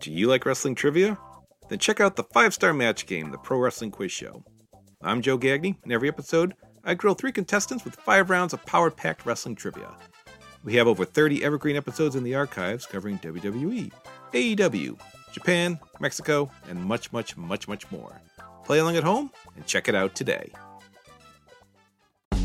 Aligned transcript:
Do 0.00 0.10
you 0.10 0.28
like 0.28 0.46
wrestling 0.46 0.74
trivia? 0.74 1.18
Then 1.68 1.78
check 1.78 2.00
out 2.00 2.16
the 2.16 2.24
five 2.24 2.54
star 2.54 2.72
match 2.72 3.04
game, 3.04 3.30
the 3.30 3.36
Pro 3.36 3.58
Wrestling 3.58 3.90
Quiz 3.90 4.10
Show. 4.10 4.42
I'm 5.02 5.20
Joe 5.20 5.36
Gagney, 5.36 5.76
and 5.82 5.92
every 5.92 6.08
episode, 6.08 6.54
I 6.82 6.94
grill 6.94 7.12
three 7.12 7.32
contestants 7.32 7.84
with 7.84 7.96
five 7.96 8.30
rounds 8.30 8.54
of 8.54 8.64
power 8.64 8.90
packed 8.90 9.26
wrestling 9.26 9.56
trivia. 9.56 9.94
We 10.64 10.74
have 10.76 10.88
over 10.88 11.04
30 11.04 11.44
evergreen 11.44 11.76
episodes 11.76 12.16
in 12.16 12.24
the 12.24 12.34
archives 12.34 12.86
covering 12.86 13.18
WWE, 13.18 13.92
AEW, 14.32 14.98
Japan, 15.32 15.78
Mexico, 16.00 16.50
and 16.70 16.82
much, 16.82 17.12
much, 17.12 17.36
much, 17.36 17.68
much 17.68 17.90
more. 17.90 18.22
Play 18.64 18.78
along 18.78 18.96
at 18.96 19.04
home 19.04 19.30
and 19.54 19.66
check 19.66 19.86
it 19.86 19.94
out 19.94 20.14
today. 20.14 20.50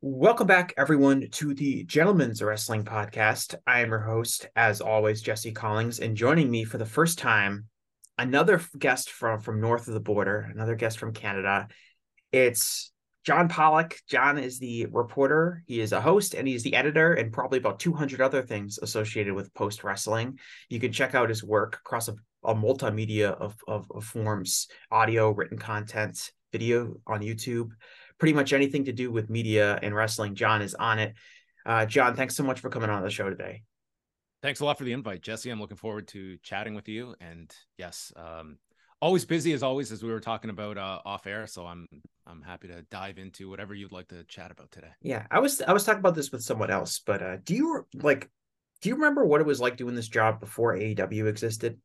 Welcome 0.00 0.46
back, 0.46 0.74
everyone, 0.76 1.26
to 1.28 1.54
the 1.54 1.82
Gentlemen's 1.82 2.40
Wrestling 2.40 2.84
Podcast. 2.84 3.56
I 3.66 3.80
am 3.80 3.88
your 3.88 3.98
host, 3.98 4.46
as 4.54 4.80
always, 4.80 5.22
Jesse 5.22 5.50
Collings, 5.50 5.98
and 5.98 6.16
joining 6.16 6.48
me 6.48 6.62
for 6.62 6.78
the 6.78 6.86
first 6.86 7.18
time, 7.18 7.64
another 8.16 8.62
guest 8.78 9.10
from 9.10 9.40
from 9.40 9.60
north 9.60 9.88
of 9.88 9.94
the 9.94 10.00
border, 10.00 10.48
another 10.54 10.76
guest 10.76 11.00
from 11.00 11.12
Canada. 11.12 11.66
It's 12.30 12.92
John 13.24 13.48
Pollock. 13.48 13.96
John 14.08 14.38
is 14.38 14.60
the 14.60 14.86
reporter, 14.86 15.64
he 15.66 15.80
is 15.80 15.90
a 15.90 16.00
host, 16.00 16.34
and 16.34 16.46
he's 16.46 16.62
the 16.62 16.76
editor, 16.76 17.14
and 17.14 17.32
probably 17.32 17.58
about 17.58 17.80
200 17.80 18.20
other 18.20 18.42
things 18.42 18.78
associated 18.80 19.34
with 19.34 19.52
post 19.52 19.82
wrestling. 19.82 20.38
You 20.68 20.78
can 20.78 20.92
check 20.92 21.16
out 21.16 21.28
his 21.28 21.42
work 21.42 21.74
across 21.74 22.06
a, 22.06 22.14
a 22.44 22.54
multimedia 22.54 23.32
of, 23.32 23.56
of, 23.66 23.90
of 23.90 24.04
forms 24.04 24.68
audio, 24.92 25.32
written 25.32 25.58
content, 25.58 26.30
video 26.52 27.00
on 27.04 27.20
YouTube 27.20 27.70
pretty 28.18 28.32
much 28.32 28.52
anything 28.52 28.84
to 28.84 28.92
do 28.92 29.10
with 29.10 29.30
media 29.30 29.78
and 29.82 29.94
wrestling, 29.94 30.34
John 30.34 30.62
is 30.62 30.74
on 30.74 30.98
it. 30.98 31.14
Uh, 31.64 31.86
John, 31.86 32.14
thanks 32.16 32.36
so 32.36 32.42
much 32.42 32.60
for 32.60 32.70
coming 32.70 32.90
on 32.90 33.02
the 33.02 33.10
show 33.10 33.28
today. 33.28 33.62
Thanks 34.42 34.60
a 34.60 34.64
lot 34.64 34.78
for 34.78 34.84
the 34.84 34.92
invite, 34.92 35.22
Jesse. 35.22 35.50
I'm 35.50 35.60
looking 35.60 35.76
forward 35.76 36.08
to 36.08 36.38
chatting 36.42 36.74
with 36.74 36.88
you. 36.88 37.14
And 37.20 37.52
yes, 37.76 38.12
um, 38.16 38.58
always 39.00 39.24
busy 39.24 39.52
as 39.52 39.62
always, 39.62 39.90
as 39.90 40.02
we 40.02 40.10
were 40.10 40.20
talking 40.20 40.50
about 40.50 40.78
uh, 40.78 41.00
off 41.04 41.26
air. 41.26 41.46
So 41.46 41.66
I'm 41.66 41.86
I'm 42.26 42.42
happy 42.42 42.68
to 42.68 42.82
dive 42.82 43.18
into 43.18 43.48
whatever 43.48 43.74
you'd 43.74 43.92
like 43.92 44.08
to 44.08 44.24
chat 44.24 44.50
about 44.50 44.70
today. 44.70 44.90
Yeah, 45.02 45.26
I 45.30 45.40
was 45.40 45.60
I 45.60 45.72
was 45.72 45.84
talking 45.84 46.00
about 46.00 46.14
this 46.14 46.30
with 46.30 46.42
someone 46.42 46.70
else, 46.70 47.00
but 47.04 47.22
uh, 47.22 47.36
do 47.42 47.54
you 47.54 47.86
like 47.94 48.30
do 48.80 48.88
you 48.88 48.94
remember 48.94 49.24
what 49.24 49.40
it 49.40 49.46
was 49.46 49.60
like 49.60 49.76
doing 49.76 49.94
this 49.94 50.08
job 50.08 50.40
before 50.40 50.74
AEW 50.76 51.26
existed? 51.26 51.78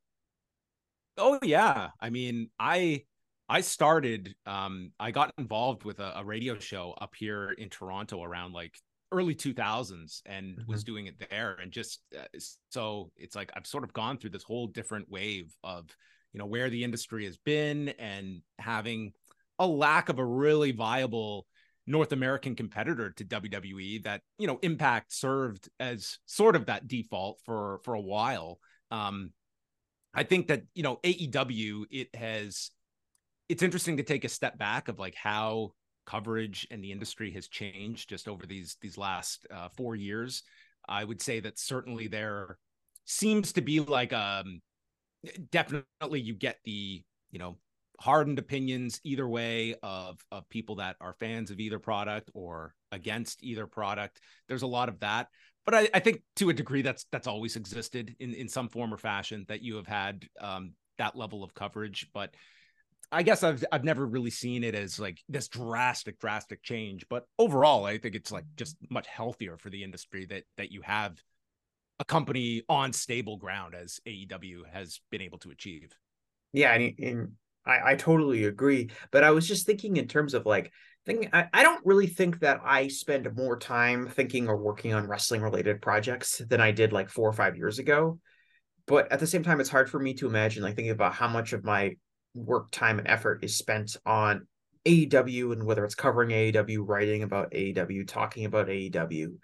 Oh 1.18 1.40
yeah, 1.42 1.90
I 2.00 2.10
mean, 2.10 2.50
I 2.60 3.04
I 3.50 3.62
started, 3.62 4.36
um, 4.46 4.92
I 5.00 5.12
got 5.12 5.34
involved 5.38 5.84
with 5.84 6.00
a, 6.00 6.20
a, 6.20 6.24
radio 6.24 6.58
show 6.58 6.96
up 7.00 7.14
here 7.16 7.52
in 7.52 7.70
Toronto 7.70 8.24
around 8.24 8.54
like 8.54 8.74
early 9.12 9.36
2000s 9.36 10.22
and 10.26 10.58
mm-hmm. 10.58 10.72
was 10.72 10.84
doing 10.84 11.08
it 11.08 11.16
there. 11.30 11.58
And 11.62 11.72
just 11.72 12.02
uh, 12.18 12.26
so 12.70 13.12
it's 13.18 13.36
like 13.36 13.52
I've 13.56 13.68
sort 13.68 13.84
of 13.84 13.94
gone 13.94 14.18
through 14.18 14.32
this 14.32 14.44
whole 14.44 14.68
different 14.68 15.10
wave 15.10 15.54
of, 15.64 15.86
you 16.32 16.40
know, 16.40 16.46
where 16.46 16.70
the 16.70 16.84
industry 16.84 17.26
has 17.26 17.38
been 17.38 17.90
and 18.00 18.42
having 18.60 19.14
a 19.60 19.68
lack 19.68 20.10
of 20.10 20.20
a 20.20 20.26
really 20.26 20.72
viable 20.72 21.46
North 21.86 22.14
American 22.14 22.56
competitor 22.56 23.12
to 23.12 23.26
WWE 23.26 24.04
that, 24.04 24.22
you 24.38 24.48
know, 24.48 24.58
Impact 24.62 25.12
served 25.14 25.70
as 25.80 26.18
sort 26.26 26.56
of 26.56 26.68
that 26.68 26.88
default 26.88 27.40
for 27.46 27.82
for 27.84 27.94
a 27.94 28.02
while. 28.02 28.60
Um, 28.90 29.32
I 30.14 30.24
think 30.24 30.48
that, 30.48 30.64
you 30.74 30.84
know, 30.84 31.00
AEW, 31.04 31.86
it 31.90 32.16
has 32.16 32.72
it's 33.54 33.62
interesting 33.62 33.98
to 33.98 34.04
take 34.04 34.26
a 34.26 34.30
step 34.30 34.58
back 34.58 34.88
of 34.88 34.98
like 34.98 35.14
how 35.14 35.70
coverage 36.08 36.68
and 36.72 36.84
the 36.84 36.92
industry 36.92 37.30
has 37.30 37.48
changed 37.48 38.10
just 38.10 38.28
over 38.28 38.48
these 38.48 38.78
these 38.82 38.98
last 38.98 39.46
uh, 39.54 39.70
four 39.78 39.96
years. 39.96 40.42
I 40.90 41.04
would 41.04 41.22
say 41.22 41.40
that 41.40 41.60
certainly 41.60 42.08
there 42.08 42.58
seems 43.06 43.54
to 43.54 43.62
be 43.62 43.80
like 43.80 44.12
um 44.12 44.60
definitely 45.52 46.20
you 46.20 46.34
get 46.34 46.58
the 46.66 47.04
you 47.30 47.38
know 47.38 47.60
hardened 48.00 48.40
opinions 48.40 49.00
either 49.04 49.28
way 49.28 49.76
of 49.84 50.18
of 50.32 50.50
people 50.50 50.78
that 50.78 50.96
are 51.00 51.14
fans 51.20 51.52
of 51.52 51.60
either 51.60 51.78
product 51.78 52.32
or 52.34 52.74
against 52.92 53.44
either 53.44 53.68
product. 53.68 54.20
There's 54.48 54.64
a 54.64 54.68
lot 54.68 54.90
of 54.90 55.00
that, 55.02 55.28
but 55.64 55.76
I, 55.76 55.90
I 55.94 56.00
think 56.00 56.24
to 56.38 56.50
a 56.50 56.54
degree 56.54 56.82
that's 56.82 57.06
that's 57.12 57.28
always 57.28 57.56
existed 57.56 58.16
in 58.20 58.34
in 58.34 58.50
some 58.50 58.68
form 58.68 58.92
or 58.92 58.98
fashion 58.98 59.46
that 59.48 59.62
you 59.62 59.76
have 59.76 59.86
had 59.86 60.26
um, 60.42 60.72
that 60.98 61.16
level 61.16 61.44
of 61.44 61.54
coverage, 61.54 62.10
but 62.16 62.34
I 63.14 63.22
guess 63.24 63.44
I've 63.44 63.64
I've 63.72 63.84
never 63.84 64.06
really 64.06 64.32
seen 64.32 64.64
it 64.64 64.74
as 64.74 65.00
like 65.00 65.22
this 65.30 65.48
drastic 65.48 66.20
drastic 66.20 66.64
change, 66.64 67.06
but 67.10 67.26
overall 67.38 67.86
I 67.86 68.00
think 68.00 68.16
it's 68.16 68.32
like 68.32 68.46
just 68.58 68.76
much 68.90 69.08
healthier 69.08 69.58
for 69.58 69.70
the 69.70 69.84
industry 69.84 70.26
that 70.26 70.44
that 70.58 70.72
you 70.72 70.82
have 70.82 71.22
a 72.00 72.06
company 72.06 72.64
on 72.68 72.92
stable 72.92 73.38
ground 73.38 73.76
as 73.76 74.00
AEW 74.08 74.64
has 74.72 75.00
been 75.12 75.22
able 75.22 75.38
to 75.40 75.52
achieve. 75.52 75.92
Yeah, 76.52 76.74
and, 76.74 77.00
and 77.00 77.32
I, 77.66 77.92
I 77.92 77.96
totally 77.96 78.46
agree. 78.46 78.90
But 79.12 79.24
I 79.24 79.32
was 79.32 79.48
just 79.48 79.66
thinking 79.66 79.98
in 79.98 80.08
terms 80.08 80.34
of 80.34 80.46
like 80.46 80.72
thinking 81.06 81.30
I, 81.34 81.48
I 81.54 81.62
don't 81.64 81.86
really 81.86 82.08
think 82.08 82.40
that 82.40 82.62
I 82.64 82.88
spend 82.88 83.36
more 83.38 83.58
time 83.58 84.08
thinking 84.08 84.48
or 84.48 84.58
working 84.58 84.94
on 84.94 85.08
wrestling 85.08 85.42
related 85.42 85.82
projects 85.82 86.42
than 86.50 86.60
I 86.60 86.72
did 86.72 86.92
like 86.92 87.10
four 87.10 87.30
or 87.30 87.34
five 87.34 87.58
years 87.58 87.78
ago. 87.78 88.20
But 88.88 89.12
at 89.12 89.20
the 89.20 89.28
same 89.28 89.44
time, 89.44 89.62
it's 89.62 89.70
hard 89.70 89.90
for 89.90 90.00
me 90.00 90.16
to 90.16 90.28
imagine 90.28 90.64
like 90.64 90.76
thinking 90.76 90.92
about 90.92 91.14
how 91.14 91.28
much 91.28 91.54
of 91.54 91.64
my 91.64 91.96
work 92.34 92.72
time 92.72 93.00
and 93.00 93.08
effort 93.08 93.44
is 93.44 93.58
spent 93.58 93.98
on 94.06 94.48
AEW 94.86 95.54
and 95.54 95.64
whether 95.64 95.86
it's 95.86 95.96
covering 95.96 96.30
AEW, 96.30 96.88
writing 96.88 97.24
about 97.24 97.52
AEW, 97.52 98.08
talking 98.08 98.46
about 98.46 98.68
AEW. 98.68 99.38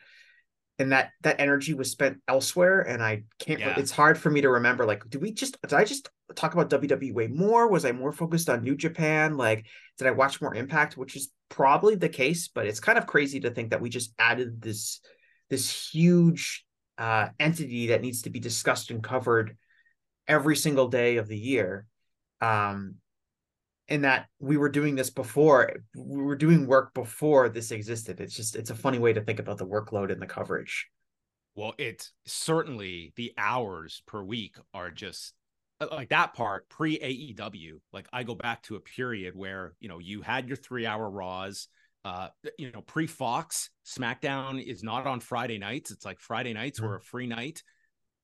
And 0.80 0.94
that 0.94 1.12
that 1.22 1.42
energy 1.42 1.74
was 1.74 1.92
spent 1.92 2.20
elsewhere. 2.28 2.82
And 2.82 3.04
I 3.04 3.24
can't 3.38 3.60
yeah. 3.60 3.78
it's 3.78 3.92
hard 3.92 4.18
for 4.18 4.30
me 4.30 4.42
to 4.42 4.50
remember 4.50 4.86
like, 4.86 5.04
do 5.10 5.20
we 5.20 5.34
just 5.34 5.62
did 5.62 5.74
I 5.74 5.84
just 5.84 6.10
talk 6.36 6.54
about 6.54 6.70
WWE 6.70 7.14
way 7.14 7.28
more? 7.28 7.68
Was 7.68 7.84
I 7.84 7.92
more 7.92 8.14
focused 8.14 8.50
on 8.50 8.64
New 8.64 8.78
Japan? 8.78 9.36
Like, 9.36 9.66
did 9.98 10.08
I 10.08 10.12
watch 10.12 10.42
more 10.42 10.56
impact? 10.56 10.96
Which 10.96 11.18
is 11.18 11.32
probably 11.50 11.96
the 11.96 12.08
case, 12.08 12.48
but 12.48 12.66
it's 12.66 12.80
kind 12.80 12.98
of 12.98 13.08
crazy 13.08 13.42
to 13.42 13.52
think 13.52 13.72
that 13.72 13.82
we 13.82 13.90
just 13.90 14.14
added 14.18 14.62
this 14.62 15.02
this 15.50 15.92
huge 15.92 16.66
uh 16.98 17.30
entity 17.40 17.88
that 17.88 18.02
needs 18.02 18.22
to 18.22 18.30
be 18.30 18.40
discussed 18.40 18.90
and 18.90 19.04
covered 19.04 19.58
every 20.30 20.56
single 20.56 20.88
day 20.88 21.18
of 21.18 21.28
the 21.28 21.38
year 21.38 21.88
um 22.42 22.96
in 23.90 24.02
that 24.02 24.28
we 24.40 24.56
were 24.56 24.70
doing 24.70 24.96
this 24.96 25.10
before 25.10 25.72
we 25.96 26.22
were 26.22 26.36
doing 26.36 26.68
work 26.68 26.94
before 26.94 27.50
this 27.50 27.72
existed. 27.72 28.22
It's 28.22 28.36
just 28.36 28.56
it's 28.56 28.70
a 28.70 28.76
funny 28.76 29.00
way 29.00 29.14
to 29.14 29.22
think 29.22 29.40
about 29.40 29.58
the 29.58 29.66
workload 29.66 30.12
and 30.12 30.22
the 30.22 30.28
coverage. 30.28 30.88
Well 31.56 31.74
it's 31.78 32.12
certainly 32.26 33.14
the 33.16 33.34
hours 33.38 34.04
per 34.06 34.24
week 34.24 34.56
are 34.74 34.92
just 34.92 35.34
uh, 35.82 35.88
like 35.92 36.10
that 36.10 36.34
part 36.34 36.70
pre 36.70 37.00
AEW 37.00 37.80
like 37.92 38.08
I 38.14 38.24
go 38.24 38.36
back 38.36 38.64
to 38.64 38.76
a 38.76 38.80
period 38.80 39.36
where 39.36 39.74
you 39.80 39.90
know 39.90 40.00
you 40.00 40.22
had 40.22 40.48
your 40.48 40.58
3 40.58 40.86
hour 40.86 41.10
raws 41.10 41.68
uh 42.06 42.30
you 42.58 42.72
know 42.72 42.82
pre 42.82 43.08
Fox 43.08 43.72
SmackDown 43.86 44.64
is 44.64 44.84
not 44.84 45.08
on 45.08 45.20
Friday 45.20 45.58
nights. 45.58 45.90
It's 45.90 46.06
like 46.06 46.20
Friday 46.20 46.54
nights 46.54 46.80
mm-hmm. 46.80 46.88
were 46.88 46.96
a 46.98 47.02
free 47.02 47.28
night. 47.28 47.64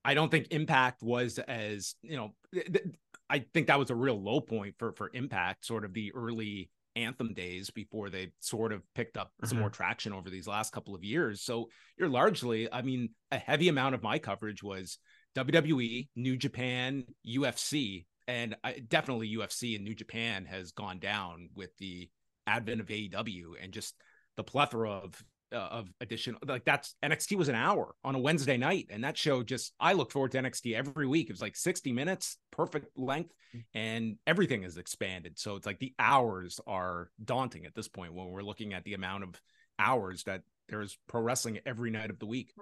I 0.06 0.14
don't 0.14 0.30
think 0.30 0.48
Impact 0.52 1.02
was 1.02 1.40
as 1.40 1.96
you 2.04 2.16
know 2.16 2.36
th- 2.54 2.84
I 3.30 3.46
think 3.54 3.68
that 3.68 3.80
was 3.80 3.90
a 3.90 3.96
real 3.96 4.22
low 4.22 4.42
point 4.42 4.76
for 4.78 4.92
for 4.94 5.10
Impact, 5.14 5.66
sort 5.66 5.86
of 5.86 5.94
the 5.94 6.12
early 6.14 6.70
anthem 6.96 7.34
days 7.34 7.70
before 7.70 8.10
they 8.10 8.32
sort 8.40 8.72
of 8.72 8.82
picked 8.94 9.18
up 9.18 9.28
mm-hmm. 9.28 9.48
some 9.48 9.60
more 9.60 9.70
traction 9.70 10.14
over 10.14 10.30
these 10.30 10.48
last 10.48 10.72
couple 10.72 10.96
of 10.96 11.04
years. 11.04 11.42
So 11.42 11.70
you're 11.98 12.10
largely, 12.10 12.72
I 12.72 12.82
mean, 12.82 13.10
a 13.32 13.38
heavy 13.38 13.68
amount 13.68 13.96
of 13.96 14.04
my 14.04 14.20
coverage 14.20 14.64
was 14.64 14.98
WWE, 15.36 16.08
New 16.16 16.38
Japan, 16.38 17.04
UFC, 17.28 18.06
and 18.28 18.56
I, 18.64 18.82
definitely 18.88 19.36
UFC 19.36 19.76
and 19.76 19.84
New 19.84 19.96
Japan 19.96 20.46
has 20.46 20.72
gone 20.72 21.00
down 21.00 21.50
with 21.54 21.76
the 21.78 22.10
advent 22.48 22.82
of 22.82 22.88
AEW 22.88 23.54
and 23.62 23.74
just 23.74 23.96
the 24.38 24.44
plethora 24.44 24.92
of 24.92 25.22
uh, 25.54 25.58
of 25.58 25.88
addition 26.02 26.36
like 26.48 26.66
that's 26.66 26.96
NXT 27.04 27.38
was 27.38 27.50
an 27.50 27.56
hour 27.56 27.96
on 28.04 28.16
a 28.16 28.20
Wednesday 28.20 28.58
night 28.58 28.88
and 28.90 29.04
that 29.04 29.18
show 29.18 29.44
just 29.44 29.74
I 29.80 29.94
look 29.94 30.12
forward 30.12 30.32
to 30.32 30.40
NXT 30.40 30.76
every 30.76 31.08
week 31.08 31.30
it 31.30 31.34
was 31.34 31.42
like 31.42 31.56
60 31.56 31.92
minutes 31.92 32.38
perfect 32.52 32.88
length 32.98 33.34
mm. 33.56 33.64
and 33.74 34.18
everything 34.26 34.64
is 34.64 34.78
expanded 34.78 35.38
so 35.38 35.56
it's 35.56 35.66
like 35.66 35.80
the 35.80 35.94
hours 36.00 36.60
are 36.66 37.10
daunting 37.24 37.66
at 37.66 37.76
this 37.76 37.88
point 37.88 38.14
when 38.14 38.28
we're 38.28 38.42
looking 38.42 38.74
at 38.74 38.84
the 38.84 38.96
amount 38.96 39.24
of 39.24 39.40
hours 39.80 40.24
that 40.24 40.42
there's 40.70 40.98
pro 41.08 41.22
wrestling 41.22 41.60
every 41.66 41.92
night 41.92 42.10
of 42.10 42.20
the 42.20 42.26
week. 42.26 42.54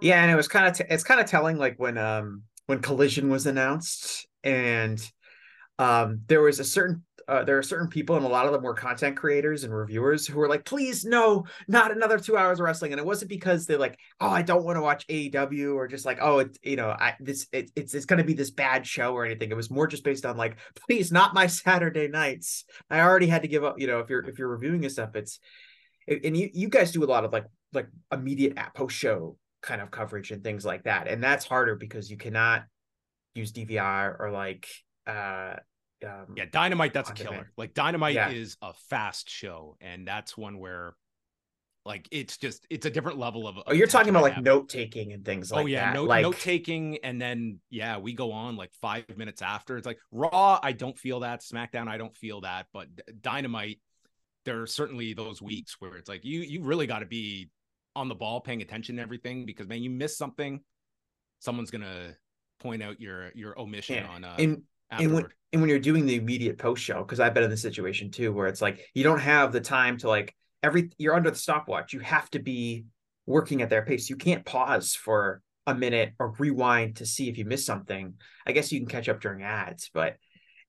Yeah, 0.00 0.22
and 0.22 0.30
it 0.30 0.36
was 0.36 0.48
kind 0.48 0.66
of 0.66 0.76
t- 0.76 0.84
it's 0.88 1.04
kind 1.04 1.20
of 1.20 1.26
telling 1.26 1.58
like 1.58 1.76
when 1.78 1.98
um 1.98 2.42
when 2.66 2.80
Collision 2.80 3.30
was 3.30 3.46
announced 3.46 4.26
and 4.44 5.00
um 5.78 6.20
there 6.26 6.42
was 6.42 6.60
a 6.60 6.64
certain 6.64 7.04
uh, 7.28 7.44
there 7.44 7.58
are 7.58 7.62
certain 7.62 7.88
people 7.88 8.16
and 8.16 8.24
a 8.24 8.28
lot 8.28 8.46
of 8.46 8.52
them 8.52 8.62
were 8.62 8.74
content 8.74 9.16
creators 9.16 9.64
and 9.64 9.74
reviewers 9.74 10.26
who 10.26 10.38
were 10.38 10.48
like 10.48 10.64
please 10.64 11.04
no 11.04 11.44
not 11.66 11.90
another 11.90 12.18
two 12.18 12.36
hours 12.36 12.60
of 12.60 12.64
wrestling. 12.64 12.92
And 12.92 13.00
it 13.00 13.06
wasn't 13.06 13.28
because 13.28 13.66
they're 13.66 13.78
like 13.78 13.98
oh 14.20 14.28
i 14.28 14.42
don't 14.42 14.64
want 14.64 14.76
to 14.76 14.82
watch 14.82 15.06
aew 15.08 15.74
or 15.74 15.88
just 15.88 16.06
like 16.06 16.18
oh 16.20 16.40
it, 16.40 16.58
you 16.62 16.76
know 16.76 16.90
i 16.90 17.14
this 17.20 17.46
it, 17.52 17.70
it's 17.74 17.94
it's 17.94 18.06
going 18.06 18.18
to 18.18 18.24
be 18.24 18.34
this 18.34 18.50
bad 18.50 18.86
show 18.86 19.12
or 19.12 19.24
anything. 19.24 19.50
It 19.50 19.56
was 19.56 19.70
more 19.70 19.86
just 19.86 20.04
based 20.04 20.26
on 20.26 20.36
like 20.36 20.58
please 20.86 21.12
not 21.12 21.34
my 21.34 21.46
saturday 21.46 22.08
nights. 22.08 22.64
I 22.90 23.00
already 23.00 23.26
had 23.26 23.42
to 23.42 23.48
give 23.48 23.64
up 23.64 23.78
you 23.78 23.86
know 23.86 24.00
if 24.00 24.10
you're 24.10 24.28
if 24.28 24.38
you're 24.38 24.48
reviewing 24.48 24.80
this 24.80 24.94
stuff 24.94 25.14
it's 25.14 25.40
and 26.08 26.36
you 26.36 26.50
you 26.52 26.68
guys 26.68 26.92
do 26.92 27.04
a 27.04 27.06
lot 27.06 27.24
of 27.24 27.32
like 27.32 27.46
like 27.72 27.88
immediate 28.12 28.56
at 28.56 28.74
post 28.74 28.96
show 28.96 29.36
kind 29.62 29.80
of 29.80 29.90
coverage 29.90 30.30
and 30.30 30.44
things 30.44 30.64
like 30.64 30.84
that. 30.84 31.08
And 31.08 31.22
that's 31.22 31.44
harder 31.44 31.74
because 31.74 32.10
you 32.10 32.16
cannot 32.16 32.64
use 33.34 33.52
dvr 33.52 34.16
or 34.18 34.30
like 34.30 34.66
uh 35.06 35.56
um, 36.04 36.34
yeah 36.36 36.44
dynamite 36.50 36.92
that's 36.92 37.10
a 37.10 37.14
killer 37.14 37.30
demand. 37.30 37.46
like 37.56 37.72
dynamite 37.74 38.14
Yeah. 38.14 38.30
is 38.30 38.56
a 38.62 38.72
fast 38.90 39.30
show 39.30 39.76
and 39.80 40.06
that's 40.06 40.36
one 40.36 40.58
where 40.58 40.94
like 41.86 42.08
it's 42.10 42.36
just 42.36 42.66
it's 42.68 42.84
a 42.84 42.90
different 42.90 43.16
level 43.18 43.46
of 43.46 43.56
oh 43.66 43.72
you're 43.72 43.86
talking 43.86 44.10
about 44.10 44.22
like 44.22 44.42
note 44.42 44.68
taking 44.68 45.12
and 45.12 45.24
things 45.24 45.50
like 45.52 45.62
oh 45.62 45.66
yeah 45.66 45.86
that 45.86 45.94
note, 45.94 46.08
like 46.08 46.22
note 46.22 46.38
taking 46.38 46.98
and 47.04 47.20
then 47.22 47.60
yeah 47.70 47.96
we 47.98 48.12
go 48.12 48.32
on 48.32 48.56
like 48.56 48.72
five 48.82 49.04
minutes 49.16 49.40
after 49.40 49.76
it's 49.76 49.86
like 49.86 49.98
raw 50.10 50.58
i 50.62 50.72
don't 50.72 50.98
feel 50.98 51.20
that 51.20 51.40
smackdown 51.42 51.86
i 51.88 51.96
don't 51.96 52.14
feel 52.16 52.40
that 52.40 52.66
but 52.72 52.88
dynamite 53.22 53.80
there 54.44 54.60
are 54.62 54.66
certainly 54.66 55.14
those 55.14 55.40
weeks 55.40 55.76
where 55.80 55.96
it's 55.96 56.08
like 56.08 56.24
you 56.24 56.40
you 56.40 56.62
really 56.62 56.86
got 56.88 56.98
to 57.00 57.06
be 57.06 57.48
on 57.94 58.08
the 58.08 58.14
ball 58.14 58.40
paying 58.40 58.60
attention 58.62 58.96
to 58.96 59.02
everything 59.02 59.46
because 59.46 59.66
man 59.68 59.82
you 59.82 59.88
miss 59.90 60.18
something 60.18 60.60
someone's 61.38 61.70
gonna 61.70 62.14
point 62.60 62.82
out 62.82 63.00
your 63.00 63.30
your 63.34 63.58
omission 63.60 63.96
Yeah. 63.96 64.08
on 64.08 64.24
uh 64.24 64.34
and 64.38 64.62
and 64.90 65.12
when, 65.12 65.26
and 65.52 65.60
when 65.60 65.68
you're 65.68 65.78
doing 65.78 66.06
the 66.06 66.16
immediate 66.16 66.58
post 66.58 66.82
show 66.82 67.02
because 67.02 67.20
i've 67.20 67.34
been 67.34 67.42
in 67.44 67.50
this 67.50 67.62
situation 67.62 68.10
too 68.10 68.32
where 68.32 68.46
it's 68.46 68.62
like 68.62 68.80
you 68.94 69.02
don't 69.02 69.20
have 69.20 69.52
the 69.52 69.60
time 69.60 69.96
to 69.98 70.08
like 70.08 70.34
every 70.66 70.90
you're 70.98 71.14
under 71.14 71.30
the 71.30 71.36
stopwatch. 71.36 71.92
You 71.92 72.00
have 72.00 72.30
to 72.30 72.38
be 72.38 72.84
working 73.26 73.62
at 73.62 73.70
their 73.70 73.82
pace. 73.82 74.10
You 74.10 74.16
can't 74.16 74.44
pause 74.44 74.94
for 74.94 75.40
a 75.66 75.74
minute 75.74 76.12
or 76.18 76.34
rewind 76.38 76.96
to 76.96 77.06
see 77.06 77.28
if 77.28 77.38
you 77.38 77.44
missed 77.44 77.66
something. 77.66 78.14
I 78.46 78.52
guess 78.52 78.70
you 78.70 78.80
can 78.80 78.88
catch 78.88 79.08
up 79.08 79.20
during 79.20 79.42
ads 79.42 79.90
but 79.92 80.16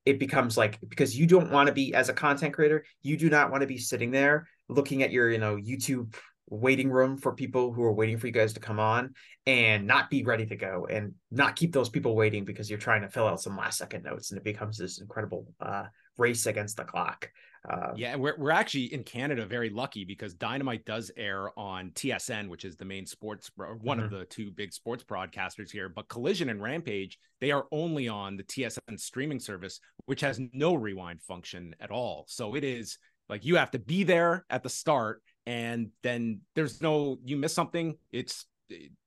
it 0.06 0.20
becomes 0.20 0.58
like 0.58 0.80
because 0.88 1.18
you 1.18 1.28
don't 1.28 1.52
want 1.52 1.68
to 1.68 1.74
be 1.74 1.94
as 1.94 2.08
a 2.08 2.14
content 2.14 2.54
creator 2.54 2.86
you 3.02 3.18
do 3.18 3.30
not 3.30 3.52
want 3.52 3.60
to 3.60 3.68
be 3.68 3.78
sitting 3.78 4.10
there 4.10 4.48
looking 4.70 5.04
at 5.04 5.12
your 5.12 5.30
you 5.30 5.38
know 5.38 5.58
youtube 5.58 6.16
waiting 6.50 6.90
room 6.90 7.18
for 7.18 7.34
people 7.34 7.74
who 7.74 7.84
are 7.84 7.94
waiting 7.94 8.18
for 8.18 8.28
you 8.28 8.34
guys 8.34 8.54
to 8.54 8.60
come 8.60 8.80
on 8.80 9.14
and 9.46 9.86
not 9.86 10.10
be 10.10 10.24
ready 10.24 10.46
to 10.46 10.56
go 10.56 10.88
and 10.90 11.14
not 11.32 11.56
keep 11.56 11.74
those 11.74 11.90
people 11.90 12.16
waiting 12.16 12.46
because 12.46 12.70
you're 12.70 12.80
trying 12.80 13.02
to 13.02 13.10
fill 13.10 13.28
out 13.28 13.42
some 13.42 13.58
last 13.58 13.78
second 13.78 14.04
notes 14.04 14.32
and 14.32 14.38
it 14.38 14.44
becomes 14.44 14.78
this 14.78 15.00
incredible 15.00 15.46
uh, 15.60 15.84
race 16.18 16.46
against 16.46 16.78
the 16.78 16.84
clock. 16.84 17.30
Uh, 17.70 17.92
Yeah, 17.96 18.14
and 18.14 18.22
we're 18.22 18.36
we're 18.38 18.52
actually 18.52 18.94
in 18.94 19.04
Canada 19.04 19.46
very 19.46 19.70
lucky 19.70 20.06
because 20.06 20.34
Dynamite 20.34 20.86
does 20.86 21.12
air 21.18 21.50
on 21.60 21.92
TSN, 21.92 22.48
which 22.48 22.64
is 22.64 22.78
the 22.78 22.86
main 22.86 23.06
sports 23.06 23.52
or 23.58 23.76
one 23.76 24.00
of 24.00 24.10
the 24.10 24.26
two 24.26 24.52
big 24.52 24.72
sports 24.72 25.04
broadcasters 25.04 25.70
here. 25.70 25.90
But 25.90 26.08
Collision 26.08 26.50
and 26.50 26.62
Rampage, 26.62 27.20
they 27.42 27.52
are 27.52 27.66
only 27.72 28.08
on 28.08 28.38
the 28.38 28.44
TSN 28.44 28.98
streaming 28.98 29.40
service, 29.40 29.82
which 30.06 30.22
has 30.22 30.40
no 30.54 30.76
rewind 30.76 31.22
function 31.22 31.76
at 31.82 31.92
all. 31.92 32.26
So 32.30 32.56
it 32.56 32.64
is 32.64 32.98
like 33.28 33.44
you 33.44 33.58
have 33.58 33.72
to 33.72 33.80
be 33.80 34.04
there 34.04 34.46
at 34.50 34.64
the 34.64 34.70
start, 34.70 35.22
and 35.48 35.92
then 36.04 36.42
there's 36.56 36.82
no 36.82 37.18
you 37.24 37.38
miss 37.38 37.54
something. 37.54 37.98
It's 38.12 38.46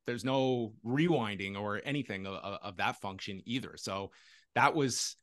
there's 0.06 0.24
no 0.24 0.72
rewinding 0.84 1.60
or 1.60 1.82
anything 1.84 2.26
of, 2.26 2.34
of 2.34 2.76
that 2.78 3.00
function 3.00 3.42
either. 3.44 3.74
So 3.76 4.10
that 4.54 4.74
was 4.74 5.16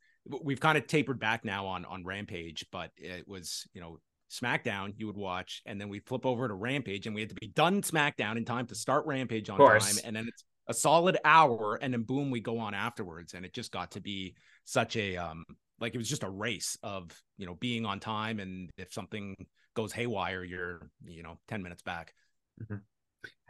we've 0.43 0.59
kind 0.59 0.77
of 0.77 0.85
tapered 0.85 1.19
back 1.19 1.43
now 1.43 1.65
on 1.65 1.85
on 1.85 2.05
Rampage, 2.05 2.67
but 2.71 2.91
it 2.97 3.27
was 3.27 3.67
you 3.73 3.81
know 3.81 3.97
SmackDown 4.31 4.93
you 4.97 5.07
would 5.07 5.17
watch, 5.17 5.63
and 5.65 5.81
then 5.81 5.89
we 5.89 5.99
flip 5.99 6.25
over 6.25 6.47
to 6.47 6.53
Rampage, 6.53 7.07
and 7.07 7.15
we 7.15 7.21
had 7.21 7.29
to 7.29 7.35
be 7.35 7.47
done 7.47 7.81
SmackDown 7.81 8.37
in 8.37 8.45
time 8.45 8.67
to 8.67 8.75
start 8.75 9.07
Rampage 9.07 9.49
on 9.49 9.57
time, 9.57 9.97
and 10.05 10.15
then 10.15 10.27
it's 10.27 10.43
a 10.67 10.73
solid 10.73 11.17
hour, 11.25 11.79
and 11.81 11.91
then 11.91 12.03
boom, 12.03 12.29
we 12.29 12.41
go 12.41 12.59
on 12.59 12.75
afterwards, 12.75 13.33
and 13.33 13.43
it 13.43 13.53
just 13.53 13.71
got 13.71 13.91
to 13.91 14.01
be 14.01 14.35
such 14.65 14.95
a 14.97 15.17
um 15.17 15.43
like 15.79 15.95
it 15.95 15.97
was 15.97 16.09
just 16.09 16.23
a 16.23 16.29
race 16.29 16.77
of 16.83 17.09
you 17.39 17.47
know 17.47 17.55
being 17.55 17.87
on 17.87 17.99
time, 17.99 18.39
and 18.39 18.69
if 18.77 18.93
something 18.93 19.35
goes 19.77 19.93
haywire, 19.93 20.43
you're 20.43 20.89
you 21.05 21.23
know 21.23 21.37
ten 21.47 21.61
minutes 21.63 21.83
back. 21.83 22.13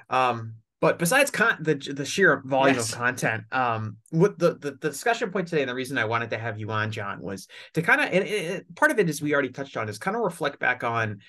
Um, 0.10 0.56
but 0.80 1.00
besides 1.00 1.32
con- 1.32 1.58
the 1.62 1.74
the 1.76 2.06
sheer 2.06 2.42
volume 2.46 2.76
Yes. 2.76 2.92
of 2.92 2.98
content, 2.98 3.44
um, 3.52 3.98
what 4.12 4.38
the, 4.38 4.56
the 4.56 4.72
the 4.80 4.90
discussion 4.90 5.32
point 5.32 5.48
today 5.48 5.62
and 5.64 5.70
the 5.70 5.74
reason 5.74 5.98
I 5.98 6.06
wanted 6.06 6.30
to 6.32 6.38
have 6.38 6.60
you 6.60 6.70
on, 6.70 6.92
John, 6.92 7.22
was 7.22 7.48
to 7.74 7.82
kind 7.82 8.02
of 8.02 8.08
and 8.08 8.24
it, 8.24 8.28
it- 8.28 8.76
part 8.76 8.92
of 8.92 9.00
it 9.00 9.10
is 9.10 9.22
we 9.22 9.34
already 9.34 9.50
touched 9.50 9.76
on 9.78 9.90
is 9.90 9.98
kind 9.98 10.16
of 10.16 10.22
reflect 10.22 10.60
back 10.60 10.84
on 10.84 11.20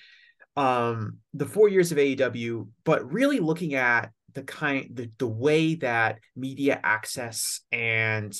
um 0.57 1.17
the 1.33 1.45
four 1.45 1.69
years 1.69 1.91
of 1.91 1.97
AEW, 1.97 2.67
but 2.83 3.11
really 3.11 3.39
looking 3.39 3.73
at 3.73 4.11
the 4.33 4.43
kind 4.43 4.89
the 4.93 5.09
the 5.17 5.27
way 5.27 5.75
that 5.75 6.19
media 6.35 6.79
access 6.83 7.61
and 7.71 8.37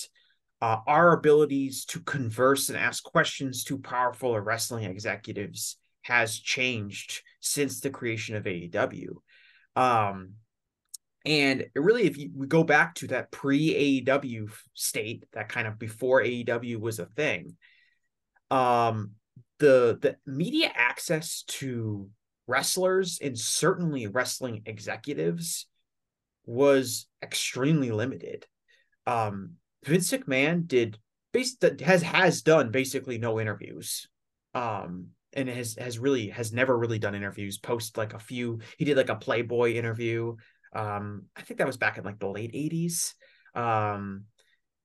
uh, 0.61 0.77
our 0.85 1.13
abilities 1.13 1.85
to 1.85 2.01
converse 2.01 2.67
and 2.67 2.77
ask 2.77 3.01
questions 3.03 3.63
to 3.63 3.77
powerful 3.79 4.37
wrestling 4.39 4.83
executives 4.83 5.77
has 6.01 6.37
changed 6.37 7.21
since 7.39 7.79
the 7.79 7.89
creation 7.89 8.35
of 8.35 8.43
AEW. 8.43 9.15
Um, 9.75 10.33
and 11.25 11.67
really, 11.75 12.03
if 12.03 12.17
you, 12.17 12.31
we 12.35 12.47
go 12.47 12.63
back 12.63 12.95
to 12.95 13.07
that 13.07 13.31
pre 13.31 14.03
AEW 14.05 14.49
state, 14.73 15.25
that 15.33 15.49
kind 15.49 15.67
of 15.67 15.77
before 15.77 16.21
AEW 16.21 16.79
was 16.79 16.99
a 16.99 17.05
thing, 17.05 17.57
um, 18.49 19.11
the 19.59 19.97
the 20.01 20.17
media 20.25 20.71
access 20.73 21.43
to 21.43 22.09
wrestlers 22.47 23.19
and 23.21 23.37
certainly 23.37 24.07
wrestling 24.07 24.63
executives 24.65 25.67
was 26.45 27.05
extremely 27.21 27.91
limited. 27.91 28.45
Um, 29.05 29.55
Vince 29.85 30.11
McMahon 30.11 30.67
did 30.67 30.97
base 31.31 31.57
has 31.81 32.01
has 32.01 32.41
done 32.41 32.71
basically 32.71 33.17
no 33.17 33.39
interviews. 33.39 34.07
Um, 34.55 35.09
and 35.33 35.49
has 35.49 35.75
has 35.75 35.99
really 35.99 36.29
has 36.29 36.51
never 36.51 36.77
really 36.77 36.99
done 36.99 37.15
interviews 37.15 37.57
post 37.57 37.97
like 37.97 38.13
a 38.13 38.19
few 38.19 38.59
he 38.77 38.85
did 38.85 38.97
like 38.97 39.09
a 39.09 39.15
playboy 39.15 39.73
interview 39.73 40.35
um 40.73 41.23
i 41.35 41.41
think 41.41 41.57
that 41.57 41.67
was 41.67 41.77
back 41.77 41.97
in 41.97 42.03
like 42.03 42.19
the 42.19 42.27
late 42.27 42.53
80s 42.53 43.13
um 43.55 44.25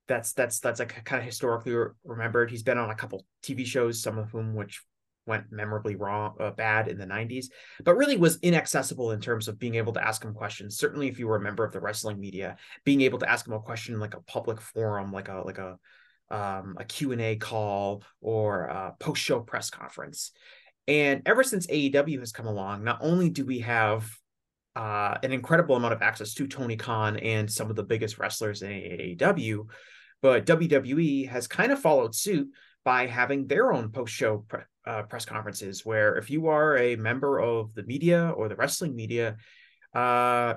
that's 0.06 0.32
that's 0.32 0.60
that's 0.60 0.80
like 0.80 1.04
kind 1.04 1.20
of 1.20 1.26
historically 1.26 1.72
re- 1.72 1.90
remembered. 2.04 2.50
He's 2.50 2.62
been 2.62 2.78
on 2.78 2.90
a 2.90 2.94
couple 2.94 3.24
tv 3.42 3.64
shows 3.64 4.02
some 4.02 4.18
of 4.18 4.30
whom 4.30 4.54
which 4.54 4.82
went 5.26 5.50
memorably 5.50 5.96
wrong 5.96 6.34
uh, 6.38 6.50
bad 6.50 6.86
in 6.86 6.98
the 6.98 7.06
90s 7.06 7.46
but 7.82 7.96
really 7.96 8.18
was 8.18 8.38
inaccessible 8.42 9.12
in 9.12 9.20
terms 9.20 9.48
of 9.48 9.58
being 9.58 9.76
able 9.76 9.94
to 9.94 10.06
ask 10.06 10.22
him 10.22 10.34
questions. 10.34 10.76
Certainly 10.76 11.08
if 11.08 11.18
you 11.18 11.26
were 11.26 11.36
a 11.36 11.42
member 11.42 11.64
of 11.64 11.72
the 11.72 11.80
wrestling 11.80 12.20
media 12.20 12.56
being 12.84 13.00
able 13.00 13.18
to 13.18 13.30
ask 13.30 13.46
him 13.46 13.54
a 13.54 13.60
question 13.60 13.94
in 13.94 14.00
like 14.00 14.14
a 14.14 14.20
public 14.22 14.60
forum 14.60 15.12
like 15.12 15.28
a 15.28 15.42
like 15.44 15.58
a 15.58 15.78
um, 16.34 16.76
a 16.78 16.84
Q&A 16.84 17.36
call 17.36 18.02
or 18.20 18.64
a 18.64 18.94
post-show 18.98 19.40
press 19.40 19.70
conference. 19.70 20.32
And 20.88 21.22
ever 21.26 21.44
since 21.44 21.68
AEW 21.68 22.18
has 22.18 22.32
come 22.32 22.46
along, 22.46 22.82
not 22.82 22.98
only 23.00 23.30
do 23.30 23.46
we 23.46 23.60
have 23.60 24.10
uh, 24.74 25.16
an 25.22 25.32
incredible 25.32 25.76
amount 25.76 25.94
of 25.94 26.02
access 26.02 26.34
to 26.34 26.48
Tony 26.48 26.76
Khan 26.76 27.16
and 27.18 27.50
some 27.50 27.70
of 27.70 27.76
the 27.76 27.84
biggest 27.84 28.18
wrestlers 28.18 28.62
in 28.62 28.70
AEW, 28.70 29.66
but 30.22 30.44
WWE 30.44 31.28
has 31.28 31.46
kind 31.46 31.70
of 31.70 31.78
followed 31.78 32.16
suit 32.16 32.48
by 32.84 33.06
having 33.06 33.46
their 33.46 33.72
own 33.72 33.90
post-show 33.90 34.44
pre- 34.48 34.60
uh, 34.86 35.02
press 35.04 35.24
conferences 35.24 35.86
where 35.86 36.16
if 36.16 36.30
you 36.30 36.48
are 36.48 36.76
a 36.76 36.96
member 36.96 37.38
of 37.38 37.72
the 37.74 37.84
media 37.84 38.30
or 38.30 38.48
the 38.48 38.56
wrestling 38.56 38.96
media, 38.96 39.36
uh, 39.94 40.54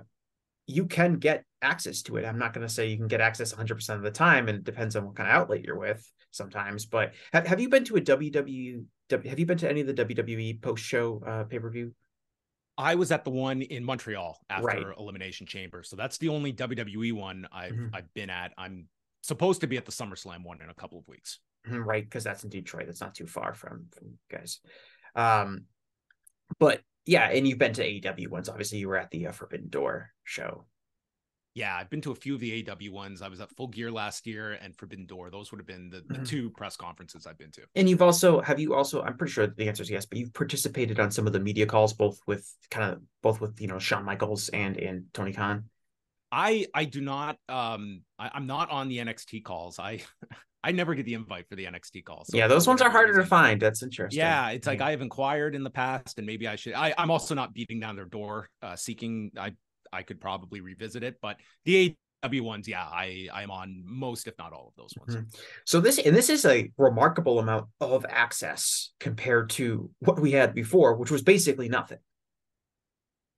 you 0.66 0.88
can 0.88 1.18
get 1.20 1.46
access 1.62 2.02
to 2.04 2.18
it. 2.18 2.26
I'm 2.26 2.38
not 2.40 2.54
going 2.54 2.66
to 2.68 2.74
say 2.74 2.88
you 2.88 2.98
can 2.98 3.08
get 3.08 3.22
access 3.22 3.54
100% 3.54 3.90
of 3.96 4.02
the 4.04 4.12
time, 4.12 4.48
and 4.48 4.58
it 4.60 4.64
depends 4.64 4.96
on 4.96 5.06
what 5.06 5.16
kind 5.16 5.30
of 5.30 5.36
outlet 5.36 5.64
you're 5.64 5.80
with 5.80 6.10
sometimes. 6.32 6.86
But 6.86 7.14
have, 7.34 7.48
have 7.48 7.60
you 7.60 7.70
been 7.70 7.84
to 7.86 7.96
a 7.98 8.02
WWE? 8.02 8.84
Have 9.10 9.40
you 9.40 9.46
been 9.46 9.58
to 9.60 9.70
any 9.70 9.82
of 9.82 9.88
the 9.88 9.94
WWE 9.94 10.62
post 10.62 10.84
show 10.84 11.22
uh, 11.26 11.44
pay 11.46 11.60
per 11.60 11.70
view? 11.70 11.94
I 12.78 12.94
was 12.96 13.12
at 13.12 13.24
the 13.24 13.32
one 13.32 13.64
in 13.64 13.84
Montreal 13.84 14.40
after 14.50 14.66
Right. 14.66 14.86
Elimination 15.00 15.48
Chamber, 15.48 15.82
so 15.82 15.96
that's 15.96 16.20
the 16.20 16.30
only 16.30 16.54
WWE 16.54 17.12
one 17.14 17.48
I've 17.52 17.74
Mhm. 17.74 17.90
I've 17.94 18.14
been 18.14 18.30
at. 18.30 18.54
I'm 18.58 18.88
supposed 19.24 19.62
to 19.62 19.68
be 19.68 19.78
at 19.78 19.86
the 19.86 19.92
SummerSlam 19.92 20.44
one 20.44 20.62
in 20.62 20.70
a 20.70 20.76
couple 20.76 21.00
of 21.00 21.08
weeks. 21.08 21.40
Right, 21.68 22.04
because 22.04 22.24
that's 22.24 22.44
in 22.44 22.50
Detroit. 22.50 22.86
That's 22.86 23.02
not 23.02 23.16
too 23.16 23.26
far 23.28 23.54
from 23.56 23.88
from 23.98 24.08
you 24.10 24.18
guys. 24.30 24.60
Um, 25.16 25.64
but 26.60 26.82
yeah, 27.06 27.30
and 27.30 27.48
you've 27.48 27.58
been 27.58 27.74
to 27.74 27.84
AEW 27.84 28.28
ones. 28.30 28.48
Obviously, 28.48 28.78
you 28.78 28.88
were 28.90 28.98
at 28.98 29.10
the 29.12 29.28
uh, 29.28 29.32
Forbidden 29.32 29.70
Door 29.70 30.12
show. 30.24 30.66
Yeah, 31.58 31.76
I've 31.76 31.90
been 31.90 32.02
to 32.02 32.12
a 32.12 32.16
few 32.16 32.36
of 32.36 32.40
the 32.40 32.70
AW 32.70 32.92
ones. 32.92 33.24
I 33.24 33.30
was 33.30 33.42
at 33.42 33.50
Full 33.56 33.70
Gear 33.70 33.92
last 33.92 34.28
year 34.28 34.52
and 34.62 34.76
Forbidden 34.76 35.08
Door. 35.08 35.32
Those 35.32 35.52
would 35.52 35.58
have 35.58 35.66
been 35.66 35.90
the, 35.90 36.02
the 36.08 36.20
Mhm. 36.20 36.28
two 36.28 36.52
press 36.52 36.78
conferences 36.78 37.26
I've 37.26 37.40
been 37.40 37.50
to. 37.54 37.64
And 37.76 37.90
you've 37.90 38.04
also 38.04 38.42
have 38.42 38.60
you 38.60 38.76
also 38.76 39.02
I'm 39.02 39.18
pretty 39.18 39.34
sure 39.34 39.48
the 39.48 39.68
answer 39.68 39.82
is 39.82 39.90
yes, 39.90 40.06
but 40.06 40.20
you've 40.20 40.36
participated 40.36 41.00
on 41.00 41.10
some 41.10 41.26
of 41.26 41.34
the 41.34 41.40
media 41.40 41.66
calls, 41.66 41.94
both 41.94 42.20
with 42.28 42.48
kind 42.70 42.94
of 42.94 43.02
both 43.24 43.42
with 43.42 43.60
you 43.60 43.68
know 43.68 43.80
Shawn 43.80 44.06
Michaels 44.06 44.50
and 44.50 44.78
and 44.78 45.06
Tony 45.16 45.34
Khan. 45.34 45.64
I 46.32 46.68
I 46.76 46.86
do 46.86 47.02
not 47.02 47.38
um 47.50 48.02
I, 48.20 48.30
I'm 48.36 48.46
not 48.46 48.70
on 48.70 48.88
the 48.88 49.00
NXT 49.00 49.44
calls. 49.44 49.80
I 49.80 50.02
I 50.64 50.72
never 50.74 50.96
get 50.96 51.06
the 51.06 51.14
invite 51.14 51.48
for 51.50 51.56
the 51.56 51.66
NXT 51.66 52.04
calls. 52.04 52.28
So 52.28 52.38
yeah, 52.38 52.48
those 52.48 52.68
ones 52.68 52.82
are 52.82 52.90
harder 52.90 53.16
to 53.16 53.26
find. 53.26 53.62
That's 53.62 53.84
interesting. 53.84 54.20
Yeah, 54.20 54.50
it's 54.50 54.68
like 54.68 54.82
I 54.82 54.92
have 54.92 55.02
inquired 55.02 55.56
in 55.56 55.64
the 55.64 55.70
past, 55.70 56.18
and 56.18 56.28
maybe 56.28 56.48
I 56.48 56.56
should. 56.56 56.74
I, 56.74 56.94
I'm 56.98 57.10
also 57.10 57.34
not 57.36 57.54
beating 57.54 57.80
down 57.80 57.96
their 57.96 58.06
door, 58.06 58.50
uh, 58.62 58.76
seeking. 58.76 59.32
I 59.38 59.54
I 59.94 60.04
could 60.04 60.20
probably 60.20 60.62
revisit 60.62 61.04
it, 61.04 61.18
but 61.22 61.38
the 61.66 61.98
AW 62.24 62.44
ones, 62.44 62.68
yeah, 62.68 62.86
I 62.86 63.30
I 63.32 63.44
am 63.44 63.52
on 63.52 63.84
most, 63.86 64.28
if 64.28 64.38
not 64.38 64.54
all 64.54 64.68
of 64.70 64.76
those 64.76 64.94
ones. 64.98 65.16
Mhm. 65.16 65.42
So 65.66 65.80
this 65.80 66.00
and 66.00 66.16
this 66.16 66.30
is 66.30 66.46
a 66.46 66.72
remarkable 66.78 67.40
amount 67.40 67.70
of 67.80 68.06
access 68.10 68.92
compared 69.00 69.50
to 69.52 69.92
what 70.00 70.20
we 70.20 70.32
had 70.32 70.54
before, 70.54 70.96
which 70.96 71.12
was 71.12 71.22
basically 71.22 71.70
nothing. 71.70 72.00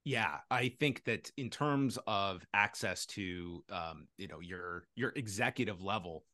Yeah, 0.04 0.38
I 0.50 0.70
think 0.80 1.04
that 1.04 1.30
in 1.36 1.50
terms 1.50 1.98
of 2.06 2.42
access 2.54 3.04
to, 3.06 3.62
um, 3.70 4.08
you 4.16 4.28
know, 4.28 4.40
your 4.40 4.84
your 4.96 5.12
executive 5.14 5.82
level, 5.82 6.24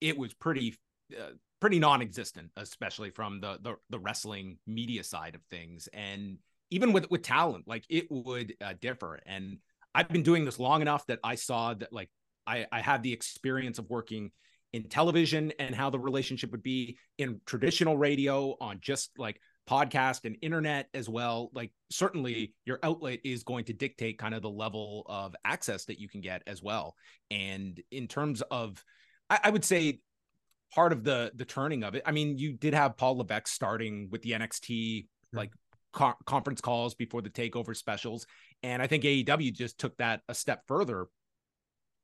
it 0.00 0.18
was 0.18 0.34
pretty 0.34 0.76
uh, 1.18 1.30
pretty 1.60 1.78
non-existent, 1.78 2.50
especially 2.56 3.10
from 3.10 3.40
the, 3.40 3.58
the 3.62 3.76
the 3.88 3.98
wrestling 3.98 4.58
media 4.66 5.02
side 5.02 5.34
of 5.34 5.42
things, 5.50 5.88
and 5.94 6.38
even 6.74 6.92
with 6.92 7.10
with 7.10 7.22
talent, 7.22 7.66
like 7.66 7.84
it 7.88 8.06
would 8.10 8.54
uh, 8.60 8.74
differ. 8.80 9.20
And 9.26 9.58
I've 9.94 10.08
been 10.08 10.22
doing 10.22 10.44
this 10.44 10.58
long 10.58 10.82
enough 10.82 11.06
that 11.06 11.20
I 11.22 11.36
saw 11.36 11.74
that, 11.74 11.92
like, 11.92 12.10
I 12.46 12.66
I 12.70 12.80
have 12.80 13.02
the 13.02 13.12
experience 13.12 13.78
of 13.78 13.88
working 13.88 14.30
in 14.72 14.88
television 14.88 15.52
and 15.58 15.74
how 15.74 15.90
the 15.90 15.98
relationship 15.98 16.50
would 16.50 16.62
be 16.62 16.98
in 17.18 17.40
traditional 17.46 17.96
radio 17.96 18.56
on 18.60 18.78
just 18.80 19.12
like 19.16 19.40
podcast 19.68 20.24
and 20.24 20.36
internet 20.42 20.88
as 20.94 21.08
well. 21.08 21.50
Like 21.54 21.70
certainly 21.90 22.54
your 22.64 22.80
outlet 22.82 23.20
is 23.24 23.44
going 23.44 23.66
to 23.66 23.72
dictate 23.72 24.18
kind 24.18 24.34
of 24.34 24.42
the 24.42 24.50
level 24.50 25.04
of 25.06 25.34
access 25.44 25.84
that 25.84 26.00
you 26.00 26.08
can 26.08 26.20
get 26.20 26.42
as 26.48 26.60
well. 26.60 26.96
And 27.30 27.80
in 27.92 28.08
terms 28.08 28.42
of 28.50 28.84
i, 29.30 29.40
I 29.44 29.50
would 29.50 29.64
say 29.64 30.00
part 30.74 30.92
of 30.92 31.04
the 31.04 31.32
the 31.34 31.44
turning 31.44 31.84
of 31.84 31.94
it 31.94 32.02
i 32.06 32.10
mean 32.10 32.38
you 32.38 32.52
did 32.52 32.74
have 32.74 32.96
paul 32.96 33.18
levesque 33.18 33.48
starting 33.48 34.08
with 34.10 34.22
the 34.22 34.32
nxt 34.32 35.06
like 35.32 35.50
co- 35.94 36.14
conference 36.26 36.60
calls 36.60 36.94
before 36.94 37.22
the 37.22 37.30
takeover 37.30 37.76
specials. 37.76 38.26
And 38.62 38.82
i 38.82 38.86
think 38.86 39.04
aew 39.04 39.52
just 39.52 39.78
took 39.78 39.96
that 39.98 40.20
a 40.28 40.34
step 40.34 40.62
further 40.66 41.06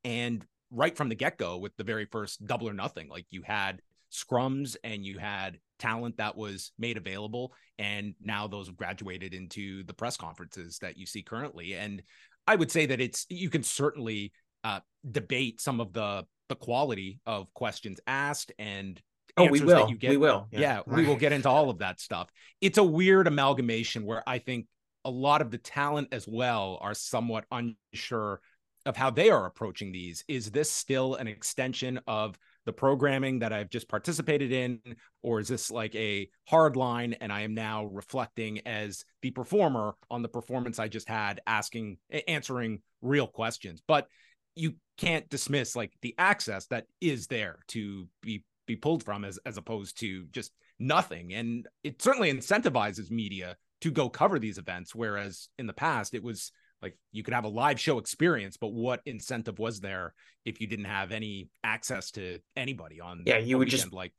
and 0.05 0.45
right 0.71 0.97
from 0.97 1.09
the 1.09 1.15
get-go 1.15 1.59
with 1.59 1.77
the 1.77 1.85
very 1.85 2.07
first 2.07 2.45
double 2.47 2.69
or 2.69 2.73
nothing 2.73 3.09
like 3.09 3.27
you 3.31 3.43
had 3.43 3.81
scrums 4.13 4.77
and 4.85 5.05
you 5.05 5.19
had 5.19 5.59
talent 5.79 6.17
that 6.17 6.37
was 6.37 6.73
made 6.79 6.97
available 6.97 7.53
and 7.79 8.15
now 8.21 8.47
those 8.47 8.67
have 8.67 8.77
graduated 8.77 9.35
into 9.35 9.83
the 9.85 9.95
press 9.95 10.17
conferences 10.17 10.79
that 10.79 10.97
you 10.97 11.07
see 11.07 11.23
currently. 11.23 11.75
And 11.75 12.03
i 12.47 12.57
would 12.57 12.71
say 12.71 12.87
that 12.87 13.01
it's 13.01 13.27
you 13.29 13.51
can 13.51 13.63
certainly 13.63 14.33
uh, 14.65 14.81
debate 15.11 15.61
some 15.61 15.81
of 15.81 15.93
the 15.93 16.25
the 16.49 16.57
quality 16.57 17.21
of 17.27 17.53
questions 17.55 18.01
asked 18.07 18.53
and 18.59 19.01
Oh, 19.37 19.49
we 19.49 19.61
will. 19.61 19.89
you 19.89 19.97
get 19.97 20.11
we 20.11 20.17
will. 20.17 20.49
yeah, 20.51 20.81
we 20.87 21.07
will 21.07 21.17
get 21.17 21.33
into 21.33 21.49
all 21.49 21.71
of 21.71 21.79
that 21.79 22.01
stuff. 22.01 22.31
It's 22.61 22.79
a 22.79 22.85
weird 22.85 23.27
amalgamation 23.27 24.05
where 24.05 24.23
I 24.27 24.39
think 24.39 24.67
a 25.05 25.11
lot 25.11 25.41
of 25.41 25.51
the 25.51 25.59
talent 25.59 26.09
as 26.13 26.27
well 26.29 26.79
are 26.81 26.95
somewhat 26.95 27.45
unsure 27.51 28.41
of 28.87 28.97
how 28.97 29.11
they 29.11 29.31
are 29.31 29.47
approaching 29.47 29.93
these. 29.93 30.25
Is 30.29 30.51
this 30.51 30.71
still 30.71 31.15
an 31.15 31.27
extension 31.27 32.01
of 32.07 32.39
the 32.67 32.73
programming 32.73 33.39
that 33.41 33.53
I've 33.53 33.71
just 33.71 33.89
participated 33.89 34.53
in, 34.53 34.81
or 35.23 35.41
is 35.41 35.49
this 35.49 35.71
like 35.71 35.95
a 35.95 36.29
hard 36.49 36.77
line 36.77 37.15
and 37.21 37.33
I 37.33 37.43
am 37.43 37.55
now 37.55 37.87
reflecting 37.87 38.67
as 38.67 39.05
the 39.23 39.31
performer 39.31 39.95
on 40.11 40.23
the 40.23 40.29
performance 40.29 40.79
I 40.79 40.89
just 40.89 41.09
had, 41.09 41.41
asking, 41.47 41.99
answering 42.29 42.81
real 43.03 43.27
questions? 43.27 43.83
But 43.87 44.07
you 44.55 44.75
can't 44.99 45.29
dismiss 45.31 45.77
like 45.77 45.93
the 46.03 46.15
access 46.19 46.67
that 46.67 46.87
is 47.01 47.27
there 47.27 47.61
to 47.69 48.09
be 48.23 48.45
be 48.71 48.77
pulled 48.77 49.03
from 49.03 49.25
as 49.25 49.39
as 49.45 49.57
opposed 49.57 49.99
to 49.99 50.27
just 50.33 50.53
nothing 50.79 51.35
and 51.35 51.67
it 51.83 52.01
certainly 52.01 52.33
incentivizes 52.33 53.11
media 53.11 53.57
to 53.81 53.91
go 53.91 54.09
cover 54.09 54.39
these 54.39 54.59
events 54.59 54.95
whereas 54.95 55.49
in 55.59 55.67
the 55.67 55.73
past 55.73 56.15
it 56.15 56.23
was 56.23 56.53
like 56.83 56.97
you 57.13 57.23
could 57.23 57.35
have 57.35 57.45
a 57.45 57.49
live 57.63 57.79
show 57.81 57.99
experience 57.99 58.57
but 58.57 58.73
what 58.73 59.01
incentive 59.05 59.59
was 59.59 59.81
there 59.81 60.15
if 60.45 60.61
you 60.61 60.67
didn't 60.67 60.87
have 60.99 61.13
any 61.13 61.49
access 61.65 62.11
to 62.13 62.39
anybody 62.57 63.01
on 63.01 63.23
Yeah, 63.27 63.39
you 63.39 63.59
would 63.59 63.69
just- 63.69 63.93
like 63.93 64.13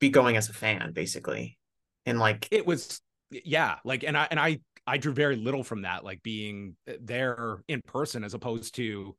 be 0.00 0.08
going 0.08 0.36
as 0.38 0.48
a 0.48 0.54
fan, 0.54 0.92
basically. 0.92 1.58
And 2.06 2.18
like 2.18 2.48
it 2.50 2.64
was 2.66 3.00
yeah 3.30 3.76
like 3.84 4.02
and 4.02 4.16
i 4.16 4.26
and 4.30 4.40
i 4.40 4.58
i 4.86 4.96
drew 4.96 5.12
very 5.12 5.36
little 5.36 5.62
from 5.62 5.82
that 5.82 6.02
like 6.08 6.20
being 6.22 6.74
there 7.00 7.62
in 7.68 7.80
person 7.82 8.24
as 8.24 8.34
opposed 8.34 8.74
to 8.76 9.14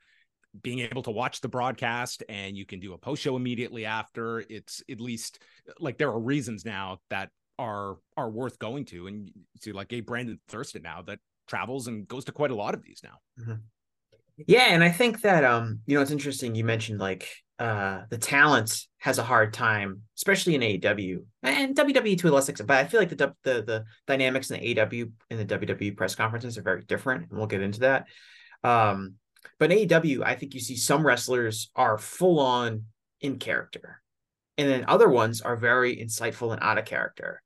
being 0.62 0.80
able 0.80 1.04
to 1.04 1.12
watch 1.12 1.42
the 1.42 1.48
broadcast 1.48 2.24
and 2.28 2.58
you 2.58 2.66
can 2.66 2.80
do 2.80 2.94
a 2.94 2.98
post 2.98 3.22
show 3.22 3.36
immediately 3.36 3.86
after 3.86 4.44
it's 4.50 4.84
at 4.90 5.00
least 5.00 5.40
like 5.80 5.98
there 5.98 6.10
are 6.10 6.20
reasons 6.20 6.66
now 6.66 7.00
that 7.10 7.30
are 7.58 7.98
are 8.18 8.30
worth 8.30 8.60
going 8.60 8.86
to. 8.86 9.08
And 9.08 9.32
see 9.60 9.72
like 9.72 9.94
a 9.94 10.02
brandon 10.02 10.40
thurston 10.48 10.82
now 10.82 11.04
that 11.04 11.20
travels 11.48 11.88
and 11.88 12.08
goes 12.08 12.26
to 12.26 12.32
quite 12.32 12.52
a 12.52 12.56
lot 12.56 12.74
of 12.74 12.84
these 12.84 13.02
now. 13.04 13.58
Yeah, 14.48 14.68
and 14.70 14.84
I 14.84 14.90
think 14.90 15.22
that 15.22 15.44
um, 15.44 15.80
you 15.86 15.96
know, 15.96 16.02
it's 16.02 16.12
interesting 16.12 16.56
you 16.56 16.64
mentioned 16.64 17.00
like 17.00 17.30
uh 17.60 18.02
the 18.10 18.18
talent 18.18 18.88
has 18.98 19.20
a 19.20 19.24
hard 19.24 19.54
time, 19.54 20.02
especially 20.18 20.56
in 20.56 20.62
AEW 20.62 21.24
and 21.44 21.76
WWE 21.76 22.18
to 22.20 22.30
a 22.30 22.32
less 22.32 22.50
extent, 22.50 22.68
but 22.68 22.78
I 22.78 22.86
feel 22.86 23.00
like 23.00 23.10
the 23.10 23.34
the 23.44 23.64
the 23.64 23.86
dynamics 24.08 24.50
in 24.50 24.60
the 24.60 24.76
AEW 24.76 25.12
and 25.30 25.40
the 25.40 25.46
WWE 25.46 25.96
press 25.96 26.16
conferences 26.16 26.58
are 26.58 26.64
very 26.64 26.84
different, 26.84 27.30
and 27.30 27.38
we'll 27.38 27.48
get 27.48 27.62
into 27.62 27.82
that. 27.82 28.08
Um, 28.64 29.16
but 29.60 29.72
in 29.72 29.88
AEW, 29.88 30.24
I 30.24 30.36
think 30.36 30.54
you 30.54 30.60
see 30.60 30.76
some 30.76 31.06
wrestlers 31.06 31.70
are 31.76 31.98
full 31.98 32.40
on 32.40 32.86
in 33.20 33.38
character, 33.38 34.02
and 34.58 34.70
then 34.70 34.86
other 34.88 35.10
ones 35.10 35.42
are 35.42 35.56
very 35.56 35.96
insightful 35.96 36.52
and 36.52 36.62
out 36.62 36.78
of 36.78 36.86
character. 36.86 37.42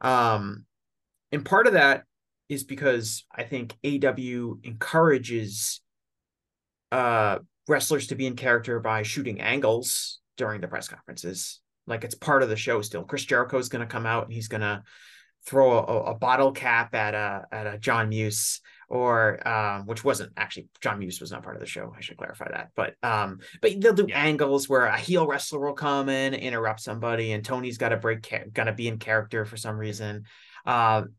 Um, 0.00 0.64
and 1.32 1.44
part 1.44 1.66
of 1.66 1.72
that 1.74 2.04
is 2.48 2.64
because 2.64 3.24
I 3.34 3.42
think 3.42 3.76
AEW 3.82 4.64
encourages 4.64 5.80
uh 6.92 7.38
wrestlers 7.68 8.06
to 8.06 8.14
be 8.14 8.26
in 8.26 8.36
character 8.36 8.78
by 8.78 9.02
shooting 9.02 9.40
angles 9.40 10.20
during 10.36 10.60
the 10.60 10.68
press 10.68 10.88
conferences. 10.88 11.60
Like 11.86 12.04
it's 12.04 12.14
part 12.14 12.42
of 12.42 12.48
the 12.48 12.56
show 12.56 12.82
still. 12.82 13.04
Chris 13.04 13.24
Jericho 13.24 13.58
is 13.58 13.68
going 13.68 13.80
to 13.80 13.92
come 13.92 14.06
out 14.06 14.24
and 14.24 14.32
he's 14.32 14.48
going 14.48 14.60
to 14.60 14.82
throw 15.46 15.78
a, 15.78 16.12
a 16.12 16.14
bottle 16.14 16.52
cap 16.52 16.94
at 16.94 17.14
a 17.14 17.44
at 17.52 17.66
a 17.66 17.78
John 17.78 18.08
Muse 18.08 18.60
or 18.88 19.46
um, 19.46 19.86
which 19.86 20.04
wasn't 20.04 20.32
actually 20.36 20.68
John 20.80 20.98
Muse 20.98 21.20
was 21.20 21.32
not 21.32 21.42
part 21.42 21.56
of 21.56 21.60
the 21.60 21.66
show. 21.66 21.92
I 21.96 22.00
should 22.00 22.16
clarify 22.16 22.48
that. 22.50 22.70
But 22.76 22.94
um, 23.02 23.40
but 23.60 23.72
they'll 23.80 23.92
do 23.92 24.06
Yeah. 24.08 24.18
angles 24.18 24.68
where 24.68 24.86
a 24.86 24.98
heel 24.98 25.26
wrestler 25.26 25.60
will 25.60 25.72
come 25.74 26.08
in, 26.08 26.34
interrupt 26.34 26.80
somebody, 26.80 27.32
and 27.32 27.44
Tony's 27.44 27.78
got 27.78 27.88
to 27.90 27.96
break, 27.96 28.32
got 28.52 28.64
to 28.64 28.72
be 28.72 28.88
in 28.88 28.98
character 28.98 29.44
for 29.44 29.56
some 29.56 29.76
reason. 29.76 30.24
Um, 30.64 31.14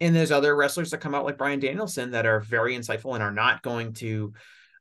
and 0.00 0.14
there's 0.14 0.32
other 0.32 0.56
wrestlers 0.56 0.90
that 0.90 0.98
come 0.98 1.14
out 1.14 1.24
like 1.24 1.38
Bryan 1.38 1.60
Danielson 1.60 2.12
that 2.12 2.26
are 2.26 2.40
very 2.40 2.76
insightful 2.76 3.14
and 3.14 3.22
are 3.22 3.30
not 3.30 3.62
going 3.62 3.92
to 3.94 4.32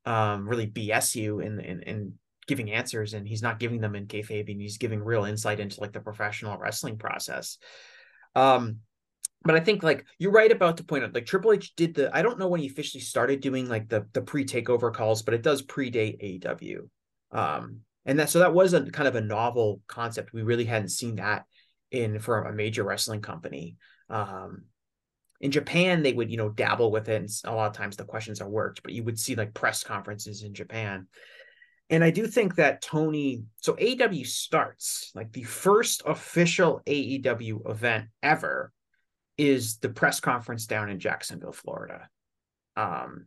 um, 0.05 0.47
really 0.47 0.67
BS 0.67 1.15
you 1.15 1.39
in, 1.39 1.59
in 1.59 1.81
in 1.83 2.13
giving 2.47 2.71
answers, 2.71 3.13
and 3.13 3.27
he's 3.27 3.41
not 3.41 3.59
giving 3.59 3.79
them 3.79 3.95
in 3.95 4.07
kayfabe, 4.07 4.49
and 4.51 4.61
he's 4.61 4.77
giving 4.77 5.01
real 5.01 5.25
insight 5.25 5.59
into 5.59 5.79
like 5.81 5.93
the 5.93 5.99
professional 5.99 6.57
wrestling 6.57 6.97
process. 6.97 7.57
Um, 8.35 8.79
but 9.43 9.55
I 9.55 9.59
think 9.59 9.83
like 9.83 10.05
you're 10.17 10.31
right 10.31 10.51
about 10.51 10.77
to 10.77 10.83
point 10.83 11.03
out 11.03 11.13
like 11.13 11.25
Triple 11.25 11.53
H 11.53 11.75
did 11.75 11.95
the 11.95 12.15
I 12.15 12.21
don't 12.21 12.39
know 12.39 12.47
when 12.47 12.61
he 12.61 12.67
officially 12.67 13.01
started 13.01 13.41
doing 13.41 13.67
like 13.67 13.89
the 13.89 14.07
the 14.13 14.21
pre 14.21 14.45
takeover 14.45 14.93
calls, 14.93 15.21
but 15.21 15.33
it 15.33 15.43
does 15.43 15.61
predate 15.61 16.43
AEW. 16.43 16.87
Um, 17.31 17.79
and 18.05 18.19
that 18.19 18.29
so 18.29 18.39
that 18.39 18.53
was 18.53 18.73
a 18.73 18.89
kind 18.91 19.07
of 19.07 19.15
a 19.15 19.21
novel 19.21 19.81
concept. 19.87 20.33
We 20.33 20.43
really 20.43 20.65
hadn't 20.65 20.89
seen 20.89 21.15
that 21.15 21.45
in 21.91 22.19
for 22.19 22.43
a 22.43 22.53
major 22.53 22.83
wrestling 22.83 23.21
company. 23.21 23.77
Um, 24.09 24.63
in 25.41 25.51
Japan, 25.51 26.03
they 26.03 26.13
would, 26.13 26.31
you 26.31 26.37
know, 26.37 26.49
dabble 26.49 26.89
with 26.89 27.09
it. 27.09 27.21
And 27.21 27.29
a 27.43 27.53
lot 27.53 27.69
of 27.69 27.75
times 27.75 27.97
the 27.97 28.05
questions 28.05 28.39
are 28.39 28.49
worked, 28.49 28.81
but 28.81 28.93
you 28.93 29.03
would 29.03 29.19
see 29.19 29.35
like 29.35 29.53
press 29.53 29.83
conferences 29.83 30.43
in 30.43 30.53
Japan. 30.53 31.07
And 31.89 32.01
I 32.01 32.11
do 32.11 32.27
think 32.27 32.55
that 32.55 32.81
Tony, 32.81 33.43
so 33.57 33.73
AEW 33.73 34.25
starts 34.25 35.11
like 35.13 35.33
the 35.33 35.43
first 35.43 36.01
official 36.05 36.81
AEW 36.87 37.69
event 37.69 38.05
ever 38.21 38.71
is 39.43 39.77
the 39.77 39.89
press 39.89 40.19
conference 40.19 40.65
down 40.65 40.89
in 40.89 40.99
Jacksonville, 40.99 41.51
Florida, 41.51 42.07
um, 42.77 43.25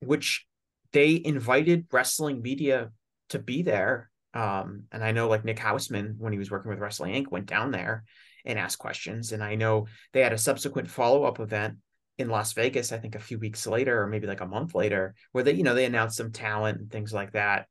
which 0.00 0.46
they 0.92 1.20
invited 1.22 1.86
wrestling 1.92 2.42
media 2.42 2.90
to 3.28 3.38
be 3.38 3.62
there. 3.62 4.10
Um, 4.34 4.84
and 4.90 5.04
I 5.04 5.12
know 5.12 5.28
like 5.28 5.44
Nick 5.44 5.58
Hausman, 5.58 6.16
when 6.18 6.32
he 6.32 6.38
was 6.38 6.50
working 6.50 6.70
with 6.70 6.78
Wrestling 6.78 7.14
Inc., 7.14 7.30
went 7.30 7.46
down 7.46 7.70
there 7.70 8.04
and 8.44 8.58
asked 8.58 8.78
questions. 8.78 9.32
And 9.32 9.44
I 9.44 9.54
know 9.54 9.86
they 10.12 10.20
had 10.20 10.32
a 10.32 10.38
subsequent 10.38 10.90
follow 10.90 11.24
up 11.24 11.38
event 11.38 11.76
in 12.18 12.28
Las 12.28 12.54
Vegas, 12.54 12.92
I 12.92 12.98
think 12.98 13.14
a 13.14 13.20
few 13.20 13.38
weeks 13.38 13.66
later, 13.66 14.02
or 14.02 14.06
maybe 14.06 14.26
like 14.26 14.40
a 14.40 14.46
month 14.46 14.74
later, 14.74 15.14
where 15.32 15.44
they, 15.44 15.52
you 15.52 15.64
know, 15.64 15.74
they 15.74 15.84
announced 15.84 16.16
some 16.16 16.32
talent 16.32 16.78
and 16.78 16.90
things 16.90 17.12
like 17.12 17.32
that. 17.32 17.66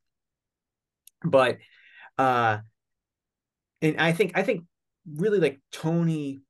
But 1.23 1.57
uh 2.17 2.59
and 3.81 3.99
I 3.99 4.11
think 4.11 4.33
I 4.35 4.43
think 4.43 4.65
really 5.07 5.39
like 5.39 5.59
Tony 5.71 6.41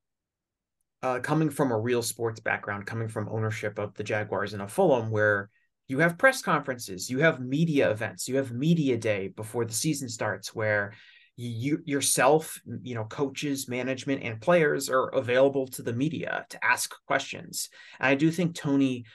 uh 1.04 1.20
coming 1.20 1.50
from 1.50 1.72
a 1.72 1.80
real 1.80 2.02
sports 2.02 2.40
background, 2.40 2.86
coming 2.86 3.08
from 3.08 3.30
ownership 3.30 3.80
of 3.80 3.94
the 3.96 4.04
Jaguars 4.04 4.54
and 4.54 4.62
a 4.62 4.68
Fulham, 4.68 5.12
where 5.12 5.50
you 5.88 6.00
have 6.00 6.18
press 6.18 6.42
conferences, 6.42 7.10
you 7.10 7.20
have 7.20 7.40
media 7.42 7.92
events, 7.92 8.28
you 8.28 8.38
have 8.38 8.52
media 8.52 8.98
day 8.98 9.28
before 9.28 9.66
the 9.66 9.74
season 9.74 10.08
starts, 10.08 10.56
where 10.56 10.94
you 11.36 11.80
yourself, 11.86 12.62
you 12.84 12.96
know, 12.96 13.06
coaches, 13.06 13.68
management, 13.68 14.24
and 14.24 14.40
players 14.40 14.90
are 14.90 15.10
available 15.10 15.68
to 15.68 15.82
the 15.82 15.94
media 15.94 16.46
to 16.50 16.64
ask 16.64 16.94
questions. 17.08 17.70
And 18.00 18.08
I 18.08 18.16
do 18.16 18.32
think 18.32 18.56
Tony 18.56 19.06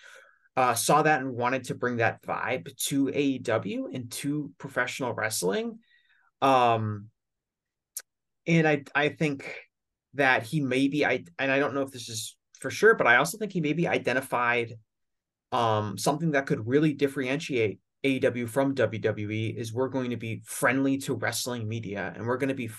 uh, 0.56 0.74
saw 0.74 1.02
that 1.02 1.20
and 1.20 1.32
wanted 1.34 1.64
to 1.64 1.74
bring 1.74 1.96
that 1.96 2.22
vibe 2.22 2.74
to 2.88 3.06
AEW 3.06 3.94
and 3.94 4.10
to 4.12 4.50
professional 4.58 5.12
wrestling. 5.12 5.78
Um, 6.42 7.08
and 8.46 8.66
I 8.66 8.84
I 8.94 9.10
think 9.10 9.54
that 10.16 10.42
he 10.42 10.60
maybe 10.60 11.06
I 11.06 11.24
and 11.38 11.50
I 11.50 11.58
don't 11.58 11.74
know 11.74 11.82
if 11.82 11.90
this 11.90 12.08
is 12.08 12.36
for 12.60 12.70
sure, 12.70 12.94
but 12.94 13.06
I 13.06 13.16
also 13.16 13.38
think 13.38 13.52
he 13.52 13.60
maybe 13.60 13.88
identified 13.88 14.74
um 15.52 15.96
something 15.96 16.32
that 16.32 16.46
could 16.46 16.66
really 16.66 16.92
differentiate 16.92 17.78
AEW 18.04 18.48
from 18.48 18.74
WWE 18.74 19.56
is 19.56 19.72
we're 19.72 19.88
going 19.88 20.10
to 20.10 20.16
be 20.16 20.42
friendly 20.44 20.98
to 20.98 21.14
wrestling 21.14 21.68
media 21.68 22.12
and 22.14 22.26
we're 22.26 22.36
going 22.36 22.48
to 22.48 22.54
be 22.54 22.70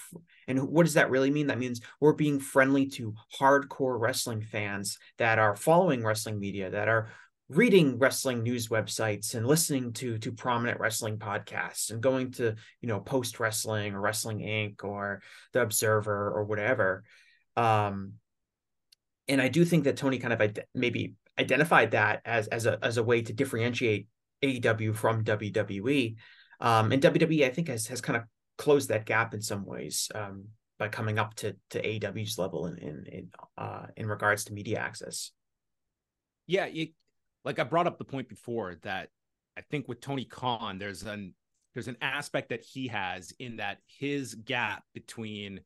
and 0.47 0.61
what 0.69 0.85
does 0.85 0.93
that 0.93 1.09
really 1.09 1.31
mean? 1.31 1.47
That 1.47 1.59
means 1.59 1.81
we're 1.99 2.13
being 2.13 2.39
friendly 2.39 2.87
to 2.91 3.13
hardcore 3.37 3.99
wrestling 3.99 4.41
fans 4.41 4.97
that 5.17 5.39
are 5.39 5.55
following 5.55 6.03
wrestling 6.03 6.39
media 6.39 6.69
that 6.69 6.87
are 6.87 7.09
reading 7.49 7.97
wrestling 7.97 8.43
news 8.43 8.67
websites 8.67 9.33
and 9.33 9.47
listening 9.47 9.93
to 9.93 10.17
to 10.17 10.31
prominent 10.33 10.79
wrestling 10.79 11.17
podcasts 11.17 11.91
and 11.91 12.01
going 12.01 12.31
to 12.31 12.55
you 12.81 12.87
know 12.87 12.99
post 12.99 13.39
wrestling 13.39 13.93
or 13.93 14.01
wrestling 14.01 14.39
inc 14.39 14.83
or 14.83 15.21
the 15.53 15.61
observer 15.61 16.31
or 16.31 16.43
whatever 16.43 17.03
um 17.57 18.13
and 19.27 19.41
i 19.41 19.49
do 19.49 19.65
think 19.65 19.83
that 19.83 19.97
tony 19.97 20.19
kind 20.19 20.33
of 20.33 20.57
maybe 20.73 21.15
identified 21.37 21.91
that 21.91 22.21
as 22.23 22.47
as 22.47 22.65
a 22.65 22.79
as 22.81 22.97
a 22.97 23.03
way 23.03 23.21
to 23.21 23.33
differentiate 23.33 24.07
AEW 24.43 24.95
from 24.95 25.23
WWE. 25.23 26.15
Um, 26.59 26.91
and 26.91 27.01
WWE, 27.01 27.45
I 27.45 27.49
think, 27.49 27.67
has 27.67 27.87
has 27.87 28.01
kind 28.01 28.17
of 28.17 28.23
closed 28.57 28.89
that 28.89 29.05
gap 29.05 29.33
in 29.33 29.41
some 29.41 29.65
ways 29.65 30.09
um, 30.15 30.45
by 30.79 30.87
coming 30.87 31.19
up 31.19 31.35
to 31.35 31.55
to 31.71 31.81
AEW's 31.81 32.37
level 32.37 32.67
in 32.67 32.77
in 32.77 33.05
in, 33.07 33.29
uh, 33.57 33.87
in 33.95 34.07
regards 34.07 34.45
to 34.45 34.53
media 34.53 34.79
access. 34.79 35.31
Yeah, 36.47 36.67
like 37.43 37.59
I 37.59 37.63
brought 37.63 37.87
up 37.87 37.97
the 37.97 38.05
point 38.05 38.29
before 38.29 38.75
that 38.83 39.09
I 39.57 39.61
think 39.61 39.87
with 39.87 40.01
Tony 40.01 40.25
Khan, 40.25 40.79
there's 40.79 41.03
an 41.03 41.33
there's 41.73 41.87
an 41.87 41.97
aspect 42.01 42.49
that 42.49 42.63
he 42.63 42.87
has 42.87 43.31
in 43.37 43.57
that 43.57 43.79
his 43.85 44.33
gap 44.33 44.83
between 44.93 45.61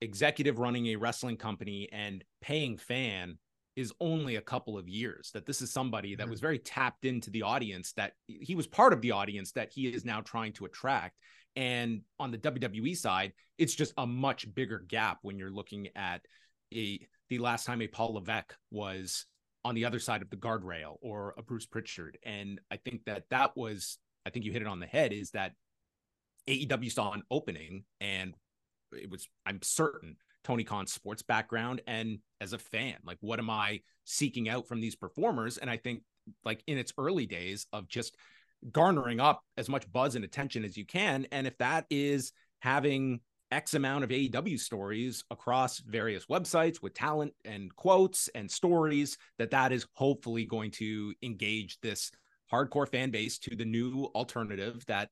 executive 0.00 0.58
running 0.58 0.86
a 0.86 0.96
wrestling 0.96 1.36
company 1.36 1.88
and 1.92 2.22
paying 2.40 2.76
fan 2.76 3.38
is 3.76 3.92
only 4.00 4.36
a 4.36 4.40
couple 4.40 4.78
of 4.78 4.88
years 4.88 5.30
that 5.34 5.44
this 5.46 5.60
is 5.60 5.70
somebody 5.70 6.14
that 6.14 6.24
mm-hmm. 6.24 6.30
was 6.30 6.40
very 6.40 6.58
tapped 6.58 7.04
into 7.04 7.30
the 7.30 7.42
audience 7.42 7.92
that 7.92 8.12
he 8.26 8.54
was 8.54 8.66
part 8.66 8.92
of 8.92 9.00
the 9.02 9.10
audience 9.10 9.52
that 9.52 9.70
he 9.72 9.86
is 9.86 10.04
now 10.04 10.20
trying 10.20 10.52
to 10.52 10.64
attract 10.64 11.16
and 11.56 12.00
on 12.18 12.30
the 12.30 12.38
WWE 12.38 12.96
side 12.96 13.32
it's 13.58 13.74
just 13.74 13.92
a 13.98 14.06
much 14.06 14.52
bigger 14.54 14.84
gap 14.88 15.18
when 15.22 15.38
you're 15.38 15.50
looking 15.50 15.88
at 15.94 16.22
a 16.74 17.06
the 17.28 17.38
last 17.38 17.66
time 17.66 17.82
a 17.82 17.86
Paul 17.86 18.14
Levesque 18.14 18.54
was 18.70 19.26
on 19.64 19.74
the 19.74 19.84
other 19.84 19.98
side 19.98 20.22
of 20.22 20.30
the 20.30 20.36
guardrail 20.36 20.96
or 21.00 21.34
a 21.36 21.42
Bruce 21.42 21.66
Pritchard 21.66 22.18
and 22.22 22.60
I 22.70 22.76
think 22.76 23.04
that 23.04 23.24
that 23.30 23.56
was 23.56 23.98
I 24.26 24.30
think 24.30 24.44
you 24.44 24.52
hit 24.52 24.62
it 24.62 24.68
on 24.68 24.80
the 24.80 24.86
head 24.86 25.12
is 25.12 25.30
that 25.32 25.52
AEW 26.48 26.92
saw 26.92 27.12
an 27.12 27.22
opening 27.30 27.84
and 28.00 28.34
it 28.92 29.10
was 29.10 29.28
I'm 29.44 29.60
certain 29.62 30.16
Tony 30.44 30.64
Khan's 30.64 30.92
sports 30.92 31.22
background 31.22 31.82
and 31.86 32.18
as 32.40 32.52
a 32.52 32.58
fan. 32.58 32.94
Like, 33.04 33.18
what 33.20 33.38
am 33.38 33.50
I 33.50 33.80
seeking 34.04 34.48
out 34.48 34.68
from 34.68 34.80
these 34.80 34.94
performers? 34.94 35.58
And 35.58 35.68
I 35.68 35.76
think, 35.76 36.02
like, 36.44 36.62
in 36.66 36.78
its 36.78 36.92
early 36.96 37.26
days 37.26 37.66
of 37.72 37.88
just 37.88 38.16
garnering 38.72 39.20
up 39.20 39.42
as 39.56 39.68
much 39.68 39.90
buzz 39.92 40.14
and 40.14 40.24
attention 40.24 40.64
as 40.64 40.76
you 40.76 40.86
can. 40.86 41.26
And 41.32 41.46
if 41.46 41.58
that 41.58 41.86
is 41.90 42.32
having 42.60 43.20
X 43.50 43.74
amount 43.74 44.04
of 44.04 44.10
AEW 44.10 44.58
stories 44.58 45.24
across 45.30 45.78
various 45.78 46.26
websites 46.26 46.82
with 46.82 46.94
talent 46.94 47.32
and 47.44 47.74
quotes 47.74 48.28
and 48.34 48.50
stories, 48.50 49.18
that 49.38 49.50
that 49.50 49.72
is 49.72 49.86
hopefully 49.94 50.44
going 50.44 50.70
to 50.72 51.14
engage 51.22 51.78
this 51.80 52.10
hardcore 52.52 52.88
fan 52.88 53.10
base 53.10 53.38
to 53.38 53.56
the 53.56 53.64
new 53.64 54.04
alternative 54.14 54.84
that 54.86 55.10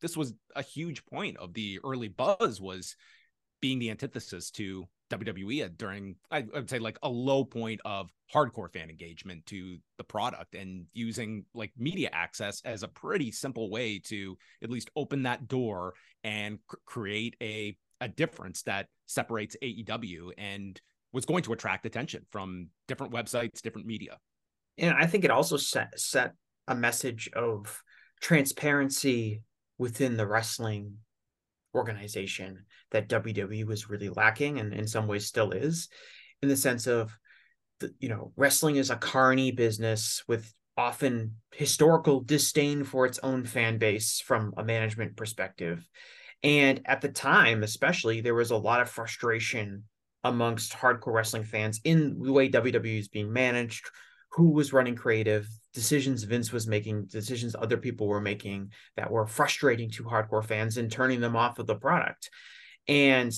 this 0.00 0.16
was 0.16 0.34
a 0.54 0.62
huge 0.62 1.04
point 1.06 1.36
of 1.38 1.54
the 1.54 1.78
early 1.84 2.08
buzz 2.08 2.60
was 2.60 2.96
being 3.60 3.78
the 3.78 3.90
antithesis 3.90 4.50
to 4.52 4.86
WWE 5.10 5.76
during 5.76 6.16
I 6.30 6.44
would 6.52 6.68
say 6.68 6.78
like 6.78 6.98
a 7.02 7.08
low 7.08 7.44
point 7.44 7.80
of 7.84 8.10
hardcore 8.32 8.70
fan 8.70 8.90
engagement 8.90 9.46
to 9.46 9.78
the 9.96 10.04
product 10.04 10.54
and 10.54 10.84
using 10.92 11.44
like 11.54 11.72
media 11.78 12.10
access 12.12 12.60
as 12.64 12.82
a 12.82 12.88
pretty 12.88 13.32
simple 13.32 13.70
way 13.70 13.98
to 14.00 14.36
at 14.62 14.70
least 14.70 14.90
open 14.96 15.22
that 15.22 15.48
door 15.48 15.94
and 16.24 16.58
create 16.84 17.36
a 17.42 17.76
a 18.00 18.08
difference 18.08 18.62
that 18.62 18.86
separates 19.06 19.56
AEW 19.62 20.32
and 20.36 20.80
was 21.12 21.24
going 21.24 21.42
to 21.42 21.52
attract 21.52 21.86
attention 21.86 22.24
from 22.30 22.68
different 22.86 23.12
websites, 23.12 23.60
different 23.62 23.86
media. 23.86 24.18
And 24.76 24.94
I 24.94 25.06
think 25.06 25.24
it 25.24 25.30
also 25.30 25.56
set 25.56 25.98
set 25.98 26.34
a 26.68 26.74
message 26.74 27.30
of 27.34 27.82
transparency 28.20 29.42
within 29.78 30.16
the 30.16 30.26
wrestling 30.26 30.96
organization 31.74 32.64
that 32.90 33.08
WWE 33.08 33.64
was 33.64 33.88
really 33.88 34.08
lacking 34.08 34.58
and 34.58 34.72
in 34.72 34.86
some 34.86 35.06
ways 35.06 35.26
still 35.26 35.52
is 35.52 35.88
in 36.42 36.48
the 36.48 36.56
sense 36.56 36.86
of 36.86 37.16
the, 37.80 37.94
you 38.00 38.08
know 38.08 38.32
wrestling 38.36 38.76
is 38.76 38.90
a 38.90 38.96
carny 38.96 39.52
business 39.52 40.24
with 40.26 40.52
often 40.76 41.36
historical 41.52 42.20
disdain 42.20 42.84
for 42.84 43.04
its 43.04 43.18
own 43.22 43.44
fan 43.44 43.78
base 43.78 44.20
from 44.20 44.54
a 44.56 44.64
management 44.64 45.16
perspective. 45.16 45.86
And 46.42 46.80
at 46.84 47.00
the 47.00 47.08
time 47.08 47.62
especially 47.62 48.20
there 48.20 48.34
was 48.34 48.50
a 48.50 48.56
lot 48.56 48.80
of 48.80 48.90
frustration 48.90 49.84
amongst 50.24 50.72
hardcore 50.72 51.12
wrestling 51.12 51.44
fans 51.44 51.80
in 51.84 52.20
the 52.20 52.32
way 52.32 52.48
WWE 52.48 52.98
is 52.98 53.08
being 53.08 53.32
managed 53.32 53.88
who 54.32 54.50
was 54.50 54.72
running 54.72 54.94
creative 54.94 55.48
decisions 55.74 56.22
Vince 56.24 56.52
was 56.52 56.66
making, 56.66 57.06
decisions 57.06 57.54
other 57.54 57.76
people 57.76 58.06
were 58.06 58.20
making 58.20 58.72
that 58.96 59.10
were 59.10 59.26
frustrating 59.26 59.90
to 59.90 60.04
hardcore 60.04 60.44
fans 60.44 60.76
and 60.76 60.90
turning 60.90 61.20
them 61.20 61.36
off 61.36 61.58
of 61.58 61.66
the 61.66 61.74
product. 61.74 62.30
And 62.86 63.32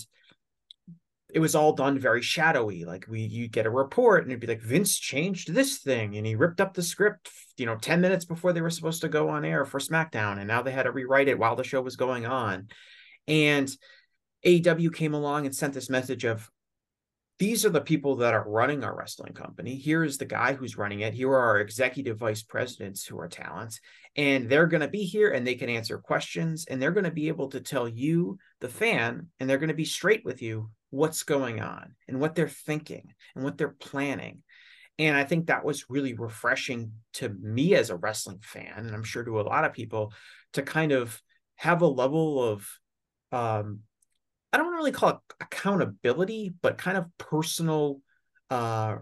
it 1.32 1.38
was 1.38 1.54
all 1.54 1.72
done 1.72 1.98
very 1.98 2.22
shadowy. 2.22 2.84
Like 2.84 3.06
we 3.08 3.20
you 3.20 3.48
get 3.48 3.66
a 3.66 3.70
report 3.70 4.22
and 4.22 4.32
it'd 4.32 4.40
be 4.40 4.46
like 4.46 4.62
Vince 4.62 4.98
changed 4.98 5.52
this 5.52 5.78
thing 5.78 6.16
and 6.16 6.26
he 6.26 6.34
ripped 6.34 6.60
up 6.60 6.74
the 6.74 6.82
script, 6.82 7.30
you 7.56 7.66
know, 7.66 7.76
10 7.76 8.00
minutes 8.00 8.24
before 8.24 8.52
they 8.52 8.60
were 8.60 8.70
supposed 8.70 9.02
to 9.02 9.08
go 9.08 9.28
on 9.28 9.44
air 9.44 9.64
for 9.64 9.78
SmackDown. 9.78 10.38
And 10.38 10.48
now 10.48 10.62
they 10.62 10.72
had 10.72 10.84
to 10.84 10.92
rewrite 10.92 11.28
it 11.28 11.38
while 11.38 11.56
the 11.56 11.64
show 11.64 11.80
was 11.80 11.96
going 11.96 12.26
on. 12.26 12.68
And 13.28 13.70
AEW 14.44 14.94
came 14.94 15.14
along 15.14 15.46
and 15.46 15.54
sent 15.54 15.74
this 15.74 15.90
message 15.90 16.24
of 16.24 16.50
these 17.40 17.64
are 17.64 17.70
the 17.70 17.80
people 17.80 18.16
that 18.16 18.34
are 18.34 18.46
running 18.46 18.84
our 18.84 18.94
wrestling 18.94 19.32
company. 19.32 19.74
Here 19.74 20.04
is 20.04 20.18
the 20.18 20.26
guy 20.26 20.52
who's 20.52 20.76
running 20.76 21.00
it. 21.00 21.14
Here 21.14 21.30
are 21.30 21.38
our 21.38 21.60
executive 21.60 22.18
vice 22.18 22.42
presidents 22.42 23.06
who 23.06 23.18
are 23.18 23.28
talents. 23.28 23.80
And 24.14 24.50
they're 24.50 24.66
going 24.66 24.82
to 24.82 24.88
be 24.88 25.04
here 25.04 25.30
and 25.30 25.46
they 25.46 25.54
can 25.54 25.70
answer 25.70 25.96
questions 25.96 26.66
and 26.68 26.80
they're 26.80 26.90
going 26.90 27.04
to 27.04 27.10
be 27.10 27.28
able 27.28 27.48
to 27.48 27.60
tell 27.60 27.88
you, 27.88 28.36
the 28.60 28.68
fan, 28.68 29.28
and 29.40 29.48
they're 29.48 29.56
going 29.56 29.68
to 29.68 29.74
be 29.74 29.86
straight 29.86 30.22
with 30.22 30.42
you 30.42 30.70
what's 30.90 31.22
going 31.22 31.62
on 31.62 31.94
and 32.06 32.20
what 32.20 32.34
they're 32.34 32.46
thinking 32.46 33.14
and 33.34 33.42
what 33.42 33.56
they're 33.56 33.74
planning. 33.80 34.42
And 34.98 35.16
I 35.16 35.24
think 35.24 35.46
that 35.46 35.64
was 35.64 35.88
really 35.88 36.12
refreshing 36.12 36.92
to 37.14 37.30
me 37.30 37.74
as 37.74 37.88
a 37.88 37.96
wrestling 37.96 38.40
fan, 38.42 38.74
and 38.76 38.94
I'm 38.94 39.02
sure 39.02 39.24
to 39.24 39.40
a 39.40 39.42
lot 39.42 39.64
of 39.64 39.72
people, 39.72 40.12
to 40.52 40.62
kind 40.62 40.92
of 40.92 41.22
have 41.56 41.80
a 41.80 41.86
level 41.86 42.42
of 42.42 42.68
um, 43.32 43.80
I 44.52 44.58
don't 44.58 44.72
really 44.72 44.92
call 44.92 45.10
it 45.10 45.18
accountability, 45.40 46.52
but 46.60 46.78
kind 46.78 46.96
of 46.96 47.06
personal 47.18 48.00
uh 48.50 48.96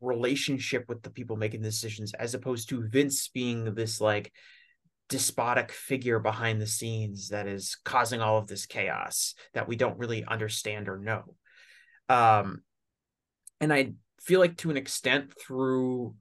relationship 0.00 0.84
with 0.88 1.02
the 1.02 1.10
people 1.10 1.36
making 1.36 1.62
the 1.62 1.68
decisions 1.68 2.12
as 2.12 2.34
opposed 2.34 2.68
to 2.68 2.86
Vince 2.86 3.28
being 3.28 3.74
this 3.74 4.00
like 4.00 4.32
despotic 5.08 5.72
figure 5.72 6.18
behind 6.18 6.60
the 6.60 6.66
scenes 6.66 7.30
that 7.30 7.46
is 7.46 7.78
causing 7.84 8.20
all 8.20 8.36
of 8.38 8.46
this 8.46 8.66
chaos 8.66 9.34
that 9.54 9.66
we 9.66 9.76
don't 9.76 9.98
really 9.98 10.24
understand 10.24 10.88
or 10.88 10.98
know. 10.98 11.34
Um 12.08 12.62
and 13.60 13.72
I 13.72 13.94
feel 14.20 14.40
like 14.40 14.58
to 14.58 14.70
an 14.70 14.76
extent 14.76 15.32
through 15.38 16.14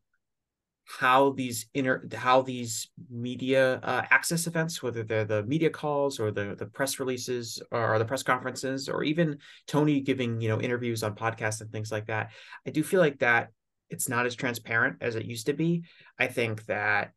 how 0.85 1.31
these 1.31 1.67
inner 1.73 2.07
how 2.13 2.41
these 2.41 2.89
media 3.09 3.79
uh, 3.83 4.03
access 4.09 4.47
events 4.47 4.83
whether 4.83 5.01
they're 5.01 5.23
the 5.23 5.41
media 5.43 5.69
calls 5.69 6.19
or 6.19 6.29
the 6.29 6.55
the 6.59 6.65
press 6.65 6.99
releases 6.99 7.61
or, 7.71 7.97
the 7.97 8.05
press 8.05 8.21
conferences 8.21 8.89
or 8.89 9.03
even 9.03 9.37
tony 9.65 10.01
giving 10.01 10.41
you 10.41 10.49
know 10.49 10.59
interviews 10.59 11.01
on 11.01 11.15
podcasts 11.15 11.61
and 11.61 11.71
things 11.71 11.89
like 11.89 12.07
that 12.07 12.31
i 12.67 12.69
do 12.69 12.83
feel 12.83 12.99
like 12.99 13.17
that 13.19 13.49
it's 13.93 14.09
not 14.09 14.25
as 14.25 14.35
transparent 14.35 14.97
as 15.01 15.15
it 15.15 15.25
used 15.25 15.45
to 15.45 15.53
be. 15.53 15.83
I 16.19 16.27
think 16.27 16.65
that 16.65 17.11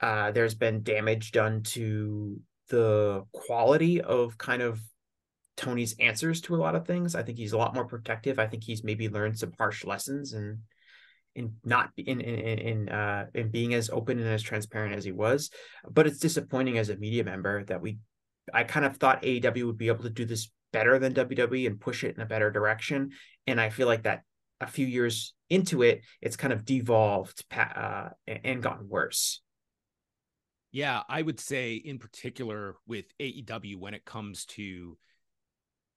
uh, 0.00 0.30
there's 0.32 0.54
been 0.54 0.82
damage 0.82 1.32
done 1.32 1.62
to 1.62 2.38
the 2.68 3.24
quality 3.32 4.02
of 4.02 4.36
kind 4.36 4.60
of 4.60 4.80
Tony's 5.56 5.96
answers 5.98 6.42
to 6.42 6.54
a 6.54 6.58
lot 6.60 6.74
of 6.74 6.86
things. 6.86 7.14
I 7.14 7.22
think 7.22 7.38
he's 7.38 7.54
a 7.54 7.58
lot 7.58 7.74
more 7.74 7.86
protective. 7.86 8.38
I 8.38 8.46
think 8.46 8.64
he's 8.64 8.84
maybe 8.84 9.08
learned 9.08 9.38
some 9.38 9.52
harsh 9.58 9.84
lessons 9.84 10.34
and 10.34 10.58
in 11.34 11.54
not 11.64 11.90
in 11.96 12.20
in 12.20 12.58
in 12.58 12.88
uh 12.88 13.26
in 13.34 13.50
being 13.50 13.74
as 13.74 13.90
open 13.90 14.18
and 14.18 14.28
as 14.28 14.42
transparent 14.42 14.94
as 14.94 15.04
he 15.04 15.12
was. 15.12 15.50
But 15.88 16.06
it's 16.06 16.18
disappointing 16.18 16.78
as 16.78 16.88
a 16.88 16.96
media 16.96 17.24
member 17.24 17.64
that 17.64 17.80
we 17.80 17.98
I 18.52 18.64
kind 18.64 18.86
of 18.86 18.96
thought 18.96 19.22
AEW 19.22 19.66
would 19.66 19.78
be 19.78 19.88
able 19.88 20.04
to 20.04 20.10
do 20.10 20.24
this 20.24 20.50
better 20.72 20.98
than 20.98 21.14
WWE 21.14 21.66
and 21.66 21.80
push 21.80 22.04
it 22.04 22.14
in 22.16 22.22
a 22.22 22.26
better 22.26 22.50
direction. 22.50 23.10
And 23.46 23.60
I 23.60 23.70
feel 23.70 23.86
like 23.86 24.04
that 24.04 24.22
a 24.60 24.66
few 24.66 24.86
years 24.86 25.34
into 25.48 25.82
it, 25.82 26.02
it's 26.20 26.36
kind 26.36 26.52
of 26.52 26.64
devolved 26.64 27.44
uh, 27.56 28.10
and 28.26 28.62
gotten 28.62 28.88
worse. 28.88 29.40
Yeah, 30.72 31.02
I 31.08 31.22
would 31.22 31.40
say 31.40 31.74
in 31.74 31.98
particular 31.98 32.76
with 32.86 33.06
AEW 33.20 33.76
when 33.76 33.94
it 33.94 34.04
comes 34.04 34.44
to 34.46 34.96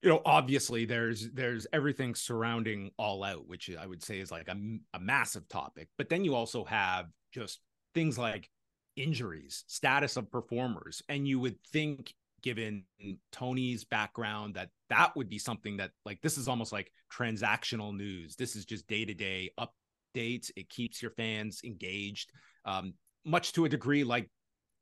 you 0.04 0.10
know 0.10 0.22
obviously 0.24 0.84
there's 0.84 1.30
there's 1.32 1.66
everything 1.72 2.14
surrounding 2.14 2.90
all 2.98 3.24
out 3.24 3.48
which 3.48 3.68
i 3.80 3.86
would 3.86 4.02
say 4.02 4.20
is 4.20 4.30
like 4.30 4.48
a, 4.48 4.56
a 4.94 5.00
massive 5.00 5.48
topic 5.48 5.88
but 5.98 6.08
then 6.08 6.24
you 6.24 6.34
also 6.34 6.64
have 6.64 7.06
just 7.32 7.60
things 7.94 8.16
like 8.16 8.48
injuries 8.96 9.64
status 9.66 10.16
of 10.16 10.30
performers 10.30 11.02
and 11.08 11.26
you 11.26 11.40
would 11.40 11.56
think 11.72 12.14
given 12.42 12.84
tony's 13.32 13.84
background 13.84 14.54
that 14.54 14.68
that 14.90 15.16
would 15.16 15.28
be 15.28 15.38
something 15.38 15.78
that 15.78 15.90
like 16.04 16.20
this 16.22 16.38
is 16.38 16.46
almost 16.46 16.72
like 16.72 16.92
transactional 17.14 17.96
news. 17.96 18.36
This 18.36 18.56
is 18.56 18.64
just 18.64 18.86
day-to-day 18.86 19.50
updates. 19.58 20.50
It 20.56 20.68
keeps 20.68 21.02
your 21.02 21.10
fans 21.12 21.60
engaged 21.64 22.32
um, 22.64 22.94
much 23.24 23.52
to 23.52 23.64
a 23.64 23.68
degree 23.68 24.04
like 24.04 24.28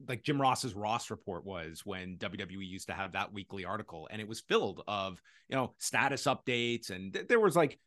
like 0.09 0.23
Jim 0.23 0.41
Ross's 0.41 0.75
Ross 0.75 1.11
report 1.11 1.45
was 1.45 1.83
when 1.85 2.17
WWE 2.17 2.67
used 2.67 2.88
to 2.88 2.95
have 2.95 3.12
that 3.12 3.33
weekly 3.33 3.65
article, 3.65 4.09
and 4.11 4.21
it 4.21 4.29
was 4.29 4.41
filled 4.41 4.83
of 4.87 5.21
you 5.49 5.57
know 5.57 5.75
status 5.79 6.25
updates, 6.25 6.91
and 6.91 7.12
th- 7.12 7.29
there 7.29 7.41
was 7.41 7.57
like 7.57 7.79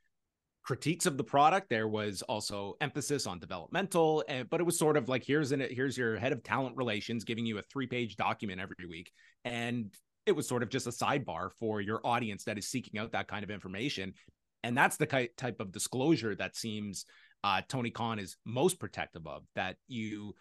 critiques 0.63 1.05
of 1.05 1.17
the 1.17 1.23
product. 1.23 1.69
There 1.69 1.87
was 1.87 2.21
also 2.23 2.75
emphasis 2.81 3.27
on 3.27 3.39
developmental, 3.39 4.23
and, 4.27 4.41
eh, 4.41 4.43
but 4.49 4.59
it 4.59 4.63
was 4.63 4.77
sort 4.77 4.97
of 4.97 5.07
like 5.07 5.23
here's 5.23 5.51
an 5.51 5.65
here's 5.69 5.97
your 5.97 6.17
head 6.17 6.31
of 6.31 6.43
talent 6.43 6.75
relations 6.77 7.23
giving 7.23 7.45
you 7.45 7.57
a 7.57 7.61
three 7.61 7.87
page 7.87 8.15
document 8.15 8.59
every 8.59 8.87
week, 8.87 9.11
and 9.43 9.93
it 10.25 10.35
was 10.35 10.47
sort 10.47 10.63
of 10.63 10.69
just 10.69 10.87
a 10.87 10.91
sidebar 10.91 11.49
for 11.59 11.81
your 11.81 12.01
audience 12.03 12.43
that 12.45 12.57
is 12.57 12.67
seeking 12.67 12.99
out 12.99 13.11
that 13.11 13.27
kind 13.27 13.43
of 13.43 13.51
information, 13.51 14.13
and 14.63 14.77
that's 14.77 14.97
the 14.97 15.29
type 15.37 15.59
of 15.59 15.71
disclosure 15.71 16.35
that 16.35 16.55
seems 16.55 17.05
uh, 17.43 17.61
Tony 17.69 17.91
Khan 17.91 18.17
is 18.17 18.37
most 18.43 18.79
protective 18.79 19.27
of. 19.27 19.43
That 19.55 19.77
you 19.87 20.35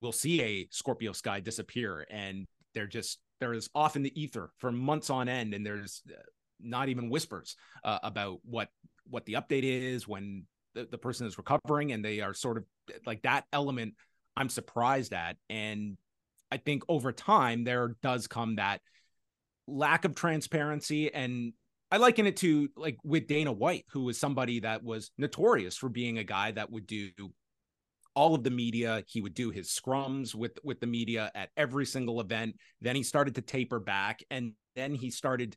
we'll 0.00 0.12
see 0.12 0.42
a 0.42 0.68
Scorpio 0.70 1.12
Sky 1.12 1.40
disappear 1.40 2.06
and 2.10 2.46
they're 2.74 2.86
just 2.86 3.18
there 3.40 3.52
is 3.52 3.70
off 3.74 3.96
in 3.96 4.02
the 4.02 4.20
ether 4.20 4.50
for 4.58 4.70
months 4.70 5.10
on 5.10 5.28
end 5.28 5.54
and 5.54 5.64
there's 5.64 6.02
uh, 6.10 6.20
not 6.60 6.88
even 6.88 7.10
whispers 7.10 7.56
uh, 7.84 7.98
about 8.02 8.38
what 8.44 8.68
what 9.08 9.24
the 9.26 9.34
update 9.34 9.64
is 9.64 10.06
when 10.06 10.44
the, 10.74 10.86
the 10.90 10.98
person 10.98 11.26
is 11.26 11.38
recovering 11.38 11.92
and 11.92 12.04
they 12.04 12.20
are 12.20 12.34
sort 12.34 12.56
of 12.56 12.64
like 13.06 13.22
that 13.22 13.44
element 13.52 13.94
I'm 14.36 14.48
surprised 14.48 15.12
at. 15.12 15.36
And 15.48 15.96
I 16.50 16.56
think 16.56 16.82
over 16.88 17.12
time 17.12 17.64
there 17.64 17.96
does 18.02 18.26
come 18.26 18.56
that 18.56 18.80
lack 19.66 20.04
of 20.04 20.14
transparency 20.14 21.12
and 21.12 21.52
I 21.92 21.96
liken 21.96 22.26
it 22.26 22.36
to 22.38 22.68
like 22.76 22.98
with 23.02 23.26
Dana 23.26 23.52
White, 23.52 23.84
who 23.90 24.04
was 24.04 24.18
somebody 24.18 24.60
that 24.60 24.84
was 24.84 25.10
notorious 25.18 25.76
for 25.76 25.88
being 25.88 26.18
a 26.18 26.24
guy 26.24 26.52
that 26.52 26.70
would 26.70 26.86
do 26.86 27.10
all 28.14 28.34
of 28.34 28.42
the 28.42 28.50
media. 28.50 29.02
He 29.06 29.20
would 29.20 29.34
do 29.34 29.50
his 29.50 29.68
scrums 29.68 30.34
with 30.34 30.58
with 30.64 30.80
the 30.80 30.86
media 30.86 31.30
at 31.34 31.50
every 31.56 31.86
single 31.86 32.20
event. 32.20 32.56
Then 32.80 32.96
he 32.96 33.02
started 33.02 33.34
to 33.36 33.42
taper 33.42 33.80
back, 33.80 34.22
and 34.30 34.52
then 34.76 34.94
he 34.94 35.10
started 35.10 35.56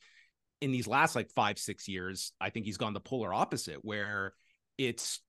in 0.61 0.71
these 0.71 0.87
last 0.87 1.15
like 1.15 1.29
five 1.31 1.57
six 1.57 1.87
years. 1.87 2.31
I 2.39 2.49
think 2.49 2.65
he's 2.65 2.77
gone 2.77 2.93
the 2.93 2.99
polar 2.99 3.33
opposite, 3.33 3.79
where 3.83 4.33
it's 4.77 5.21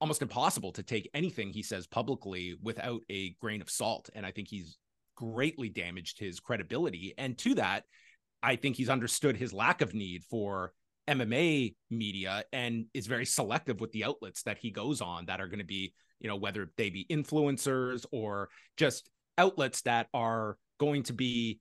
almost 0.00 0.22
impossible 0.22 0.72
to 0.72 0.82
take 0.82 1.10
anything 1.12 1.52
he 1.52 1.62
says 1.62 1.86
publicly 1.86 2.54
without 2.62 3.02
a 3.10 3.34
grain 3.40 3.60
of 3.60 3.68
salt. 3.68 4.08
And 4.14 4.24
I 4.24 4.30
think 4.30 4.48
he's 4.48 4.78
greatly 5.14 5.68
damaged 5.68 6.18
his 6.18 6.40
credibility. 6.40 7.14
And 7.18 7.36
to 7.38 7.54
that, 7.56 7.84
I 8.42 8.56
think 8.56 8.76
he's 8.76 8.88
understood 8.88 9.36
his 9.36 9.52
lack 9.52 9.82
of 9.82 9.92
need 9.92 10.24
for 10.24 10.72
MMA 11.08 11.74
media 11.90 12.44
and 12.52 12.86
is 12.94 13.06
very 13.06 13.26
selective 13.26 13.80
with 13.80 13.92
the 13.92 14.04
outlets 14.04 14.42
that 14.44 14.58
he 14.58 14.70
goes 14.70 15.00
on 15.00 15.26
that 15.26 15.40
are 15.40 15.48
going 15.48 15.58
to 15.58 15.64
be 15.64 15.94
you 16.20 16.28
know, 16.28 16.36
whether 16.36 16.70
they 16.76 16.90
be 16.90 17.06
influencers 17.10 18.04
or 18.12 18.50
just 18.76 19.10
outlets 19.38 19.82
that 19.82 20.06
are 20.14 20.56
going 20.78 21.02
to 21.04 21.12
be, 21.12 21.58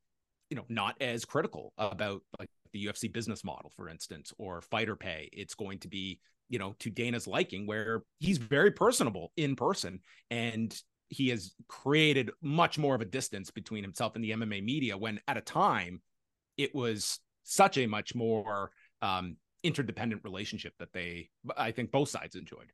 you 0.49 0.58
know, 0.58 0.65
not 0.69 0.95
as 1.02 1.25
critical 1.25 1.73
about 1.78 2.21
like 2.38 2.49
the 2.73 2.86
UFC 2.86 3.12
business 3.12 3.43
model, 3.43 3.71
for 3.75 3.89
instance, 3.89 4.34
or 4.38 4.62
fighter 4.62 4.95
pay. 4.95 5.30
It's 5.32 5.56
going 5.56 5.80
to 5.80 5.88
be, 5.88 6.19
you 6.49 6.60
know, 6.60 6.75
to 6.80 6.89
Dana's 6.89 7.25
liking, 7.25 7.65
where 7.65 8.04
he's 8.19 8.38
very 8.38 8.71
personable 8.71 9.32
in 9.38 9.56
person 9.56 10.02
and 10.30 10.78
he 11.08 11.30
has 11.30 11.56
created 11.67 12.30
much 12.43 12.78
more 12.78 12.93
of 12.93 13.02
a 13.02 13.06
distance 13.06 13.49
between 13.49 13.84
himself 13.84 14.15
and 14.15 14.23
the 14.23 14.32
MMA 14.32 14.63
media 14.63 14.95
when 14.95 15.19
at 15.28 15.38
a 15.38 15.41
time 15.41 16.02
it 16.56 16.75
was 16.75 17.19
such 17.43 17.80
a 17.80 17.88
much 17.88 18.13
more 18.13 18.69
um, 19.01 19.38
interdependent 19.63 20.23
relationship 20.23 20.73
that 20.79 20.93
they, 20.93 21.29
I 21.57 21.71
think 21.71 21.91
both 21.91 22.09
sides 22.09 22.35
enjoyed. 22.35 22.71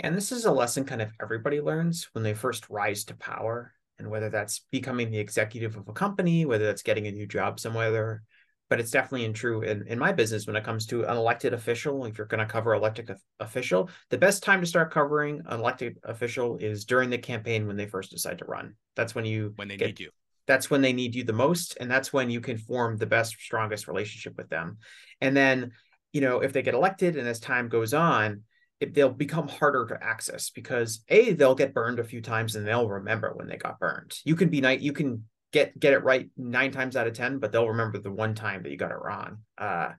And 0.00 0.14
this 0.14 0.32
is 0.32 0.44
a 0.44 0.52
lesson 0.52 0.84
kind 0.84 1.00
of 1.00 1.10
everybody 1.22 1.60
learns 1.60 2.08
when 2.12 2.22
they 2.22 2.34
first 2.34 2.68
rise 2.68 3.04
to 3.04 3.16
power, 3.16 3.72
and 3.98 4.10
whether 4.10 4.28
that's 4.28 4.66
becoming 4.70 5.10
the 5.10 5.18
executive 5.18 5.74
of 5.76 5.88
a 5.88 5.92
company, 5.92 6.44
whether 6.44 6.66
that's 6.66 6.82
getting 6.82 7.06
a 7.06 7.12
new 7.12 7.26
job 7.26 7.58
somewhere. 7.58 8.22
But 8.68 8.80
it's 8.80 8.90
definitely 8.90 9.32
true 9.32 9.62
in, 9.62 9.86
in 9.86 9.98
my 9.98 10.12
business 10.12 10.46
when 10.46 10.56
it 10.56 10.64
comes 10.64 10.86
to 10.86 11.04
an 11.04 11.16
elected 11.16 11.54
official. 11.54 12.04
If 12.04 12.18
you're 12.18 12.26
going 12.26 12.46
to 12.46 12.52
cover 12.52 12.74
elected 12.74 13.10
official, 13.38 13.88
the 14.10 14.18
best 14.18 14.42
time 14.42 14.60
to 14.60 14.66
start 14.66 14.92
covering 14.92 15.40
an 15.46 15.60
elected 15.60 15.98
official 16.02 16.58
is 16.58 16.84
during 16.84 17.08
the 17.08 17.16
campaign 17.16 17.66
when 17.66 17.76
they 17.76 17.86
first 17.86 18.10
decide 18.10 18.38
to 18.38 18.44
run. 18.44 18.74
That's 18.96 19.14
when 19.14 19.24
you 19.24 19.52
when 19.56 19.68
they 19.68 19.76
get, 19.76 19.86
need 19.86 20.00
you. 20.00 20.10
That's 20.46 20.70
when 20.70 20.82
they 20.82 20.92
need 20.92 21.14
you 21.14 21.24
the 21.24 21.32
most, 21.32 21.76
and 21.80 21.90
that's 21.90 22.12
when 22.12 22.30
you 22.30 22.40
can 22.40 22.58
form 22.58 22.96
the 22.96 23.06
best, 23.06 23.36
strongest 23.38 23.88
relationship 23.88 24.36
with 24.36 24.48
them. 24.48 24.78
And 25.20 25.36
then, 25.36 25.72
you 26.12 26.20
know, 26.20 26.40
if 26.40 26.52
they 26.52 26.62
get 26.62 26.74
elected, 26.74 27.16
and 27.16 27.26
as 27.26 27.40
time 27.40 27.68
goes 27.68 27.94
on, 27.94 28.42
it, 28.80 28.94
they'll 28.94 29.08
become 29.08 29.48
harder 29.48 29.86
to 29.86 30.04
access 30.04 30.50
because 30.50 31.02
a 31.08 31.32
they'll 31.32 31.54
get 31.54 31.74
burned 31.74 31.98
a 31.98 32.04
few 32.04 32.20
times 32.20 32.56
and 32.56 32.66
they'll 32.66 32.88
remember 32.88 33.32
when 33.34 33.48
they 33.48 33.56
got 33.56 33.78
burned. 33.78 34.14
You 34.24 34.36
can 34.36 34.50
be 34.50 34.60
night, 34.60 34.80
you 34.80 34.92
can 34.92 35.24
get 35.52 35.78
get 35.78 35.94
it 35.94 36.04
right 36.04 36.28
nine 36.36 36.72
times 36.72 36.96
out 36.96 37.06
of 37.06 37.14
ten, 37.14 37.38
but 37.38 37.52
they'll 37.52 37.68
remember 37.68 37.98
the 37.98 38.10
one 38.10 38.34
time 38.34 38.62
that 38.62 38.70
you 38.70 38.76
got 38.76 38.90
it 38.90 38.98
wrong. 39.00 39.38
Uh, 39.56 39.92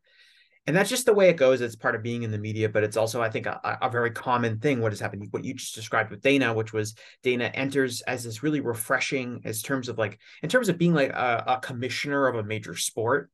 and 0.68 0.76
that's 0.76 0.90
just 0.90 1.06
the 1.06 1.14
way 1.14 1.30
it 1.30 1.38
goes. 1.38 1.62
It's 1.62 1.76
part 1.76 1.96
of 1.96 2.04
being 2.04 2.24
in 2.24 2.32
the 2.32 2.38
media, 2.38 2.68
but 2.70 2.84
it's 2.84 2.98
also, 2.98 3.22
I 3.22 3.30
think, 3.30 3.46
a, 3.46 3.80
a 3.82 3.90
very 3.90 4.12
common 4.12 4.60
thing. 4.60 4.82
What 4.82 4.92
has 4.92 5.00
happened? 5.00 5.28
What 5.32 5.46
you 5.46 5.54
just 5.54 5.74
described 5.74 6.12
with 6.12 6.22
Dana, 6.22 6.54
which 6.54 6.74
was 6.74 6.94
Dana 7.24 7.46
enters 7.46 8.02
as 8.02 8.24
this 8.24 8.44
really 8.44 8.60
refreshing, 8.60 9.42
as 9.46 9.62
terms 9.62 9.88
of 9.90 9.98
like, 9.98 10.20
in 10.44 10.50
terms 10.50 10.70
of 10.70 10.78
being 10.78 10.94
like 10.94 11.12
a, 11.12 11.44
a 11.48 11.60
commissioner 11.62 12.28
of 12.28 12.36
a 12.36 12.44
major 12.44 12.76
sport. 12.76 13.32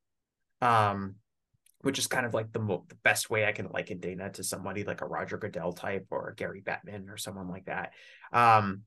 Um, 0.61 1.15
which 1.81 1.99
is 1.99 2.07
kind 2.07 2.25
of 2.25 2.33
like 2.33 2.53
the, 2.53 2.59
mo- 2.59 2.85
the 2.87 2.95
best 3.03 3.29
way 3.29 3.45
I 3.45 3.51
can 3.51 3.67
liken 3.67 3.99
Dana 3.99 4.29
to 4.31 4.43
somebody 4.43 4.85
like 4.85 5.01
a 5.01 5.05
Roger 5.05 5.37
Goodell 5.37 5.73
type 5.73 6.07
or 6.11 6.33
Gary 6.37 6.61
Bettman 6.61 7.09
or 7.09 7.17
someone 7.17 7.49
like 7.49 7.65
that. 7.65 7.91
Um, 8.31 8.83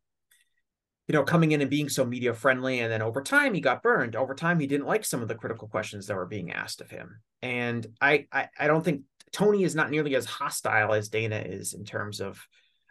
you 1.09 1.13
know, 1.13 1.23
coming 1.23 1.53
in 1.53 1.61
and 1.61 1.71
being 1.71 1.89
so 1.89 2.05
media 2.05 2.35
friendly, 2.35 2.81
and 2.81 2.91
then 2.91 3.03
over 3.03 3.23
time 3.23 3.55
he 3.55 3.61
got 3.61 3.83
burned. 3.83 4.17
Over 4.17 4.35
time, 4.35 4.59
he 4.59 4.67
didn't 4.67 4.87
like 4.87 5.05
some 5.05 5.23
of 5.23 5.29
the 5.29 5.37
critical 5.37 5.69
questions 5.69 6.07
that 6.07 6.17
were 6.17 6.27
being 6.27 6.53
asked 6.53 6.81
of 6.81 6.91
him. 6.91 7.21
And 7.43 7.87
I, 8.01 8.27
I, 8.33 8.49
I 8.59 8.67
don't 8.67 8.85
think 8.85 9.03
Tony 9.33 9.63
is 9.63 9.75
not 9.75 9.91
nearly 9.91 10.17
as 10.17 10.25
hostile 10.25 10.93
as 10.93 11.09
Dana 11.09 11.37
is 11.39 11.75
in 11.75 11.85
terms 11.85 12.21
of, 12.21 12.45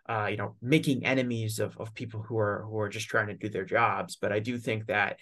uh, 0.07 0.27
you 0.31 0.37
know, 0.37 0.55
making 0.61 1.05
enemies 1.05 1.59
of 1.59 1.77
of 1.77 1.93
people 1.93 2.21
who 2.21 2.37
are 2.37 2.65
who 2.69 2.79
are 2.79 2.89
just 2.89 3.07
trying 3.07 3.27
to 3.27 3.33
do 3.33 3.49
their 3.49 3.65
jobs. 3.65 4.15
But 4.15 4.31
I 4.31 4.39
do 4.39 4.57
think 4.57 4.85
that 4.85 5.17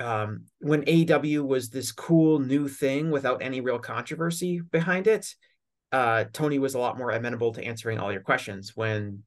um, 0.00 0.46
when 0.58 0.82
AEW 0.82 1.46
was 1.46 1.68
this 1.68 1.92
cool 1.92 2.40
new 2.40 2.66
thing 2.66 3.10
without 3.10 3.42
any 3.42 3.60
real 3.60 3.78
controversy 3.78 4.60
behind 4.60 5.06
it, 5.06 5.32
uh, 5.92 6.24
Tony 6.32 6.58
was 6.58 6.74
a 6.74 6.78
lot 6.78 6.98
more 6.98 7.10
amenable 7.10 7.52
to 7.52 7.64
answering 7.64 7.98
all 7.98 8.10
your 8.10 8.22
questions. 8.22 8.72
When 8.74 9.22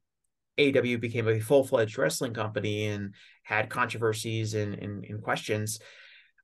AEW 0.58 1.00
became 1.00 1.28
a 1.28 1.40
full 1.40 1.64
fledged 1.64 1.98
wrestling 1.98 2.34
company 2.34 2.86
and 2.86 3.14
had 3.42 3.68
controversies 3.68 4.54
and, 4.54 4.74
and, 4.74 5.04
and 5.04 5.22
questions, 5.22 5.80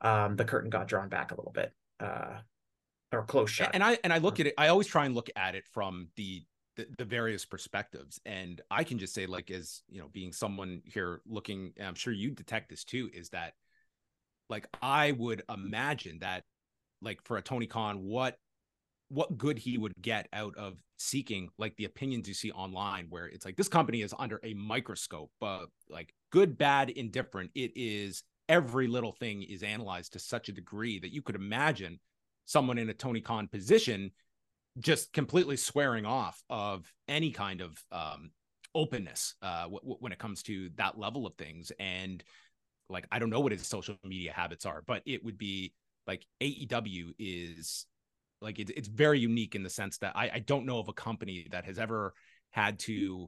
um, 0.01 0.37
the 0.37 0.45
curtain 0.45 0.71
got 0.71 0.89
drawn 0.89 1.09
back 1.09 1.31
a 1.33 1.37
little 1.37 1.53
bit, 1.53 1.73
uh, 2.01 2.39
or 3.13 3.25
close 3.25 3.51
shut. 3.51 3.71
And 3.73 3.83
I 3.83 3.99
and 4.05 4.13
I 4.13 4.19
look 4.19 4.41
at 4.41 4.47
it. 4.47 4.55
I 4.59 4.69
always 4.69 4.87
try 4.87 5.07
and 5.07 5.15
look 5.15 5.31
at 5.37 5.55
it 5.55 5.67
from 5.73 6.09
the 6.17 6.45
the, 6.77 6.87
the, 6.97 7.05
various 7.05 7.45
perspectives 7.45 8.19
and 8.25 8.63
i 8.71 8.83
can 8.83 8.99
just 8.99 9.13
say 9.13 9.27
like 9.27 9.51
as 9.51 9.83
you 9.91 10.01
know 10.01 10.09
being 10.11 10.33
someone 10.33 10.81
here 10.87 11.21
looking 11.27 11.75
i'm 11.79 11.95
sure 11.95 12.15
you 12.15 12.31
detect 12.31 12.71
this 12.71 12.83
too 12.83 13.11
is 13.13 13.29
that 13.29 13.53
like 14.53 14.69
I 14.83 15.13
would 15.13 15.43
imagine 15.53 16.19
that 16.21 16.45
like 17.01 17.23
for 17.25 17.39
a 17.39 17.43
Tony 17.43 17.67
Khan, 17.67 18.05
what 18.05 18.37
what 19.13 19.37
good 19.37 19.59
he 19.59 19.77
would 19.77 19.93
get 20.01 20.27
out 20.33 20.57
of 20.57 20.79
seeking 20.99 21.51
like 21.59 21.77
the 21.77 21.85
opinions 21.85 22.27
you 22.27 22.33
see 22.33 22.51
online 22.53 23.07
where 23.11 23.27
it's 23.27 23.45
like 23.45 23.57
this 23.57 23.69
company 23.69 24.01
is 24.01 24.15
under 24.19 24.41
a 24.43 24.55
microscope 24.55 25.31
but 25.39 25.67
like 25.91 26.15
good 26.31 26.57
bad 26.57 26.89
indifferent. 26.89 27.51
It 27.55 27.73
is 27.77 28.23
every 28.49 28.87
little 28.87 29.13
thing 29.13 29.43
is 29.43 29.63
analyzed 29.63 30.15
to 30.15 30.19
such 30.19 30.49
a 30.49 30.53
degree 30.53 30.99
that 30.99 31.13
you 31.13 31.21
could 31.21 31.35
imagine 31.35 32.01
someone 32.47 32.79
in 32.79 32.89
a 32.89 32.95
tony 32.95 33.21
khan 33.21 33.49
position 33.49 34.11
just 34.79 35.13
completely 35.13 35.57
swearing 35.57 36.07
off 36.07 36.43
of 36.49 36.91
any 37.07 37.31
kind 37.31 37.61
of 37.61 37.77
um, 37.93 38.31
openness 38.75 39.35
uh, 39.43 39.65
w- 39.65 39.97
when 40.01 40.13
it 40.13 40.19
comes 40.19 40.43
to 40.43 40.71
that 40.77 40.99
level 40.99 41.27
of 41.27 41.35
things. 41.35 41.71
And 41.79 42.25
like 42.89 43.07
i 43.11 43.19
don't 43.19 43.31
know 43.31 43.41
what 43.41 43.53
his 43.53 43.67
social 43.67 43.97
media 44.05 44.33
habits 44.33 44.67
are 44.67 44.83
but 44.87 45.03
it 45.07 45.25
would 45.25 45.39
be 45.39 45.73
like 46.07 46.27
aew 46.41 47.13
is 47.19 47.87
like 48.43 48.59
it's 48.59 48.71
it's 48.77 48.89
very 48.89 49.19
unique 49.19 49.55
in 49.55 49.63
the 49.63 49.71
sense 49.71 49.99
that 49.99 50.17
I, 50.17 50.31
I 50.35 50.39
don't 50.41 50.67
know 50.67 50.79
of 50.79 50.89
a 50.89 50.93
company 50.93 51.47
that 51.51 51.65
has 51.65 51.79
ever 51.79 52.15
had 52.51 52.79
to 52.81 53.27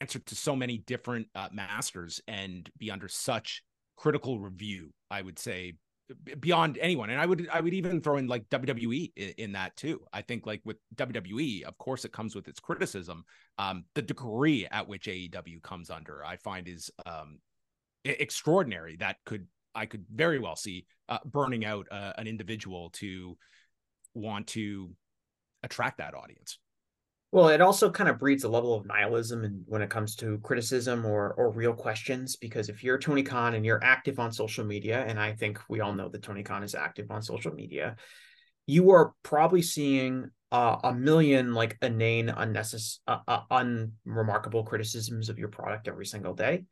answer 0.00 0.18
to 0.18 0.34
so 0.34 0.54
many 0.54 0.78
different 0.78 1.28
uh, 1.34 1.48
masters 1.52 2.20
and 2.28 2.68
be 2.78 2.90
under 2.90 3.08
such 3.08 3.62
critical 3.96 4.38
review. 4.38 4.90
I 5.10 5.22
would 5.22 5.38
say 5.38 5.74
beyond 6.40 6.78
anyone. 6.80 7.10
And 7.10 7.20
i 7.20 7.26
would 7.26 7.48
i 7.52 7.60
would 7.60 7.74
even 7.74 8.00
throw 8.00 8.16
in 8.16 8.26
like 8.26 8.48
wwe 8.48 9.12
in, 9.16 9.34
in, 9.38 9.52
that 9.52 9.76
too. 9.76 10.00
I 10.12 10.22
think 10.22 10.46
like 10.46 10.62
with 10.64 10.78
wwe 10.96 11.62
of 11.62 11.76
course 11.78 12.04
it 12.04 12.12
comes 12.12 12.34
with 12.34 12.48
its 12.48 12.60
criticism. 12.60 13.24
Um 13.58 13.84
the 13.94 14.02
degree 14.02 14.66
at 14.70 14.88
which 14.88 15.06
aew 15.06 15.62
comes 15.62 15.90
under 15.90 16.24
i 16.24 16.36
find 16.36 16.68
is 16.68 16.90
um 17.04 17.38
extraordinary. 18.04 18.96
That 18.96 19.16
could 19.26 19.46
i 19.74 19.86
could 19.86 20.04
very 20.12 20.38
well 20.38 20.56
see 20.56 20.86
uh, 21.08 21.18
burning 21.24 21.64
out 21.64 21.86
uh, 21.90 22.12
an 22.18 22.26
individual 22.26 22.90
to 22.90 23.36
want 24.14 24.48
to 24.48 24.90
attract 25.62 25.98
that 25.98 26.14
audience. 26.14 26.58
Well, 27.30 27.48
it 27.50 27.60
also 27.60 27.90
kind 27.90 28.08
of 28.08 28.18
breeds 28.18 28.44
a 28.44 28.48
level 28.48 28.74
of 28.74 28.86
nihilism 28.86 29.44
and 29.44 29.62
when 29.66 29.82
it 29.82 29.90
comes 29.90 30.16
to 30.16 30.38
criticism 30.38 31.04
or 31.04 31.34
or 31.34 31.50
real 31.50 31.74
questions. 31.74 32.36
Because 32.36 32.70
if 32.70 32.82
you're 32.82 32.98
Tony 32.98 33.22
Khan 33.22 33.54
and 33.54 33.66
you're 33.66 33.84
active 33.84 34.18
on 34.18 34.32
social 34.32 34.64
media, 34.64 35.04
and 35.06 35.20
I 35.20 35.34
think 35.34 35.60
we 35.68 35.80
all 35.80 35.92
know 35.92 36.08
that 36.08 36.22
Tony 36.22 36.42
Khan 36.42 36.62
is 36.62 36.74
active 36.74 37.10
on 37.10 37.20
social 37.20 37.52
media, 37.52 37.96
you 38.66 38.92
are 38.92 39.12
probably 39.22 39.60
seeing 39.60 40.30
uh, 40.50 40.76
a 40.82 40.94
million 40.94 41.52
like 41.52 41.76
inane, 41.82 42.30
unnecessary, 42.30 43.02
uh, 43.06 43.18
uh, 43.28 43.40
unremarkable 43.50 44.64
criticisms 44.64 45.28
of 45.28 45.38
your 45.38 45.48
product 45.48 45.86
every 45.86 46.06
single 46.06 46.32
day, 46.32 46.64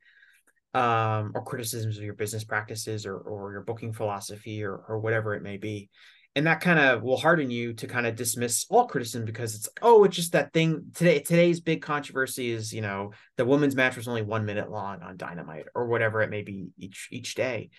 um, 0.73 1.33
or 1.35 1.43
criticisms 1.45 1.97
of 1.97 2.03
your 2.03 2.15
business 2.15 2.43
practices 2.43 3.05
or 3.05 3.15
or 3.15 3.51
your 3.51 3.61
booking 3.61 3.93
philosophy 3.93 4.63
or 4.63 4.75
or 4.75 4.97
whatever 4.97 5.35
it 5.35 5.43
may 5.43 5.57
be 5.57 5.91
and 6.37 6.45
that 6.45 6.61
kind 6.61 6.77
of 6.77 7.01
will 7.01 7.17
harden 7.17 7.49
you 7.49 7.73
to 7.73 7.87
kind 7.87 8.05
of 8.05 8.15
dismiss 8.15 8.67
all 8.69 8.85
criticism 8.85 9.25
because 9.25 9.55
it's 9.55 9.67
like 9.67 9.79
oh 9.81 10.03
it's 10.03 10.15
just 10.15 10.33
that 10.33 10.53
thing 10.53 10.85
today 10.93 11.19
today's 11.19 11.59
big 11.59 11.81
controversy 11.81 12.51
is 12.51 12.71
you 12.71 12.81
know 12.81 13.11
the 13.37 13.45
women's 13.45 13.75
match 13.75 13.95
was 13.97 14.07
only 14.07 14.21
one 14.21 14.45
minute 14.45 14.69
long 14.69 15.01
on 15.01 15.17
dynamite 15.17 15.65
or 15.73 15.87
whatever 15.87 16.21
it 16.21 16.29
may 16.29 16.43
be 16.43 16.67
each 16.77 17.09
each 17.11 17.33
day 17.33 17.71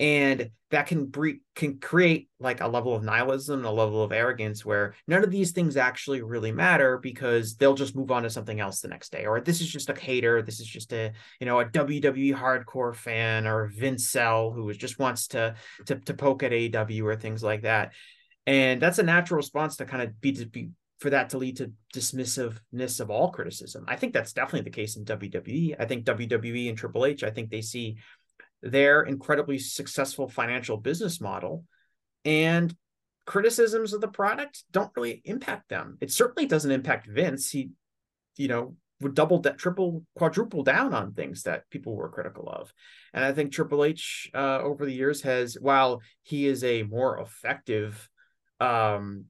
and 0.00 0.50
that 0.70 0.86
can 0.86 1.06
bre- 1.06 1.42
can 1.54 1.78
create 1.78 2.28
like 2.40 2.60
a 2.60 2.66
level 2.66 2.94
of 2.94 3.02
nihilism 3.02 3.64
a 3.64 3.70
level 3.70 4.02
of 4.02 4.10
arrogance 4.10 4.64
where 4.64 4.94
none 5.06 5.22
of 5.22 5.30
these 5.30 5.52
things 5.52 5.76
actually 5.76 6.22
really 6.22 6.50
matter 6.50 6.98
because 6.98 7.56
they'll 7.56 7.74
just 7.74 7.94
move 7.94 8.10
on 8.10 8.22
to 8.22 8.30
something 8.30 8.58
else 8.58 8.80
the 8.80 8.88
next 8.88 9.12
day 9.12 9.26
or 9.26 9.40
this 9.40 9.60
is 9.60 9.70
just 9.70 9.90
a 9.90 9.94
hater 9.94 10.42
this 10.42 10.60
is 10.60 10.66
just 10.66 10.92
a 10.92 11.12
you 11.40 11.46
know 11.46 11.60
a 11.60 11.66
WWE 11.66 12.34
hardcore 12.34 12.94
fan 12.94 13.46
or 13.46 13.68
Vince 13.68 14.12
Vincel 14.12 14.52
who 14.54 14.72
just 14.72 14.98
wants 14.98 15.28
to 15.28 15.54
to, 15.86 15.96
to 15.96 16.14
poke 16.14 16.42
at 16.42 16.52
AEW 16.52 17.04
or 17.04 17.16
things 17.16 17.42
like 17.42 17.62
that 17.62 17.92
and 18.46 18.80
that's 18.80 18.98
a 18.98 19.04
natural 19.04 19.36
response 19.36 19.76
to 19.76 19.84
kind 19.84 20.02
of 20.02 20.20
be 20.20 20.32
to 20.32 20.46
be 20.46 20.70
for 21.02 21.10
that 21.10 21.30
to 21.30 21.38
lead 21.38 21.56
to 21.56 21.72
dismissiveness 21.92 23.00
of 23.00 23.10
all 23.10 23.32
criticism. 23.32 23.84
I 23.88 23.96
think 23.96 24.12
that's 24.12 24.32
definitely 24.32 24.62
the 24.62 24.70
case 24.70 24.96
in 24.96 25.04
WWE. 25.04 25.74
I 25.78 25.84
think 25.84 26.04
WWE 26.04 26.68
and 26.68 26.78
Triple 26.78 27.04
H, 27.04 27.24
I 27.24 27.30
think 27.30 27.50
they 27.50 27.60
see 27.60 27.96
their 28.62 29.02
incredibly 29.02 29.58
successful 29.58 30.28
financial 30.28 30.76
business 30.76 31.20
model 31.20 31.64
and 32.24 32.74
criticisms 33.26 33.92
of 33.92 34.00
the 34.00 34.08
product 34.08 34.64
don't 34.70 34.90
really 34.96 35.20
impact 35.24 35.68
them. 35.68 35.98
It 36.00 36.12
certainly 36.12 36.46
doesn't 36.46 36.70
impact 36.70 37.06
Vince. 37.06 37.50
He, 37.50 37.70
you 38.36 38.48
know, 38.48 38.76
would 39.00 39.14
double, 39.14 39.40
that, 39.40 39.58
triple, 39.58 40.04
quadruple 40.16 40.62
down 40.62 40.94
on 40.94 41.12
things 41.12 41.42
that 41.42 41.68
people 41.70 41.94
were 41.94 42.08
critical 42.08 42.48
of. 42.48 42.72
And 43.12 43.24
I 43.24 43.32
think 43.32 43.52
Triple 43.52 43.84
H 43.84 44.30
uh, 44.34 44.60
over 44.60 44.84
the 44.84 44.94
years 44.94 45.22
has, 45.22 45.56
while 45.60 46.00
he 46.22 46.46
is 46.46 46.62
a 46.62 46.84
more 46.84 47.20
effective 47.20 48.08
um, 48.60 49.24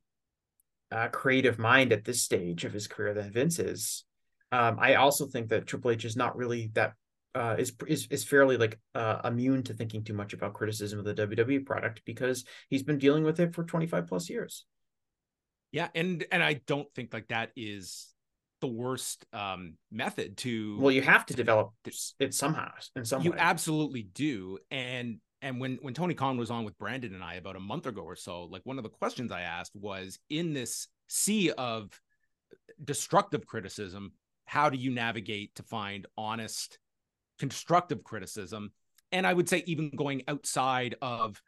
uh, 0.91 1.09
creative 1.09 1.59
mind 1.59 1.93
at 1.93 2.05
this 2.05 2.23
stage 2.23 2.65
of 2.65 2.73
his 2.73 2.87
career 2.87 3.15
than 3.15 3.33
Vince 3.33 3.59
is, 3.59 4.05
um, 4.53 4.77
I 4.79 4.97
also 4.97 5.27
think 5.27 5.49
that 5.49 5.67
Triple 5.67 5.93
H 5.93 6.05
is 6.05 6.17
not 6.17 6.37
really 6.37 6.71
that 6.75 6.93
uh, 7.35 7.57
is 7.59 7.73
is 7.87 8.07
is 8.11 8.25
fairly 8.25 8.57
like 8.57 8.79
uh, 8.95 9.21
immune 9.25 9.63
to 9.65 9.75
thinking 9.75 10.05
too 10.05 10.15
much 10.15 10.33
about 10.33 10.55
criticism 10.55 10.99
of 10.99 11.05
the 11.05 11.15
WWE 11.15 11.65
product 11.65 12.03
because 12.05 12.45
he's 12.69 12.83
been 12.83 12.99
dealing 12.99 13.25
with 13.25 13.41
it 13.41 13.55
for 13.55 13.65
25 13.65 14.07
plus 14.07 14.29
years. 14.29 14.65
Yeah, 15.71 15.89
and 15.95 16.25
and 16.31 16.43
I 16.43 16.55
don't 16.67 16.93
think 16.95 17.13
like 17.15 17.29
that 17.29 17.51
is 17.57 18.09
the 18.61 18.69
worst 18.69 19.25
um 19.33 19.75
method 19.91 20.37
to 20.39 20.77
Well, 20.81 20.93
you 20.93 21.03
have 21.03 21.27
to 21.27 21.35
develop 21.35 21.73
it 22.21 22.35
somehow 22.35 22.71
in 22.95 23.05
some 23.05 23.23
You 23.23 23.31
way. 23.31 23.39
absolutely 23.39 24.03
do. 24.03 24.59
And 24.71 25.19
and 25.41 25.61
when 25.61 25.79
when 25.83 25.95
Tony 25.95 26.15
Khan 26.15 26.37
was 26.37 26.51
on 26.51 26.65
with 26.65 26.79
Brandon 26.79 27.15
and 27.15 27.25
I 27.25 27.35
about 27.35 27.57
a 27.57 27.61
month 27.61 27.87
ago 27.87 28.03
or 28.03 28.17
so, 28.17 28.45
like 28.45 28.63
one 28.65 28.79
of 28.79 28.85
the 28.85 28.91
questions 28.91 29.33
I 29.33 29.43
asked 29.43 29.75
was 29.75 30.19
in 30.31 30.53
this 30.53 30.89
sea 31.09 31.51
of 31.51 31.99
destructive 32.83 33.47
criticism, 33.47 34.13
how 34.45 34.71
do 34.71 34.77
you 34.79 34.91
navigate 34.91 35.55
to 35.57 35.63
find 35.63 36.07
honest 36.17 36.79
constructive 37.43 38.05
criticism 38.05 38.71
and 39.11 39.27
i 39.27 39.33
would 39.33 39.49
say 39.49 39.65
even 39.67 39.91
going 39.97 40.23
outside 40.29 40.95
of 41.03 41.43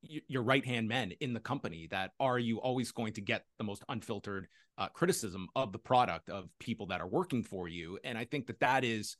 your 0.00 0.42
right 0.42 0.64
hand 0.64 0.88
men 0.88 1.12
in 1.20 1.34
the 1.34 1.38
company 1.38 1.86
that 1.90 2.12
are 2.18 2.38
you 2.38 2.58
always 2.58 2.90
going 2.92 3.12
to 3.12 3.20
get 3.20 3.44
the 3.58 3.64
most 3.64 3.84
unfiltered 3.90 4.48
uh, 4.78 4.88
criticism 4.88 5.48
of 5.54 5.70
the 5.70 5.78
product 5.78 6.30
of 6.30 6.48
people 6.58 6.86
that 6.86 7.02
are 7.02 7.06
working 7.06 7.42
for 7.42 7.68
you? 7.68 7.98
And 8.04 8.16
i 8.16 8.24
think 8.24 8.46
that 8.46 8.60
that 8.60 8.84
is 8.84 9.18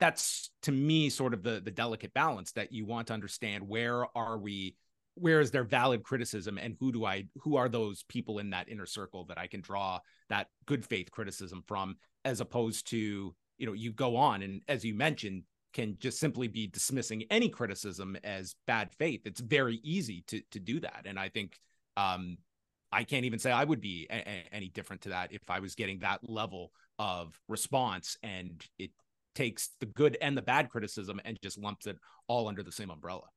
that's 0.00 0.50
to 0.62 0.72
me 0.72 1.08
sort 1.08 1.34
of 1.34 1.44
the 1.44 1.62
the 1.64 1.70
delicate 1.70 2.12
balance 2.14 2.50
that 2.50 2.72
you 2.72 2.84
want 2.84 3.06
to 3.06 3.14
understand 3.14 3.68
where 3.68 4.04
are 4.16 4.38
we 4.38 4.74
where 5.14 5.40
is 5.40 5.52
there 5.52 5.62
valid 5.62 6.02
criticism 6.02 6.58
and 6.58 6.74
who 6.80 6.90
do 6.90 7.04
i 7.04 7.24
who 7.42 7.54
are 7.54 7.68
those 7.68 8.02
people 8.08 8.40
in 8.40 8.50
that 8.50 8.68
inner 8.68 8.86
circle 8.86 9.24
that 9.26 9.38
i 9.38 9.46
can 9.46 9.60
draw 9.60 10.00
that 10.30 10.48
good 10.66 10.84
faith 10.84 11.12
criticism 11.12 11.62
from 11.68 11.94
as 12.24 12.40
opposed 12.40 12.88
to 12.88 13.32
you 13.58 13.66
know 13.66 13.72
you 13.72 13.92
go 13.92 14.16
on 14.16 14.42
and 14.42 14.62
as 14.68 14.84
you 14.84 14.94
mentioned 14.94 15.44
can 15.72 15.96
just 15.98 16.18
simply 16.20 16.48
be 16.48 16.66
dismissing 16.66 17.24
any 17.30 17.48
criticism 17.48 18.16
as 18.24 18.54
bad 18.66 18.92
faith. 18.92 19.22
It's 19.24 19.40
very 19.40 19.80
easy 19.82 20.22
to 20.28 20.40
to 20.50 20.60
do 20.60 20.80
that. 20.80 21.02
And 21.06 21.18
i 21.18 21.28
think 21.28 21.58
um 21.96 22.38
i 22.90 23.04
can't 23.04 23.24
even 23.24 23.38
say 23.38 23.50
i 23.50 23.64
would 23.64 23.80
be 23.80 24.06
a- 24.10 24.14
a- 24.14 24.48
any 24.52 24.68
different 24.68 25.02
to 25.02 25.10
that 25.10 25.32
if 25.32 25.42
i 25.50 25.60
was 25.60 25.74
getting 25.74 25.98
that 25.98 26.20
level 26.22 26.72
of 26.98 27.38
response 27.48 28.16
and 28.22 28.64
it 28.78 28.90
takes 29.34 29.70
the 29.80 29.86
good 29.86 30.16
and 30.20 30.36
the 30.36 30.42
bad 30.42 30.68
criticism 30.70 31.20
and 31.24 31.38
just 31.42 31.58
lumps 31.58 31.86
it 31.86 31.96
all 32.28 32.48
under 32.48 32.62
the 32.62 32.72
same 32.72 32.90
umbrella. 32.90 33.28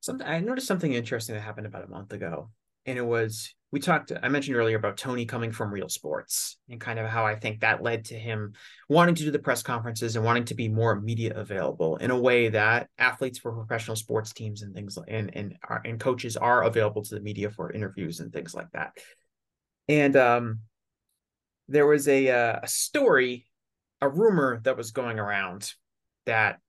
Something 0.00 0.26
i 0.26 0.40
noticed 0.40 0.66
something 0.66 0.92
interesting 0.92 1.34
that 1.34 1.40
happened 1.40 1.66
about 1.66 1.84
a 1.84 1.88
month 1.88 2.12
ago 2.12 2.50
and 2.84 2.98
it 2.98 3.06
was 3.06 3.54
we 3.76 3.80
talked 3.80 4.10
i 4.22 4.28
mentioned 4.30 4.56
earlier 4.56 4.78
about 4.78 4.96
tony 4.96 5.26
coming 5.26 5.52
from 5.52 5.70
real 5.70 5.90
sports 5.90 6.56
and 6.70 6.80
kind 6.80 6.98
of 6.98 7.06
how 7.06 7.26
i 7.26 7.34
think 7.34 7.60
that 7.60 7.82
led 7.82 8.06
to 8.06 8.14
him 8.14 8.54
wanting 8.88 9.14
to 9.14 9.22
do 9.22 9.30
the 9.30 9.38
press 9.38 9.62
conferences 9.62 10.16
and 10.16 10.24
wanting 10.24 10.46
to 10.46 10.54
be 10.54 10.66
more 10.66 10.98
media 10.98 11.34
available 11.36 11.96
in 11.96 12.10
a 12.10 12.18
way 12.18 12.48
that 12.48 12.88
athletes 12.96 13.38
for 13.38 13.52
professional 13.52 13.94
sports 13.94 14.32
teams 14.32 14.62
and 14.62 14.74
things 14.74 14.96
like 14.96 15.10
and 15.10 15.36
and, 15.36 15.58
and 15.84 16.00
coaches 16.00 16.38
are 16.38 16.62
available 16.62 17.02
to 17.02 17.14
the 17.14 17.20
media 17.20 17.50
for 17.50 17.70
interviews 17.70 18.20
and 18.20 18.32
things 18.32 18.54
like 18.54 18.70
that. 18.72 18.96
And 19.90 20.16
um 20.16 20.60
there 21.68 21.86
was 21.86 22.08
a 22.08 22.30
uh, 22.30 22.60
a 22.62 22.68
story 22.68 23.44
a 24.00 24.08
rumor 24.08 24.58
that 24.64 24.78
was 24.78 24.90
going 24.90 25.18
around 25.18 25.70
that 26.24 26.60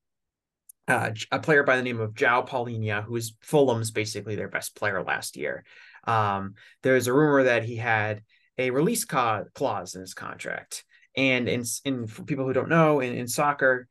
uh, 0.89 1.11
a 1.31 1.39
player 1.39 1.63
by 1.63 1.77
the 1.77 1.83
name 1.83 2.01
of 2.01 2.13
João 2.15 2.47
Palhinha, 2.47 3.03
who 3.03 3.15
is 3.15 3.33
Fulham's 3.41 3.91
basically 3.91 4.35
their 4.35 4.47
best 4.47 4.75
player 4.75 5.03
last 5.03 5.35
year, 5.37 5.63
um, 6.07 6.55
there's 6.83 7.07
a 7.07 7.13
rumor 7.13 7.43
that 7.43 7.63
he 7.63 7.75
had 7.75 8.23
a 8.57 8.71
release 8.71 9.05
ca- 9.05 9.43
clause 9.53 9.95
in 9.95 10.01
his 10.01 10.13
contract. 10.13 10.83
And 11.15 11.49
in, 11.49 11.63
in 11.85 12.07
for 12.07 12.23
people 12.23 12.45
who 12.45 12.53
don't 12.53 12.69
know, 12.69 12.99
in, 12.99 13.13
in 13.13 13.27
soccer, 13.27 13.87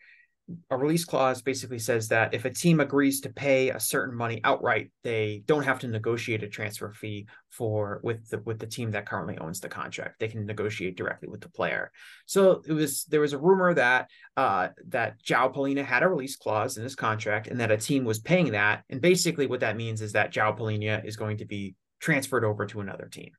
a 0.71 0.77
release 0.77 1.05
clause 1.05 1.43
basically 1.43 1.79
says 1.79 2.09
that 2.09 2.33
if 2.33 2.45
a 2.45 2.51
team 2.51 2.79
agrees 2.79 3.21
to 3.21 3.29
pay 3.31 3.71
a 3.71 3.81
certain 3.81 4.15
money 4.15 4.41
outright, 4.45 4.93
they 5.03 5.43
don't 5.47 5.65
have 5.65 5.81
to 5.81 5.89
negotiate 5.89 6.45
a 6.45 6.49
transfer 6.49 6.93
fee 6.93 7.27
for 7.51 8.01
with 8.05 8.29
the 8.29 8.39
with 8.39 8.61
the 8.61 8.67
team 8.67 8.93
that 8.93 9.07
currently 9.07 9.37
owns 9.39 9.59
the 9.59 9.69
contract. 9.69 10.21
They 10.21 10.29
can 10.29 10.47
negotiate 10.47 10.97
directly 10.97 11.29
with 11.29 11.41
the 11.41 11.49
player. 11.49 11.91
So 12.27 12.63
it 12.65 12.73
was 12.73 13.05
there 13.07 13.21
was 13.21 13.33
a 13.33 13.39
rumor 13.39 13.75
that 13.75 14.09
uh, 14.37 14.69
that 14.89 15.21
João 15.21 15.53
Palhinha 15.53 15.85
had 15.85 16.05
a 16.05 16.09
release 16.09 16.37
clause 16.37 16.77
in 16.77 16.85
his 16.85 16.95
contract 16.95 17.49
and 17.49 17.59
that 17.59 17.73
a 17.73 17.77
team 17.77 18.05
was 18.05 18.21
paying 18.21 18.53
that. 18.53 18.85
And 18.89 19.01
basically 19.01 19.49
what 19.49 19.61
that 19.61 19.77
means 19.77 20.01
is 20.01 20.13
that 20.13 20.33
João 20.33 20.57
Palhinha 20.57 21.05
is 21.05 21.17
going 21.17 21.39
to 21.39 21.45
be 21.45 21.75
transferred 22.01 22.45
over 22.45 22.67
to 22.67 22.81
another 22.81 23.07
team. 23.07 23.31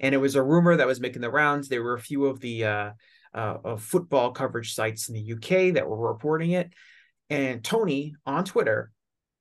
And 0.00 0.14
it 0.14 0.18
was 0.18 0.34
a 0.34 0.42
rumor 0.42 0.76
that 0.76 0.86
was 0.86 1.00
making 1.00 1.22
the 1.22 1.30
rounds. 1.30 1.68
There 1.68 1.82
were 1.82 1.94
a 1.94 2.00
few 2.00 2.26
of 2.26 2.40
the 2.40 2.64
uh, 2.64 2.90
uh, 3.34 3.76
football 3.76 4.32
coverage 4.32 4.74
sites 4.74 5.08
in 5.08 5.14
the 5.14 5.32
UK 5.32 5.74
that 5.74 5.88
were 5.88 6.08
reporting 6.12 6.52
it. 6.52 6.72
And 7.30 7.62
Tony 7.62 8.14
on 8.24 8.44
Twitter 8.44 8.90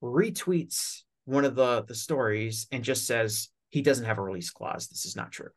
retweets 0.04 1.02
one 1.26 1.46
of 1.46 1.56
the 1.56 1.84
the 1.88 1.96
stories 1.96 2.68
and 2.72 2.84
just 2.84 3.06
says 3.06 3.50
he 3.70 3.82
doesn't 3.82 4.06
have 4.06 4.18
a 4.18 4.24
release 4.24 4.50
clause. 4.50 4.88
This 4.88 5.06
is 5.06 5.16
not 5.16 5.32
true. 5.32 5.50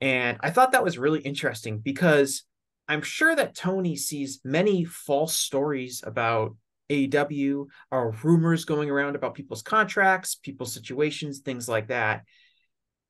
And 0.00 0.38
I 0.40 0.50
thought 0.50 0.72
that 0.72 0.84
was 0.84 0.98
really 0.98 1.20
interesting 1.20 1.78
because 1.78 2.44
I'm 2.88 3.02
sure 3.02 3.34
that 3.34 3.54
Tony 3.54 3.96
sees 3.96 4.40
many 4.44 4.84
false 4.84 5.36
stories 5.36 6.02
about 6.04 6.56
AEW 6.90 7.66
are 7.90 8.10
rumors 8.22 8.64
going 8.64 8.90
around 8.90 9.16
about 9.16 9.34
people's 9.34 9.62
contracts, 9.62 10.34
people's 10.34 10.74
situations, 10.74 11.40
things 11.40 11.68
like 11.68 11.88
that. 11.88 12.24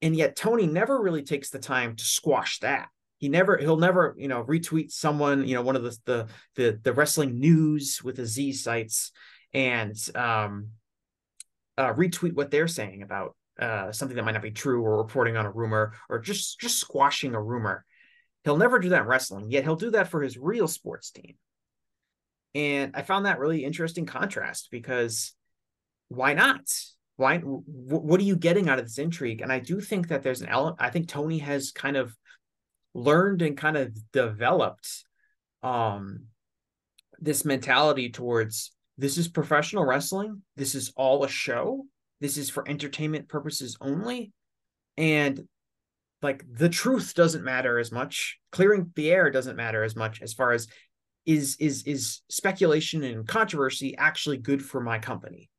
And 0.03 0.15
yet 0.15 0.37
Tony 0.37 0.67
never 0.67 1.01
really 1.01 1.23
takes 1.23 1.51
the 1.51 1.59
time 1.59 1.97
to 1.97 2.05
squash 2.05 2.61
that. 2.61 2.89
He 3.19 3.29
never 3.29 3.57
he'll 3.57 3.79
never, 3.79 4.15
you 4.19 4.29
know, 4.29 4.45
retweet 4.45 4.91
someone, 4.91 5.47
you 5.47 5.55
know, 5.55 5.63
one 5.63 5.77
of 5.77 5.83
the 5.83 5.97
the 6.05 6.29
the, 6.57 6.81
the 6.83 6.93
wrestling 6.93 7.39
news 7.41 8.03
with 8.03 8.17
the 8.17 8.27
Z 8.27 8.53
sites 8.53 9.13
and 9.53 9.97
um 10.15 10.69
uh, 11.77 11.93
retweet 11.95 12.35
what 12.35 12.51
they're 12.51 12.69
saying 12.69 13.03
about 13.03 13.35
uh, 13.59 13.93
something 13.93 14.17
that 14.17 14.25
might 14.25 14.33
not 14.33 14.43
be 14.43 14.51
true 14.51 14.83
or 14.83 14.99
reporting 14.99 15.37
on 15.37 15.47
a 15.47 15.51
rumor 15.51 15.95
or 16.09 16.19
just 16.19 16.61
just 16.61 16.79
squashing 16.79 17.35
a 17.35 17.43
rumor. 17.43 17.85
He'll 18.45 18.57
never 18.57 18.79
do 18.79 18.91
that 18.91 19.03
in 19.03 19.07
wrestling, 19.07 19.51
yet 19.51 19.65
he'll 19.65 19.77
do 19.77 19.93
that 19.93 20.09
for 20.09 20.23
his 20.23 20.37
real 20.37 20.69
sports 20.69 21.11
team. 21.11 21.37
And 22.55 22.93
I 22.95 23.03
found 23.03 23.27
that 23.27 23.39
really 23.39 23.65
interesting 23.65 24.07
contrast 24.07 24.69
because 24.71 25.35
why 26.09 26.35
not? 26.35 26.63
Why? 27.17 27.39
W- 27.39 27.63
what 27.67 28.21
are 28.21 28.25
you 28.25 28.37
getting 28.37 28.69
out 28.69 28.79
of 28.79 28.85
this 28.85 28.99
intrigue? 28.99 29.41
And 29.41 29.53
I 29.53 29.59
do 29.59 29.81
think 29.81 30.09
that 30.09 30.23
there's 30.23 30.41
an 30.41 30.49
element. 30.49 30.77
I 30.79 30.91
think 30.91 31.09
Tony 31.09 31.39
has 31.39 31.73
kind 31.73 31.97
of 31.97 32.17
learned 32.95 33.43
and 33.43 33.57
kind 33.57 33.77
of 33.77 33.93
developed 34.13 35.05
um, 35.63 36.27
this 37.21 37.45
mentality 37.45 38.11
towards 38.11 38.73
this 38.99 39.19
is 39.19 39.29
professional 39.29 39.85
wrestling. 39.85 40.43
This 40.57 40.75
is 40.75 40.93
all 40.97 41.25
a 41.25 41.29
show. 41.29 41.87
This 42.21 42.37
is 42.37 42.51
for 42.51 42.69
entertainment 42.69 43.29
purposes 43.29 43.77
only. 43.81 44.33
And 44.97 45.49
like 46.23 46.45
the 46.51 46.69
truth 46.69 47.15
doesn't 47.15 47.45
matter 47.45 47.79
as 47.79 47.91
much. 47.91 48.39
Clearing 48.53 48.93
the 48.95 49.11
air 49.11 49.31
doesn't 49.31 49.57
matter 49.57 49.83
as 49.83 49.97
much 49.97 50.23
as 50.23 50.33
far 50.33 50.53
as 50.53 50.69
is 51.27 51.57
is 51.59 51.83
is 51.85 52.21
speculation 52.29 53.03
and 53.03 53.27
controversy 53.27 53.97
actually 53.97 54.37
good 54.37 54.63
for 54.65 54.81
my 54.81 54.99
company? 54.99 55.51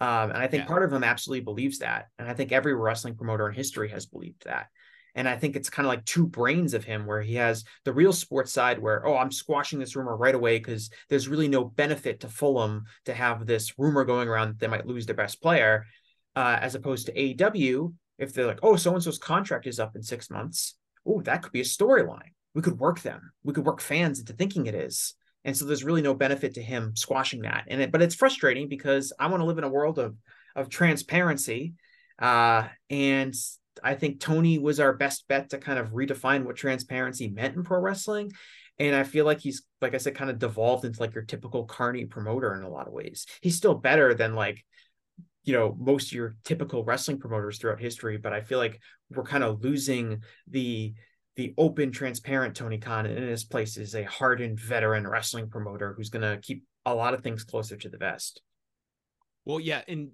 Um, 0.00 0.30
and 0.30 0.38
I 0.38 0.48
think 0.48 0.64
yeah. 0.64 0.68
part 0.68 0.82
of 0.82 0.92
him 0.92 1.04
absolutely 1.04 1.44
believes 1.44 1.78
that. 1.78 2.08
And 2.18 2.28
I 2.28 2.34
think 2.34 2.52
every 2.52 2.74
wrestling 2.74 3.14
promoter 3.14 3.48
in 3.48 3.54
history 3.54 3.88
has 3.90 4.06
believed 4.06 4.44
that. 4.44 4.66
And 5.14 5.28
I 5.28 5.36
think 5.36 5.54
it's 5.54 5.70
kind 5.70 5.86
of 5.86 5.90
like 5.90 6.04
two 6.04 6.26
brains 6.26 6.74
of 6.74 6.82
him 6.82 7.06
where 7.06 7.22
he 7.22 7.36
has 7.36 7.64
the 7.84 7.92
real 7.92 8.12
sports 8.12 8.52
side 8.52 8.80
where, 8.80 9.06
oh, 9.06 9.16
I'm 9.16 9.30
squashing 9.30 9.78
this 9.78 9.94
rumor 9.94 10.16
right 10.16 10.34
away 10.34 10.58
because 10.58 10.90
there's 11.08 11.28
really 11.28 11.46
no 11.46 11.64
benefit 11.64 12.20
to 12.20 12.28
Fulham 12.28 12.84
to 13.04 13.14
have 13.14 13.46
this 13.46 13.78
rumor 13.78 14.04
going 14.04 14.28
around 14.28 14.48
that 14.48 14.58
they 14.58 14.66
might 14.66 14.86
lose 14.86 15.06
their 15.06 15.14
best 15.14 15.40
player, 15.40 15.86
uh, 16.34 16.58
as 16.60 16.74
opposed 16.74 17.06
to 17.06 17.14
AEW. 17.14 17.94
If 18.18 18.34
they're 18.34 18.46
like, 18.46 18.60
oh, 18.64 18.74
so 18.74 18.92
and 18.92 19.02
so's 19.02 19.18
contract 19.18 19.68
is 19.68 19.78
up 19.78 19.94
in 19.94 20.02
six 20.02 20.30
months, 20.30 20.74
oh, 21.06 21.20
that 21.22 21.42
could 21.42 21.52
be 21.52 21.60
a 21.60 21.64
storyline 21.64 22.33
we 22.54 22.62
could 22.62 22.78
work 22.78 23.00
them. 23.00 23.32
We 23.42 23.52
could 23.52 23.66
work 23.66 23.80
fans 23.80 24.20
into 24.20 24.32
thinking 24.32 24.66
it 24.66 24.74
is. 24.74 25.14
And 25.44 25.56
so 25.56 25.64
there's 25.66 25.84
really 25.84 26.02
no 26.02 26.14
benefit 26.14 26.54
to 26.54 26.62
him 26.62 26.96
squashing 26.96 27.42
that. 27.42 27.64
And 27.68 27.82
it, 27.82 27.92
but 27.92 28.00
it's 28.00 28.14
frustrating 28.14 28.68
because 28.68 29.12
I 29.18 29.26
want 29.26 29.40
to 29.40 29.46
live 29.46 29.58
in 29.58 29.64
a 29.64 29.68
world 29.68 29.98
of 29.98 30.16
of 30.56 30.68
transparency. 30.68 31.74
Uh, 32.18 32.68
and 32.88 33.34
I 33.82 33.94
think 33.94 34.20
Tony 34.20 34.58
was 34.58 34.80
our 34.80 34.92
best 34.92 35.26
bet 35.28 35.50
to 35.50 35.58
kind 35.58 35.78
of 35.78 35.90
redefine 35.90 36.44
what 36.44 36.56
transparency 36.56 37.28
meant 37.28 37.56
in 37.56 37.64
pro 37.64 37.80
wrestling. 37.80 38.32
And 38.78 38.94
I 38.94 39.04
feel 39.04 39.24
like 39.24 39.40
he's, 39.40 39.62
like 39.80 39.94
I 39.94 39.98
said, 39.98 40.14
kind 40.14 40.30
of 40.30 40.38
devolved 40.38 40.84
into 40.84 41.00
like 41.00 41.14
your 41.14 41.24
typical 41.24 41.64
carny 41.64 42.06
promoter 42.06 42.54
in 42.54 42.62
a 42.62 42.68
lot 42.68 42.86
of 42.86 42.92
ways. 42.92 43.26
He's 43.40 43.56
still 43.56 43.74
better 43.74 44.14
than 44.14 44.34
like, 44.34 44.64
you 45.44 45.52
know, 45.52 45.76
most 45.78 46.06
of 46.08 46.12
your 46.12 46.36
typical 46.44 46.84
wrestling 46.84 47.18
promoters 47.18 47.58
throughout 47.58 47.80
history. 47.80 48.16
But 48.16 48.32
I 48.32 48.40
feel 48.40 48.58
like 48.58 48.80
we're 49.10 49.24
kind 49.24 49.44
of 49.44 49.62
losing 49.62 50.22
the 50.48 50.94
the 51.36 51.54
open, 51.58 51.90
transparent 51.90 52.54
Tony 52.54 52.78
Khan, 52.78 53.06
and 53.06 53.18
in 53.18 53.28
his 53.28 53.44
place 53.44 53.76
is 53.76 53.94
a 53.94 54.04
hardened 54.04 54.60
veteran 54.60 55.06
wrestling 55.06 55.48
promoter 55.48 55.92
who's 55.92 56.10
going 56.10 56.22
to 56.22 56.40
keep 56.40 56.64
a 56.86 56.94
lot 56.94 57.14
of 57.14 57.22
things 57.22 57.44
closer 57.44 57.76
to 57.76 57.88
the 57.88 57.98
vest. 57.98 58.40
Well, 59.44 59.60
yeah, 59.60 59.82
and 59.88 60.10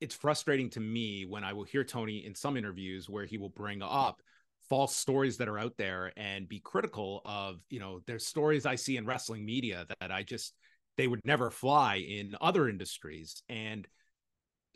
it's 0.00 0.14
frustrating 0.14 0.70
to 0.70 0.80
me 0.80 1.24
when 1.26 1.44
I 1.44 1.52
will 1.52 1.64
hear 1.64 1.84
Tony 1.84 2.26
in 2.26 2.34
some 2.34 2.56
interviews 2.56 3.08
where 3.08 3.24
he 3.24 3.38
will 3.38 3.50
bring 3.50 3.82
up 3.82 4.20
false 4.68 4.96
stories 4.96 5.36
that 5.38 5.48
are 5.48 5.58
out 5.58 5.74
there 5.76 6.12
and 6.16 6.48
be 6.48 6.60
critical 6.60 7.22
of, 7.24 7.56
you 7.70 7.80
know, 7.80 8.00
there's 8.06 8.26
stories 8.26 8.66
I 8.66 8.74
see 8.74 8.96
in 8.96 9.06
wrestling 9.06 9.44
media 9.44 9.86
that 10.00 10.10
I 10.10 10.22
just 10.22 10.54
they 10.96 11.06
would 11.06 11.20
never 11.24 11.50
fly 11.50 11.96
in 11.96 12.36
other 12.40 12.68
industries 12.68 13.42
and 13.48 13.86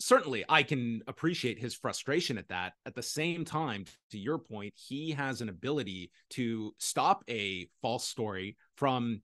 certainly 0.00 0.44
I 0.48 0.62
can 0.62 1.02
appreciate 1.06 1.58
his 1.58 1.74
frustration 1.74 2.38
at 2.38 2.48
that. 2.48 2.74
At 2.86 2.94
the 2.94 3.02
same 3.02 3.44
time, 3.44 3.84
to 4.10 4.18
your 4.18 4.38
point, 4.38 4.72
he 4.76 5.10
has 5.12 5.40
an 5.40 5.48
ability 5.48 6.10
to 6.30 6.74
stop 6.78 7.24
a 7.28 7.68
false 7.82 8.06
story 8.06 8.56
from 8.76 9.22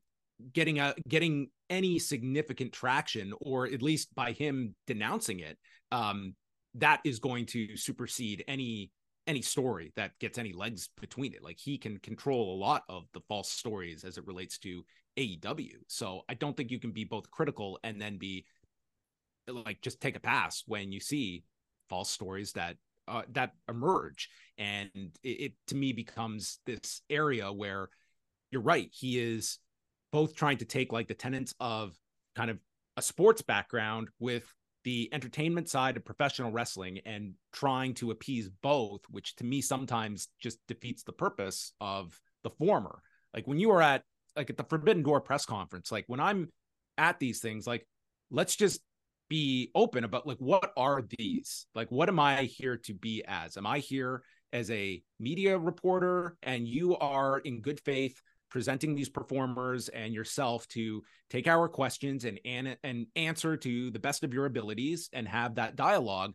getting 0.52 0.80
a 0.80 0.94
getting 1.08 1.48
any 1.70 1.98
significant 1.98 2.72
traction, 2.72 3.32
or 3.40 3.66
at 3.66 3.82
least 3.82 4.14
by 4.14 4.32
him 4.32 4.74
denouncing 4.86 5.40
it. 5.40 5.58
Um, 5.92 6.34
that 6.74 7.00
is 7.04 7.20
going 7.20 7.46
to 7.46 7.76
supersede 7.76 8.44
any 8.48 8.90
any 9.26 9.40
story 9.40 9.92
that 9.96 10.18
gets 10.18 10.38
any 10.38 10.52
legs 10.52 10.90
between 11.00 11.32
it. 11.32 11.42
Like 11.42 11.58
he 11.58 11.78
can 11.78 11.98
control 11.98 12.54
a 12.54 12.60
lot 12.60 12.82
of 12.88 13.04
the 13.14 13.22
false 13.28 13.50
stories 13.50 14.04
as 14.04 14.18
it 14.18 14.26
relates 14.26 14.58
to 14.58 14.84
AEW. 15.16 15.76
So 15.88 16.22
I 16.28 16.34
don't 16.34 16.56
think 16.56 16.70
you 16.70 16.78
can 16.78 16.92
be 16.92 17.04
both 17.04 17.30
critical 17.30 17.78
and 17.84 18.00
then 18.00 18.18
be 18.18 18.44
like 19.48 19.80
just 19.80 20.00
take 20.00 20.16
a 20.16 20.20
pass 20.20 20.62
when 20.66 20.92
you 20.92 21.00
see 21.00 21.44
false 21.88 22.10
stories 22.10 22.52
that 22.52 22.76
uh, 23.06 23.22
that 23.32 23.52
emerge. 23.68 24.30
And 24.56 24.90
it, 25.22 25.28
it, 25.28 25.52
to 25.68 25.74
me 25.74 25.92
becomes 25.92 26.58
this 26.64 27.02
area 27.10 27.52
where 27.52 27.88
you're 28.50 28.62
right. 28.62 28.88
He 28.92 29.18
is 29.18 29.58
both 30.12 30.34
trying 30.34 30.58
to 30.58 30.64
take 30.64 30.92
like 30.92 31.08
the 31.08 31.14
tenets 31.14 31.54
of 31.60 31.94
kind 32.36 32.50
of 32.50 32.58
a 32.96 33.02
sports 33.02 33.42
background 33.42 34.08
with 34.20 34.44
the 34.84 35.08
entertainment 35.12 35.68
side 35.68 35.96
of 35.96 36.04
professional 36.04 36.52
wrestling 36.52 37.00
and 37.06 37.32
trying 37.52 37.94
to 37.94 38.10
appease 38.10 38.50
both 38.62 39.00
which 39.10 39.34
to 39.36 39.44
me 39.44 39.62
sometimes 39.62 40.28
just 40.38 40.58
defeats 40.68 41.02
the 41.02 41.12
purpose 41.12 41.72
of 41.80 42.18
the 42.42 42.50
former. 42.50 43.00
Like 43.34 43.46
when 43.46 43.58
you 43.58 43.70
are 43.70 43.82
at 43.82 44.02
like 44.36 44.50
at 44.50 44.56
the 44.56 44.64
forbidden 44.64 45.02
door 45.02 45.20
press 45.20 45.44
conference 45.46 45.92
like 45.92 46.04
when 46.06 46.20
i'm 46.20 46.48
at 46.98 47.18
these 47.18 47.40
things 47.40 47.66
like 47.66 47.86
let's 48.30 48.56
just 48.56 48.80
be 49.34 49.68
open 49.74 50.04
about 50.04 50.28
like 50.28 50.38
what 50.38 50.72
are 50.76 51.02
these? 51.18 51.66
Like 51.74 51.90
what 51.90 52.08
am 52.08 52.20
i 52.20 52.44
here 52.44 52.76
to 52.84 52.94
be 52.94 53.24
as? 53.26 53.56
Am 53.56 53.66
i 53.66 53.80
here 53.80 54.22
as 54.52 54.70
a 54.70 55.02
media 55.18 55.58
reporter 55.58 56.36
and 56.44 56.68
you 56.68 56.96
are 56.98 57.40
in 57.40 57.60
good 57.60 57.80
faith 57.80 58.22
presenting 58.48 58.94
these 58.94 59.08
performers 59.08 59.88
and 59.88 60.14
yourself 60.14 60.68
to 60.68 61.02
take 61.30 61.48
our 61.48 61.68
questions 61.68 62.24
and 62.24 62.38
and, 62.44 62.76
and 62.84 63.06
answer 63.16 63.56
to 63.56 63.90
the 63.90 63.98
best 63.98 64.22
of 64.22 64.32
your 64.32 64.46
abilities 64.46 65.10
and 65.12 65.26
have 65.26 65.56
that 65.56 65.74
dialogue? 65.74 66.32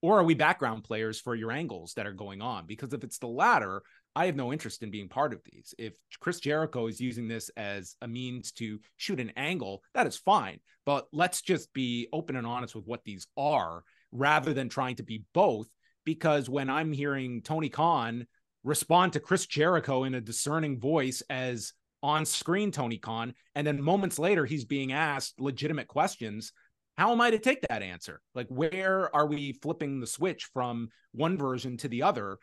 Or 0.00 0.18
are 0.18 0.24
we 0.24 0.32
background 0.32 0.84
players 0.84 1.20
for 1.20 1.34
your 1.34 1.52
angles 1.52 1.92
that 1.94 2.06
are 2.06 2.14
going 2.14 2.40
on? 2.40 2.64
Because 2.66 2.94
if 2.94 3.04
it's 3.04 3.18
the 3.18 3.26
latter 3.26 3.82
I 4.16 4.26
have 4.26 4.36
no 4.36 4.52
interest 4.52 4.82
in 4.82 4.90
being 4.90 5.08
part 5.08 5.32
of 5.32 5.42
these. 5.44 5.74
If 5.78 5.94
Chris 6.20 6.40
Jericho 6.40 6.86
is 6.86 7.00
using 7.00 7.26
this 7.26 7.50
as 7.56 7.96
a 8.00 8.08
means 8.08 8.52
to 8.52 8.78
shoot 8.96 9.18
an 9.18 9.32
angle, 9.36 9.82
that 9.94 10.06
is 10.06 10.16
fine. 10.16 10.60
But 10.86 11.08
let's 11.12 11.42
just 11.42 11.72
be 11.72 12.08
open 12.12 12.36
and 12.36 12.46
honest 12.46 12.74
with 12.74 12.86
what 12.86 13.04
these 13.04 13.26
are 13.36 13.82
rather 14.12 14.54
than 14.54 14.68
trying 14.68 14.96
to 14.96 15.02
be 15.02 15.24
both. 15.32 15.66
Because 16.04 16.48
when 16.48 16.70
I'm 16.70 16.92
hearing 16.92 17.42
Tony 17.42 17.68
Khan 17.68 18.26
respond 18.62 19.14
to 19.14 19.20
Chris 19.20 19.46
Jericho 19.46 20.04
in 20.04 20.14
a 20.14 20.20
discerning 20.20 20.78
voice 20.78 21.22
as 21.28 21.72
on 22.02 22.24
screen 22.24 22.70
Tony 22.70 22.98
Khan, 22.98 23.34
and 23.54 23.66
then 23.66 23.82
moments 23.82 24.18
later 24.18 24.44
he's 24.44 24.64
being 24.64 24.92
asked 24.92 25.40
legitimate 25.40 25.88
questions, 25.88 26.52
how 26.96 27.10
am 27.10 27.20
I 27.20 27.30
to 27.30 27.38
take 27.38 27.62
that 27.62 27.82
answer? 27.82 28.20
Like, 28.34 28.46
where 28.48 29.14
are 29.14 29.26
we 29.26 29.54
flipping 29.54 29.98
the 29.98 30.06
switch 30.06 30.44
from 30.52 30.90
one 31.12 31.36
version 31.36 31.76
to 31.78 31.88
the 31.88 32.02
other? 32.02 32.38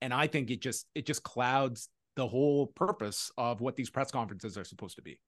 And 0.00 0.12
I 0.12 0.26
think 0.26 0.50
it 0.50 0.60
just 0.60 0.86
it 0.94 1.06
just 1.06 1.22
clouds 1.22 1.88
the 2.16 2.26
whole 2.26 2.68
purpose 2.68 3.30
of 3.36 3.60
what 3.60 3.76
these 3.76 3.90
press 3.90 4.10
conferences 4.10 4.56
are 4.56 4.64
supposed 4.64 4.96
to 4.96 5.02
be. 5.02 5.18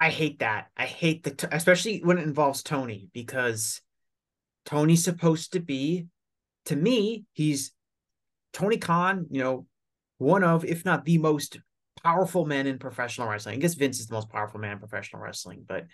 I 0.00 0.10
hate 0.10 0.40
that. 0.40 0.68
I 0.76 0.86
hate 0.86 1.22
the 1.22 1.30
t- 1.32 1.46
especially 1.52 2.00
when 2.02 2.18
it 2.18 2.24
involves 2.24 2.62
Tony 2.62 3.10
because 3.12 3.80
Tony's 4.64 5.04
supposed 5.04 5.52
to 5.52 5.60
be 5.60 6.06
to 6.66 6.76
me 6.76 7.24
he's 7.32 7.72
Tony 8.52 8.78
Khan, 8.78 9.26
you 9.30 9.42
know, 9.42 9.66
one 10.18 10.42
of 10.42 10.64
if 10.64 10.84
not 10.84 11.04
the 11.04 11.18
most 11.18 11.58
powerful 12.02 12.46
men 12.46 12.66
in 12.66 12.78
professional 12.78 13.28
wrestling. 13.28 13.56
I 13.56 13.58
guess 13.58 13.74
Vince 13.74 14.00
is 14.00 14.06
the 14.06 14.14
most 14.14 14.30
powerful 14.30 14.60
man 14.60 14.72
in 14.72 14.78
professional 14.78 15.22
wrestling, 15.22 15.64
but 15.66 15.86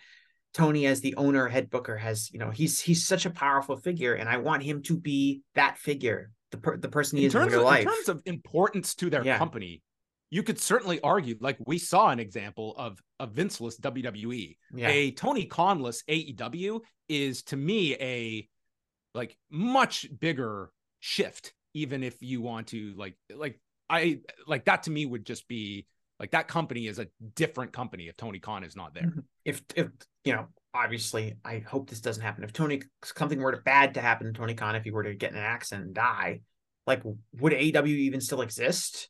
Tony 0.55 0.87
as 0.87 1.01
the 1.01 1.17
owner, 1.17 1.49
head 1.49 1.69
booker 1.69 1.97
has, 1.97 2.31
you 2.33 2.39
know, 2.39 2.51
he's 2.51 2.81
he's 2.81 3.07
such 3.07 3.27
a 3.27 3.31
powerful 3.31 3.77
figure, 3.77 4.15
and 4.15 4.29
I 4.29 4.39
want 4.39 4.63
him 4.63 4.83
to 4.85 4.97
be 4.97 5.43
that 5.55 5.79
figure, 5.79 6.31
the 6.57 6.63
per, 6.63 6.77
the 6.77 6.89
person 6.89 7.19
he 7.19 7.25
in 7.25 7.29
is 7.29 7.33
terms 7.33 7.47
in 7.47 7.53
real 7.53 7.61
of, 7.61 7.67
life. 7.67 7.81
In 7.83 7.87
terms 7.87 8.09
of 8.09 8.23
importance 8.27 8.95
to 8.97 9.11
their 9.11 9.25
Yeah. 9.25 9.39
company, 9.39 9.83
you 10.31 10.43
could 10.43 10.59
certainly 10.59 11.01
argue, 11.03 11.37
like 11.41 11.57
we 11.65 11.79
saw 11.79 12.11
an 12.11 12.19
example 12.19 12.75
of 12.77 13.01
a 13.21 13.27
Vinceless 13.27 13.79
WWE. 13.81 14.57
yeah, 14.75 14.89
A 14.89 15.11
Tony 15.13 15.47
Khanless 15.47 16.03
AEW 16.09 16.81
is 17.09 17.43
to 17.45 17.57
me 17.57 17.95
a 17.97 18.49
like 19.15 19.37
much 19.51 20.07
bigger 20.19 20.71
shift, 21.01 21.55
even 21.75 22.03
if 22.03 22.23
you 22.23 22.41
want 22.43 22.69
to 22.69 22.93
like 22.97 23.17
like 23.35 23.61
I 23.89 24.21
like 24.47 24.65
that 24.65 24.83
to 24.85 24.91
me 24.91 25.07
would 25.07 25.25
just 25.25 25.47
be 25.47 25.87
like 26.19 26.33
that 26.33 26.49
company 26.49 26.87
is 26.89 26.99
a 26.99 27.07
different 27.35 27.73
company 27.73 28.09
if 28.09 28.17
Tony 28.17 28.41
Khan 28.41 28.65
is 28.65 28.75
not 28.75 28.95
there. 28.95 29.05
Mm-hmm. 29.05 29.21
if 29.45 29.63
if 29.77 29.89
you 30.25 30.33
know, 30.33 30.49
obviously, 30.77 31.37
I 31.45 31.59
hope 31.59 31.89
this 31.89 32.01
doesn't 32.01 32.23
happen. 32.23 32.45
If 32.45 32.53
Tony 32.53 32.83
something 33.03 33.41
were 33.41 33.53
to 33.53 33.63
bad 33.63 33.95
to 33.95 34.01
happen 34.01 34.27
to 34.27 34.33
Tony 34.33 34.55
Khan, 34.55 34.77
if 34.77 34.85
he 34.85 34.91
were 34.91 35.05
to 35.05 35.15
get 35.15 35.33
in 35.33 35.39
an 35.39 35.45
accident 35.45 35.87
and 35.87 35.95
die, 35.95 36.41
like 36.87 37.03
would 37.05 37.53
AEW 37.53 37.87
even 37.87 38.21
still 38.21 38.43
exist? 38.43 39.09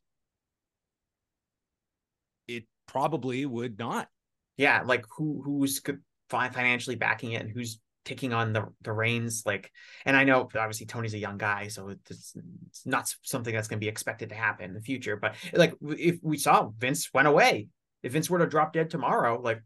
It 2.48 2.64
probably 2.86 3.44
would 3.44 3.78
not. 3.78 4.08
Yeah, 4.56 4.82
like 4.84 5.04
who 5.16 5.42
who's 5.44 5.82
financially 6.30 6.96
backing 6.96 7.32
it 7.32 7.42
and 7.42 7.50
who's 7.50 7.80
taking 8.06 8.32
on 8.32 8.52
the 8.52 8.64
the 8.82 8.92
reins 8.92 9.42
like 9.44 9.70
and 10.04 10.16
i 10.16 10.22
know 10.22 10.42
obviously 10.42 10.86
tony's 10.86 11.12
a 11.12 11.18
young 11.18 11.36
guy 11.36 11.66
so 11.66 11.88
it's, 11.88 12.36
it's 12.70 12.86
not 12.86 13.12
something 13.22 13.52
that's 13.52 13.66
going 13.66 13.78
to 13.80 13.84
be 13.84 13.88
expected 13.88 14.28
to 14.28 14.34
happen 14.34 14.66
in 14.66 14.74
the 14.74 14.80
future 14.80 15.16
but 15.16 15.34
like 15.52 15.74
if 15.82 16.16
we 16.22 16.38
saw 16.38 16.68
vince 16.78 17.10
went 17.12 17.26
away 17.26 17.66
if 18.04 18.12
vince 18.12 18.30
were 18.30 18.38
to 18.38 18.46
drop 18.46 18.72
dead 18.72 18.88
tomorrow 18.88 19.40
like 19.42 19.60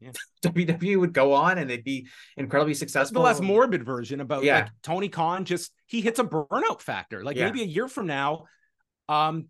Yeah. 0.00 0.12
wwe 0.44 0.98
would 0.98 1.12
go 1.12 1.34
on 1.34 1.58
and 1.58 1.68
they'd 1.68 1.84
be 1.84 2.08
incredibly 2.36 2.72
That's 2.72 2.80
successful 2.80 3.20
the 3.22 3.26
less 3.26 3.40
morbid 3.40 3.84
version 3.84 4.20
about 4.20 4.44
Yeah. 4.44 4.60
like 4.60 4.70
Tony 4.82 5.08
Khan 5.08 5.44
just 5.44 5.72
he 5.86 6.00
hits 6.00 6.18
a 6.18 6.24
burnout 6.24 6.80
factor. 6.80 7.22
Like 7.22 7.36
Yeah. 7.36 7.46
maybe 7.46 7.62
a 7.62 7.66
year 7.66 7.88
from 7.88 8.06
now, 8.06 8.44
um, 9.08 9.48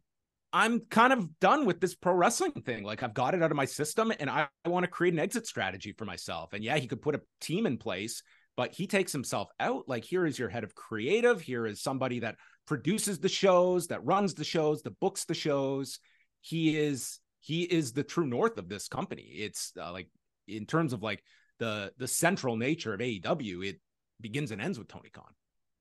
I'm 0.52 0.80
kind 0.80 1.12
of 1.12 1.38
done 1.38 1.64
with 1.64 1.80
this 1.80 1.94
pro 1.94 2.12
wrestling 2.12 2.52
thing. 2.52 2.82
Like 2.82 3.02
I've 3.02 3.14
got 3.14 3.34
it 3.34 3.42
out 3.42 3.52
of 3.52 3.56
my 3.56 3.66
system 3.66 4.12
and 4.18 4.28
I, 4.28 4.48
I 4.64 4.68
want 4.68 4.84
to 4.84 4.90
create 4.90 5.14
an 5.14 5.20
exit 5.20 5.46
strategy 5.46 5.92
for 5.96 6.04
myself. 6.04 6.52
And 6.52 6.64
yeah, 6.64 6.76
he 6.76 6.88
could 6.88 7.02
put 7.02 7.14
a 7.14 7.20
team 7.40 7.66
in 7.66 7.78
place, 7.78 8.22
but 8.56 8.72
he 8.72 8.88
takes 8.88 9.12
himself 9.12 9.48
out. 9.60 9.84
Like 9.88 10.04
here 10.04 10.26
is 10.26 10.38
your 10.38 10.48
head 10.48 10.64
of 10.64 10.74
creative. 10.74 11.40
Here 11.40 11.66
is 11.66 11.80
somebody 11.80 12.20
that 12.20 12.34
produces 12.66 13.20
the 13.20 13.28
shows, 13.28 13.86
that 13.88 14.04
runs 14.04 14.34
the 14.34 14.44
shows, 14.44 14.82
that 14.82 14.98
books 14.98 15.24
the 15.24 15.34
shows. 15.34 16.00
He 16.40 16.76
is 16.76 17.20
he 17.40 17.62
is 17.62 17.92
the 17.92 18.02
true 18.02 18.26
north 18.26 18.58
of 18.58 18.68
this 18.68 18.88
company. 18.88 19.22
It's 19.22 19.72
uh, 19.80 19.92
like 19.92 20.08
in 20.46 20.66
terms 20.66 20.92
of 20.92 21.02
like 21.02 21.22
the 21.58 21.92
the 21.98 22.08
central 22.08 22.56
nature 22.56 22.94
of 22.94 23.00
AEW, 23.00 23.66
it 23.66 23.80
begins 24.20 24.50
and 24.50 24.60
ends 24.60 24.78
with 24.78 24.88
Tony 24.88 25.10
Khan. 25.10 25.32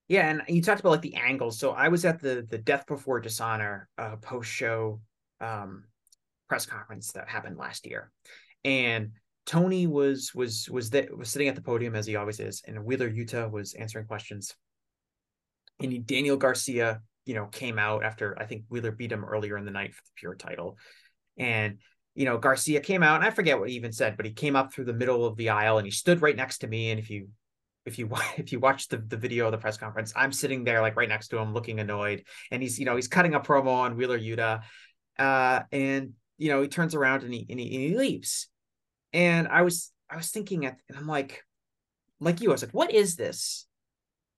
Yeah, 0.07 0.29
and 0.29 0.41
you 0.47 0.61
talked 0.61 0.79
about 0.79 0.89
like 0.89 1.01
the 1.01 1.15
angles. 1.15 1.59
So 1.59 1.71
I 1.71 1.89
was 1.89 2.05
at 2.05 2.19
the 2.19 2.45
the 2.49 2.57
Death 2.57 2.85
Before 2.87 3.19
Dishonor 3.19 3.87
uh, 3.97 4.15
post 4.17 4.49
show 4.49 5.01
um, 5.39 5.83
press 6.47 6.65
conference 6.65 7.11
that 7.13 7.29
happened 7.29 7.57
last 7.57 7.85
year, 7.85 8.11
and 8.65 9.11
Tony 9.45 9.87
was 9.87 10.31
was 10.33 10.69
was 10.69 10.89
that 10.91 11.15
was 11.15 11.29
sitting 11.29 11.47
at 11.47 11.55
the 11.55 11.61
podium 11.61 11.95
as 11.95 12.05
he 12.05 12.15
always 12.15 12.39
is, 12.39 12.61
and 12.67 12.83
Wheeler 12.83 13.09
Yuta 13.09 13.49
was 13.49 13.73
answering 13.73 14.05
questions, 14.05 14.55
and 15.79 15.91
he- 15.91 15.99
Daniel 15.99 16.37
Garcia, 16.37 17.01
you 17.25 17.35
know, 17.35 17.45
came 17.45 17.79
out 17.79 18.03
after 18.03 18.37
I 18.39 18.45
think 18.45 18.63
Wheeler 18.69 18.91
beat 18.91 19.11
him 19.11 19.25
earlier 19.25 19.57
in 19.57 19.65
the 19.65 19.71
night 19.71 19.93
for 19.93 20.01
the 20.03 20.11
pure 20.19 20.35
title, 20.35 20.77
and 21.37 21.77
you 22.19 22.25
know 22.25 22.37
Garcia 22.37 22.81
came 22.81 23.01
out, 23.01 23.15
and 23.15 23.23
I 23.23 23.29
forget 23.29 23.57
what 23.57 23.69
he 23.69 23.75
even 23.77 23.93
said, 23.93 24.17
but 24.17 24.25
he 24.25 24.33
came 24.33 24.57
up 24.57 24.73
through 24.73 24.83
the 24.83 24.93
middle 24.93 25.25
of 25.25 25.37
the 25.37 25.51
aisle 25.51 25.77
and 25.77 25.87
he 25.87 25.91
stood 25.91 26.21
right 26.21 26.35
next 26.35 26.57
to 26.59 26.67
me, 26.67 26.91
and 26.91 26.99
if 26.99 27.09
you 27.09 27.29
if 27.85 27.97
you 27.97 28.09
if 28.37 28.51
you 28.51 28.59
watch 28.59 28.89
the, 28.89 28.97
the 28.97 29.15
video 29.15 29.45
of 29.45 29.53
the 29.53 29.57
press 29.57 29.77
conference, 29.77 30.11
I'm 30.17 30.33
sitting 30.33 30.65
there 30.65 30.81
like 30.81 30.97
right 30.97 31.07
next 31.07 31.29
to 31.29 31.37
him, 31.37 31.53
looking 31.53 31.79
annoyed, 31.79 32.25
and 32.51 32.61
he's 32.61 32.77
you 32.77 32.83
know 32.83 32.97
he's 32.97 33.07
cutting 33.07 33.35
a 33.35 33.39
promo 33.39 33.67
on 33.67 33.95
Wheeler 33.95 34.19
Yuta, 34.19 34.63
uh, 35.17 35.61
and 35.71 36.11
you 36.37 36.49
know 36.49 36.61
he 36.61 36.67
turns 36.67 36.93
around 36.93 37.23
and 37.23 37.33
he 37.33 37.45
and 37.49 37.57
he, 37.57 37.65
and 37.67 37.83
he 37.85 37.97
leaves, 37.97 38.49
and 39.13 39.47
I 39.47 39.61
was 39.61 39.89
I 40.09 40.17
was 40.17 40.29
thinking 40.29 40.65
at 40.65 40.75
and 40.89 40.97
I'm 40.97 41.07
like, 41.07 41.45
like 42.19 42.41
you, 42.41 42.49
I 42.49 42.51
was 42.51 42.63
like, 42.63 42.73
what 42.73 42.93
is 42.93 43.15
this, 43.15 43.65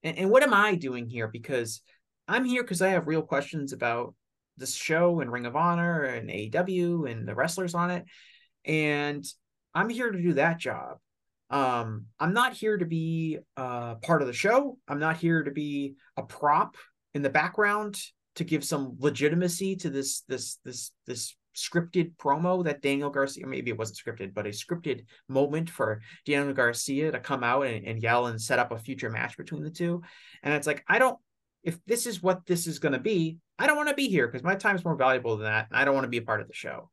and, 0.03 0.19
and 0.19 0.29
what 0.29 0.43
am 0.43 0.53
I 0.53 0.75
doing 0.75 1.09
here? 1.09 1.27
Because 1.27 1.81
I'm 2.27 2.45
here 2.45 2.61
because 2.61 2.83
I 2.83 2.89
have 2.89 3.07
real 3.07 3.23
questions 3.23 3.73
about 3.73 4.13
this 4.61 4.75
show 4.75 5.19
and 5.19 5.31
Ring 5.31 5.45
of 5.45 5.57
Honor 5.57 6.03
and 6.03 6.29
AEW 6.29 7.11
and 7.11 7.27
the 7.27 7.35
wrestlers 7.35 7.75
on 7.75 7.91
it, 7.91 8.05
and 8.65 9.25
I'm 9.73 9.89
here 9.89 10.11
to 10.11 10.21
do 10.21 10.33
that 10.33 10.57
job. 10.57 10.97
Um 11.49 12.05
i'm 12.17 12.33
not 12.33 12.53
here 12.53 12.77
to 12.77 12.85
be 12.85 13.39
uh 13.57 13.95
part 13.95 14.21
of 14.21 14.27
the 14.27 14.33
show. 14.33 14.77
I'm 14.87 14.99
not 14.99 15.17
here 15.17 15.43
to 15.43 15.51
be 15.51 15.95
a 16.15 16.23
prop 16.23 16.77
in 17.13 17.23
the 17.23 17.29
background 17.29 17.99
to 18.35 18.43
give 18.43 18.63
some 18.63 18.95
legitimacy 18.99 19.75
to 19.77 19.89
this 19.89 20.21
this 20.29 20.59
this 20.63 20.91
this 21.05 21.35
scripted 21.53 22.15
promo 22.15 22.63
that 22.63 22.81
daniel 22.81 23.09
garcia 23.09 23.45
maybe 23.45 23.71
it 23.71 23.77
wasn't 23.77 23.97
scripted 23.97 24.33
but 24.33 24.45
a 24.45 24.51
scripted 24.51 25.03
moment 25.27 25.69
for 25.69 26.01
daniel 26.25 26.53
garcia 26.53 27.11
to 27.11 27.19
come 27.19 27.43
out 27.43 27.65
and, 27.65 27.85
and 27.85 28.01
yell 28.01 28.27
and 28.27 28.41
set 28.41 28.57
up 28.57 28.71
a 28.71 28.77
future 28.77 29.09
match 29.09 29.35
between 29.35 29.61
the 29.61 29.69
two. 29.69 30.01
And 30.43 30.53
it's 30.53 30.67
like 30.67 30.83
i 30.87 30.97
don't 30.97 31.19
if 31.63 31.77
this 31.85 32.05
is 32.05 32.21
what 32.21 32.45
this 32.45 32.67
is 32.67 32.79
going 32.79 32.93
to 32.93 32.99
be 32.99 33.37
i 33.59 33.67
don't 33.67 33.77
want 33.77 33.89
to 33.89 33.95
be 33.95 34.07
here 34.07 34.27
because 34.27 34.43
my 34.43 34.55
time's 34.55 34.83
more 34.85 34.95
valuable 34.95 35.37
than 35.37 35.45
that 35.45 35.67
and 35.69 35.77
i 35.77 35.85
don't 35.85 35.93
want 35.93 36.05
to 36.05 36.09
be 36.09 36.17
a 36.17 36.23
part 36.23 36.41
of 36.41 36.47
the 36.47 36.53
show. 36.53 36.89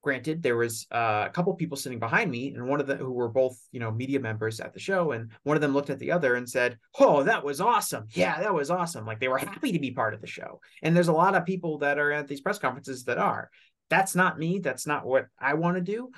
Granted 0.00 0.42
there 0.42 0.56
was 0.56 0.86
uh, 0.92 1.24
a 1.26 1.30
couple 1.30 1.52
people 1.54 1.76
sitting 1.76 1.98
behind 1.98 2.30
me 2.30 2.54
and 2.54 2.68
one 2.68 2.80
of 2.80 2.86
them 2.86 2.98
who 2.98 3.10
were 3.10 3.28
both 3.28 3.58
you 3.72 3.80
know 3.80 3.90
media 3.90 4.20
members 4.20 4.60
at 4.60 4.72
the 4.72 4.78
show 4.78 5.10
and 5.10 5.32
one 5.42 5.56
of 5.56 5.60
them 5.60 5.74
looked 5.74 5.90
at 5.90 5.98
the 5.98 6.12
other 6.12 6.36
and 6.36 6.48
said 6.48 6.78
oh 7.00 7.24
that 7.24 7.44
was 7.44 7.60
awesome. 7.60 8.06
Yeah 8.12 8.40
that 8.40 8.54
was 8.54 8.70
awesome. 8.70 9.04
Like 9.04 9.18
they 9.18 9.26
were 9.26 9.38
happy 9.38 9.72
to 9.72 9.78
be 9.80 9.90
part 9.90 10.14
of 10.14 10.20
the 10.20 10.28
show. 10.28 10.60
And 10.82 10.94
there's 10.94 11.08
a 11.08 11.12
lot 11.12 11.34
of 11.34 11.44
people 11.44 11.78
that 11.78 11.98
are 11.98 12.12
at 12.12 12.28
these 12.28 12.40
press 12.40 12.60
conferences 12.60 13.04
that 13.04 13.18
are. 13.18 13.50
That's 13.90 14.14
not 14.14 14.38
me. 14.38 14.60
That's 14.60 14.86
not 14.86 15.04
what 15.04 15.26
i 15.38 15.54
want 15.54 15.76
to 15.76 15.82
do. 15.82 16.10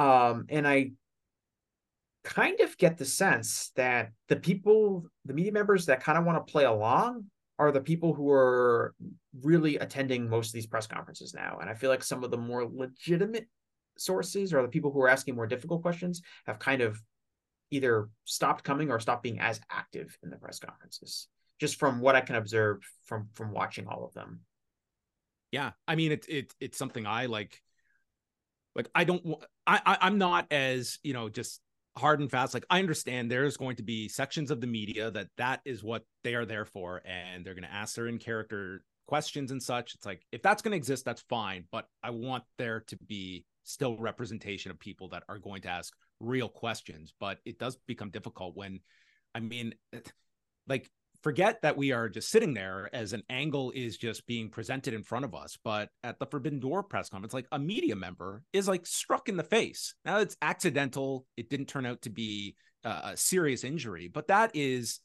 Um, 0.00 0.46
and 0.48 0.66
i 0.66 0.92
kind 2.24 2.60
of 2.60 2.76
get 2.78 2.96
the 2.96 3.04
sense 3.04 3.70
that 3.76 4.10
the 4.28 4.36
people 4.36 5.04
the 5.26 5.34
media 5.34 5.52
members 5.52 5.86
that 5.86 6.02
kind 6.02 6.18
of 6.18 6.24
want 6.24 6.44
to 6.44 6.50
play 6.50 6.64
along 6.64 7.24
are 7.58 7.70
the 7.70 7.80
people 7.80 8.14
who 8.14 8.30
are 8.30 8.94
really 9.42 9.76
attending 9.76 10.28
most 10.28 10.48
of 10.48 10.54
these 10.54 10.66
press 10.66 10.86
conferences 10.86 11.34
now. 11.34 11.58
And 11.60 11.70
I 11.70 11.74
feel 11.74 11.90
like 11.90 12.02
some 12.02 12.24
of 12.24 12.30
the 12.30 12.36
more 12.36 12.68
legitimate 12.68 13.46
sources 13.96 14.52
or 14.52 14.62
the 14.62 14.68
people 14.68 14.90
who 14.90 15.00
are 15.02 15.08
asking 15.08 15.36
more 15.36 15.46
difficult 15.46 15.82
questions 15.82 16.22
have 16.46 16.58
kind 16.58 16.82
of 16.82 17.00
either 17.70 18.08
stopped 18.24 18.64
coming 18.64 18.90
or 18.90 18.98
stopped 18.98 19.22
being 19.22 19.38
as 19.38 19.60
active 19.70 20.16
in 20.22 20.30
the 20.30 20.36
press 20.36 20.58
conferences. 20.58 21.28
Just 21.60 21.78
from 21.78 22.00
what 22.00 22.16
I 22.16 22.20
can 22.20 22.34
observe 22.36 22.78
from 23.04 23.28
from 23.34 23.52
watching 23.52 23.86
all 23.86 24.04
of 24.04 24.12
them. 24.14 24.40
Yeah, 25.52 25.72
I 25.86 25.94
mean 25.94 26.10
it's 26.10 26.26
it, 26.26 26.54
it's 26.58 26.78
something 26.78 27.06
I 27.06 27.26
like. 27.26 27.60
Like 28.74 28.88
I 28.92 29.04
don't, 29.04 29.24
I, 29.64 29.80
I 29.86 29.98
I'm 30.00 30.18
not 30.18 30.46
as 30.50 30.98
you 31.04 31.12
know 31.12 31.28
just 31.28 31.60
hard 31.96 32.20
and 32.20 32.30
fast. 32.30 32.54
Like 32.54 32.66
I 32.70 32.78
understand 32.78 33.30
there's 33.30 33.56
going 33.56 33.76
to 33.76 33.82
be 33.82 34.08
sections 34.08 34.50
of 34.50 34.60
the 34.60 34.66
media 34.66 35.10
that 35.10 35.28
that 35.36 35.60
is 35.64 35.82
what 35.82 36.04
they 36.22 36.34
are 36.34 36.44
there 36.44 36.64
for, 36.64 37.02
and 37.04 37.44
they're 37.44 37.54
going 37.54 37.64
to 37.64 37.72
ask 37.72 37.94
their 37.94 38.08
in 38.08 38.18
character 38.18 38.84
questions 39.06 39.50
and 39.50 39.62
such. 39.62 39.94
It's 39.94 40.06
like 40.06 40.22
if 40.32 40.42
that's 40.42 40.62
going 40.62 40.72
to 40.72 40.76
exist, 40.76 41.04
that's 41.04 41.22
fine. 41.28 41.64
But 41.70 41.86
I 42.02 42.10
want 42.10 42.44
there 42.58 42.80
to 42.88 42.96
be 42.96 43.44
still 43.64 43.96
representation 43.96 44.70
of 44.70 44.78
people 44.78 45.08
that 45.10 45.22
are 45.28 45.38
going 45.38 45.62
to 45.62 45.68
ask 45.68 45.94
real 46.20 46.48
questions. 46.48 47.12
But 47.18 47.38
it 47.44 47.58
does 47.58 47.76
become 47.86 48.10
difficult 48.10 48.56
when, 48.56 48.80
I 49.34 49.40
mean, 49.40 49.74
like 50.68 50.90
forget 51.24 51.62
that 51.62 51.74
we 51.76 51.90
are 51.90 52.06
just 52.10 52.28
sitting 52.28 52.52
there 52.52 52.90
as 52.92 53.14
an 53.14 53.22
angle 53.30 53.72
is 53.74 53.96
just 53.96 54.26
being 54.26 54.50
presented 54.50 54.92
in 54.92 55.02
front 55.02 55.24
of 55.24 55.34
us. 55.34 55.56
But 55.64 55.88
at 56.04 56.18
the 56.18 56.26
Forbidden 56.26 56.60
Door 56.60 56.82
press 56.84 57.08
conference, 57.08 57.32
like 57.32 57.48
a 57.50 57.58
media 57.58 57.96
member 57.96 58.42
is 58.52 58.68
like 58.68 58.86
struck 58.86 59.30
in 59.30 59.38
the 59.38 59.42
face. 59.42 59.94
Now 60.04 60.18
it's 60.18 60.36
accidental. 60.42 61.24
It 61.38 61.48
didn't 61.48 61.66
turn 61.66 61.86
out 61.86 62.02
to 62.02 62.10
be 62.10 62.56
uh, 62.84 63.00
a 63.04 63.16
serious 63.16 63.64
injury, 63.64 64.06
but 64.08 64.28
that 64.28 64.50
is 64.52 65.00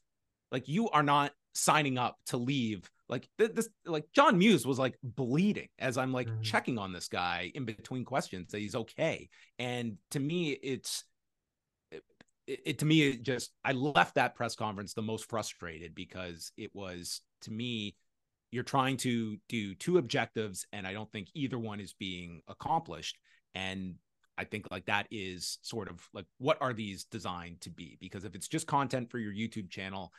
like 0.52 0.68
you 0.68 0.90
are 0.90 1.04
not 1.04 1.32
signing 1.54 1.98
up 1.98 2.18
to 2.28 2.38
leave. 2.38 2.92
Like 3.08 3.30
th- 3.38 3.54
this, 3.54 3.70
like 3.86 4.06
John 4.14 4.38
Muse 4.38 4.68
was 4.68 4.78
like 4.78 4.98
bleeding 5.02 5.70
as 5.80 5.98
I'm 5.98 6.12
like 6.12 6.28
Mhm. 6.28 6.44
checking 6.44 6.78
on 6.78 6.92
this 6.92 7.08
guy 7.08 7.50
in 7.56 7.64
between 7.64 8.04
questions 8.04 8.52
that 8.52 8.60
he's 8.60 8.76
okay. 8.76 9.30
And 9.58 9.98
to 10.12 10.20
me, 10.20 10.52
it's 10.52 11.06
it, 12.50 12.62
it 12.66 12.80
to 12.80 12.86
me 12.86 13.08
it 13.08 13.24
just 13.24 13.52
I 13.64 13.72
left 13.74 14.16
that 14.16 14.36
press 14.36 14.56
conference 14.56 14.94
the 14.94 15.02
most 15.02 15.30
frustrated 15.30 15.96
because 15.96 16.52
it 16.58 16.72
was 16.74 17.22
to 17.42 17.52
me 17.52 17.96
you're 18.52 18.64
trying 18.64 18.98
to 18.98 19.38
do 19.48 19.76
two 19.76 20.00
objectives 20.00 20.66
and 20.74 20.88
I 20.88 20.94
don't 20.94 21.12
think 21.12 21.28
either 21.36 21.60
one 21.60 21.80
is 21.80 21.94
being 21.94 22.42
accomplished. 22.48 23.20
And 23.54 23.96
I 24.40 24.44
think 24.46 24.66
like 24.72 24.88
that 24.88 25.06
is 25.12 25.60
sort 25.62 25.88
of 25.88 26.02
like 26.14 26.26
what 26.40 26.58
are 26.60 26.74
these 26.74 27.06
designed 27.06 27.62
to 27.62 27.70
be? 27.70 27.98
Because 28.02 28.26
if 28.26 28.34
it's 28.34 28.48
just 28.48 28.66
content 28.66 29.12
for 29.12 29.20
your 29.20 29.34
YouTube 29.34 29.70
channel 29.70 30.12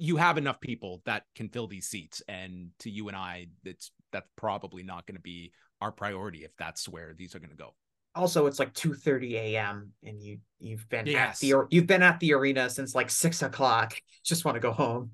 you 0.00 0.16
have 0.16 0.38
enough 0.38 0.60
people 0.60 1.02
that 1.06 1.24
can 1.34 1.48
fill 1.48 1.66
these 1.66 1.88
seats. 1.88 2.22
And 2.28 2.68
to 2.78 2.90
you 2.90 3.08
and 3.08 3.16
I 3.16 3.48
it's 3.64 3.92
that's 4.12 4.28
probably 4.36 4.82
not 4.82 5.06
going 5.06 5.16
to 5.16 5.22
be 5.22 5.52
our 5.82 5.92
priority 5.92 6.44
if 6.44 6.52
that's 6.56 6.88
where 6.88 7.14
these 7.16 7.34
are 7.34 7.38
going 7.38 7.50
to 7.50 7.56
go 7.56 7.74
also 8.14 8.46
it's 8.46 8.58
like 8.58 8.72
2 8.74 8.94
30 8.94 9.36
a.m 9.36 9.92
and 10.04 10.22
you 10.22 10.38
you've 10.58 10.88
been 10.88 11.06
Yes. 11.06 11.36
at 11.36 11.40
the 11.40 11.66
you've 11.70 11.86
been 11.86 12.02
at 12.02 12.18
the 12.20 12.32
arena 12.34 12.68
since 12.68 12.94
like 12.94 13.10
six 13.10 13.42
o'clock 13.42 13.94
just 14.24 14.44
want 14.44 14.56
to 14.56 14.60
go 14.60 14.72
home 14.72 15.10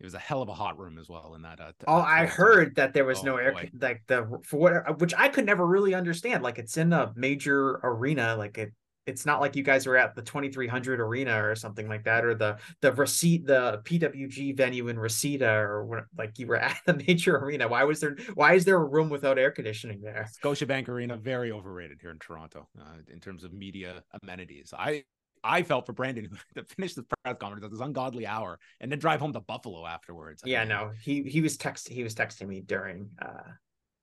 It 0.00 0.04
was 0.04 0.14
a 0.14 0.18
hell 0.18 0.40
of 0.42 0.48
a 0.48 0.54
hot 0.54 0.78
room 0.78 0.98
as 0.98 1.08
well 1.08 1.34
in 1.34 1.42
that. 1.42 1.60
Uh, 1.60 1.72
oh 1.86 1.96
i 1.96 2.24
heard 2.26 2.76
that 2.76 2.94
there 2.94 3.04
was 3.04 3.18
Oh, 3.20 3.24
no 3.24 3.36
air 3.36 3.52
boy. 3.52 3.70
like 3.80 4.02
the 4.06 4.40
for 4.44 4.58
what 4.58 5.00
which 5.00 5.14
i 5.16 5.28
could 5.28 5.44
never 5.46 5.66
really 5.66 5.94
understand 5.94 6.42
like 6.42 6.58
it's 6.58 6.76
in 6.76 6.92
a 6.92 7.12
major 7.16 7.80
arena 7.82 8.36
like 8.36 8.56
it 8.58 8.72
it's 9.06 9.26
not 9.26 9.40
like 9.40 9.54
you 9.54 9.62
guys 9.62 9.86
were 9.86 9.96
at 9.96 10.14
the 10.14 10.22
2300 10.22 11.00
arena 11.00 11.44
or 11.44 11.54
something 11.54 11.88
like 11.88 12.04
that 12.04 12.24
or 12.24 12.34
the 12.34 12.56
the 12.80 12.92
receipt 12.92 13.46
the 13.46 13.80
pwg 13.84 14.56
venue 14.56 14.88
in 14.88 14.98
reseda 14.98 15.50
or 15.50 15.84
what- 15.84 16.04
like 16.16 16.38
you 16.38 16.46
were 16.46 16.56
at 16.68 16.76
the 16.86 16.94
major 16.94 17.36
arena 17.36 17.68
why 17.68 17.84
was 17.84 18.00
there 18.00 18.16
why 18.34 18.54
is 18.54 18.64
there 18.64 18.76
a 18.76 18.84
room 18.84 19.08
without 19.10 19.38
air 19.38 19.50
conditioning 19.50 20.00
there 20.00 20.28
Scotiabank 20.42 20.88
Arena 20.88 21.16
very 21.16 21.52
overrated 21.52 21.98
here 22.00 22.10
in 22.10 22.18
Toronto 22.18 22.68
uh, 22.80 22.98
in 23.12 23.20
terms 23.20 23.44
of 23.44 23.52
media 23.52 24.02
amenities. 24.22 24.72
I 24.76 25.04
I 25.42 25.62
felt 25.62 25.84
for 25.86 25.92
Brandon 25.92 26.24
who 26.24 26.36
to 26.62 26.66
finish 26.74 26.94
the 26.94 27.02
press 27.02 27.36
conference 27.38 27.64
at 27.64 27.70
this 27.70 27.80
ungodly 27.80 28.26
hour 28.26 28.58
and 28.80 28.90
then 28.90 28.98
drive 28.98 29.20
home 29.20 29.32
to 29.34 29.40
Buffalo 29.40 29.86
afterwards. 29.86 30.42
I 30.44 30.48
yeah 30.48 30.60
mean, 30.60 30.68
no 30.68 30.92
he 31.02 31.22
he 31.24 31.40
was 31.40 31.56
text 31.56 31.88
he 31.88 32.02
was 32.02 32.14
texting 32.14 32.48
me 32.48 32.60
during 32.60 33.10
uh 33.20 33.50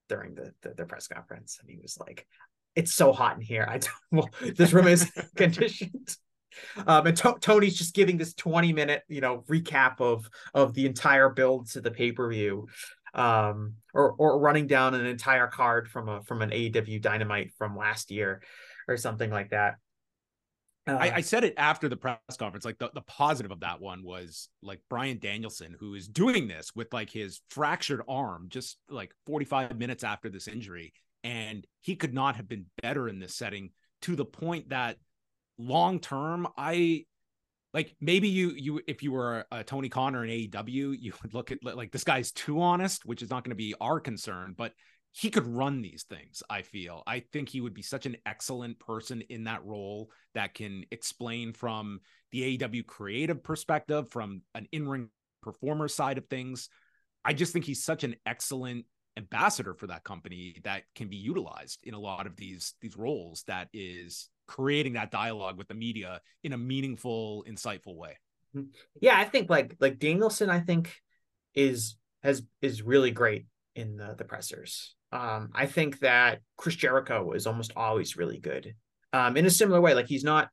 during 0.09 0.35
the 0.35 0.53
the, 0.61 0.73
the 0.75 0.85
press 0.85 1.07
conference 1.07 1.57
and 1.61 1.69
he 1.69 1.77
was 1.81 1.97
like 1.99 2.27
it's 2.75 2.93
so 2.93 3.11
hot 3.11 3.35
in 3.35 3.41
here 3.41 3.65
i 3.69 3.77
don't 3.77 3.91
well, 4.11 4.29
this 4.55 4.73
room 4.73 4.87
is 4.87 5.11
conditioned 5.35 6.15
um 6.87 7.07
and 7.07 7.17
To- 7.17 7.37
tony's 7.39 7.77
just 7.77 7.95
giving 7.95 8.17
this 8.17 8.33
20 8.33 8.73
minute 8.73 9.03
you 9.07 9.21
know 9.21 9.43
recap 9.49 9.99
of 9.99 10.29
of 10.53 10.73
the 10.73 10.85
entire 10.85 11.29
build 11.29 11.69
to 11.71 11.81
the 11.81 11.91
pay-per-view 11.91 12.67
um 13.13 13.73
or 13.93 14.13
or 14.13 14.39
running 14.39 14.67
down 14.67 14.93
an 14.93 15.05
entire 15.05 15.47
card 15.47 15.89
from 15.89 16.07
a 16.07 16.21
from 16.23 16.41
an 16.41 16.51
AEW 16.51 17.01
dynamite 17.01 17.51
from 17.57 17.75
last 17.75 18.09
year 18.09 18.41
or 18.87 18.95
something 18.95 19.29
like 19.29 19.49
that 19.49 19.75
uh, 20.87 20.93
I, 20.93 21.15
I 21.15 21.21
said 21.21 21.43
it 21.43 21.53
after 21.57 21.87
the 21.87 21.97
press 21.97 22.17
conference. 22.39 22.65
Like 22.65 22.79
the, 22.79 22.89
the 22.93 23.01
positive 23.01 23.51
of 23.51 23.59
that 23.59 23.79
one 23.79 24.03
was 24.03 24.49
like 24.63 24.81
Bryan 24.89 25.19
Danielson, 25.19 25.75
who 25.79 25.93
is 25.93 26.07
doing 26.07 26.47
this 26.47 26.71
with 26.75 26.91
like 26.91 27.09
his 27.09 27.41
fractured 27.49 28.01
arm 28.07 28.47
just 28.49 28.77
like 28.89 29.13
45 29.27 29.77
minutes 29.77 30.03
after 30.03 30.29
this 30.29 30.47
injury. 30.47 30.93
And 31.23 31.65
he 31.81 31.95
could 31.95 32.13
not 32.13 32.35
have 32.35 32.47
been 32.47 32.65
better 32.81 33.07
in 33.07 33.19
this 33.19 33.35
setting 33.35 33.71
to 34.03 34.15
the 34.15 34.25
point 34.25 34.69
that 34.69 34.97
long 35.57 35.99
term, 35.99 36.47
I 36.57 37.05
like 37.73 37.95
maybe 38.01 38.27
you 38.27 38.51
you 38.51 38.81
if 38.87 39.01
you 39.03 39.11
were 39.11 39.45
a 39.51 39.63
Tony 39.63 39.89
Connor 39.89 40.25
in 40.25 40.29
AEW, 40.29 40.95
you 40.99 41.13
would 41.21 41.33
look 41.33 41.51
at 41.51 41.59
like 41.63 41.91
this 41.91 42.03
guy's 42.03 42.31
too 42.31 42.61
honest, 42.61 43.05
which 43.05 43.21
is 43.21 43.29
not 43.29 43.43
going 43.43 43.51
to 43.51 43.55
be 43.55 43.75
our 43.79 43.99
concern, 43.99 44.55
but 44.57 44.73
he 45.13 45.29
could 45.29 45.47
run 45.47 45.81
these 45.81 46.05
things. 46.09 46.41
I 46.49 46.61
feel. 46.61 47.03
I 47.05 47.19
think 47.19 47.49
he 47.49 47.61
would 47.61 47.73
be 47.73 47.81
such 47.81 48.05
an 48.05 48.17
excellent 48.25 48.79
person 48.79 49.21
in 49.29 49.43
that 49.43 49.63
role 49.65 50.09
that 50.33 50.53
can 50.53 50.85
explain 50.91 51.53
from 51.53 51.99
the 52.31 52.57
AEW 52.57 52.85
creative 52.85 53.43
perspective, 53.43 54.09
from 54.09 54.41
an 54.55 54.67
in-ring 54.71 55.09
performer 55.41 55.87
side 55.87 56.17
of 56.17 56.27
things. 56.27 56.69
I 57.25 57.33
just 57.33 57.51
think 57.51 57.65
he's 57.65 57.83
such 57.83 58.03
an 58.03 58.15
excellent 58.25 58.85
ambassador 59.17 59.73
for 59.73 59.87
that 59.87 60.03
company 60.03 60.55
that 60.63 60.83
can 60.95 61.07
be 61.07 61.17
utilized 61.17 61.81
in 61.83 61.93
a 61.93 61.99
lot 61.99 62.25
of 62.25 62.35
these 62.35 62.75
these 62.81 62.95
roles 62.95 63.43
that 63.43 63.67
is 63.73 64.29
creating 64.47 64.93
that 64.93 65.11
dialogue 65.11 65.57
with 65.57 65.67
the 65.67 65.73
media 65.73 66.21
in 66.43 66.53
a 66.53 66.57
meaningful 66.57 67.45
insightful 67.47 67.95
way. 67.95 68.17
Yeah 68.99 69.17
i 69.17 69.25
think 69.25 69.49
like 69.49 69.75
like 69.79 69.97
danielson 69.97 70.49
i 70.49 70.59
think 70.59 70.97
is 71.55 71.95
has 72.23 72.43
is 72.61 72.81
really 72.81 73.11
great 73.11 73.45
in 73.75 73.95
the 73.97 74.15
the 74.17 74.25
pressers. 74.25 74.95
Um 75.11 75.49
i 75.53 75.65
think 75.65 75.99
that 75.99 76.41
chris 76.57 76.75
jericho 76.75 77.31
is 77.31 77.47
almost 77.47 77.73
always 77.75 78.17
really 78.17 78.39
good 78.39 78.75
um 79.13 79.37
in 79.37 79.45
a 79.45 79.49
similar 79.49 79.81
way. 79.81 79.93
Like 79.93 80.07
he's 80.07 80.23
not 80.23 80.49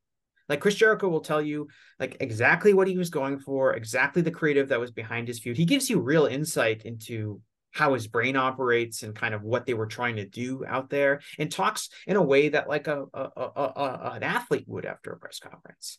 like 0.49 0.61
chris 0.61 0.75
jericho 0.75 1.09
will 1.09 1.21
tell 1.21 1.43
you 1.43 1.69
like 2.01 2.17
exactly 2.21 2.75
what 2.75 2.89
he 2.89 2.97
was 2.97 3.11
going 3.11 3.39
for 3.39 3.75
exactly 3.75 4.23
the 4.23 4.31
creative 4.31 4.69
that 4.69 4.81
was 4.81 4.91
behind 4.91 5.29
his 5.29 5.39
feud. 5.39 5.57
He 5.57 5.65
gives 5.65 5.91
you 5.91 6.01
real 6.01 6.27
insight 6.27 6.83
into 6.85 7.41
how 7.79 7.95
his 7.95 8.09
brain 8.09 8.35
operates 8.35 9.05
and 9.05 9.15
kind 9.15 9.33
of 9.33 9.45
what 9.45 9.65
they 9.65 9.73
were 9.73 9.87
trying 9.87 10.17
to 10.17 10.27
do 10.27 10.65
out 10.67 10.91
there 10.91 11.21
and 11.39 11.49
talks 11.49 11.91
in 12.09 12.17
a 12.17 12.23
way 12.23 12.49
that 12.49 12.69
like 12.69 12.89
a, 12.89 13.05
a, 13.15 13.31
a, 13.37 13.73
a 13.77 14.11
an 14.17 14.25
athlete 14.25 14.65
would 14.67 14.85
after 14.85 15.13
a 15.13 15.17
press 15.17 15.39
conference. 15.39 15.99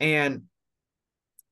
And 0.00 0.44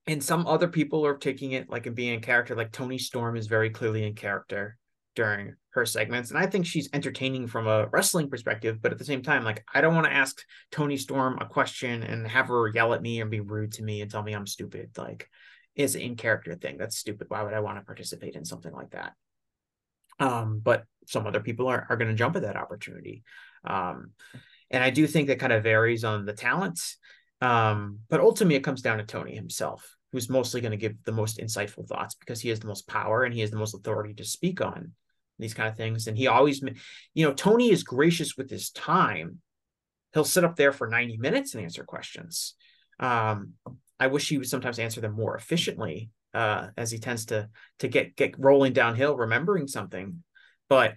and 0.07 0.23
some 0.23 0.47
other 0.47 0.67
people 0.67 1.05
are 1.05 1.15
taking 1.15 1.51
it 1.51 1.69
like 1.69 1.85
and 1.85 1.95
being 1.95 2.15
in 2.15 2.21
character 2.21 2.55
like 2.55 2.71
Toni 2.71 2.97
Storm 2.97 3.37
is 3.37 3.45
very 3.45 3.69
clearly 3.69 4.03
in 4.03 4.15
character 4.15 4.77
during 5.15 5.53
her 5.71 5.83
segments 5.83 6.29
and 6.29 6.37
i 6.37 6.45
think 6.45 6.63
she's 6.63 6.89
entertaining 6.93 7.47
from 7.47 7.65
a 7.65 7.87
wrestling 7.87 8.29
perspective 8.29 8.79
but 8.79 8.91
at 8.91 8.99
the 8.99 9.03
same 9.03 9.23
time 9.23 9.43
like 9.43 9.65
i 9.73 9.81
don't 9.81 9.95
want 9.95 10.05
to 10.05 10.13
ask 10.13 10.39
Toni 10.71 10.95
Storm 10.95 11.39
a 11.41 11.45
question 11.47 12.03
and 12.03 12.27
have 12.27 12.49
her 12.49 12.67
yell 12.67 12.93
at 12.93 13.01
me 13.01 13.19
and 13.19 13.31
be 13.31 13.39
rude 13.39 13.71
to 13.73 13.83
me 13.83 14.01
and 14.01 14.11
tell 14.11 14.21
me 14.21 14.33
i'm 14.33 14.45
stupid 14.45 14.91
like 14.95 15.27
is 15.75 15.95
in 15.95 16.15
character 16.15 16.55
thing. 16.55 16.77
That's 16.77 16.97
stupid. 16.97 17.27
Why 17.29 17.43
would 17.43 17.53
i 17.53 17.59
want 17.59 17.79
to 17.79 17.85
participate 17.85 18.35
in 18.35 18.45
something 18.45 18.73
like 18.73 18.91
that 18.91 19.13
um 20.19 20.59
but 20.63 20.83
some 21.07 21.25
other 21.25 21.39
people 21.39 21.67
are, 21.67 21.87
are 21.89 21.97
going 21.97 22.09
to 22.09 22.17
jump 22.17 22.35
at 22.35 22.41
that 22.41 22.57
opportunity. 22.57 23.23
Um 23.63 24.11
and 24.69 24.83
i 24.83 24.89
do 24.89 25.07
think 25.07 25.27
that 25.27 25.39
kind 25.39 25.53
of 25.53 25.63
varies 25.63 26.03
on 26.03 26.25
the 26.25 26.33
talent 26.33 26.79
um 27.41 27.99
but 28.09 28.19
ultimately 28.19 28.55
it 28.55 28.63
comes 28.63 28.81
down 28.81 28.97
to 28.97 29.05
tony 29.05 29.33
himself 29.33 29.95
who's 30.11 30.29
mostly 30.29 30.61
going 30.61 30.71
to 30.71 30.77
give 30.77 30.95
the 31.03 31.11
most 31.11 31.37
insightful 31.37 31.87
thoughts 31.87 32.15
because 32.15 32.41
he 32.41 32.49
has 32.49 32.59
the 32.59 32.67
most 32.67 32.87
power 32.87 33.23
and 33.23 33.33
he 33.33 33.41
has 33.41 33.51
the 33.51 33.57
most 33.57 33.75
authority 33.75 34.13
to 34.13 34.23
speak 34.23 34.61
on 34.61 34.93
these 35.39 35.53
kind 35.53 35.69
of 35.69 35.75
things. 35.75 36.07
And 36.07 36.17
he 36.17 36.27
always 36.27 36.61
you 37.13 37.25
know 37.25 37.33
tony 37.33 37.71
is 37.71 37.83
gracious 37.83 38.37
with 38.37 38.49
his 38.49 38.71
time. 38.71 39.41
He'll 40.13 40.25
sit 40.25 40.43
up 40.43 40.55
there 40.55 40.71
for 40.71 40.87
90 40.87 41.17
minutes 41.17 41.53
and 41.53 41.63
answer 41.63 41.83
questions. 41.83 42.55
Um 42.99 43.53
i 43.99 44.07
wish 44.07 44.29
he 44.29 44.37
would 44.37 44.47
sometimes 44.47 44.79
answer 44.79 45.01
them 45.01 45.13
more 45.13 45.35
efficiently 45.35 46.09
uh 46.37 46.67
as 46.77 46.91
he 46.91 46.99
tends 46.99 47.25
to 47.25 47.49
to 47.79 47.87
get 47.87 48.15
get 48.15 48.37
rolling 48.37 48.73
downhill 48.73 49.17
remembering 49.17 49.67
something. 49.67 50.23
But 50.69 50.95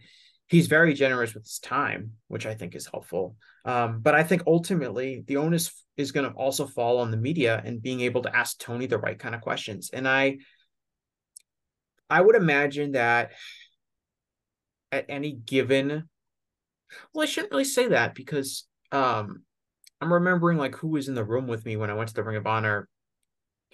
he's 0.51 0.67
very 0.67 0.95
generous 0.95 1.33
with 1.33 1.45
his 1.45 1.61
time 1.61 2.13
which 2.27 2.45
i 2.45 2.55
think 2.55 2.75
is 2.75 2.89
helpful. 2.93 3.37
Um 3.65 4.01
but 4.01 4.15
i 4.15 4.23
think 4.23 4.43
ultimately 4.47 5.25
the 5.27 5.39
onus 5.39 5.67
is 5.97 6.13
going 6.13 6.29
to 6.29 6.37
also 6.37 6.67
fall 6.67 6.99
on 6.99 7.11
the 7.11 7.17
media 7.17 7.63
and 7.65 7.83
being 7.83 8.01
able 8.01 8.23
to 8.23 8.37
ask 8.37 8.59
tony 8.59 8.87
the 8.87 8.99
right 8.99 9.19
kind 9.19 9.35
of 9.35 9.41
questions. 9.41 9.91
And 9.93 10.07
i 10.07 10.39
i 12.11 12.21
would 12.21 12.37
imagine 12.37 12.93
that 12.93 13.31
at 14.93 15.07
any 15.09 15.33
given 15.33 16.09
well 17.13 17.23
i 17.23 17.27
shouldn't 17.27 17.53
really 17.53 17.65
say 17.79 17.89
that 17.89 18.15
because 18.15 18.67
um 18.91 19.43
i'm 20.01 20.13
remembering 20.13 20.59
like 20.59 20.75
who 20.75 20.89
was 20.89 21.09
in 21.09 21.15
the 21.15 21.31
room 21.33 21.47
with 21.47 21.65
me 21.65 21.77
when 21.77 21.91
i 21.91 21.95
went 21.95 22.09
to 22.09 22.15
the 22.15 22.25
ring 22.25 22.37
of 22.37 22.47
honor 22.47 22.89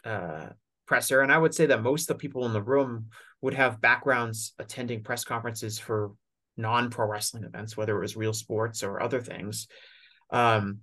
uh 0.05 0.49
presser 0.87 1.21
and 1.21 1.33
i 1.33 1.39
would 1.39 1.55
say 1.55 1.67
that 1.67 1.83
most 1.83 2.03
of 2.03 2.17
the 2.17 2.21
people 2.21 2.47
in 2.47 2.53
the 2.53 2.63
room 2.63 3.07
would 3.41 3.55
have 3.55 3.81
backgrounds 3.81 4.55
attending 4.59 5.03
press 5.03 5.25
conferences 5.25 5.79
for 5.79 6.13
non-pro 6.57 7.07
wrestling 7.07 7.45
events 7.45 7.77
whether 7.77 7.97
it 7.97 8.01
was 8.01 8.17
real 8.17 8.33
sports 8.33 8.83
or 8.83 9.03
other 9.03 9.21
things 9.21 9.69
um 10.31 10.79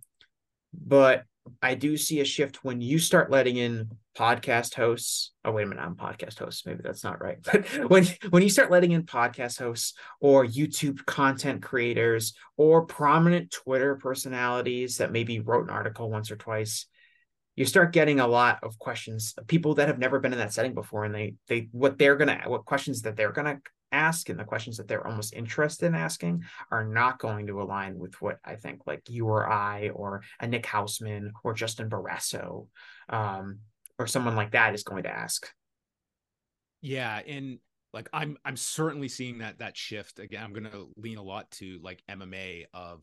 but 0.74 1.24
I 1.62 1.76
do 1.76 1.98
see 1.98 2.20
a 2.22 2.26
shift 2.26 2.64
when 2.64 2.82
you 2.82 3.00
start 3.00 3.32
letting 3.32 3.58
in 3.58 3.90
podcast 4.18 4.76
hosts. 4.76 5.32
Oh, 5.44 5.52
wait 5.52 5.64
a 5.64 5.66
minute, 5.66 5.82
I'm 5.82 5.96
podcast 5.96 6.40
hosts. 6.40 6.66
Maybe 6.66 6.82
that's 6.84 7.04
not 7.04 7.22
right. 7.22 7.38
But 7.44 7.68
when 7.90 8.08
when 8.30 8.44
you 8.44 8.50
start 8.50 8.72
letting 8.72 8.92
in 8.92 9.04
podcast 9.04 9.60
hosts 9.60 9.94
or 10.22 10.46
YouTube 10.46 11.06
content 11.06 11.62
creators 11.62 12.34
or 12.58 12.86
prominent 12.86 13.52
Twitter 13.52 13.96
personalities 13.96 14.98
that 14.98 15.12
maybe 15.12 15.40
wrote 15.40 15.66
an 15.66 15.70
article 15.70 16.10
once 16.10 16.32
or 16.32 16.36
twice, 16.36 16.86
you 17.56 17.66
start 17.66 17.94
getting 17.94 18.20
a 18.20 18.28
lot 18.28 18.60
of 18.64 18.80
questions. 18.80 19.36
People 19.48 19.76
that 19.76 19.88
have 19.88 20.00
never 20.00 20.20
been 20.20 20.34
in 20.34 20.40
that 20.40 20.54
setting 20.54 20.74
before, 20.74 21.06
and 21.06 21.14
they 21.14 21.36
they 21.48 21.70
what 21.72 21.98
they're 21.98 22.16
gonna 22.16 22.42
what 22.48 22.66
questions 22.66 23.02
that 23.04 23.16
they're 23.16 23.32
gonna 23.32 23.60
ask 23.92 24.28
and 24.30 24.40
the 24.40 24.44
questions 24.44 24.78
that 24.78 24.88
they're 24.88 25.06
almost 25.06 25.34
interested 25.34 25.86
in 25.86 25.96
asking 25.96 26.44
are 26.72 26.84
not 26.84 27.20
going 27.20 27.46
to 27.48 27.62
align 27.62 27.98
with 27.98 28.20
what 28.22 28.40
I 28.44 28.56
think 28.56 28.82
like 28.88 29.04
you 29.08 29.28
or 29.28 29.48
I 29.48 29.90
or 29.90 30.24
a 30.40 30.48
Nick 30.48 30.66
Hausman 30.66 31.32
or 31.44 31.54
Justin 31.54 31.90
Barrasso 31.90 32.68
um, 33.08 33.60
or 34.00 34.08
someone 34.08 34.36
like 34.36 34.52
that 34.52 34.74
is 34.74 34.84
going 34.84 35.04
to 35.04 35.16
ask. 35.16 35.48
Yeah, 36.82 37.22
and 37.26 37.60
like 37.94 38.10
I'm 38.12 38.38
I'm 38.44 38.58
certainly 38.58 39.08
seeing 39.08 39.38
that 39.38 39.60
that 39.60 39.78
shift 39.78 40.20
again. 40.20 40.44
I'm 40.44 40.54
to 40.64 40.90
lean 40.98 41.18
a 41.18 41.24
lot 41.24 41.50
to 41.52 41.80
like 41.82 42.04
MMA 42.10 42.66
of 42.74 43.02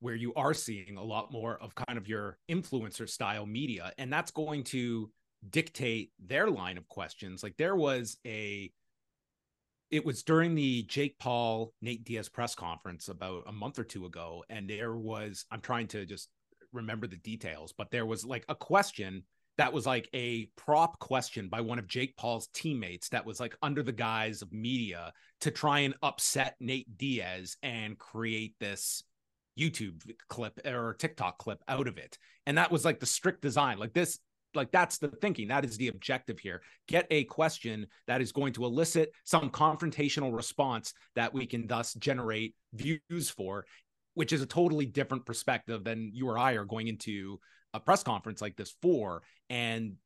where 0.00 0.14
you 0.14 0.32
are 0.34 0.54
seeing 0.54 0.96
a 0.96 1.02
lot 1.02 1.32
more 1.32 1.58
of 1.60 1.74
kind 1.74 1.98
of 1.98 2.08
your 2.08 2.38
influencer 2.50 3.08
style 3.08 3.46
media 3.46 3.92
and 3.98 4.12
that's 4.12 4.30
going 4.30 4.64
to 4.64 5.10
dictate 5.50 6.12
their 6.18 6.48
line 6.48 6.78
of 6.78 6.88
questions. 6.88 7.42
Like 7.42 7.56
there 7.56 7.76
was 7.76 8.16
a 8.26 8.70
it 9.90 10.04
was 10.04 10.22
during 10.22 10.54
the 10.54 10.82
Jake 10.82 11.18
Paul 11.18 11.72
Nate 11.80 12.04
Diaz 12.04 12.28
press 12.28 12.54
conference 12.54 13.08
about 13.08 13.44
a 13.46 13.52
month 13.52 13.78
or 13.78 13.84
two 13.84 14.06
ago 14.06 14.44
and 14.50 14.68
there 14.68 14.96
was 14.96 15.44
I'm 15.50 15.60
trying 15.60 15.88
to 15.88 16.04
just 16.04 16.28
remember 16.72 17.06
the 17.06 17.16
details 17.16 17.72
but 17.76 17.90
there 17.90 18.06
was 18.06 18.24
like 18.24 18.44
a 18.48 18.54
question 18.54 19.22
that 19.56 19.72
was 19.72 19.86
like 19.86 20.08
a 20.14 20.46
prop 20.56 20.98
question 21.00 21.48
by 21.48 21.60
one 21.60 21.80
of 21.80 21.88
Jake 21.88 22.16
Paul's 22.16 22.48
teammates 22.54 23.08
that 23.08 23.26
was 23.26 23.40
like 23.40 23.56
under 23.60 23.82
the 23.82 23.92
guise 23.92 24.40
of 24.40 24.52
media 24.52 25.12
to 25.40 25.50
try 25.50 25.80
and 25.80 25.94
upset 26.02 26.54
Nate 26.60 26.96
Diaz 26.96 27.56
and 27.62 27.98
create 27.98 28.54
this 28.60 29.02
YouTube 29.58 30.02
clip 30.28 30.60
or 30.64 30.94
TikTok 30.94 31.38
clip 31.38 31.62
out 31.68 31.88
of 31.88 31.98
it. 31.98 32.18
And 32.46 32.56
that 32.58 32.70
was 32.70 32.84
like 32.84 33.00
the 33.00 33.06
strict 33.06 33.42
design. 33.42 33.78
Like 33.78 33.92
this, 33.92 34.18
like 34.54 34.70
that's 34.70 34.98
the 34.98 35.08
thinking. 35.08 35.48
That 35.48 35.64
is 35.64 35.76
the 35.76 35.88
objective 35.88 36.38
here. 36.38 36.62
Get 36.86 37.06
a 37.10 37.24
question 37.24 37.86
that 38.06 38.20
is 38.20 38.32
going 38.32 38.52
to 38.54 38.64
elicit 38.64 39.12
some 39.24 39.50
confrontational 39.50 40.34
response 40.34 40.94
that 41.16 41.34
we 41.34 41.46
can 41.46 41.66
thus 41.66 41.94
generate 41.94 42.54
views 42.72 43.30
for, 43.30 43.64
which 44.14 44.32
is 44.32 44.42
a 44.42 44.46
totally 44.46 44.86
different 44.86 45.26
perspective 45.26 45.84
than 45.84 46.10
you 46.14 46.28
or 46.28 46.38
I 46.38 46.52
are 46.52 46.64
going 46.64 46.88
into 46.88 47.40
a 47.74 47.80
press 47.80 48.02
conference 48.02 48.40
like 48.40 48.56
this 48.56 48.74
for. 48.80 49.22
And 49.50 49.96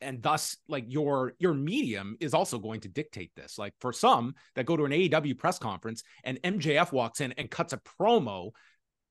and 0.00 0.22
thus 0.22 0.56
like 0.68 0.84
your 0.88 1.34
your 1.38 1.54
medium 1.54 2.16
is 2.20 2.34
also 2.34 2.58
going 2.58 2.80
to 2.80 2.88
dictate 2.88 3.30
this 3.36 3.58
like 3.58 3.74
for 3.80 3.92
some 3.92 4.34
that 4.54 4.66
go 4.66 4.76
to 4.76 4.84
an 4.84 4.92
AEW 4.92 5.38
press 5.38 5.58
conference 5.58 6.02
and 6.24 6.40
MJF 6.42 6.92
walks 6.92 7.20
in 7.20 7.32
and 7.32 7.50
cuts 7.50 7.72
a 7.72 7.80
promo 8.00 8.50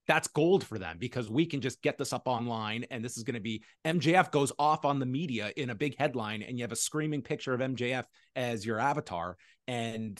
that's 0.10 0.28
gold 0.28 0.64
for 0.64 0.80
them 0.80 0.98
because 0.98 1.30
we 1.30 1.46
can 1.46 1.62
just 1.62 1.84
get 1.84 1.96
this 2.00 2.14
up 2.14 2.24
online 2.26 2.84
and 2.90 3.06
this 3.06 3.16
is 3.16 3.22
going 3.22 3.36
to 3.36 3.40
be 3.40 3.64
MJF 3.86 4.32
goes 4.32 4.52
off 4.58 4.84
on 4.84 4.98
the 4.98 5.06
media 5.06 5.54
in 5.56 5.70
a 5.70 5.76
big 5.76 5.96
headline 6.00 6.42
and 6.42 6.58
you 6.58 6.64
have 6.64 6.72
a 6.72 6.76
screaming 6.76 7.22
picture 7.22 7.54
of 7.54 7.62
MJF 7.62 8.06
as 8.36 8.66
your 8.66 8.80
avatar 8.80 9.38
and 9.68 10.20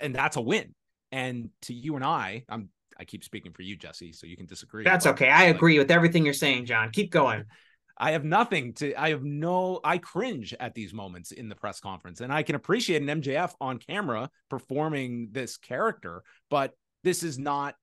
and 0.00 0.14
that's 0.14 0.36
a 0.36 0.40
win. 0.40 0.74
And 1.12 1.50
to 1.62 1.74
you 1.74 1.96
and 1.96 2.04
I 2.04 2.44
I'm 2.48 2.70
I 2.98 3.04
keep 3.04 3.22
speaking 3.22 3.52
for 3.52 3.60
you 3.60 3.76
Jesse 3.76 4.14
so 4.14 4.26
you 4.26 4.36
can 4.36 4.46
disagree 4.46 4.82
That's 4.82 5.06
okay. 5.06 5.28
I 5.28 5.48
like, 5.48 5.56
agree 5.56 5.78
with 5.78 5.90
everything 5.90 6.24
you're 6.24 6.32
saying 6.32 6.64
John. 6.64 6.90
Keep 6.90 7.10
going. 7.10 7.44
I 7.98 8.12
have 8.12 8.24
nothing 8.24 8.72
to, 8.74 8.94
I 8.94 9.10
have 9.10 9.22
no, 9.22 9.78
I 9.84 9.98
cringe 9.98 10.54
at 10.58 10.74
these 10.74 10.94
moments 10.94 11.30
in 11.30 11.50
the 11.50 11.54
press 11.54 11.78
conference. 11.78 12.22
And 12.22 12.32
I 12.32 12.42
can 12.42 12.54
appreciate 12.54 13.02
an 13.02 13.20
MJF 13.20 13.52
on 13.60 13.78
camera 13.78 14.30
performing 14.48 15.28
this 15.32 15.58
character, 15.58 16.22
but 16.48 16.72
this 17.04 17.22
is 17.22 17.38
not 17.38 17.74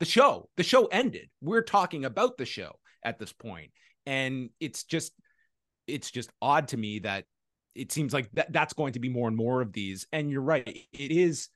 the 0.00 0.06
show. 0.06 0.48
The 0.56 0.62
show 0.62 0.86
ended. 0.86 1.28
We're 1.40 1.62
talking 1.62 2.04
about 2.04 2.36
the 2.36 2.44
show 2.44 2.72
at 3.04 3.18
this 3.18 3.32
point. 3.32 3.70
And 4.06 4.50
it's 4.60 4.84
just, 4.84 5.12
it's 5.86 6.10
just 6.10 6.30
odd 6.40 6.68
to 6.68 6.76
me 6.76 7.00
that 7.00 7.24
it 7.74 7.92
seems 7.92 8.12
like 8.12 8.30
that, 8.32 8.52
that's 8.52 8.74
going 8.74 8.94
to 8.94 9.00
be 9.00 9.08
more 9.08 9.28
and 9.28 9.36
more 9.36 9.60
of 9.60 9.72
these. 9.72 10.06
And 10.12 10.30
you're 10.30 10.42
right. 10.42 10.66
It 10.66 11.10
is 11.10 11.48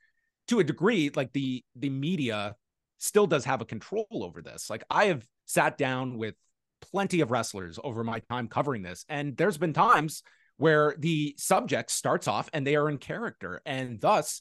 to 0.49 0.61
a 0.61 0.65
degree 0.65 1.11
like 1.15 1.33
the, 1.33 1.65
the 1.77 1.91
media 1.91 2.57
still 2.99 3.27
does 3.27 3.45
have 3.45 3.61
a 3.61 3.67
control 3.67 4.07
over 4.11 4.43
this. 4.43 4.71
Like 4.71 4.85
I 4.91 5.07
have 5.07 5.27
sat 5.47 5.79
down 5.79 6.19
with 6.19 6.35
plenty 6.81 7.21
of 7.21 7.31
wrestlers 7.31 7.79
over 7.83 8.05
my 8.05 8.21
time 8.31 8.49
covering 8.49 8.83
this. 8.83 9.05
And 9.09 9.37
there's 9.37 9.59
been 9.59 9.73
times 9.73 10.23
where 10.57 10.95
the 10.99 11.35
subject 11.39 11.91
starts 11.91 12.29
off 12.29 12.49
and 12.53 12.67
they 12.67 12.77
are 12.77 12.89
in 12.89 12.99
character. 12.99 13.61
And 13.65 14.01
thus, 14.01 14.41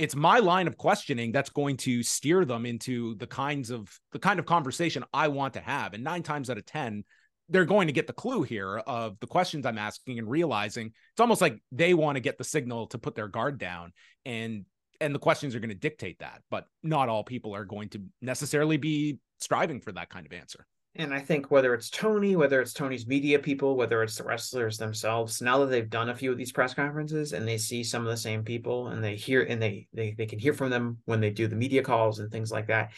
it's 0.00 0.16
my 0.16 0.38
line 0.38 0.66
of 0.66 0.78
questioning 0.78 1.30
that's 1.30 1.50
going 1.50 1.76
to 1.76 2.02
steer 2.02 2.46
them 2.46 2.64
into 2.64 3.16
the 3.16 3.26
kinds 3.26 3.68
of 3.68 3.94
the 4.12 4.18
kind 4.18 4.38
of 4.38 4.46
conversation 4.46 5.04
I 5.12 5.28
want 5.28 5.52
to 5.54 5.60
have. 5.60 5.92
And 5.92 6.02
nine 6.02 6.22
times 6.22 6.48
out 6.48 6.56
of 6.56 6.64
10, 6.64 7.04
they're 7.50 7.66
going 7.66 7.86
to 7.86 7.92
get 7.92 8.06
the 8.06 8.14
clue 8.14 8.42
here 8.42 8.78
of 8.78 9.20
the 9.20 9.26
questions 9.26 9.66
I'm 9.66 9.76
asking 9.76 10.18
and 10.18 10.26
realizing 10.26 10.86
it's 10.86 11.20
almost 11.20 11.42
like 11.42 11.60
they 11.70 11.92
want 11.92 12.16
to 12.16 12.20
get 12.20 12.38
the 12.38 12.44
signal 12.44 12.86
to 12.86 12.98
put 12.98 13.14
their 13.14 13.28
guard 13.28 13.58
down. 13.58 13.92
And 14.24 14.64
and 15.02 15.14
the 15.14 15.18
questions 15.18 15.54
are 15.54 15.60
going 15.60 15.68
to 15.68 15.74
dictate 15.74 16.20
that, 16.20 16.40
but 16.50 16.64
not 16.82 17.10
all 17.10 17.22
people 17.22 17.54
are 17.54 17.66
going 17.66 17.90
to 17.90 18.02
necessarily 18.22 18.78
be 18.78 19.18
striving 19.38 19.80
for 19.80 19.92
that 19.92 20.08
kind 20.08 20.24
of 20.24 20.32
answer. 20.32 20.66
And 20.96 21.14
I 21.14 21.20
think 21.20 21.50
whether 21.50 21.72
it's 21.72 21.88
Tony, 21.88 22.34
whether 22.34 22.60
it's 22.60 22.72
Tony's 22.72 23.06
media 23.06 23.38
people, 23.38 23.76
whether 23.76 24.02
it's 24.02 24.16
the 24.16 24.24
wrestlers 24.24 24.76
themselves, 24.76 25.40
now 25.40 25.58
that 25.58 25.66
they've 25.66 25.88
done 25.88 26.08
a 26.08 26.16
few 26.16 26.32
of 26.32 26.38
these 26.38 26.50
press 26.50 26.74
conferences 26.74 27.32
and 27.32 27.46
they 27.46 27.58
see 27.58 27.84
some 27.84 28.02
of 28.02 28.08
the 28.08 28.16
same 28.16 28.42
people 28.42 28.88
and 28.88 29.02
they 29.02 29.14
hear 29.14 29.42
and 29.42 29.62
they 29.62 29.86
they, 29.94 30.14
they 30.18 30.26
can 30.26 30.40
hear 30.40 30.52
from 30.52 30.70
them 30.70 30.98
when 31.04 31.20
they 31.20 31.30
do 31.30 31.46
the 31.46 31.54
media 31.54 31.82
calls 31.82 32.18
and 32.18 32.32
things 32.32 32.50
like 32.50 32.66
that, 32.66 32.90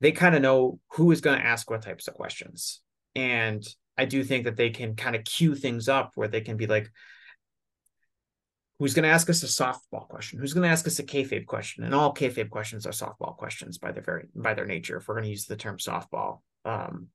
they 0.00 0.12
kind 0.12 0.36
of 0.36 0.42
know 0.42 0.78
who 0.92 1.10
is 1.10 1.20
going 1.20 1.38
to 1.38 1.44
ask 1.44 1.68
what 1.68 1.82
types 1.82 2.06
of 2.06 2.14
questions. 2.14 2.80
And 3.16 3.66
I 3.98 4.04
do 4.04 4.22
think 4.22 4.44
that 4.44 4.56
they 4.56 4.70
can 4.70 4.94
kind 4.94 5.16
of 5.16 5.24
cue 5.24 5.56
things 5.56 5.88
up 5.88 6.12
where 6.14 6.28
they 6.28 6.40
can 6.40 6.56
be 6.56 6.66
like, 6.68 6.90
who's 8.78 8.94
going 8.94 9.04
to 9.04 9.08
ask 9.08 9.28
us 9.28 9.42
a 9.42 9.46
softball 9.46 10.08
question? 10.08 10.38
Who's 10.38 10.54
going 10.54 10.62
to 10.62 10.72
ask 10.72 10.86
us 10.86 10.98
a 10.98 11.04
kayfabe 11.04 11.46
question? 11.46 11.84
And 11.84 11.94
all 11.94 12.14
kayfabe 12.14 12.50
questions 12.50 12.86
are 12.86 12.90
softball 12.90 13.36
questions 13.36 13.78
by 13.78 13.90
their 13.90 14.02
very 14.02 14.24
by 14.34 14.54
their 14.54 14.66
nature. 14.66 14.96
If 14.96 15.08
we're 15.08 15.14
going 15.14 15.24
to 15.24 15.30
use 15.30 15.46
the 15.46 15.56
term 15.56 15.78
softball, 15.78 16.40
um, 16.64 17.08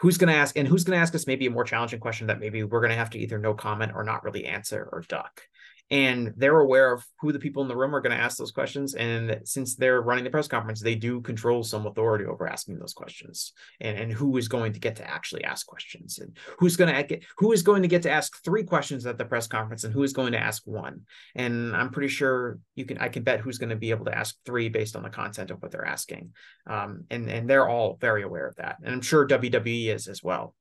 who's 0.00 0.18
going 0.18 0.32
to 0.32 0.38
ask 0.38 0.56
and 0.56 0.68
who's 0.68 0.84
going 0.84 0.96
to 0.96 1.00
ask 1.02 1.14
us 1.14 1.26
maybe 1.26 1.46
a 1.46 1.50
more 1.50 1.64
challenging 1.64 2.00
question 2.00 2.26
that 2.26 2.40
maybe 2.40 2.62
we're 2.62 2.80
going 2.80 2.90
to 2.90 2.96
have 2.96 3.10
to 3.10 3.18
either 3.18 3.38
no 3.38 3.54
comment 3.54 3.92
or 3.94 4.04
not 4.04 4.24
really 4.24 4.44
answer 4.44 4.88
or 4.92 5.02
duck 5.08 5.42
and 5.90 6.32
they're 6.36 6.60
aware 6.60 6.92
of 6.92 7.04
who 7.20 7.30
the 7.30 7.38
people 7.38 7.62
in 7.62 7.68
the 7.68 7.76
room 7.76 7.94
are 7.94 8.00
going 8.00 8.16
to 8.16 8.22
ask 8.22 8.38
those 8.38 8.52
questions 8.52 8.94
and 8.94 9.40
since 9.44 9.76
they're 9.76 10.00
running 10.00 10.24
the 10.24 10.30
press 10.30 10.48
conference 10.48 10.80
they 10.80 10.94
do 10.94 11.20
control 11.20 11.62
some 11.62 11.86
authority 11.86 12.24
over 12.24 12.46
asking 12.46 12.78
those 12.78 12.94
questions 12.94 13.52
and, 13.80 13.98
and 13.98 14.12
who 14.12 14.36
is 14.38 14.48
going 14.48 14.72
to 14.72 14.80
get 14.80 14.96
to 14.96 15.08
actually 15.08 15.44
ask 15.44 15.66
questions 15.66 16.18
and 16.18 16.36
who's 16.58 16.76
going 16.76 16.92
to 16.92 17.02
get 17.02 17.22
who 17.36 17.52
is 17.52 17.62
going 17.62 17.82
to 17.82 17.88
get 17.88 18.02
to 18.02 18.10
ask 18.10 18.42
three 18.44 18.64
questions 18.64 19.04
at 19.04 19.18
the 19.18 19.24
press 19.24 19.46
conference 19.46 19.84
and 19.84 19.92
who 19.92 20.02
is 20.02 20.14
going 20.14 20.32
to 20.32 20.38
ask 20.38 20.62
one. 20.66 21.02
And 21.34 21.76
i'm 21.76 21.90
pretty 21.90 22.08
sure 22.08 22.58
you 22.74 22.86
can 22.86 22.98
i 22.98 23.08
can 23.08 23.22
bet 23.22 23.40
who's 23.40 23.58
going 23.58 23.70
to 23.70 23.76
be 23.76 23.90
able 23.90 24.06
to 24.06 24.16
ask 24.16 24.36
three 24.46 24.70
based 24.70 24.96
on 24.96 25.02
the 25.02 25.10
content 25.10 25.50
of 25.50 25.60
what 25.60 25.70
they're 25.70 25.86
asking. 25.86 26.32
Um, 26.66 27.04
and 27.10 27.28
and 27.28 27.48
they're 27.48 27.68
all 27.68 27.98
very 28.00 28.22
aware 28.22 28.46
of 28.46 28.56
that 28.56 28.78
and 28.82 28.94
i'm 28.94 29.02
sure 29.02 29.26
wwe 29.26 29.88
is 29.94 30.08
as 30.08 30.22
well. 30.22 30.54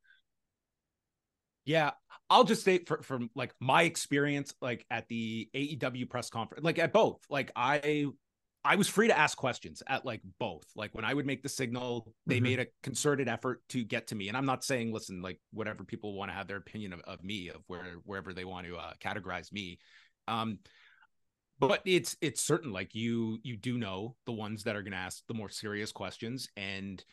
Yeah, 1.66 1.92
I'll 2.30 2.44
just 2.44 2.64
say 2.64 2.80
for, 2.80 3.02
from 3.02 3.30
like 3.36 3.54
my 3.60 3.84
experience, 3.84 4.54
like 4.62 4.86
at 4.90 5.08
the 5.08 5.50
AEW 5.54 6.10
press 6.10 6.30
conference, 6.30 6.64
like 6.64 6.80
at 6.80 6.94
both, 6.94 7.20
like 7.30 7.52
I, 7.56 8.08
I 8.66 8.76
was 8.76 8.88
free 8.88 9.08
to 9.08 9.18
ask 9.18 9.38
questions 9.38 9.84
at 9.88 10.06
like 10.06 10.22
both. 10.40 10.66
Like 10.76 10.96
when 10.96 11.06
I 11.06 11.14
would 11.14 11.26
make 11.26 11.44
the 11.44 11.50
signal, 11.50 12.14
they 12.26 12.36
mm-hmm. 12.36 12.44
made 12.44 12.60
a 12.60 12.68
concerted 12.82 13.28
effort 13.28 13.62
to 13.70 13.84
get 13.84 14.08
to 14.08 14.16
me. 14.16 14.30
And 14.30 14.38
I'm 14.38 14.46
not 14.46 14.64
saying, 14.64 14.94
listen, 14.94 15.22
like 15.22 15.40
whatever 15.52 15.84
people 15.84 16.14
want 16.14 16.32
to 16.32 16.36
have 16.36 16.48
their 16.48 16.58
opinion 16.58 16.94
of, 16.94 17.02
of 17.02 17.24
me, 17.24 17.50
of 17.50 17.62
where 17.68 17.84
wherever 18.06 18.34
they 18.34 18.46
want 18.46 18.68
to 18.68 18.78
uh, 18.78 18.94
categorize 19.04 19.52
me. 19.52 19.80
Um, 20.28 20.60
but 21.60 21.82
it's 21.86 22.16
it's 22.22 22.42
certain 22.42 22.72
like 22.72 22.96
you 22.96 23.40
you 23.44 23.56
do 23.56 23.78
know 23.78 24.16
the 24.26 24.32
ones 24.32 24.64
that 24.64 24.76
are 24.76 24.82
going 24.82 24.94
to 24.94 24.98
ask 24.98 25.26
the 25.28 25.34
more 25.34 25.50
serious 25.50 25.92
questions 25.92 26.50
and 26.58 27.04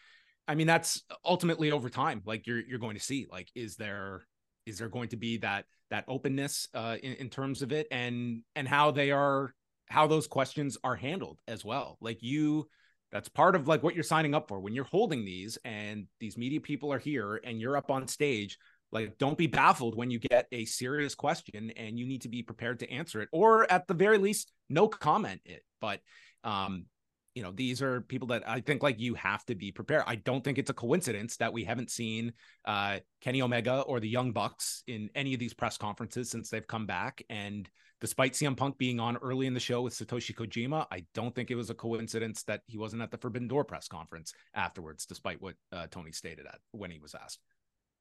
i 0.48 0.54
mean 0.54 0.66
that's 0.66 1.02
ultimately 1.24 1.70
over 1.70 1.88
time 1.88 2.22
like 2.24 2.46
you're 2.46 2.60
you're 2.60 2.78
going 2.78 2.96
to 2.96 3.02
see 3.02 3.26
like 3.30 3.48
is 3.54 3.76
there 3.76 4.22
is 4.70 4.78
there 4.78 4.88
going 4.88 5.08
to 5.08 5.16
be 5.16 5.36
that 5.38 5.66
that 5.90 6.04
openness 6.08 6.68
uh, 6.74 6.96
in, 7.02 7.14
in 7.14 7.28
terms 7.28 7.60
of 7.62 7.72
it 7.72 7.86
and 7.90 8.42
and 8.54 8.66
how 8.66 8.90
they 8.90 9.10
are 9.10 9.52
how 9.88 10.06
those 10.06 10.26
questions 10.26 10.78
are 10.82 10.96
handled 10.96 11.38
as 11.46 11.64
well? 11.64 11.98
Like 12.00 12.22
you 12.22 12.68
that's 13.12 13.28
part 13.28 13.56
of 13.56 13.66
like 13.66 13.82
what 13.82 13.94
you're 13.94 14.04
signing 14.04 14.34
up 14.34 14.48
for. 14.48 14.60
When 14.60 14.72
you're 14.72 14.84
holding 14.84 15.24
these 15.24 15.58
and 15.64 16.06
these 16.20 16.38
media 16.38 16.60
people 16.60 16.92
are 16.92 16.98
here 16.98 17.40
and 17.44 17.60
you're 17.60 17.76
up 17.76 17.90
on 17.90 18.06
stage 18.06 18.56
like 18.92 19.18
don't 19.18 19.38
be 19.38 19.46
baffled 19.46 19.96
when 19.96 20.10
you 20.10 20.18
get 20.18 20.46
a 20.52 20.64
serious 20.64 21.14
question 21.14 21.70
and 21.76 21.98
you 21.98 22.06
need 22.06 22.22
to 22.22 22.28
be 22.28 22.42
prepared 22.42 22.80
to 22.80 22.90
answer 22.90 23.20
it 23.20 23.28
or 23.32 23.70
at 23.70 23.86
the 23.86 23.94
very 23.94 24.18
least 24.18 24.52
no 24.68 24.88
comment 24.88 25.40
it. 25.44 25.62
But 25.80 26.00
um 26.44 26.86
you 27.34 27.42
know 27.42 27.52
these 27.52 27.80
are 27.80 28.00
people 28.02 28.28
that 28.28 28.48
i 28.48 28.60
think 28.60 28.82
like 28.82 28.98
you 28.98 29.14
have 29.14 29.44
to 29.46 29.54
be 29.54 29.70
prepared. 29.70 30.04
I 30.06 30.16
don't 30.16 30.42
think 30.42 30.58
it's 30.58 30.70
a 30.70 30.74
coincidence 30.74 31.36
that 31.36 31.52
we 31.52 31.64
haven't 31.64 31.90
seen 31.90 32.32
uh 32.64 32.98
kenny 33.20 33.42
omega 33.42 33.80
or 33.82 34.00
the 34.00 34.08
young 34.08 34.32
bucks 34.32 34.82
in 34.86 35.10
any 35.14 35.34
of 35.34 35.40
these 35.40 35.54
press 35.54 35.76
conferences 35.76 36.30
since 36.30 36.50
they've 36.50 36.66
come 36.66 36.86
back. 36.86 37.22
And 37.28 37.68
despite 38.00 38.32
cm 38.32 38.56
punk 38.56 38.78
being 38.78 38.98
on 38.98 39.16
early 39.18 39.46
in 39.46 39.54
the 39.54 39.60
show 39.60 39.82
with 39.82 39.94
satoshi 39.94 40.34
kojima 40.34 40.86
i 40.90 41.04
don't 41.14 41.34
think 41.34 41.50
it 41.50 41.54
was 41.54 41.70
a 41.70 41.74
coincidence 41.74 42.42
that 42.44 42.62
he 42.66 42.78
wasn't 42.78 43.02
at 43.02 43.10
the 43.10 43.18
forbidden 43.18 43.46
door 43.46 43.64
press 43.64 43.88
conference 43.88 44.32
afterwards 44.54 45.04
despite 45.04 45.40
what 45.42 45.54
uh, 45.72 45.86
tony 45.90 46.10
stated 46.12 46.46
at 46.46 46.58
when 46.72 46.90
he 46.90 46.98
was 46.98 47.14
asked 47.14 47.40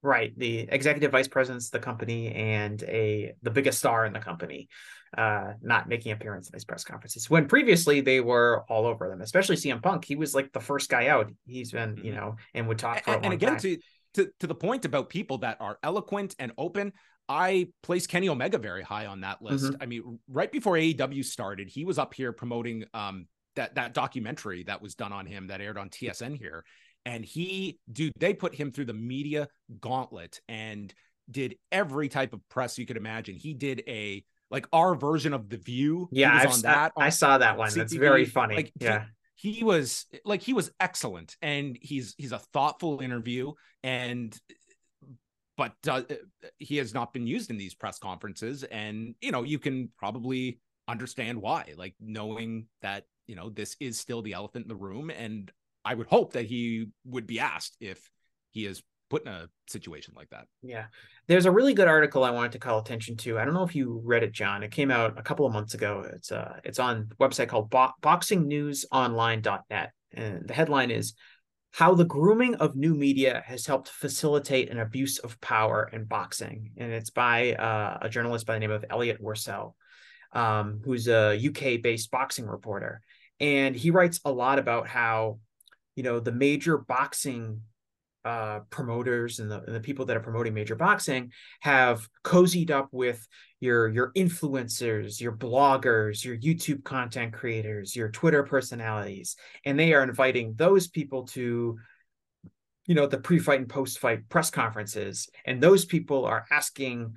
right 0.02 0.32
the 0.38 0.60
executive 0.60 1.12
vice 1.12 1.28
presidents 1.28 1.66
of 1.66 1.72
the 1.72 1.78
company 1.78 2.32
and 2.32 2.82
a 2.84 3.34
the 3.42 3.50
biggest 3.50 3.78
star 3.78 4.06
in 4.06 4.12
the 4.12 4.20
company 4.20 4.68
uh 5.16 5.52
not 5.60 5.88
making 5.88 6.12
appearance 6.12 6.48
in 6.48 6.52
these 6.52 6.64
press 6.64 6.84
conferences 6.84 7.28
when 7.28 7.46
previously 7.46 8.00
they 8.00 8.20
were 8.20 8.64
all 8.68 8.86
over 8.86 9.08
them 9.08 9.20
especially 9.20 9.56
CM 9.56 9.82
Punk 9.82 10.04
he 10.04 10.16
was 10.16 10.34
like 10.34 10.52
the 10.52 10.60
first 10.60 10.88
guy 10.88 11.08
out 11.08 11.30
he's 11.46 11.72
been 11.72 11.96
you 11.96 12.12
mm-hmm. 12.12 12.20
know 12.20 12.36
and 12.54 12.68
would 12.68 12.78
talk 12.78 13.04
for 13.04 13.14
and, 13.14 13.26
and 13.26 13.34
again 13.34 13.52
time. 13.52 13.60
to 13.60 13.78
to 14.14 14.30
to 14.40 14.46
the 14.46 14.54
point 14.54 14.84
about 14.84 15.10
people 15.10 15.38
that 15.38 15.58
are 15.60 15.78
eloquent 15.82 16.34
and 16.38 16.52
open 16.56 16.92
I 17.28 17.68
place 17.84 18.08
Kenny 18.08 18.28
Omega 18.28 18.58
very 18.58 18.82
high 18.82 19.06
on 19.06 19.20
that 19.20 19.40
list. 19.40 19.66
Mm-hmm. 19.66 19.80
I 19.82 19.86
mean, 19.86 20.18
right 20.26 20.50
before 20.50 20.74
AEW 20.74 21.24
started, 21.24 21.68
he 21.68 21.84
was 21.84 21.96
up 21.96 22.12
here 22.12 22.32
promoting 22.32 22.86
um, 22.92 23.28
that 23.54 23.76
that 23.76 23.94
documentary 23.94 24.64
that 24.64 24.82
was 24.82 24.96
done 24.96 25.12
on 25.12 25.26
him 25.26 25.46
that 25.46 25.60
aired 25.60 25.78
on 25.78 25.90
TSN 25.90 26.36
here, 26.36 26.64
and 27.04 27.24
he, 27.24 27.78
dude, 27.90 28.12
they 28.18 28.34
put 28.34 28.54
him 28.54 28.72
through 28.72 28.86
the 28.86 28.94
media 28.94 29.48
gauntlet 29.80 30.40
and 30.48 30.92
did 31.30 31.56
every 31.70 32.08
type 32.08 32.32
of 32.32 32.46
press 32.48 32.78
you 32.78 32.86
could 32.86 32.96
imagine. 32.96 33.36
He 33.36 33.54
did 33.54 33.82
a 33.86 34.24
like 34.50 34.66
our 34.72 34.94
version 34.94 35.32
of 35.32 35.48
the 35.48 35.56
View. 35.56 36.08
Yeah, 36.12 36.32
I, 36.32 36.46
on 36.46 36.60
that. 36.62 36.92
I, 36.96 37.00
on, 37.00 37.06
I 37.06 37.08
saw 37.10 37.38
that 37.38 37.56
one. 37.56 37.70
CTV. 37.70 37.74
That's 37.74 37.94
very 37.94 38.24
funny. 38.24 38.56
Like, 38.56 38.72
yeah. 38.80 39.04
He, 39.36 39.52
he 39.52 39.64
was 39.64 40.06
like 40.24 40.42
he 40.42 40.52
was 40.52 40.70
excellent 40.80 41.36
and 41.40 41.78
he's 41.80 42.14
he's 42.18 42.32
a 42.32 42.38
thoughtful 42.38 43.00
interview 43.00 43.52
and 43.82 44.38
but 45.56 45.72
uh, 45.88 46.02
he 46.58 46.76
has 46.76 46.92
not 46.92 47.14
been 47.14 47.26
used 47.26 47.50
in 47.50 47.56
these 47.56 47.74
press 47.74 47.98
conferences 47.98 48.64
and 48.64 49.14
you 49.22 49.32
know 49.32 49.42
you 49.42 49.58
can 49.58 49.90
probably 49.96 50.60
understand 50.88 51.40
why 51.40 51.72
like 51.78 51.94
knowing 52.00 52.66
that 52.82 53.04
you 53.26 53.34
know 53.34 53.48
this 53.48 53.76
is 53.80 53.98
still 53.98 54.20
the 54.20 54.34
elephant 54.34 54.66
in 54.66 54.68
the 54.68 54.74
room 54.74 55.08
and 55.08 55.50
I 55.84 55.94
would 55.94 56.06
hope 56.06 56.34
that 56.34 56.46
he 56.46 56.88
would 57.04 57.26
be 57.26 57.40
asked 57.40 57.76
if 57.80 58.10
he 58.50 58.66
is 58.66 58.82
put 59.08 59.26
in 59.26 59.32
a 59.32 59.48
situation 59.68 60.14
like 60.16 60.30
that. 60.30 60.46
Yeah. 60.62 60.86
There's 61.26 61.46
a 61.46 61.50
really 61.50 61.74
good 61.74 61.88
article 61.88 62.22
I 62.22 62.30
wanted 62.30 62.52
to 62.52 62.58
call 62.58 62.78
attention 62.78 63.16
to. 63.18 63.38
I 63.38 63.44
don't 63.44 63.54
know 63.54 63.64
if 63.64 63.74
you 63.74 64.00
read 64.04 64.22
it, 64.22 64.32
John. 64.32 64.62
It 64.62 64.70
came 64.70 64.90
out 64.90 65.18
a 65.18 65.22
couple 65.22 65.46
of 65.46 65.52
months 65.52 65.74
ago. 65.74 66.06
It's 66.14 66.30
uh 66.30 66.60
it's 66.64 66.78
on 66.78 67.08
a 67.10 67.14
website 67.16 67.48
called 67.48 67.70
bo- 67.70 67.92
boxingnewsonline.net. 68.02 69.92
And 70.12 70.48
the 70.48 70.54
headline 70.54 70.90
is 70.90 71.14
how 71.72 71.94
the 71.94 72.04
grooming 72.04 72.56
of 72.56 72.74
new 72.74 72.94
media 72.94 73.42
has 73.46 73.66
helped 73.66 73.88
facilitate 73.88 74.70
an 74.70 74.78
abuse 74.78 75.18
of 75.18 75.40
power 75.40 75.88
in 75.92 76.04
boxing. 76.04 76.72
And 76.76 76.92
it's 76.92 77.10
by 77.10 77.54
uh, 77.54 77.98
a 78.02 78.08
journalist 78.08 78.46
by 78.46 78.54
the 78.54 78.60
name 78.60 78.72
of 78.72 78.84
Elliot 78.90 79.22
Worsell, 79.22 79.74
um, 80.32 80.80
who's 80.84 81.06
a 81.06 81.36
UK 81.36 81.80
based 81.80 82.10
boxing 82.10 82.46
reporter. 82.46 83.02
And 83.38 83.76
he 83.76 83.90
writes 83.90 84.20
a 84.24 84.32
lot 84.32 84.58
about 84.58 84.88
how, 84.88 85.38
you 85.96 86.02
know, 86.02 86.20
the 86.20 86.32
major 86.32 86.78
boxing 86.78 87.62
uh, 88.24 88.60
promoters 88.68 89.38
and 89.38 89.50
the, 89.50 89.62
and 89.62 89.74
the 89.74 89.80
people 89.80 90.04
that 90.04 90.16
are 90.16 90.20
promoting 90.20 90.52
major 90.52 90.76
boxing 90.76 91.32
have 91.60 92.06
cozied 92.22 92.70
up 92.70 92.88
with 92.92 93.26
your 93.60 93.88
your 93.88 94.12
influencers 94.12 95.22
your 95.22 95.32
bloggers 95.32 96.22
your 96.22 96.36
youtube 96.36 96.84
content 96.84 97.32
creators 97.32 97.96
your 97.96 98.10
twitter 98.10 98.42
personalities 98.42 99.36
and 99.64 99.78
they 99.78 99.94
are 99.94 100.02
inviting 100.02 100.52
those 100.58 100.86
people 100.86 101.24
to 101.24 101.78
you 102.90 102.96
know 102.96 103.06
the 103.06 103.18
pre-fight 103.18 103.60
and 103.60 103.68
post-fight 103.68 104.28
press 104.28 104.50
conferences. 104.50 105.28
And 105.46 105.62
those 105.62 105.84
people 105.84 106.24
are 106.24 106.44
asking 106.50 107.14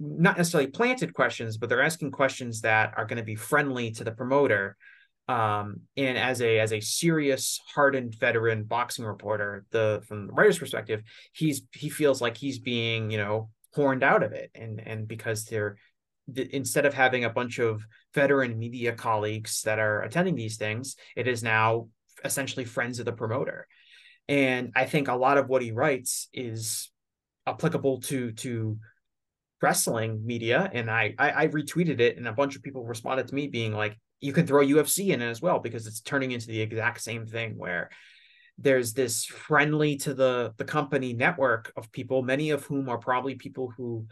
not 0.00 0.36
necessarily 0.36 0.68
planted 0.68 1.14
questions 1.14 1.56
but 1.56 1.68
they're 1.68 1.80
asking 1.80 2.10
questions 2.10 2.60
that 2.62 2.92
are 2.96 3.04
going 3.04 3.18
to 3.18 3.24
be 3.24 3.36
friendly 3.36 3.92
to 3.92 4.02
the 4.02 4.10
promoter 4.10 4.76
um, 5.26 5.80
and 5.96 6.18
as 6.18 6.42
a 6.42 6.58
as 6.58 6.72
a 6.72 6.80
serious 6.80 7.60
hardened 7.74 8.14
veteran 8.18 8.64
boxing 8.64 9.04
reporter 9.04 9.64
the 9.70 10.02
from 10.06 10.26
the 10.26 10.32
writer's 10.34 10.58
perspective 10.58 11.02
he's 11.32 11.62
he 11.72 11.88
feels 11.88 12.20
like 12.20 12.36
he's 12.36 12.58
being 12.58 13.10
you 13.10 13.16
know 13.16 13.48
horned 13.74 14.02
out 14.02 14.22
of 14.22 14.32
it. 14.32 14.50
And 14.54 14.80
and 14.84 15.06
because 15.08 15.44
they're 15.44 15.76
instead 16.36 16.86
of 16.86 16.94
having 16.94 17.24
a 17.24 17.30
bunch 17.30 17.58
of 17.58 17.82
veteran 18.14 18.58
media 18.58 18.92
colleagues 18.92 19.62
that 19.62 19.78
are 19.78 20.02
attending 20.02 20.34
these 20.34 20.56
things 20.56 20.96
it 21.16 21.28
is 21.28 21.42
now 21.42 21.88
essentially 22.24 22.64
friends 22.64 22.98
of 22.98 23.04
the 23.04 23.12
promoter. 23.12 23.66
And 24.28 24.72
i 24.74 24.84
think 24.84 25.08
a 25.08 25.14
lot 25.14 25.38
of 25.38 25.48
what 25.48 25.62
he 25.62 25.72
writes 25.72 26.28
is 26.32 26.90
applicable 27.46 28.00
to 28.02 28.32
to 28.32 28.78
wrestling 29.60 30.24
media. 30.24 30.70
And 30.72 30.90
I, 30.90 31.14
I 31.18 31.44
i 31.44 31.48
retweeted 31.48 32.00
it 32.00 32.16
and 32.16 32.28
a 32.28 32.32
bunch 32.32 32.56
of 32.56 32.62
people 32.62 32.84
responded 32.84 33.28
to 33.28 33.34
me 33.34 33.48
being 33.48 33.72
like 33.72 33.98
you 34.24 34.32
can 34.32 34.46
throw 34.46 34.64
UFC 34.64 35.08
in 35.08 35.22
it 35.22 35.28
as 35.28 35.42
well 35.42 35.58
because 35.58 35.86
it's 35.86 36.00
turning 36.00 36.32
into 36.32 36.46
the 36.46 36.60
exact 36.60 37.00
same 37.00 37.26
thing 37.26 37.56
where 37.56 37.90
there's 38.58 38.92
this 38.92 39.24
friendly 39.24 39.96
to 39.96 40.14
the 40.14 40.54
the 40.56 40.64
company 40.64 41.12
network 41.12 41.72
of 41.76 41.90
people 41.90 42.22
many 42.22 42.50
of 42.50 42.64
whom 42.64 42.88
are 42.88 42.98
probably 42.98 43.34
people 43.34 43.72
who 43.76 44.06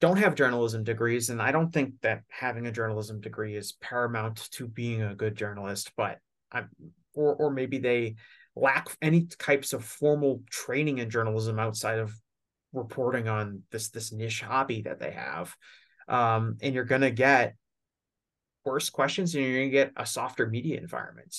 don't 0.00 0.16
have 0.16 0.34
journalism 0.34 0.82
degrees. 0.82 1.28
And 1.28 1.42
i 1.42 1.52
don't 1.52 1.72
think 1.72 1.94
that 2.02 2.22
having 2.30 2.66
a 2.66 2.72
journalism 2.72 3.20
degree 3.20 3.56
is 3.56 3.72
paramount 3.80 4.50
to 4.52 4.66
being 4.66 5.02
a 5.02 5.14
good 5.14 5.36
journalist 5.36 5.92
but 5.96 6.18
i'm 6.52 6.70
or 7.14 7.34
or 7.34 7.50
maybe 7.50 7.78
they 7.78 8.14
lack 8.56 8.88
any 9.00 9.26
types 9.38 9.72
of 9.72 9.84
formal 9.84 10.42
training 10.50 10.98
in 10.98 11.10
journalism 11.10 11.58
outside 11.58 11.98
of 11.98 12.14
reporting 12.72 13.28
on 13.28 13.62
this 13.70 13.90
this 13.90 14.12
niche 14.12 14.42
hobby 14.42 14.82
that 14.82 15.00
they 15.00 15.12
have. 15.12 15.54
Um, 16.08 16.56
and 16.60 16.74
you're 16.74 16.84
going 16.84 17.00
to 17.02 17.10
get 17.10 17.54
worse 18.64 18.90
questions 18.90 19.34
and 19.34 19.44
you're 19.44 19.54
going 19.54 19.68
to 19.68 19.72
get 19.72 19.92
a 19.96 20.04
softer 20.04 20.46
media 20.46 20.78
environment 20.78 21.34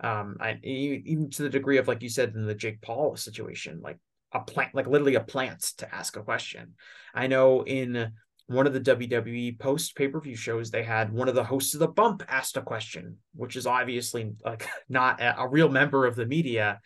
um 0.00 0.36
I, 0.40 0.58
even 0.62 1.30
to 1.30 1.44
the 1.44 1.48
degree 1.50 1.78
of 1.78 1.86
like 1.86 2.02
you 2.02 2.08
said 2.08 2.34
in 2.34 2.46
the 2.46 2.54
jake 2.54 2.80
paul 2.80 3.16
situation 3.16 3.80
like 3.82 3.98
a 4.34 4.40
plant 4.40 4.74
like 4.74 4.86
literally 4.86 5.14
a 5.14 5.20
plant 5.20 5.60
to 5.78 5.94
ask 5.94 6.16
a 6.16 6.22
question. 6.22 6.74
I 7.14 7.28
know 7.28 7.64
in 7.64 8.12
one 8.46 8.66
of 8.66 8.74
the 8.74 8.80
wwe 8.80 9.58
post 9.58 9.96
pay-per-view 9.96 10.36
shows 10.36 10.70
they 10.70 10.82
had 10.82 11.10
one 11.10 11.28
of 11.28 11.34
the 11.34 11.44
hosts 11.44 11.72
of 11.72 11.80
the 11.80 11.88
bump 11.88 12.22
asked 12.28 12.58
a 12.58 12.62
question 12.62 13.16
which 13.34 13.56
is 13.56 13.66
obviously 13.66 14.32
like 14.44 14.68
not 14.88 15.20
a, 15.22 15.40
a 15.40 15.48
real 15.48 15.70
member 15.70 16.04
of 16.04 16.16
the 16.16 16.26
media. 16.26 16.80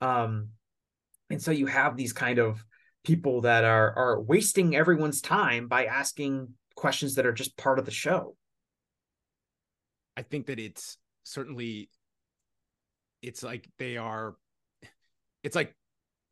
Um 0.00 0.48
and 1.28 1.42
so 1.42 1.50
you 1.50 1.66
have 1.66 1.96
these 1.96 2.12
kind 2.12 2.38
of 2.38 2.64
people 3.04 3.42
that 3.42 3.64
are 3.64 3.92
are 3.96 4.20
wasting 4.20 4.74
everyone's 4.74 5.20
time 5.20 5.68
by 5.68 5.84
asking 5.84 6.48
questions 6.74 7.14
that 7.14 7.26
are 7.26 7.32
just 7.32 7.56
part 7.56 7.78
of 7.78 7.84
the 7.84 7.90
show 7.90 8.34
I 10.16 10.22
think 10.22 10.46
that 10.46 10.58
it's 10.58 10.98
certainly 11.24 11.90
it's 13.22 13.42
like 13.42 13.68
they 13.78 13.96
are 13.96 14.36
it's 15.42 15.56
like 15.56 15.74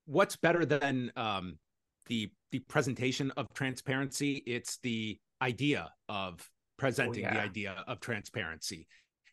what's 0.07 0.37
better 0.37 0.65
than 0.65 1.13
um 1.17 1.59
the 2.07 2.31
the 2.53 2.61
presentation 2.61 3.31
of 3.37 3.53
transparency? 3.55 4.43
It's 4.47 4.79
the 4.83 5.19
idea 5.43 5.91
of 6.09 6.49
presenting 6.79 7.25
oh, 7.25 7.29
yeah. 7.29 7.35
the 7.35 7.41
idea 7.41 7.85
of 7.87 8.01
transparency. 8.01 8.87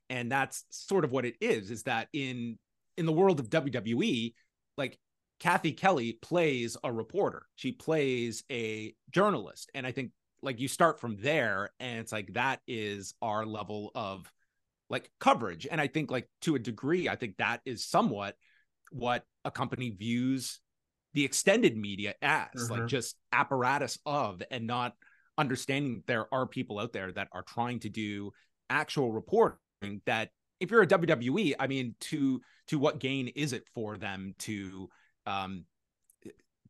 And 0.10 0.32
that's 0.32 0.66
sort 0.70 1.06
of 1.06 1.12
what 1.12 1.26
it 1.26 1.36
is 1.40 1.72
is 1.72 1.84
that 1.84 2.08
in 2.14 2.58
in 2.98 3.06
the 3.06 3.12
world 3.12 3.40
of 3.40 3.50
WWE 3.50 4.34
like 4.78 4.98
Cathy 5.40 5.72
Kelley 5.72 6.14
plays 6.22 6.78
a 6.84 6.92
reporter. 6.92 7.44
She 7.56 7.72
plays 7.72 8.44
a 8.52 8.94
journalist. 9.10 9.70
And 9.74 9.88
I 9.88 9.92
think 9.92 10.12
like 10.44 10.60
you 10.60 10.68
start 10.68 11.00
from 11.00 11.18
there 11.18 11.72
and 11.80 12.00
it's 12.00 12.12
like 12.12 12.34
that 12.34 12.60
is 12.68 13.14
our 13.22 13.46
level 13.46 13.92
of 13.96 14.32
like 14.92 15.10
coverage. 15.20 15.66
And 15.70 15.80
I 15.80 15.88
think 15.88 16.12
like 16.12 16.30
to 16.42 16.56
a 16.56 16.60
degree, 16.60 17.10
I 17.10 17.16
think 17.16 17.38
that 17.38 17.62
is 17.66 17.86
somewhat 17.86 18.36
what 18.92 19.24
a 19.46 19.50
company 19.50 19.90
views 19.90 20.60
the 21.14 21.26
extended 21.26 21.76
media 21.78 22.14
as 22.22 22.48
mm-hmm. 22.56 22.74
like 22.74 22.88
just 22.88 23.16
apparatus 23.32 23.98
of 24.06 24.44
and 24.52 24.68
not 24.68 24.94
understanding 25.38 26.04
there 26.08 26.32
are 26.34 26.46
people 26.46 26.78
out 26.78 26.94
there 26.94 27.12
that 27.12 27.30
are 27.32 27.42
trying 27.44 27.80
to 27.80 27.90
do 27.90 28.32
actual 28.70 29.12
reporting 29.12 30.02
that 30.06 30.30
if 30.60 30.70
you're 30.70 30.84
a 30.84 30.88
WWE, 30.88 31.56
I 31.60 31.68
mean, 31.68 31.96
to 32.02 32.42
to 32.68 32.78
what 32.78 33.00
gain 33.00 33.30
is 33.30 33.54
it 33.54 33.64
for 33.74 33.98
them 33.98 34.36
to 34.40 34.90
um 35.26 35.66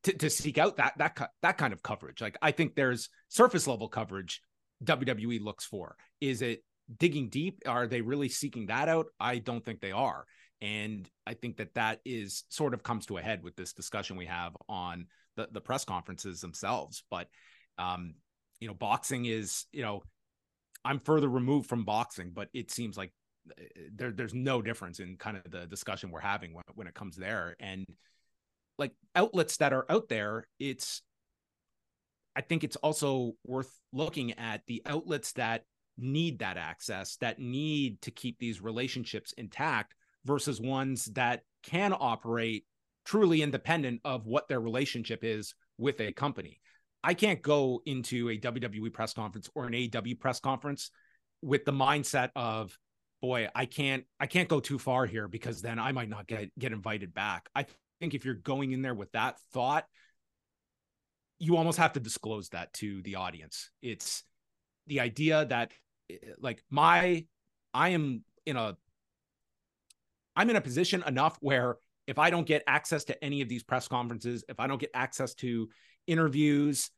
to, 0.03 0.13
to 0.13 0.29
seek 0.29 0.57
out 0.57 0.77
that 0.77 0.93
that 0.97 1.31
that 1.41 1.57
kind 1.57 1.73
of 1.73 1.83
coverage? 1.83 2.21
Like 2.21 2.37
I 2.41 2.51
think 2.51 2.75
there's 2.75 3.09
surface 3.29 3.67
level 3.67 3.89
coverage 3.89 4.41
WWE 4.83 5.41
looks 5.41 5.65
for. 5.65 5.95
Is 6.21 6.41
it 6.41 6.63
digging 6.97 7.29
deep 7.29 7.59
are 7.65 7.87
they 7.87 8.01
really 8.01 8.29
seeking 8.29 8.67
that 8.67 8.89
out? 8.89 9.07
I 9.19 9.37
don't 9.37 9.63
think 9.63 9.81
they 9.81 9.91
are. 9.91 10.25
And 10.61 11.09
i 11.25 11.33
think 11.33 11.57
that 11.57 11.73
that 11.73 11.99
is 12.05 12.43
sort 12.49 12.73
of 12.73 12.83
comes 12.83 13.05
to 13.07 13.17
a 13.17 13.21
head 13.21 13.43
with 13.43 13.55
this 13.55 13.73
discussion 13.73 14.15
we 14.15 14.27
have 14.27 14.55
on 14.69 15.07
the, 15.35 15.47
the 15.51 15.61
press 15.61 15.85
conferences 15.85 16.41
themselves. 16.41 17.03
But 17.09 17.27
um 17.77 18.15
you 18.59 18.67
know 18.67 18.73
boxing 18.73 19.25
is 19.25 19.65
you 19.71 19.81
know 19.81 20.03
i'm 20.85 20.99
further 20.99 21.27
removed 21.27 21.67
from 21.67 21.83
boxing 21.83 22.31
but 22.31 22.47
it 22.53 22.69
seems 22.69 22.95
like 22.95 23.11
uh, 23.49 23.63
there, 23.95 24.11
there's 24.11 24.33
no 24.33 24.61
difference 24.61 24.99
in 24.99 25.17
kind 25.17 25.35
of 25.35 25.51
the 25.51 25.65
discussion 25.65 26.11
we're 26.11 26.19
having 26.19 26.53
when, 26.53 26.63
when 26.75 26.87
it 26.87 26.93
comes 26.93 27.15
there. 27.15 27.55
And 27.59 27.85
like 28.77 28.91
outlets 29.15 29.57
that 29.57 29.73
are 29.73 29.85
out 29.89 30.09
there 30.09 30.47
it's 30.59 31.01
i 32.35 32.41
think 32.41 32.63
it's 32.63 32.77
also 32.77 33.33
worth 33.45 33.71
looking 33.93 34.33
at 34.39 34.61
the 34.67 34.81
outlets 34.85 35.33
that 35.33 35.63
need 35.97 36.39
that 36.39 36.57
access, 36.57 37.17
that 37.17 37.39
need 37.39 38.01
to 38.01 38.11
keep 38.11 38.39
these 38.39 38.61
relationships 38.61 39.33
intact 39.37 39.95
versus 40.25 40.61
ones 40.61 41.05
that 41.05 41.41
can 41.63 41.93
operate 41.97 42.65
truly 43.05 43.41
independent 43.41 44.01
of 44.03 44.25
what 44.25 44.47
their 44.47 44.59
relationship 44.59 45.23
is 45.23 45.55
with 45.77 45.99
a 45.99 46.11
company. 46.11 46.59
I 47.03 47.13
can't 47.13 47.41
go 47.41 47.81
into 47.85 48.29
a 48.29 48.37
WWE 48.37 48.93
press 48.93 49.13
conference 49.13 49.49
or 49.55 49.65
an 49.65 49.73
AEW 49.73 50.19
press 50.19 50.39
conference 50.39 50.91
with 51.41 51.65
the 51.65 51.71
mindset 51.71 52.29
of 52.35 52.77
boy, 53.21 53.47
I 53.53 53.65
can't 53.65 54.03
I 54.19 54.27
can't 54.27 54.49
go 54.49 54.59
too 54.59 54.79
far 54.79 55.05
here 55.05 55.27
because 55.27 55.61
then 55.61 55.79
I 55.79 55.91
might 55.91 56.09
not 56.09 56.27
get 56.27 56.51
get 56.57 56.71
invited 56.71 57.13
back. 57.13 57.49
I 57.55 57.65
think 57.99 58.13
if 58.13 58.25
you're 58.25 58.35
going 58.35 58.71
in 58.71 58.81
there 58.81 58.95
with 58.95 59.11
that 59.13 59.39
thought, 59.53 59.85
you 61.39 61.57
almost 61.57 61.77
have 61.77 61.93
to 61.93 61.99
disclose 61.99 62.49
that 62.49 62.73
to 62.73 63.01
the 63.01 63.15
audience. 63.15 63.69
It's 63.81 64.23
the 64.87 64.99
idea 64.99 65.45
that 65.45 65.71
like 66.39 66.63
my 66.69 67.25
I 67.73 67.89
am 67.89 68.23
in 68.45 68.57
a 68.57 68.77
I'm 70.35 70.49
in 70.49 70.55
a 70.55 70.61
position 70.61 71.03
enough 71.05 71.37
where 71.41 71.77
if 72.07 72.17
I 72.17 72.29
don't 72.29 72.47
get 72.47 72.63
access 72.67 73.03
to 73.05 73.23
any 73.23 73.41
of 73.41 73.49
these 73.49 73.63
press 73.63 73.87
conferences, 73.87 74.43
if 74.49 74.59
I 74.59 74.67
don't 74.67 74.79
get 74.79 74.91
access 74.93 75.33
to 75.35 75.69
interviews, 76.07 76.89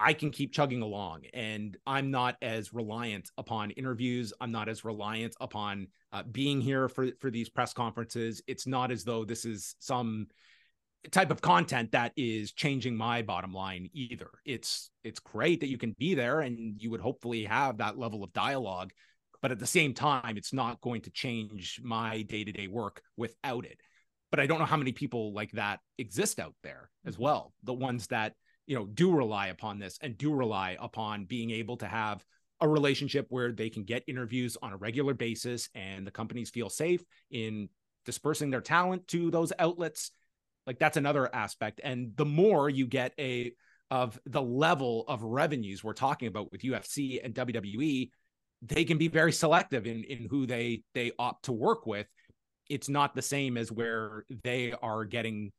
I 0.00 0.14
can 0.14 0.30
keep 0.30 0.52
chugging 0.52 0.82
along 0.82 1.26
and 1.32 1.76
I'm 1.86 2.10
not 2.10 2.36
as 2.42 2.72
reliant 2.72 3.30
upon 3.38 3.70
interviews. 3.70 4.32
I'm 4.40 4.50
not 4.50 4.68
as 4.68 4.84
reliant 4.84 5.36
upon 5.40 5.88
uh, 6.12 6.24
being 6.24 6.60
here 6.60 6.88
for, 6.88 7.08
for 7.20 7.30
these 7.30 7.48
press 7.48 7.72
conferences. 7.72 8.42
It's 8.48 8.66
not 8.66 8.90
as 8.90 9.04
though 9.04 9.24
this 9.24 9.44
is 9.44 9.76
some 9.78 10.26
type 11.10 11.30
of 11.30 11.40
content 11.40 11.92
that 11.92 12.12
is 12.16 12.52
changing 12.52 12.96
my 12.96 13.22
bottom 13.22 13.52
line 13.52 13.88
either. 13.92 14.30
It's 14.44 14.90
it's 15.02 15.20
great 15.20 15.60
that 15.60 15.68
you 15.68 15.78
can 15.78 15.96
be 15.98 16.14
there 16.14 16.40
and 16.40 16.80
you 16.80 16.90
would 16.90 17.00
hopefully 17.00 17.44
have 17.44 17.78
that 17.78 17.98
level 17.98 18.22
of 18.22 18.32
dialogue 18.32 18.92
but 19.42 19.50
at 19.50 19.58
the 19.58 19.66
same 19.66 19.92
time, 19.92 20.36
it's 20.36 20.52
not 20.52 20.80
going 20.80 21.02
to 21.02 21.10
change 21.10 21.80
my 21.82 22.22
day 22.22 22.44
to 22.44 22.52
day 22.52 22.68
work 22.68 23.02
without 23.16 23.66
it. 23.66 23.80
But 24.30 24.40
I 24.40 24.46
don't 24.46 24.60
know 24.60 24.64
how 24.64 24.76
many 24.76 24.92
people 24.92 25.34
like 25.34 25.50
that 25.52 25.80
exist 25.98 26.38
out 26.38 26.54
there 26.62 26.88
as 27.04 27.14
mm-hmm. 27.14 27.24
well. 27.24 27.52
The 27.64 27.74
ones 27.74 28.06
that, 28.06 28.34
you 28.66 28.76
know, 28.76 28.86
do 28.86 29.12
rely 29.12 29.48
upon 29.48 29.80
this 29.80 29.98
and 30.00 30.16
do 30.16 30.32
rely 30.32 30.76
upon 30.80 31.24
being 31.24 31.50
able 31.50 31.76
to 31.78 31.86
have 31.86 32.24
a 32.60 32.68
relationship 32.68 33.26
where 33.28 33.50
they 33.50 33.68
can 33.68 33.82
get 33.82 34.04
interviews 34.06 34.56
on 34.62 34.72
a 34.72 34.76
regular 34.76 35.12
basis 35.12 35.68
and 35.74 36.06
the 36.06 36.12
companies 36.12 36.48
feel 36.48 36.70
safe 36.70 37.02
in 37.32 37.68
dispersing 38.06 38.50
their 38.50 38.60
talent 38.60 39.08
to 39.08 39.32
those 39.32 39.52
outlets. 39.58 40.12
Like 40.66 40.78
that's 40.78 40.96
another 40.96 41.32
aspect. 41.34 41.80
And 41.82 42.12
the 42.16 42.24
more 42.24 42.68
you 42.68 42.86
get 42.86 43.12
a 43.18 43.52
of 43.90 44.18
the 44.24 44.42
level 44.42 45.04
of 45.08 45.22
revenues 45.22 45.84
we're 45.84 45.92
talking 45.92 46.28
about 46.28 46.50
with 46.50 46.62
UFC 46.62 47.20
and 47.22 47.34
WWE, 47.34 48.10
they 48.62 48.84
can 48.84 48.96
be 48.96 49.08
very 49.08 49.32
selective 49.32 49.86
in 49.86 50.04
in 50.04 50.28
who 50.30 50.46
they 50.46 50.82
they 50.94 51.12
opt 51.18 51.46
to 51.46 51.52
work 51.52 51.86
with. 51.86 52.06
It's 52.68 52.88
not 52.88 53.14
the 53.14 53.22
same 53.22 53.56
as 53.56 53.70
where 53.70 54.24
they 54.44 54.72
are 54.72 55.04
getting 55.04 55.52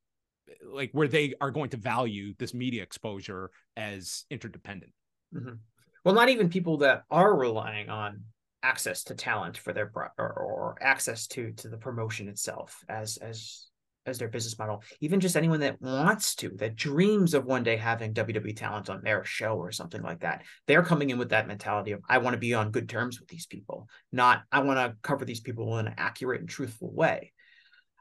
like 0.66 0.90
where 0.94 1.08
they 1.08 1.34
are 1.42 1.52
going 1.52 1.70
to 1.70 1.78
value 1.78 2.34
this 2.40 2.54
media 2.54 2.84
exposure 2.84 3.52
as 3.78 4.26
interdependent. 4.30 4.92
Mm-hmm. 5.34 5.56
Well, 6.04 6.16
not 6.16 6.30
even 6.30 6.50
people 6.50 6.78
that 6.78 7.04
are 7.10 7.36
relying 7.36 7.90
on 7.90 8.22
access 8.62 9.04
to 9.04 9.16
talent 9.16 9.58
for 9.58 9.74
their 9.74 9.92
or, 9.96 10.12
or 10.18 10.78
access 10.82 11.28
to 11.28 11.52
to 11.52 11.68
the 11.68 11.78
promotion 11.78 12.28
itself 12.30 12.84
as 12.90 13.18
as 13.18 13.68
as 14.06 14.18
their 14.18 14.28
business 14.28 14.58
model. 14.58 14.84
Even 15.00 15.20
just 15.20 15.36
anyone 15.36 15.60
that 15.62 15.82
wants 15.82 16.36
to, 16.36 16.50
that 16.58 16.76
dreams 16.76 17.34
of 17.34 17.46
one 17.46 17.64
day 17.64 17.78
having 17.78 18.14
WWE 18.14 18.56
talent 18.56 18.90
on 18.90 19.02
their 19.02 19.24
show 19.24 19.56
or 19.56 19.72
something 19.72 20.02
like 20.02 20.22
that. 20.22 20.44
They're 20.68 20.84
coming 20.84 21.10
in 21.10 21.18
with 21.18 21.30
that 21.30 21.48
mentality 21.48 21.92
of 21.92 22.02
I 22.08 22.18
want 22.18 22.34
to 22.34 22.40
be 22.40 22.54
on 22.54 22.72
good 22.72 22.90
terms 22.90 23.20
with 23.20 23.30
these 23.30 23.46
people, 23.46 23.88
not 24.12 24.44
I 24.52 24.60
want 24.62 24.80
to 24.80 24.98
cover 25.02 25.26
these 25.26 25.42
people 25.42 25.78
in 25.78 25.88
an 25.88 25.96
accurate 25.98 26.42
and 26.42 26.50
truthful 26.50 26.92
way. 26.92 27.32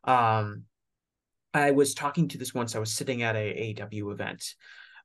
Um, 0.05 0.65
I 1.55 1.73
was 1.73 1.95
talking 1.95 2.29
to 2.29 2.39
this 2.39 2.55
once. 2.55 2.75
I 2.75 2.81
was 2.81 2.93
sitting 2.93 3.23
at 3.23 3.37
a 3.37 3.75
AEW 3.79 4.13
event 4.13 4.55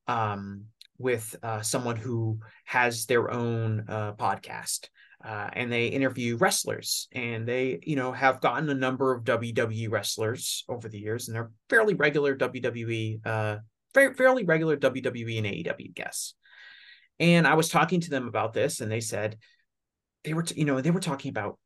um, 0.08 0.66
with 0.98 1.36
uh, 1.44 1.62
someone 1.62 1.98
who 1.98 2.40
has 2.66 3.06
their 3.06 3.30
own 3.30 3.86
uh, 3.88 4.14
podcast 4.14 4.88
uh, 5.28 5.50
and 5.54 5.70
they 5.70 5.88
interview 5.88 6.38
wrestlers 6.38 7.10
and 7.12 7.46
they 7.46 7.80
you 7.84 7.98
know 7.98 8.14
have 8.14 8.40
gotten 8.40 8.70
a 8.70 8.74
number 8.74 9.14
of 9.14 9.26
wwe 9.26 9.92
wrestlers 9.92 10.64
over 10.70 10.88
the 10.88 11.00
years 11.00 11.28
and 11.28 11.36
they're 11.36 11.52
fairly 11.70 11.94
regular 11.96 12.36
wwe 12.36 13.20
uh 13.26 13.58
fairly 13.94 14.46
regular 14.46 14.78
wwe 14.78 15.38
and 15.38 15.48
aew 15.48 15.94
guests 15.94 16.36
and 17.20 17.46
i 17.46 17.56
was 17.56 17.68
talking 17.68 18.00
to 18.00 18.10
them 18.10 18.28
about 18.28 18.54
this 18.54 18.80
and 18.80 18.90
they 18.90 19.02
said 19.02 19.38
they 20.24 20.34
were 20.34 20.44
t- 20.44 20.58
you 20.58 20.66
know 20.66 20.80
they 20.80 20.92
were 20.92 21.00
talking 21.00 21.30
about 21.30 21.60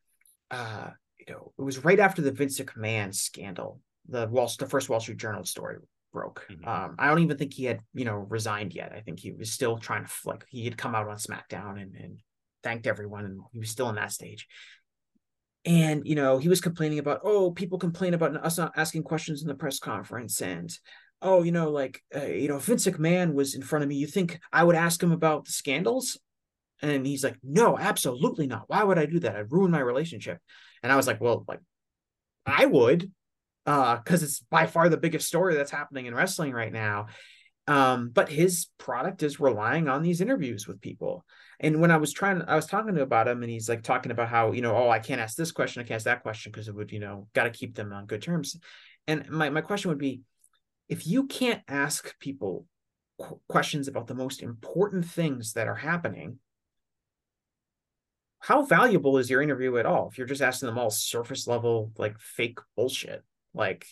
uh 0.49 0.89
you 1.19 1.31
know 1.31 1.53
it 1.57 1.61
was 1.61 1.83
right 1.85 1.99
after 1.99 2.23
the 2.23 2.31
vince 2.31 2.59
mcmahon 2.59 3.13
scandal 3.13 3.79
the 4.07 4.27
wall 4.27 4.51
the 4.57 4.65
first 4.65 4.89
wall 4.89 4.99
street 4.99 5.17
journal 5.17 5.45
story 5.45 5.77
broke. 6.11 6.45
Mm-hmm. 6.51 6.67
Um, 6.67 6.95
I 6.99 7.07
don't 7.07 7.19
even 7.19 7.37
think 7.37 7.53
he 7.53 7.63
had, 7.63 7.79
you 7.93 8.03
know, 8.03 8.15
resigned 8.15 8.73
yet. 8.73 8.91
I 8.93 8.99
think 8.99 9.19
he 9.19 9.31
was 9.31 9.51
still 9.51 9.77
trying 9.77 10.05
to 10.05 10.11
like 10.25 10.45
he 10.49 10.65
had 10.65 10.77
come 10.77 10.93
out 10.93 11.07
on 11.07 11.15
SmackDown 11.15 11.81
and, 11.81 11.95
and 11.95 12.19
thanked 12.63 12.87
everyone 12.87 13.25
and 13.25 13.39
he 13.51 13.59
was 13.59 13.69
still 13.69 13.89
in 13.89 13.95
that 13.95 14.11
stage. 14.11 14.47
And 15.65 16.07
you 16.07 16.15
know 16.15 16.39
he 16.39 16.49
was 16.49 16.59
complaining 16.59 16.97
about 16.97 17.21
oh 17.23 17.51
people 17.51 17.77
complain 17.77 18.15
about 18.15 18.35
us 18.35 18.57
not 18.57 18.73
asking 18.75 19.03
questions 19.03 19.41
in 19.43 19.47
the 19.47 19.53
press 19.53 19.77
conference 19.77 20.41
and 20.41 20.75
oh 21.21 21.43
you 21.43 21.51
know 21.51 21.69
like 21.69 22.01
uh, 22.15 22.25
you 22.25 22.47
know 22.47 22.57
vince 22.57 22.87
mcmahon 22.87 23.33
was 23.33 23.53
in 23.53 23.61
front 23.61 23.83
of 23.83 23.89
me 23.89 23.95
you 23.95 24.07
think 24.07 24.39
i 24.51 24.63
would 24.63 24.75
ask 24.75 25.01
him 25.01 25.11
about 25.11 25.45
the 25.45 25.51
scandals? 25.51 26.19
And 26.81 27.05
he's 27.05 27.23
like 27.23 27.37
no 27.43 27.77
absolutely 27.77 28.47
not. 28.47 28.63
Why 28.67 28.83
would 28.83 28.97
i 28.97 29.05
do 29.05 29.19
that? 29.19 29.35
I'd 29.35 29.51
ruin 29.51 29.69
my 29.69 29.79
relationship. 29.79 30.39
And 30.81 30.91
i 30.91 30.95
was 30.95 31.05
like 31.05 31.21
well 31.21 31.45
like 31.47 31.59
i 32.47 32.65
would 32.65 33.11
uh 33.67 33.97
because 33.97 34.23
it's 34.23 34.39
by 34.49 34.65
far 34.65 34.89
the 34.89 34.97
biggest 34.97 35.27
story 35.27 35.53
that's 35.53 35.69
happening 35.69 36.07
in 36.07 36.15
wrestling 36.15 36.53
right 36.53 36.73
now. 36.73 37.05
Um 37.67 38.09
but 38.09 38.29
his 38.29 38.65
product 38.79 39.21
is 39.21 39.39
relying 39.39 39.87
on 39.87 40.01
these 40.01 40.21
interviews 40.21 40.67
with 40.67 40.81
people 40.81 41.23
and 41.61 41.79
when 41.79 41.91
I 41.91 41.97
was 41.97 42.11
trying, 42.11 42.41
I 42.41 42.55
was 42.55 42.65
talking 42.65 42.95
to 42.95 43.01
about 43.03 43.27
him, 43.27 43.43
and 43.43 43.51
he's 43.51 43.69
like 43.69 43.83
talking 43.83 44.11
about 44.11 44.29
how 44.29 44.51
you 44.51 44.61
know, 44.61 44.75
oh, 44.75 44.89
I 44.89 44.99
can't 44.99 45.21
ask 45.21 45.37
this 45.37 45.51
question, 45.51 45.79
I 45.79 45.83
can't 45.83 45.95
ask 45.95 46.05
that 46.05 46.23
question 46.23 46.51
because 46.51 46.67
it 46.67 46.75
would, 46.75 46.91
you 46.91 46.99
know, 46.99 47.27
got 47.33 47.43
to 47.43 47.51
keep 47.51 47.75
them 47.75 47.93
on 47.93 48.07
good 48.07 48.21
terms. 48.21 48.57
And 49.07 49.29
my 49.29 49.49
my 49.51 49.61
question 49.61 49.89
would 49.89 49.99
be, 49.99 50.21
if 50.89 51.05
you 51.05 51.27
can't 51.27 51.61
ask 51.67 52.17
people 52.19 52.65
qu- 53.21 53.39
questions 53.47 53.87
about 53.87 54.07
the 54.07 54.15
most 54.15 54.41
important 54.41 55.05
things 55.05 55.53
that 55.53 55.67
are 55.67 55.75
happening, 55.75 56.39
how 58.39 58.65
valuable 58.65 59.19
is 59.19 59.29
your 59.29 59.43
interview 59.43 59.77
at 59.77 59.85
all? 59.85 60.09
If 60.11 60.17
you're 60.17 60.27
just 60.27 60.41
asking 60.41 60.65
them 60.65 60.79
all 60.79 60.89
surface 60.89 61.45
level, 61.45 61.91
like 61.95 62.19
fake 62.19 62.57
bullshit, 62.75 63.23
like 63.53 63.85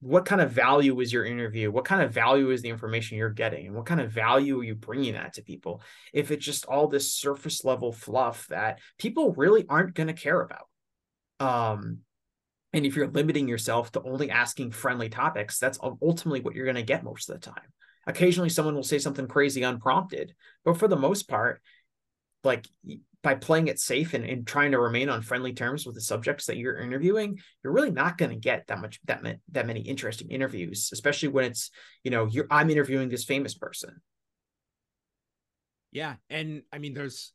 what 0.00 0.26
kind 0.26 0.40
of 0.40 0.50
value 0.50 1.00
is 1.00 1.12
your 1.12 1.24
interview? 1.24 1.70
What 1.70 1.84
kind 1.84 2.02
of 2.02 2.12
value 2.12 2.50
is 2.50 2.62
the 2.62 2.68
information 2.68 3.16
you're 3.16 3.30
getting? 3.30 3.66
And 3.66 3.74
what 3.74 3.86
kind 3.86 4.00
of 4.00 4.10
value 4.10 4.60
are 4.60 4.64
you 4.64 4.74
bringing 4.74 5.14
that 5.14 5.34
to 5.34 5.42
people? 5.42 5.82
If 6.12 6.30
it's 6.30 6.44
just 6.44 6.66
all 6.66 6.86
this 6.86 7.14
surface 7.14 7.64
level 7.64 7.92
fluff 7.92 8.46
that 8.48 8.80
people 8.98 9.32
really 9.32 9.64
aren't 9.68 9.94
going 9.94 10.08
to 10.08 10.12
care 10.12 10.40
about. 10.40 10.68
Um 11.40 11.98
and 12.72 12.84
if 12.84 12.94
you're 12.94 13.08
limiting 13.08 13.48
yourself 13.48 13.90
to 13.92 14.02
only 14.02 14.30
asking 14.30 14.70
friendly 14.70 15.08
topics 15.08 15.58
that's 15.58 15.78
ultimately 15.82 16.40
what 16.40 16.54
you're 16.54 16.66
going 16.66 16.76
to 16.76 16.82
get 16.82 17.04
most 17.04 17.30
of 17.30 17.40
the 17.40 17.50
time. 17.50 17.72
Occasionally 18.06 18.50
someone 18.50 18.74
will 18.74 18.82
say 18.82 18.98
something 18.98 19.26
crazy 19.26 19.62
unprompted 19.62 20.34
but 20.64 20.76
for 20.76 20.88
the 20.88 20.96
most 20.96 21.28
part 21.28 21.62
like 22.44 22.66
by 23.22 23.34
playing 23.34 23.66
it 23.66 23.80
safe 23.80 24.14
and, 24.14 24.24
and 24.24 24.46
trying 24.46 24.70
to 24.70 24.78
remain 24.78 25.08
on 25.08 25.20
friendly 25.20 25.52
terms 25.52 25.84
with 25.84 25.96
the 25.96 26.00
subjects 26.00 26.46
that 26.46 26.56
you're 26.56 26.78
interviewing, 26.78 27.40
you're 27.64 27.72
really 27.72 27.90
not 27.90 28.18
going 28.18 28.30
to 28.30 28.36
get 28.36 28.66
that 28.68 28.80
much 28.80 29.00
that 29.06 29.20
that 29.50 29.66
many 29.66 29.80
interesting 29.80 30.30
interviews, 30.30 30.90
especially 30.92 31.28
when 31.28 31.44
it's 31.44 31.70
you 32.04 32.10
know 32.10 32.26
you're 32.26 32.46
I'm 32.50 32.70
interviewing 32.70 33.08
this 33.08 33.24
famous 33.24 33.54
person. 33.54 34.00
Yeah, 35.90 36.14
and 36.30 36.62
I 36.72 36.78
mean 36.78 36.94
there's 36.94 37.32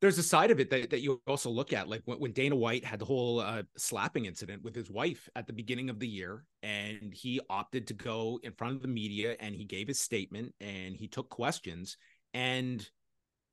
there's 0.00 0.18
a 0.18 0.22
side 0.22 0.50
of 0.50 0.60
it 0.60 0.70
that, 0.70 0.90
that 0.90 1.00
you 1.00 1.20
also 1.26 1.50
look 1.50 1.72
at 1.72 1.88
like 1.88 2.02
when, 2.04 2.18
when 2.18 2.32
dana 2.32 2.54
white 2.54 2.84
had 2.84 2.98
the 2.98 3.04
whole 3.06 3.40
uh, 3.40 3.62
slapping 3.76 4.26
incident 4.26 4.62
with 4.62 4.74
his 4.74 4.90
wife 4.90 5.28
at 5.34 5.46
the 5.46 5.52
beginning 5.52 5.88
of 5.88 5.98
the 5.98 6.06
year 6.06 6.44
and 6.62 7.14
he 7.14 7.40
opted 7.48 7.86
to 7.86 7.94
go 7.94 8.38
in 8.42 8.52
front 8.52 8.76
of 8.76 8.82
the 8.82 8.88
media 8.88 9.34
and 9.40 9.54
he 9.54 9.64
gave 9.64 9.88
his 9.88 9.98
statement 9.98 10.52
and 10.60 10.94
he 10.94 11.08
took 11.08 11.30
questions 11.30 11.96
and 12.34 12.86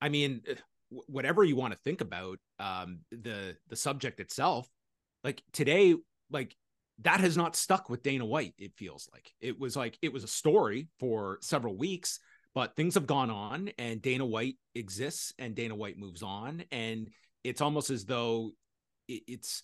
i 0.01 0.09
mean 0.09 0.41
whatever 0.91 1.43
you 1.43 1.55
want 1.55 1.73
to 1.73 1.79
think 1.79 2.01
about 2.01 2.39
um, 2.59 2.99
the 3.11 3.55
the 3.69 3.75
subject 3.75 4.19
itself, 4.19 4.67
like 5.23 5.41
today, 5.53 5.95
like 6.29 6.55
that 7.01 7.19
has 7.19 7.37
not 7.37 7.55
stuck 7.55 7.89
with 7.89 8.03
Dana 8.03 8.25
White. 8.25 8.53
It 8.57 8.73
feels 8.75 9.09
like 9.13 9.31
it 9.39 9.59
was 9.59 9.75
like 9.75 9.97
it 10.01 10.13
was 10.13 10.23
a 10.23 10.27
story 10.27 10.87
for 10.99 11.37
several 11.41 11.75
weeks, 11.75 12.19
but 12.53 12.75
things 12.75 12.95
have 12.95 13.07
gone 13.07 13.29
on, 13.29 13.71
and 13.77 14.01
Dana 14.01 14.25
White 14.25 14.57
exists, 14.75 15.33
and 15.39 15.55
Dana 15.55 15.75
White 15.75 15.97
moves 15.97 16.23
on, 16.23 16.63
and 16.71 17.09
it's 17.43 17.61
almost 17.61 17.89
as 17.89 18.05
though 18.05 18.51
it's 19.07 19.63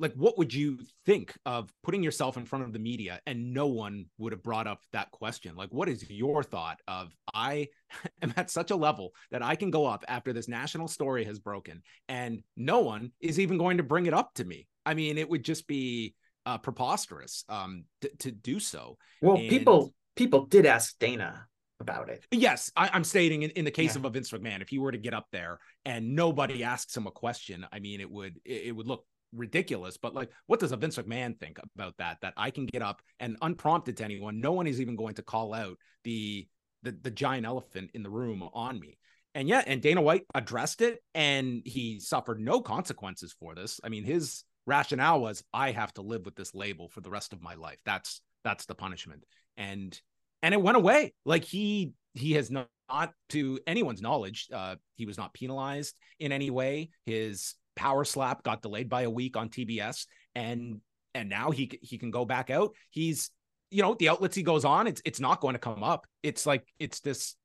like 0.00 0.14
what 0.14 0.38
would 0.38 0.52
you 0.52 0.78
think 1.06 1.34
of 1.46 1.72
putting 1.84 2.02
yourself 2.02 2.36
in 2.36 2.44
front 2.44 2.64
of 2.64 2.72
the 2.72 2.78
media 2.78 3.20
and 3.26 3.52
no 3.52 3.66
one 3.66 4.06
would 4.18 4.32
have 4.32 4.42
brought 4.42 4.66
up 4.66 4.80
that 4.92 5.10
question 5.12 5.54
like 5.54 5.68
what 5.70 5.88
is 5.88 6.08
your 6.10 6.42
thought 6.42 6.80
of 6.88 7.14
i 7.34 7.68
am 8.22 8.34
at 8.36 8.50
such 8.50 8.70
a 8.70 8.76
level 8.76 9.12
that 9.30 9.42
i 9.42 9.54
can 9.54 9.70
go 9.70 9.86
up 9.86 10.04
after 10.08 10.32
this 10.32 10.48
national 10.48 10.88
story 10.88 11.24
has 11.24 11.38
broken 11.38 11.82
and 12.08 12.42
no 12.56 12.80
one 12.80 13.12
is 13.20 13.38
even 13.38 13.58
going 13.58 13.76
to 13.76 13.82
bring 13.82 14.06
it 14.06 14.14
up 14.14 14.32
to 14.34 14.44
me 14.44 14.66
i 14.84 14.94
mean 14.94 15.18
it 15.18 15.28
would 15.28 15.44
just 15.44 15.68
be 15.68 16.14
uh, 16.46 16.58
preposterous 16.58 17.44
um 17.48 17.84
to, 18.00 18.10
to 18.18 18.30
do 18.32 18.58
so 18.58 18.96
well 19.20 19.36
and... 19.36 19.48
people 19.48 19.92
people 20.16 20.46
did 20.46 20.66
ask 20.66 20.98
dana 20.98 21.46
about 21.80 22.10
it. 22.10 22.24
Yes, 22.30 22.70
I, 22.76 22.94
am 22.94 23.04
stating 23.04 23.42
in, 23.42 23.50
in 23.50 23.64
the 23.64 23.70
case 23.70 23.94
yeah. 23.94 24.00
of 24.00 24.04
a 24.04 24.10
Vince 24.10 24.30
McMahon, 24.30 24.60
if 24.60 24.68
he 24.68 24.78
were 24.78 24.92
to 24.92 24.98
get 24.98 25.14
up 25.14 25.26
there 25.32 25.58
and 25.84 26.14
nobody 26.14 26.62
asks 26.62 26.96
him 26.96 27.06
a 27.06 27.10
question, 27.10 27.66
I 27.72 27.80
mean, 27.80 28.00
it 28.00 28.10
would 28.10 28.38
it, 28.44 28.66
it 28.66 28.72
would 28.72 28.86
look 28.86 29.04
ridiculous. 29.34 29.96
But 29.96 30.14
like, 30.14 30.30
what 30.46 30.60
does 30.60 30.72
a 30.72 30.76
Vince 30.76 30.96
McMahon 30.96 31.38
think 31.38 31.58
about 31.74 31.96
that? 31.98 32.18
That 32.22 32.34
I 32.36 32.50
can 32.50 32.66
get 32.66 32.82
up 32.82 33.02
and 33.18 33.36
unprompted 33.42 33.96
to 33.98 34.04
anyone, 34.04 34.40
no 34.40 34.52
one 34.52 34.66
is 34.66 34.80
even 34.80 34.96
going 34.96 35.14
to 35.14 35.22
call 35.22 35.54
out 35.54 35.76
the 36.04 36.46
the, 36.82 36.92
the 36.92 37.10
giant 37.10 37.46
elephant 37.46 37.90
in 37.92 38.02
the 38.02 38.10
room 38.10 38.42
on 38.54 38.80
me. 38.80 38.96
And 39.34 39.48
yeah, 39.48 39.62
and 39.66 39.80
Dana 39.82 40.00
White 40.00 40.24
addressed 40.34 40.80
it 40.80 41.02
and 41.14 41.62
he 41.64 42.00
suffered 42.00 42.40
no 42.40 42.60
consequences 42.60 43.34
for 43.38 43.54
this. 43.54 43.80
I 43.84 43.88
mean, 43.88 44.02
his 44.02 44.44
rationale 44.66 45.20
was 45.20 45.44
I 45.52 45.72
have 45.72 45.92
to 45.94 46.02
live 46.02 46.24
with 46.24 46.36
this 46.36 46.54
label 46.54 46.88
for 46.88 47.00
the 47.00 47.10
rest 47.10 47.32
of 47.32 47.42
my 47.42 47.54
life. 47.54 47.78
That's 47.84 48.22
that's 48.44 48.66
the 48.66 48.74
punishment. 48.74 49.24
And 49.56 49.98
and 50.42 50.54
it 50.54 50.62
went 50.62 50.76
away. 50.76 51.12
Like 51.24 51.44
he 51.44 51.92
he 52.14 52.32
has 52.32 52.50
not, 52.50 52.68
not 52.88 53.12
to 53.30 53.60
anyone's 53.66 54.02
knowledge, 54.02 54.48
uh, 54.52 54.76
he 54.96 55.06
was 55.06 55.16
not 55.16 55.32
penalized 55.32 55.94
in 56.18 56.32
any 56.32 56.50
way. 56.50 56.90
His 57.06 57.54
power 57.80 58.04
slap 58.04 58.42
got 58.42 58.60
delayed 58.60 58.90
by 58.90 59.02
a 59.02 59.10
week 59.10 59.38
on 59.38 59.48
TBS, 59.48 60.06
and 60.34 60.82
and 61.14 61.30
now 61.30 61.50
he 61.50 61.78
he 61.80 61.96
can 61.96 62.10
go 62.10 62.26
back 62.26 62.50
out. 62.50 62.74
He's 62.90 63.30
you 63.70 63.82
know 63.82 63.96
the 63.98 64.10
outlets 64.10 64.36
he 64.36 64.42
goes 64.42 64.66
on, 64.66 64.86
it's 64.86 65.00
it's 65.06 65.18
not 65.18 65.40
going 65.40 65.54
to 65.54 65.58
come 65.58 65.82
up. 65.82 66.06
It's 66.22 66.44
like 66.44 66.66
it's 66.78 67.00
this 67.00 67.36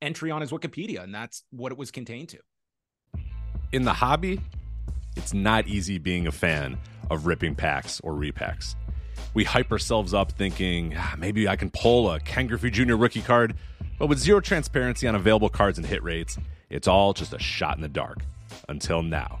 entry 0.00 0.30
on 0.30 0.42
his 0.42 0.52
Wikipedia, 0.52 1.02
and 1.02 1.12
that's 1.12 1.42
what 1.50 1.72
it 1.72 1.78
was 1.78 1.90
contained 1.90 2.28
to. 2.30 2.38
in 3.72 3.82
the 3.82 3.92
hobby, 3.92 4.40
it's 5.16 5.34
not 5.34 5.66
easy 5.66 5.98
being 5.98 6.28
a 6.28 6.32
fan 6.32 6.78
of 7.10 7.26
ripping 7.26 7.56
packs 7.56 8.00
or 8.04 8.12
repacks. 8.12 8.76
We 9.34 9.42
hype 9.42 9.72
ourselves 9.72 10.14
up 10.14 10.30
thinking 10.32 10.94
ah, 10.96 11.14
maybe 11.18 11.48
I 11.48 11.56
can 11.56 11.70
pull 11.70 12.12
a 12.12 12.20
Ken 12.20 12.46
Griffey 12.46 12.70
Jr. 12.70 12.94
rookie 12.94 13.22
card, 13.22 13.56
but 13.98 14.06
with 14.06 14.18
zero 14.20 14.40
transparency 14.40 15.08
on 15.08 15.16
available 15.16 15.48
cards 15.48 15.78
and 15.78 15.86
hit 15.86 16.02
rates, 16.04 16.38
it's 16.68 16.86
all 16.86 17.12
just 17.12 17.32
a 17.34 17.40
shot 17.40 17.74
in 17.74 17.82
the 17.82 17.88
dark. 17.88 18.18
Until 18.68 19.02
now. 19.02 19.40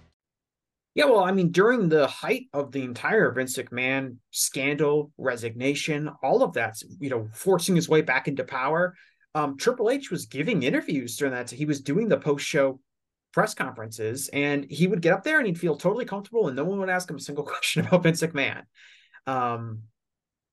Yeah, 0.93 1.05
well, 1.05 1.23
I 1.23 1.31
mean, 1.31 1.51
during 1.51 1.87
the 1.87 2.07
height 2.07 2.47
of 2.53 2.71
the 2.71 2.83
entire 2.83 3.31
Vince 3.31 3.57
McMahon 3.57 4.17
scandal, 4.31 5.11
resignation, 5.17 6.09
all 6.21 6.43
of 6.43 6.53
that's 6.53 6.83
you 6.99 7.09
know 7.09 7.29
forcing 7.33 7.75
his 7.75 7.87
way 7.87 8.01
back 8.01 8.27
into 8.27 8.43
power. 8.43 8.95
Um, 9.33 9.57
Triple 9.57 9.89
H 9.89 10.11
was 10.11 10.25
giving 10.25 10.63
interviews 10.63 11.15
during 11.15 11.33
that. 11.33 11.49
He 11.49 11.63
was 11.63 11.79
doing 11.79 12.09
the 12.09 12.17
post-show 12.17 12.81
press 13.31 13.53
conferences, 13.53 14.29
and 14.33 14.65
he 14.69 14.87
would 14.87 15.01
get 15.01 15.13
up 15.13 15.23
there 15.23 15.37
and 15.37 15.47
he'd 15.47 15.59
feel 15.59 15.77
totally 15.77 16.03
comfortable, 16.03 16.47
and 16.47 16.57
no 16.57 16.65
one 16.65 16.79
would 16.79 16.89
ask 16.89 17.09
him 17.09 17.15
a 17.15 17.21
single 17.21 17.45
question 17.45 17.85
about 17.85 18.03
Vince 18.03 18.21
McMahon, 18.21 18.63
um, 19.27 19.83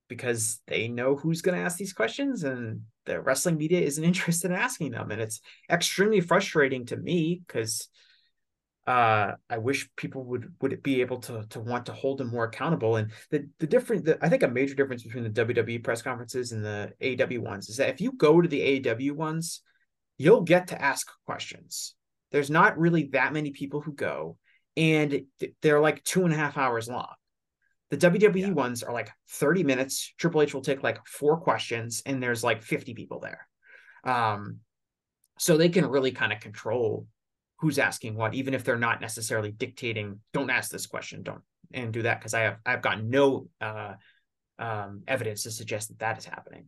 because 0.08 0.60
they 0.68 0.86
know 0.86 1.16
who's 1.16 1.42
going 1.42 1.58
to 1.58 1.64
ask 1.64 1.76
these 1.78 1.92
questions, 1.92 2.44
and 2.44 2.82
the 3.06 3.20
wrestling 3.20 3.56
media 3.56 3.80
isn't 3.80 4.04
interested 4.12 4.52
in 4.52 4.56
asking 4.56 4.92
them, 4.92 5.10
and 5.10 5.20
it's 5.20 5.40
extremely 5.68 6.20
frustrating 6.20 6.86
to 6.86 6.96
me 6.96 7.42
because 7.44 7.88
uh, 8.88 9.36
I 9.50 9.58
wish 9.58 9.86
people 9.96 10.24
would 10.24 10.50
would 10.62 10.82
be 10.82 11.02
able 11.02 11.18
to 11.18 11.44
to 11.50 11.60
want 11.60 11.84
to 11.86 11.92
hold 11.92 12.22
him 12.22 12.28
more 12.28 12.44
accountable. 12.44 12.96
And 12.96 13.12
the 13.30 13.46
the 13.58 13.66
different, 13.66 14.06
the, 14.06 14.18
I 14.24 14.30
think 14.30 14.42
a 14.42 14.48
major 14.48 14.74
difference 14.74 15.02
between 15.02 15.24
the 15.24 15.44
WWE 15.44 15.84
press 15.84 16.00
conferences 16.00 16.52
and 16.52 16.64
the 16.64 16.94
AEW 17.02 17.40
ones 17.40 17.68
is 17.68 17.76
that 17.76 17.90
if 17.90 18.00
you 18.00 18.12
go 18.12 18.40
to 18.40 18.48
the 18.48 18.80
AEW 18.80 19.12
ones, 19.12 19.60
you'll 20.16 20.40
get 20.40 20.68
to 20.68 20.82
ask 20.82 21.06
questions. 21.26 21.96
There's 22.32 22.48
not 22.48 22.78
really 22.78 23.10
that 23.12 23.34
many 23.34 23.50
people 23.50 23.82
who 23.82 23.92
go, 23.92 24.38
and 24.74 25.20
they're 25.60 25.80
like 25.80 26.02
two 26.02 26.24
and 26.24 26.32
a 26.32 26.38
half 26.38 26.56
hours 26.56 26.88
long. 26.88 27.12
The 27.90 27.98
WWE 27.98 28.40
yeah. 28.40 28.50
ones 28.52 28.82
are 28.82 28.94
like 28.94 29.10
30 29.32 29.64
minutes. 29.64 30.14
Triple 30.16 30.40
H 30.40 30.54
will 30.54 30.62
take 30.62 30.82
like 30.82 31.06
four 31.06 31.36
questions, 31.36 32.02
and 32.06 32.22
there's 32.22 32.42
like 32.42 32.62
50 32.62 32.94
people 32.94 33.20
there. 33.20 33.46
Um, 34.02 34.60
so 35.38 35.58
they 35.58 35.68
can 35.68 35.84
really 35.84 36.12
kind 36.12 36.32
of 36.32 36.40
control 36.40 37.06
who's 37.58 37.78
asking 37.78 38.14
what, 38.14 38.34
even 38.34 38.54
if 38.54 38.64
they're 38.64 38.76
not 38.76 39.00
necessarily 39.00 39.50
dictating, 39.50 40.20
don't 40.32 40.50
ask 40.50 40.70
this 40.70 40.86
question, 40.86 41.22
don't 41.22 41.42
and 41.72 41.92
do 41.92 42.02
that 42.02 42.18
because 42.18 42.34
I 42.34 42.40
have 42.40 42.56
I've 42.64 42.82
got 42.82 43.02
no 43.02 43.48
uh, 43.60 43.94
um, 44.58 45.02
evidence 45.06 45.42
to 45.42 45.50
suggest 45.50 45.88
that 45.88 45.98
that 45.98 46.18
is 46.18 46.24
happening. 46.24 46.66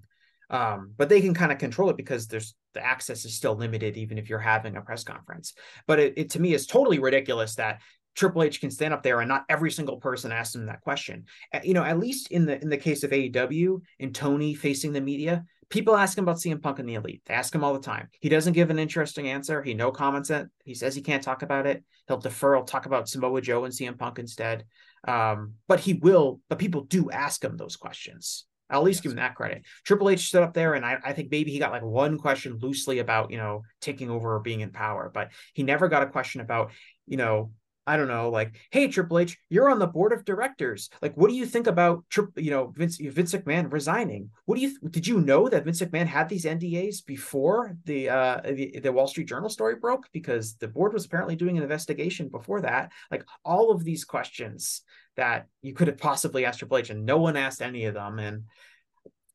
Um, 0.50 0.94
but 0.96 1.08
they 1.08 1.20
can 1.20 1.32
kind 1.32 1.52
of 1.52 1.58
control 1.58 1.90
it 1.90 1.96
because 1.96 2.26
there's 2.26 2.54
the 2.74 2.84
access 2.84 3.24
is 3.24 3.34
still 3.34 3.54
limited, 3.54 3.96
even 3.96 4.18
if 4.18 4.28
you're 4.28 4.38
having 4.38 4.76
a 4.76 4.80
press 4.80 5.04
conference. 5.04 5.54
But 5.86 6.00
it, 6.00 6.14
it 6.16 6.30
to 6.30 6.40
me 6.40 6.54
is 6.54 6.66
totally 6.66 6.98
ridiculous 6.98 7.54
that 7.56 7.80
Triple 8.14 8.42
H 8.42 8.60
can 8.60 8.70
stand 8.70 8.92
up 8.92 9.02
there 9.02 9.20
and 9.20 9.28
not 9.28 9.44
every 9.48 9.70
single 9.70 9.96
person 9.96 10.32
asks 10.32 10.54
him 10.54 10.66
that 10.66 10.80
question. 10.80 11.24
You 11.62 11.74
know, 11.74 11.84
at 11.84 11.98
least 11.98 12.30
in 12.30 12.46
the 12.46 12.60
in 12.60 12.68
the 12.68 12.76
case 12.76 13.02
of 13.02 13.10
AEW 13.10 13.80
and 14.00 14.14
Tony 14.14 14.54
facing 14.54 14.92
the 14.92 15.00
media, 15.00 15.44
people 15.68 15.96
ask 15.96 16.18
him 16.18 16.24
about 16.24 16.36
CM 16.36 16.60
Punk 16.60 16.78
and 16.78 16.88
the 16.88 16.94
Elite. 16.94 17.22
They 17.26 17.34
ask 17.34 17.54
him 17.54 17.64
all 17.64 17.72
the 17.72 17.80
time. 17.80 18.08
He 18.20 18.28
doesn't 18.28 18.52
give 18.52 18.70
an 18.70 18.78
interesting 18.78 19.28
answer. 19.28 19.62
He 19.62 19.74
no 19.74 19.90
comments 19.90 20.30
it. 20.30 20.48
He 20.64 20.74
says 20.74 20.94
he 20.94 21.02
can't 21.02 21.22
talk 21.22 21.42
about 21.42 21.66
it. 21.66 21.82
He'll 22.08 22.18
defer. 22.18 22.56
He'll 22.56 22.64
talk 22.64 22.86
about 22.86 23.08
Samoa 23.08 23.40
Joe 23.40 23.64
and 23.64 23.72
CM 23.72 23.98
Punk 23.98 24.18
instead. 24.18 24.64
Um, 25.06 25.54
but 25.66 25.80
he 25.80 25.94
will. 25.94 26.40
But 26.48 26.58
people 26.58 26.82
do 26.82 27.10
ask 27.10 27.42
him 27.42 27.56
those 27.56 27.76
questions. 27.76 28.44
I'll 28.68 28.80
at 28.80 28.84
least 28.84 28.98
yes. 28.98 29.02
give 29.02 29.12
him 29.12 29.16
that 29.16 29.34
credit. 29.34 29.64
Triple 29.84 30.10
H 30.10 30.28
stood 30.28 30.42
up 30.42 30.54
there, 30.54 30.74
and 30.74 30.84
I, 30.84 30.98
I 31.04 31.12
think 31.12 31.30
maybe 31.30 31.50
he 31.50 31.58
got 31.58 31.72
like 31.72 31.82
one 31.82 32.18
question 32.18 32.58
loosely 32.60 33.00
about 33.00 33.30
you 33.30 33.38
know 33.38 33.62
taking 33.80 34.10
over 34.10 34.36
or 34.36 34.40
being 34.40 34.60
in 34.60 34.70
power, 34.70 35.10
but 35.12 35.30
he 35.54 35.62
never 35.62 35.88
got 35.88 36.02
a 36.02 36.06
question 36.06 36.40
about 36.40 36.72
you 37.06 37.16
know 37.16 37.52
I 37.86 37.96
don't 37.96 38.08
know, 38.08 38.30
like, 38.30 38.54
hey, 38.70 38.88
Triple 38.88 39.18
H, 39.18 39.38
you're 39.48 39.70
on 39.70 39.78
the 39.78 39.86
board 39.86 40.12
of 40.12 40.24
directors. 40.24 40.90
Like, 41.00 41.16
what 41.16 41.28
do 41.28 41.34
you 41.34 41.46
think 41.46 41.66
about, 41.66 42.04
you 42.36 42.50
know, 42.50 42.72
Vince, 42.76 42.98
Vince 42.98 43.32
McMahon 43.32 43.72
resigning? 43.72 44.30
What 44.44 44.56
do 44.56 44.62
you, 44.62 44.78
did 44.90 45.06
you 45.06 45.20
know 45.20 45.48
that 45.48 45.64
Vince 45.64 45.80
McMahon 45.80 46.06
had 46.06 46.28
these 46.28 46.44
NDAs 46.44 47.04
before 47.04 47.76
the, 47.84 48.10
uh, 48.10 48.40
the, 48.44 48.80
the 48.80 48.92
Wall 48.92 49.06
Street 49.06 49.28
Journal 49.28 49.48
story 49.48 49.76
broke? 49.76 50.06
Because 50.12 50.56
the 50.56 50.68
board 50.68 50.92
was 50.92 51.06
apparently 51.06 51.36
doing 51.36 51.56
an 51.56 51.62
investigation 51.62 52.28
before 52.28 52.60
that. 52.60 52.92
Like, 53.10 53.24
all 53.44 53.70
of 53.70 53.82
these 53.82 54.04
questions 54.04 54.82
that 55.16 55.46
you 55.62 55.74
could 55.74 55.88
have 55.88 55.98
possibly 55.98 56.44
asked 56.44 56.58
Triple 56.58 56.78
H, 56.78 56.90
and 56.90 57.04
no 57.04 57.18
one 57.18 57.36
asked 57.36 57.62
any 57.62 57.86
of 57.86 57.94
them. 57.94 58.18
And 58.18 58.44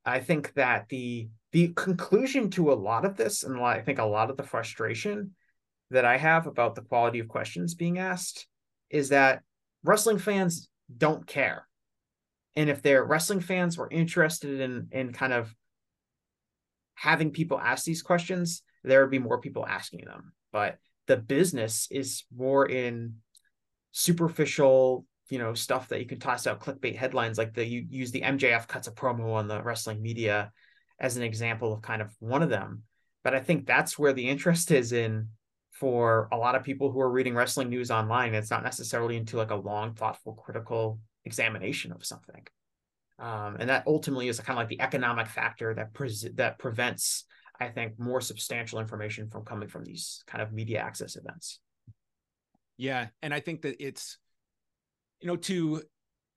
I 0.06 0.20
think 0.20 0.54
that 0.54 0.88
the, 0.90 1.30
the 1.52 1.70
conclusion 1.70 2.52
to 2.52 2.72
a 2.72 2.74
lot 2.74 3.06
of 3.06 3.18
this, 3.18 3.44
and 3.44 3.60
I 3.60 3.82
think 3.82 4.00
a 4.00 4.06
lot 4.06 4.30
of 4.30 4.38
the 4.38 4.44
frustration 4.44 5.32
that 5.92 6.06
I 6.06 6.18
have 6.18 6.48
about 6.48 6.76
the 6.76 6.82
quality 6.82 7.20
of 7.20 7.28
questions 7.28 7.76
being 7.76 8.00
asked 8.00 8.48
is 8.90 9.10
that 9.10 9.42
wrestling 9.84 10.18
fans 10.18 10.70
don't 10.96 11.26
care. 11.26 11.68
And 12.56 12.70
if 12.70 12.82
their 12.82 13.04
wrestling 13.04 13.42
fans 13.42 13.78
were 13.78 13.90
interested 13.90 14.62
in 14.62 14.88
in 14.92 15.14
kind 15.14 15.34
of 15.34 15.54
having 16.96 17.32
people 17.32 17.60
ask 17.60 17.84
these 17.86 18.02
questions, 18.02 18.64
there 18.84 19.02
would 19.02 19.12
be 19.12 19.20
more 19.20 19.42
people 19.42 19.66
asking 19.66 20.06
them. 20.06 20.34
But 20.52 20.78
the 21.08 21.18
business 21.18 21.88
is 21.92 22.24
more 22.36 22.68
in 22.68 23.16
superficial, 23.92 25.06
you 25.30 25.38
know, 25.38 25.54
stuff 25.54 25.90
that 25.90 26.00
you 26.00 26.06
can 26.06 26.20
toss 26.20 26.48
out 26.48 26.62
clickbait 26.62 26.96
headlines 26.96 27.38
like 27.38 27.54
the 27.54 27.66
you 27.66 27.86
use 27.90 28.12
the 28.12 28.22
MJF 28.22 28.68
cuts 28.68 28.88
a 28.88 28.92
promo 28.92 29.34
on 29.34 29.48
the 29.48 29.62
wrestling 29.62 30.02
media 30.02 30.52
as 31.00 31.18
an 31.18 31.24
example 31.24 31.74
of 31.74 31.82
kind 31.82 32.02
of 32.02 32.14
one 32.20 32.42
of 32.42 32.50
them. 32.50 32.84
But 33.24 33.36
I 33.36 33.40
think 33.40 33.66
that's 33.66 34.00
where 34.00 34.14
the 34.14 34.28
interest 34.30 34.72
is 34.72 34.94
in 34.94 35.30
for 35.76 36.30
a 36.32 36.38
lot 36.38 36.56
of 36.56 36.64
people 36.64 36.90
who 36.90 37.02
are 37.02 37.10
reading 37.10 37.36
wrestling 37.36 37.70
news 37.70 37.92
online. 37.92 38.34
It's 38.34 38.50
not 38.50 38.64
necessarily 38.64 39.18
into 39.18 39.36
like 39.36 39.52
a 39.52 39.56
long, 39.56 39.94
thoughtful, 39.94 40.34
critical 40.34 41.00
examination 41.26 41.92
of 41.92 42.06
something. 42.06 42.48
Um, 43.20 43.58
and 43.60 43.70
that 43.70 43.84
ultimately 43.86 44.30
is 44.30 44.40
kind 44.40 44.58
of 44.58 44.62
like 44.62 44.70
the 44.70 44.80
economic 44.80 45.28
factor 45.28 45.74
that 45.74 45.94
pre- 45.94 46.32
that 46.36 46.60
prevents, 46.60 47.26
I 47.60 47.68
think, 47.68 48.00
more 48.00 48.22
substantial 48.22 48.80
information 48.80 49.30
from 49.30 49.44
coming 49.44 49.68
from 49.68 49.84
these 49.84 50.24
kind 50.28 50.42
of 50.42 50.54
media 50.54 50.80
access 50.80 51.18
events. 51.18 51.60
Yeah, 52.78 53.08
and 53.22 53.34
I 53.34 53.42
think 53.42 53.64
that 53.64 53.76
it's, 53.86 54.18
you 55.20 55.28
know, 55.28 55.38
to 55.38 55.82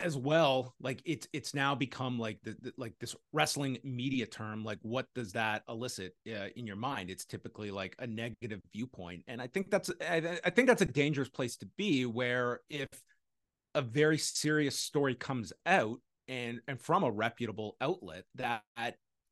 as 0.00 0.16
well 0.16 0.74
like 0.80 1.02
it's 1.04 1.26
it's 1.32 1.54
now 1.54 1.74
become 1.74 2.18
like 2.18 2.38
the, 2.42 2.56
the, 2.60 2.72
like 2.76 2.92
this 3.00 3.16
wrestling 3.32 3.78
media 3.82 4.26
term 4.26 4.64
like 4.64 4.78
what 4.82 5.06
does 5.14 5.32
that 5.32 5.62
elicit 5.68 6.14
uh, 6.28 6.46
in 6.56 6.66
your 6.66 6.76
mind? 6.76 7.10
It's 7.10 7.24
typically 7.24 7.70
like 7.70 7.96
a 7.98 8.06
negative 8.06 8.60
viewpoint. 8.72 9.24
And 9.26 9.42
i 9.42 9.46
think 9.46 9.70
that's 9.70 9.90
I, 10.00 10.38
I 10.44 10.50
think 10.50 10.68
that's 10.68 10.82
a 10.82 10.86
dangerous 10.86 11.28
place 11.28 11.56
to 11.58 11.66
be 11.76 12.06
where 12.06 12.60
if 12.70 12.88
a 13.74 13.82
very 13.82 14.18
serious 14.18 14.78
story 14.78 15.14
comes 15.14 15.52
out 15.66 16.00
and 16.26 16.60
and 16.68 16.80
from 16.80 17.04
a 17.04 17.10
reputable 17.10 17.76
outlet 17.80 18.24
that 18.36 18.62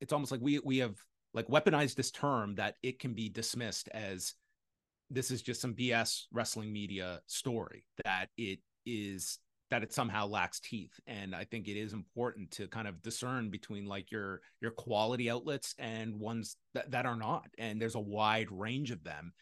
it's 0.00 0.12
almost 0.12 0.32
like 0.32 0.40
we 0.40 0.58
we 0.60 0.78
have 0.78 0.96
like 1.34 1.48
weaponized 1.48 1.94
this 1.94 2.10
term 2.10 2.54
that 2.56 2.76
it 2.82 2.98
can 2.98 3.12
be 3.12 3.28
dismissed 3.28 3.88
as 3.92 4.34
this 5.10 5.30
is 5.30 5.42
just 5.42 5.60
some 5.60 5.74
bs 5.74 6.24
wrestling 6.32 6.72
media 6.72 7.20
story 7.26 7.86
that 8.04 8.28
it 8.36 8.58
is 8.84 9.38
that 9.70 9.82
it 9.82 9.92
somehow 9.92 10.26
lacks 10.26 10.60
teeth 10.60 10.98
and 11.06 11.34
i 11.34 11.44
think 11.44 11.68
it 11.68 11.76
is 11.76 11.92
important 11.92 12.50
to 12.50 12.68
kind 12.68 12.86
of 12.86 13.02
discern 13.02 13.50
between 13.50 13.86
like 13.86 14.10
your 14.10 14.40
your 14.60 14.70
quality 14.70 15.30
outlets 15.30 15.74
and 15.78 16.18
ones 16.18 16.56
that, 16.74 16.90
that 16.90 17.06
are 17.06 17.16
not 17.16 17.46
and 17.58 17.80
there's 17.80 17.94
a 17.94 18.00
wide 18.00 18.50
range 18.50 18.90
of 18.90 19.02
them 19.04 19.32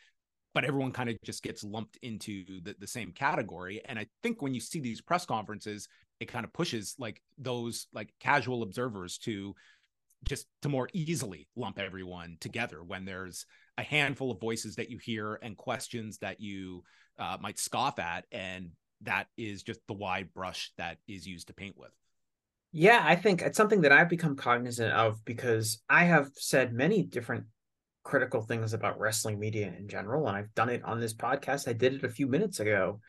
but 0.54 0.64
everyone 0.64 0.92
kind 0.92 1.10
of 1.10 1.16
just 1.24 1.42
gets 1.42 1.64
lumped 1.64 1.98
into 2.02 2.44
the, 2.62 2.76
the 2.78 2.86
same 2.86 3.12
category 3.12 3.82
and 3.86 3.98
i 3.98 4.06
think 4.22 4.40
when 4.40 4.54
you 4.54 4.60
see 4.60 4.80
these 4.80 5.00
press 5.00 5.26
conferences 5.26 5.88
it 6.20 6.26
kind 6.26 6.44
of 6.44 6.52
pushes 6.52 6.94
like 6.98 7.20
those 7.38 7.86
like 7.92 8.12
casual 8.20 8.62
observers 8.62 9.18
to 9.18 9.54
just 10.24 10.46
to 10.62 10.68
more 10.68 10.88
easily 10.92 11.46
lump 11.54 11.78
everyone 11.78 12.36
together 12.40 12.82
when 12.82 13.04
there's 13.04 13.44
a 13.76 13.82
handful 13.82 14.30
of 14.30 14.40
voices 14.40 14.76
that 14.76 14.90
you 14.90 14.98
hear 14.98 15.38
and 15.42 15.56
questions 15.56 16.18
that 16.18 16.40
you 16.40 16.82
uh, 17.18 17.36
might 17.40 17.58
scoff 17.58 17.98
at 17.98 18.24
and 18.32 18.70
that 19.04 19.26
is 19.36 19.62
just 19.62 19.80
the 19.86 19.94
wide 19.94 20.32
brush 20.34 20.72
that 20.78 20.98
is 21.08 21.26
used 21.26 21.48
to 21.48 21.54
paint 21.54 21.76
with. 21.76 21.92
Yeah 22.76 23.00
i 23.04 23.14
think 23.14 23.40
it's 23.40 23.56
something 23.56 23.82
that 23.82 23.92
i've 23.92 24.08
become 24.08 24.34
cognizant 24.34 24.92
of 24.92 25.24
because 25.24 25.80
i 25.88 26.02
have 26.04 26.30
said 26.34 26.72
many 26.72 27.04
different 27.04 27.44
critical 28.02 28.42
things 28.42 28.74
about 28.74 28.98
wrestling 28.98 29.38
media 29.38 29.72
in 29.78 29.86
general 29.88 30.26
and 30.26 30.36
i've 30.36 30.54
done 30.54 30.68
it 30.68 30.82
on 30.84 31.00
this 31.00 31.14
podcast. 31.14 31.68
I 31.68 31.72
did 31.72 31.94
it 31.94 32.04
a 32.04 32.08
few 32.08 32.26
minutes 32.26 32.60
ago. 32.60 33.00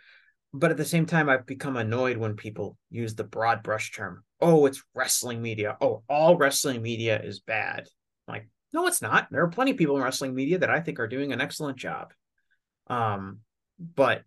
But 0.53 0.71
at 0.71 0.77
the 0.77 0.85
same 0.85 1.05
time 1.05 1.29
i've 1.29 1.45
become 1.47 1.77
annoyed 1.77 2.15
when 2.17 2.35
people 2.35 2.77
use 2.89 3.15
the 3.15 3.23
broad 3.23 3.63
brush 3.63 3.91
term 3.91 4.23
oh 4.39 4.67
it's 4.67 4.83
wrestling 4.93 5.41
media. 5.41 5.75
Oh 5.81 6.03
all 6.07 6.37
wrestling 6.37 6.81
media 6.81 7.19
is 7.21 7.39
bad. 7.39 7.87
Like 8.27 8.47
no 8.71 8.85
it's 8.85 9.01
not. 9.01 9.27
There 9.31 9.43
are 9.43 9.49
plenty 9.49 9.71
of 9.71 9.77
people 9.77 9.97
in 9.97 10.03
wrestling 10.03 10.35
media 10.35 10.59
that 10.59 10.69
i 10.69 10.79
think 10.79 10.99
are 10.99 11.07
doing 11.07 11.33
an 11.33 11.41
excellent 11.41 11.77
job. 11.77 12.13
Um 12.87 13.39
but 13.79 14.21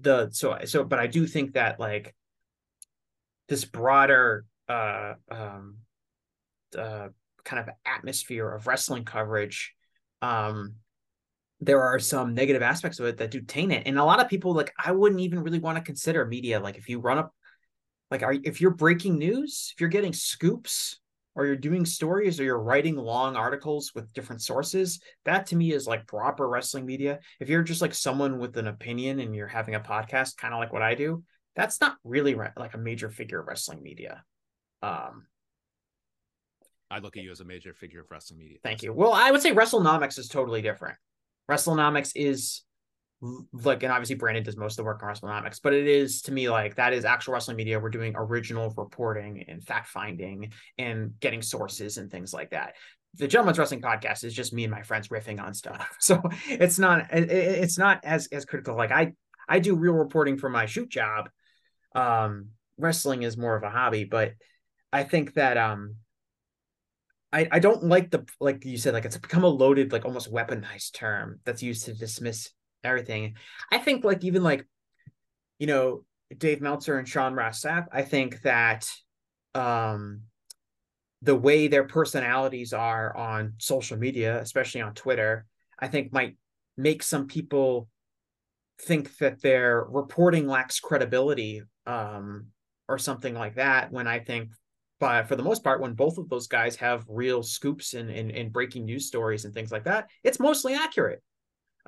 the 0.00 0.28
so 0.32 0.56
so 0.64 0.84
but 0.84 0.98
i 0.98 1.06
do 1.06 1.26
think 1.26 1.54
that 1.54 1.80
like 1.80 2.14
this 3.48 3.64
broader 3.64 4.44
uh 4.68 5.14
um 5.30 5.78
uh 6.76 7.08
kind 7.44 7.60
of 7.60 7.74
atmosphere 7.86 8.50
of 8.50 8.66
wrestling 8.66 9.04
coverage 9.04 9.74
um 10.22 10.74
there 11.60 11.82
are 11.82 11.98
some 11.98 12.34
negative 12.34 12.62
aspects 12.62 13.00
of 13.00 13.06
it 13.06 13.16
that 13.16 13.30
do 13.30 13.40
taint 13.40 13.72
it. 13.72 13.82
And 13.86 13.98
a 13.98 14.04
lot 14.04 14.20
of 14.20 14.28
people 14.28 14.54
like 14.54 14.72
I 14.78 14.92
wouldn't 14.92 15.20
even 15.20 15.40
really 15.40 15.58
want 15.58 15.76
to 15.76 15.82
consider 15.82 16.24
media. 16.24 16.60
Like 16.60 16.78
if 16.78 16.88
you 16.88 17.00
run 17.00 17.18
up 17.18 17.34
like 18.10 18.22
are 18.22 18.34
if 18.44 18.60
you're 18.60 18.70
breaking 18.70 19.18
news, 19.18 19.72
if 19.74 19.80
you're 19.80 19.90
getting 19.90 20.12
scoops 20.12 21.00
or 21.34 21.46
you're 21.46 21.56
doing 21.56 21.84
stories 21.84 22.40
or 22.40 22.44
you're 22.44 22.58
writing 22.58 22.96
long 22.96 23.36
articles 23.36 23.92
with 23.94 24.12
different 24.12 24.42
sources, 24.42 25.00
that 25.24 25.46
to 25.46 25.56
me 25.56 25.72
is 25.72 25.86
like 25.86 26.06
proper 26.06 26.48
wrestling 26.48 26.84
media. 26.84 27.20
If 27.40 27.48
you're 27.48 27.62
just 27.62 27.82
like 27.82 27.94
someone 27.94 28.38
with 28.38 28.56
an 28.56 28.66
opinion 28.66 29.20
and 29.20 29.34
you're 29.34 29.46
having 29.46 29.74
a 29.74 29.80
podcast, 29.80 30.36
kind 30.36 30.52
of 30.52 30.60
like 30.60 30.72
what 30.72 30.82
I 30.82 30.94
do, 30.94 31.22
that's 31.54 31.80
not 31.80 31.96
really 32.04 32.34
re- 32.34 32.50
like 32.56 32.74
a 32.74 32.78
major 32.78 33.10
figure 33.10 33.40
of 33.40 33.46
wrestling 33.46 33.82
media. 33.82 34.24
Um, 34.82 35.26
I 36.90 37.00
look 37.00 37.16
at 37.16 37.22
you 37.22 37.30
as 37.30 37.40
a 37.40 37.44
major 37.44 37.74
figure 37.74 38.00
of 38.00 38.10
wrestling 38.10 38.40
media. 38.40 38.58
Thank 38.62 38.82
you. 38.82 38.92
Well, 38.92 39.12
I 39.12 39.30
would 39.30 39.42
say 39.42 39.52
WrestleNomics 39.52 40.18
is 40.18 40.28
totally 40.28 40.62
different. 40.62 40.96
WrestleNomics 41.50 42.12
is 42.14 42.62
like, 43.20 43.82
and 43.82 43.92
obviously 43.92 44.14
Brandon 44.14 44.44
does 44.44 44.56
most 44.56 44.72
of 44.72 44.76
the 44.76 44.84
work 44.84 45.02
on 45.02 45.08
WrestleNomics, 45.08 45.60
but 45.62 45.74
it 45.74 45.86
is 45.86 46.22
to 46.22 46.32
me 46.32 46.48
like 46.48 46.76
that 46.76 46.92
is 46.92 47.04
actual 47.04 47.34
wrestling 47.34 47.56
media. 47.56 47.80
We're 47.80 47.90
doing 47.90 48.14
original 48.16 48.72
reporting 48.76 49.44
and 49.48 49.62
fact 49.62 49.88
finding 49.88 50.52
and 50.78 51.18
getting 51.18 51.42
sources 51.42 51.98
and 51.98 52.10
things 52.10 52.32
like 52.32 52.50
that. 52.50 52.74
The 53.14 53.26
Gentlemen's 53.26 53.58
Wrestling 53.58 53.80
Podcast 53.80 54.22
is 54.22 54.34
just 54.34 54.52
me 54.52 54.64
and 54.64 54.70
my 54.70 54.82
friends 54.82 55.08
riffing 55.08 55.42
on 55.42 55.54
stuff, 55.54 55.96
so 56.00 56.22
it's 56.48 56.78
not 56.78 57.06
it's 57.10 57.78
not 57.78 58.04
as 58.04 58.28
as 58.28 58.44
critical. 58.44 58.76
Like 58.76 58.92
I 58.92 59.12
I 59.48 59.58
do 59.58 59.74
real 59.74 59.94
reporting 59.94 60.38
for 60.38 60.48
my 60.48 60.66
shoot 60.66 60.88
job. 60.88 61.28
Um, 61.94 62.50
wrestling 62.76 63.22
is 63.22 63.36
more 63.36 63.56
of 63.56 63.64
a 63.64 63.70
hobby, 63.70 64.04
but 64.04 64.34
I 64.92 65.02
think 65.02 65.34
that 65.34 65.56
um 65.56 65.96
I, 67.32 67.48
I 67.50 67.58
don't 67.58 67.84
like 67.84 68.10
the 68.10 68.26
like 68.40 68.64
you 68.64 68.78
said 68.78 68.94
like 68.94 69.04
it's 69.04 69.18
become 69.18 69.44
a 69.44 69.48
loaded 69.48 69.92
like 69.92 70.04
almost 70.04 70.32
weaponized 70.32 70.94
term 70.94 71.40
that's 71.44 71.62
used 71.62 71.84
to 71.86 71.94
dismiss 71.94 72.50
everything. 72.84 73.36
I 73.70 73.78
think 73.78 74.04
like 74.04 74.24
even 74.24 74.42
like 74.42 74.66
you 75.58 75.66
know 75.66 76.04
Dave 76.36 76.60
Meltzer 76.60 76.98
and 76.98 77.08
Sean 77.08 77.34
Ross 77.34 77.62
Sapp, 77.62 77.86
I 77.92 78.02
think 78.02 78.42
that 78.42 78.88
um 79.54 80.22
the 81.22 81.34
way 81.34 81.66
their 81.66 81.84
personalities 81.84 82.72
are 82.72 83.16
on 83.16 83.54
social 83.58 83.96
media, 83.96 84.40
especially 84.40 84.82
on 84.82 84.94
Twitter, 84.94 85.46
I 85.78 85.88
think 85.88 86.12
might 86.12 86.36
make 86.76 87.02
some 87.02 87.26
people 87.26 87.88
think 88.82 89.16
that 89.18 89.42
their 89.42 89.84
reporting 89.88 90.46
lacks 90.46 90.78
credibility 90.78 91.62
um 91.86 92.46
or 92.88 92.96
something 92.96 93.34
like 93.34 93.56
that 93.56 93.90
when 93.90 94.06
I 94.06 94.20
think 94.20 94.50
but 95.00 95.28
for 95.28 95.36
the 95.36 95.42
most 95.42 95.62
part, 95.62 95.80
when 95.80 95.94
both 95.94 96.18
of 96.18 96.28
those 96.28 96.48
guys 96.48 96.74
have 96.76 97.04
real 97.08 97.42
scoops 97.42 97.94
and, 97.94 98.10
and, 98.10 98.32
and 98.32 98.52
breaking 98.52 98.84
news 98.84 99.06
stories 99.06 99.44
and 99.44 99.54
things 99.54 99.70
like 99.70 99.84
that, 99.84 100.08
it's 100.24 100.40
mostly 100.40 100.74
accurate. 100.74 101.22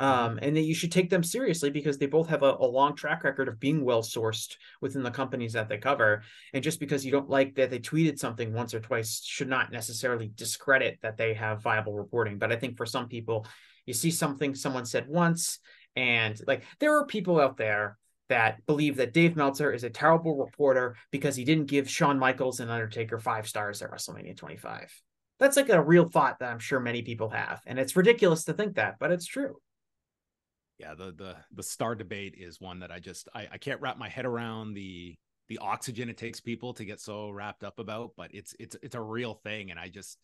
Um, 0.00 0.38
and 0.40 0.56
that 0.56 0.62
you 0.62 0.74
should 0.74 0.90
take 0.90 1.10
them 1.10 1.22
seriously 1.22 1.68
because 1.68 1.98
they 1.98 2.06
both 2.06 2.26
have 2.30 2.42
a, 2.42 2.56
a, 2.58 2.64
long 2.64 2.96
track 2.96 3.22
record 3.22 3.48
of 3.48 3.60
being 3.60 3.84
well 3.84 4.02
sourced 4.02 4.56
within 4.80 5.02
the 5.02 5.10
companies 5.10 5.52
that 5.52 5.68
they 5.68 5.76
cover. 5.76 6.22
And 6.54 6.64
just 6.64 6.80
because 6.80 7.04
you 7.04 7.12
don't 7.12 7.28
like 7.28 7.54
that 7.56 7.68
they 7.68 7.80
tweeted 7.80 8.18
something 8.18 8.54
once 8.54 8.72
or 8.72 8.80
twice 8.80 9.22
should 9.22 9.50
not 9.50 9.70
necessarily 9.70 10.32
discredit 10.34 11.00
that 11.02 11.18
they 11.18 11.34
have 11.34 11.62
viable 11.62 11.92
reporting. 11.92 12.38
But 12.38 12.50
I 12.50 12.56
think 12.56 12.78
for 12.78 12.86
some 12.86 13.08
people, 13.08 13.46
you 13.84 13.92
see 13.92 14.10
something 14.10 14.54
someone 14.54 14.86
said 14.86 15.06
once, 15.06 15.58
and 15.96 16.40
like 16.46 16.62
there 16.78 16.96
are 16.96 17.04
people 17.04 17.38
out 17.38 17.58
there 17.58 17.98
that 18.30 18.64
believe 18.64 18.96
that 18.96 19.12
Dave 19.12 19.36
Meltzer 19.36 19.70
is 19.70 19.84
a 19.84 19.90
terrible 19.90 20.36
reporter 20.36 20.96
because 21.10 21.36
he 21.36 21.44
didn't 21.44 21.66
give 21.66 21.90
Shawn 21.90 22.18
Michaels 22.18 22.60
and 22.60 22.70
Undertaker 22.70 23.18
five 23.18 23.46
stars 23.46 23.82
at 23.82 23.90
WrestleMania 23.90 24.36
25. 24.36 24.90
That's 25.40 25.56
like 25.56 25.68
a 25.68 25.82
real 25.82 26.08
thought 26.08 26.38
that 26.38 26.50
I'm 26.50 26.58
sure 26.58 26.80
many 26.80 27.02
people 27.02 27.28
have. 27.30 27.60
And 27.66 27.78
it's 27.78 27.96
ridiculous 27.96 28.44
to 28.44 28.54
think 28.54 28.76
that, 28.76 28.96
but 28.98 29.10
it's 29.10 29.26
true. 29.26 29.56
Yeah, 30.80 30.94
the 30.94 31.12
the 31.12 31.36
the 31.52 31.62
star 31.62 31.94
debate 31.94 32.34
is 32.38 32.58
one 32.58 32.80
that 32.80 32.90
I 32.90 33.00
just 33.00 33.28
I, 33.34 33.48
I 33.52 33.58
can't 33.58 33.82
wrap 33.82 33.98
my 33.98 34.08
head 34.08 34.24
around 34.24 34.72
the 34.72 35.14
the 35.50 35.58
oxygen 35.58 36.08
it 36.08 36.16
takes 36.16 36.40
people 36.40 36.72
to 36.74 36.86
get 36.86 37.00
so 37.00 37.28
wrapped 37.28 37.64
up 37.64 37.78
about, 37.78 38.12
but 38.16 38.30
it's 38.32 38.54
it's 38.58 38.76
it's 38.82 38.94
a 38.94 39.00
real 39.00 39.34
thing. 39.34 39.70
And 39.70 39.78
I 39.78 39.88
just 39.88 40.16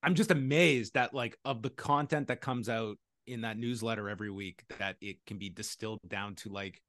I'm 0.00 0.14
just 0.14 0.30
amazed 0.30 0.94
that 0.94 1.12
like 1.12 1.36
of 1.44 1.60
the 1.60 1.70
content 1.70 2.28
that 2.28 2.40
comes 2.40 2.68
out 2.68 2.98
in 3.26 3.40
that 3.40 3.58
newsletter 3.58 4.08
every 4.08 4.30
week 4.30 4.62
that 4.78 4.96
it 5.00 5.16
can 5.26 5.38
be 5.38 5.48
distilled 5.48 6.00
down 6.06 6.36
to 6.36 6.48
like 6.48 6.80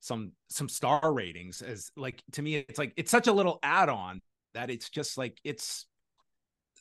some 0.00 0.32
some 0.48 0.68
star 0.68 1.12
ratings 1.12 1.62
as 1.62 1.90
like 1.96 2.22
to 2.32 2.42
me 2.42 2.56
it's 2.56 2.78
like 2.78 2.92
it's 2.96 3.10
such 3.10 3.26
a 3.26 3.32
little 3.32 3.58
add-on 3.62 4.20
that 4.52 4.70
it's 4.70 4.90
just 4.90 5.16
like 5.16 5.38
it's 5.44 5.86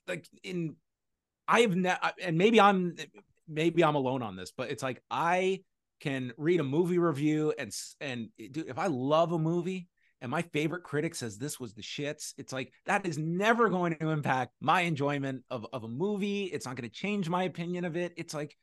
like 0.08 0.28
in 0.44 0.76
I 1.48 1.62
have 1.62 1.76
ne- 1.76 1.98
and 2.22 2.38
maybe 2.38 2.60
I'm 2.60 2.96
maybe 3.50 3.84
I'm 3.84 3.96
alone 3.96 4.22
on 4.22 4.36
this 4.36 4.52
but 4.56 4.70
it's 4.70 4.84
like 4.84 5.02
I 5.10 5.62
can 6.00 6.32
read 6.38 6.60
a 6.60 6.64
movie 6.64 7.00
review 7.00 7.54
and 7.58 7.72
and 8.00 8.30
dude, 8.38 8.68
if 8.68 8.80
I 8.80 8.88
love 8.88 9.32
a 9.32 9.40
movie 9.40 9.88
and 10.22 10.30
my 10.30 10.42
favorite 10.42 10.84
critic 10.84 11.16
says 11.16 11.38
this 11.38 11.60
was 11.60 11.74
the 11.74 11.82
shits 11.82 12.34
it's 12.38 12.54
like 12.54 12.72
that 12.86 13.06
is 13.06 13.18
never 13.18 13.70
going 13.70 13.96
to 13.96 14.10
impact 14.10 14.54
my 14.62 14.82
enjoyment 14.82 15.44
of, 15.50 15.66
of 15.74 15.84
a 15.84 15.88
movie 15.88 16.46
it's 16.46 16.66
not 16.66 16.76
going 16.76 16.90
to 16.90 16.96
change 16.96 17.30
my 17.30 17.44
opinion 17.44 17.86
of 17.86 17.98
it 17.98 18.14
it's 18.16 18.34
like 18.34 18.56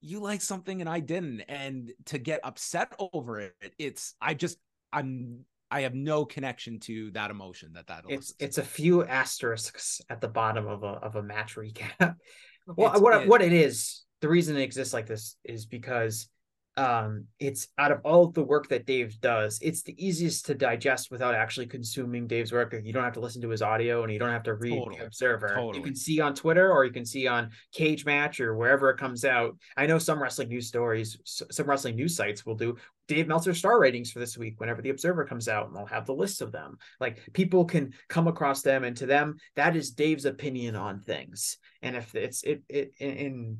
you 0.00 0.20
like 0.20 0.40
something 0.40 0.80
and 0.80 0.88
I 0.88 1.00
didn't. 1.00 1.42
And 1.42 1.92
to 2.06 2.18
get 2.18 2.40
upset 2.42 2.94
over 3.12 3.40
it, 3.40 3.54
it's 3.78 4.14
I 4.20 4.34
just 4.34 4.58
I'm 4.92 5.44
I 5.70 5.82
have 5.82 5.94
no 5.94 6.24
connection 6.24 6.80
to 6.80 7.10
that 7.12 7.30
emotion 7.30 7.72
that 7.74 7.86
that 7.88 8.04
it's 8.08 8.34
it's 8.38 8.58
a 8.58 8.62
few 8.62 9.04
asterisks 9.04 10.00
at 10.10 10.20
the 10.20 10.28
bottom 10.28 10.66
of 10.66 10.82
a 10.82 10.86
of 10.86 11.16
a 11.16 11.22
match 11.22 11.56
recap. 11.56 11.90
well, 12.66 12.92
it's, 12.92 13.00
what 13.00 13.22
it, 13.22 13.28
what 13.28 13.42
it 13.42 13.52
is, 13.52 14.02
the 14.20 14.28
reason 14.28 14.56
it 14.56 14.62
exists 14.62 14.94
like 14.94 15.06
this 15.06 15.36
is 15.44 15.66
because 15.66 16.28
um 16.76 17.24
it's 17.40 17.66
out 17.78 17.90
of 17.90 18.00
all 18.04 18.24
of 18.24 18.32
the 18.34 18.42
work 18.42 18.68
that 18.68 18.86
dave 18.86 19.20
does 19.20 19.58
it's 19.60 19.82
the 19.82 20.06
easiest 20.06 20.46
to 20.46 20.54
digest 20.54 21.10
without 21.10 21.34
actually 21.34 21.66
consuming 21.66 22.28
dave's 22.28 22.52
work. 22.52 22.72
You 22.84 22.92
don't 22.92 23.02
have 23.02 23.14
to 23.14 23.20
listen 23.20 23.42
to 23.42 23.48
his 23.48 23.60
audio 23.60 24.04
and 24.04 24.12
you 24.12 24.20
don't 24.20 24.30
have 24.30 24.44
to 24.44 24.54
read 24.54 24.78
totally. 24.78 24.98
the 24.98 25.06
observer. 25.06 25.48
Totally. 25.48 25.78
you 25.78 25.84
can 25.84 25.96
see 25.96 26.20
on 26.20 26.32
twitter 26.32 26.70
or 26.70 26.84
you 26.84 26.92
can 26.92 27.04
see 27.04 27.26
on 27.26 27.50
Cagematch 27.76 28.38
or 28.38 28.56
wherever 28.56 28.88
it 28.90 28.98
comes 28.98 29.24
out. 29.24 29.56
I 29.76 29.86
know 29.86 29.98
some 29.98 30.22
wrestling 30.22 30.48
news 30.48 30.68
stories 30.68 31.18
some 31.24 31.66
wrestling 31.66 31.96
news 31.96 32.14
sites 32.14 32.46
will 32.46 32.54
do 32.54 32.76
dave 33.08 33.26
meltzer 33.26 33.52
star 33.52 33.80
ratings 33.80 34.12
for 34.12 34.20
this 34.20 34.38
week 34.38 34.60
whenever 34.60 34.80
the 34.80 34.90
observer 34.90 35.24
comes 35.24 35.48
out 35.48 35.66
and 35.66 35.76
they'll 35.76 35.86
have 35.86 36.06
the 36.06 36.14
list 36.14 36.40
of 36.40 36.52
them. 36.52 36.78
Like 37.00 37.18
people 37.32 37.64
can 37.64 37.94
come 38.08 38.28
across 38.28 38.62
them 38.62 38.84
and 38.84 38.96
to 38.98 39.06
them 39.06 39.38
that 39.56 39.74
is 39.74 39.90
dave's 39.90 40.24
opinion 40.24 40.76
on 40.76 41.00
things. 41.00 41.58
And 41.82 41.96
if 41.96 42.14
it's 42.14 42.44
it, 42.44 42.62
it 42.68 42.92
in 43.00 43.58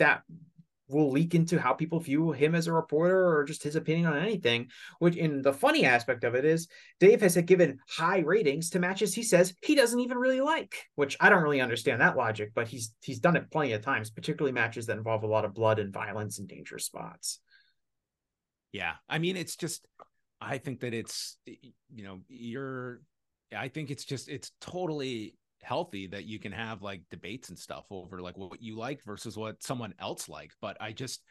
that 0.00 0.22
will 0.90 1.10
leak 1.10 1.34
into 1.34 1.58
how 1.58 1.72
people 1.72 2.00
view 2.00 2.32
him 2.32 2.54
as 2.54 2.66
a 2.66 2.72
reporter 2.72 3.36
or 3.36 3.44
just 3.44 3.62
his 3.62 3.76
opinion 3.76 4.06
on 4.06 4.18
anything. 4.18 4.68
Which, 4.98 5.16
in 5.16 5.42
the 5.42 5.52
funny 5.52 5.84
aspect 5.84 6.24
of 6.24 6.34
it, 6.34 6.44
is 6.44 6.68
Dave 6.98 7.20
has 7.20 7.36
given 7.36 7.78
high 7.88 8.18
ratings 8.18 8.70
to 8.70 8.78
matches 8.78 9.14
he 9.14 9.22
says 9.22 9.54
he 9.62 9.74
doesn't 9.74 10.00
even 10.00 10.18
really 10.18 10.40
like. 10.40 10.74
Which 10.96 11.16
I 11.20 11.30
don't 11.30 11.42
really 11.42 11.60
understand 11.60 12.00
that 12.00 12.16
logic, 12.16 12.50
but 12.54 12.68
he's 12.68 12.94
he's 13.02 13.20
done 13.20 13.36
it 13.36 13.50
plenty 13.50 13.72
of 13.72 13.82
times, 13.82 14.10
particularly 14.10 14.52
matches 14.52 14.86
that 14.86 14.98
involve 14.98 15.22
a 15.22 15.28
lot 15.28 15.44
of 15.44 15.54
blood 15.54 15.78
and 15.78 15.92
violence 15.92 16.38
and 16.38 16.48
dangerous 16.48 16.84
spots. 16.84 17.40
Yeah, 18.72 18.94
I 19.08 19.18
mean, 19.18 19.36
it's 19.36 19.56
just 19.56 19.86
I 20.40 20.58
think 20.58 20.80
that 20.80 20.94
it's 20.94 21.36
you 21.46 22.04
know 22.04 22.20
you're 22.28 23.00
I 23.56 23.68
think 23.68 23.90
it's 23.90 24.04
just 24.04 24.28
it's 24.28 24.52
totally 24.60 25.36
healthy 25.62 26.06
that 26.08 26.24
you 26.24 26.38
can 26.38 26.52
have 26.52 26.82
like 26.82 27.02
debates 27.10 27.48
and 27.48 27.58
stuff 27.58 27.84
over 27.90 28.20
like 28.20 28.36
what 28.36 28.62
you 28.62 28.76
like 28.76 29.02
versus 29.04 29.36
what 29.36 29.62
someone 29.62 29.94
else 29.98 30.28
liked. 30.28 30.56
But 30.60 30.76
I 30.80 30.92
just 30.92 31.22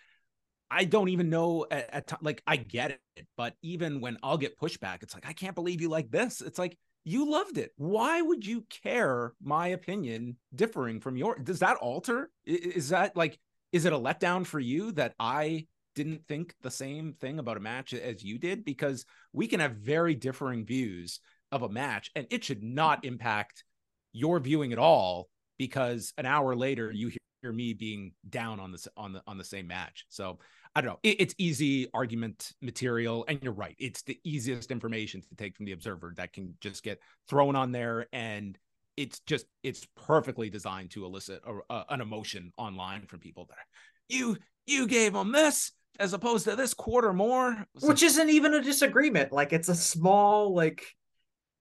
I 0.71 0.85
don't 0.85 1.09
even 1.09 1.29
know 1.29 1.65
at, 1.71 1.93
at 1.93 2.07
t- 2.07 2.15
like 2.21 2.43
I 2.45 2.57
get 2.57 2.91
it, 3.15 3.27
but 3.37 3.55
even 3.61 4.01
when 4.01 4.17
I'll 4.21 4.37
get 4.37 4.59
pushback, 4.59 5.03
it's 5.03 5.13
like 5.13 5.27
I 5.27 5.33
can't 5.33 5.55
believe 5.55 5.81
you 5.81 5.89
like 5.89 6.11
this. 6.11 6.41
It's 6.41 6.59
like 6.59 6.77
you 7.03 7.29
loved 7.29 7.57
it. 7.57 7.71
Why 7.77 8.21
would 8.21 8.45
you 8.45 8.65
care 8.83 9.33
my 9.41 9.69
opinion 9.69 10.37
differing 10.53 10.99
from 10.99 11.17
your? 11.17 11.37
Does 11.39 11.59
that 11.59 11.77
alter? 11.77 12.29
Is 12.45 12.89
that 12.89 13.15
like 13.15 13.39
is 13.71 13.85
it 13.85 13.93
a 13.93 13.99
letdown 13.99 14.45
for 14.45 14.59
you 14.59 14.91
that 14.93 15.13
I 15.19 15.67
didn't 15.95 16.25
think 16.27 16.53
the 16.61 16.71
same 16.71 17.13
thing 17.13 17.39
about 17.39 17.57
a 17.57 17.61
match 17.61 17.93
as 17.93 18.23
you 18.23 18.37
did? 18.37 18.65
Because 18.65 19.05
we 19.33 19.47
can 19.47 19.59
have 19.59 19.73
very 19.73 20.15
differing 20.15 20.65
views 20.65 21.19
of 21.51 21.63
a 21.63 21.69
match, 21.69 22.11
and 22.15 22.27
it 22.29 22.43
should 22.43 22.63
not 22.63 23.05
impact 23.05 23.63
your 24.11 24.39
viewing 24.39 24.73
at 24.73 24.79
all. 24.79 25.27
Because 25.57 26.13
an 26.17 26.25
hour 26.25 26.55
later, 26.55 26.89
you 26.89 27.11
hear 27.41 27.51
me 27.51 27.73
being 27.73 28.13
down 28.29 28.59
on 28.59 28.71
the 28.71 28.87
on 28.95 29.13
the 29.13 29.21
on 29.27 29.37
the 29.37 29.43
same 29.43 29.67
match. 29.67 30.05
So 30.07 30.39
I 30.75 30.81
don't 30.81 30.91
know. 30.91 30.99
It, 31.03 31.19
it's 31.19 31.35
easy 31.37 31.89
argument 31.93 32.53
material, 32.61 33.25
and 33.27 33.39
you're 33.41 33.53
right. 33.53 33.75
It's 33.77 34.01
the 34.03 34.17
easiest 34.23 34.71
information 34.71 35.21
to 35.21 35.35
take 35.35 35.57
from 35.57 35.65
the 35.65 35.73
observer 35.73 36.13
that 36.17 36.31
can 36.31 36.55
just 36.61 36.83
get 36.83 37.01
thrown 37.27 37.55
on 37.55 37.71
there, 37.71 38.07
and 38.13 38.57
it's 38.95 39.19
just 39.21 39.45
it's 39.63 39.87
perfectly 39.95 40.49
designed 40.49 40.91
to 40.91 41.05
elicit 41.05 41.41
a, 41.45 41.73
a, 41.73 41.85
an 41.89 42.01
emotion 42.01 42.51
online 42.57 43.05
from 43.05 43.19
people 43.19 43.45
that 43.49 43.57
you 44.09 44.37
you 44.65 44.87
gave 44.87 45.13
them 45.13 45.31
this 45.31 45.71
as 45.99 46.13
opposed 46.13 46.45
to 46.45 46.55
this 46.55 46.73
quarter 46.73 47.11
more, 47.11 47.65
which 47.81 48.03
isn't 48.03 48.29
even 48.29 48.53
a 48.53 48.61
disagreement. 48.61 49.31
Like 49.31 49.53
it's 49.53 49.69
a 49.69 49.75
small 49.75 50.53
like 50.53 50.85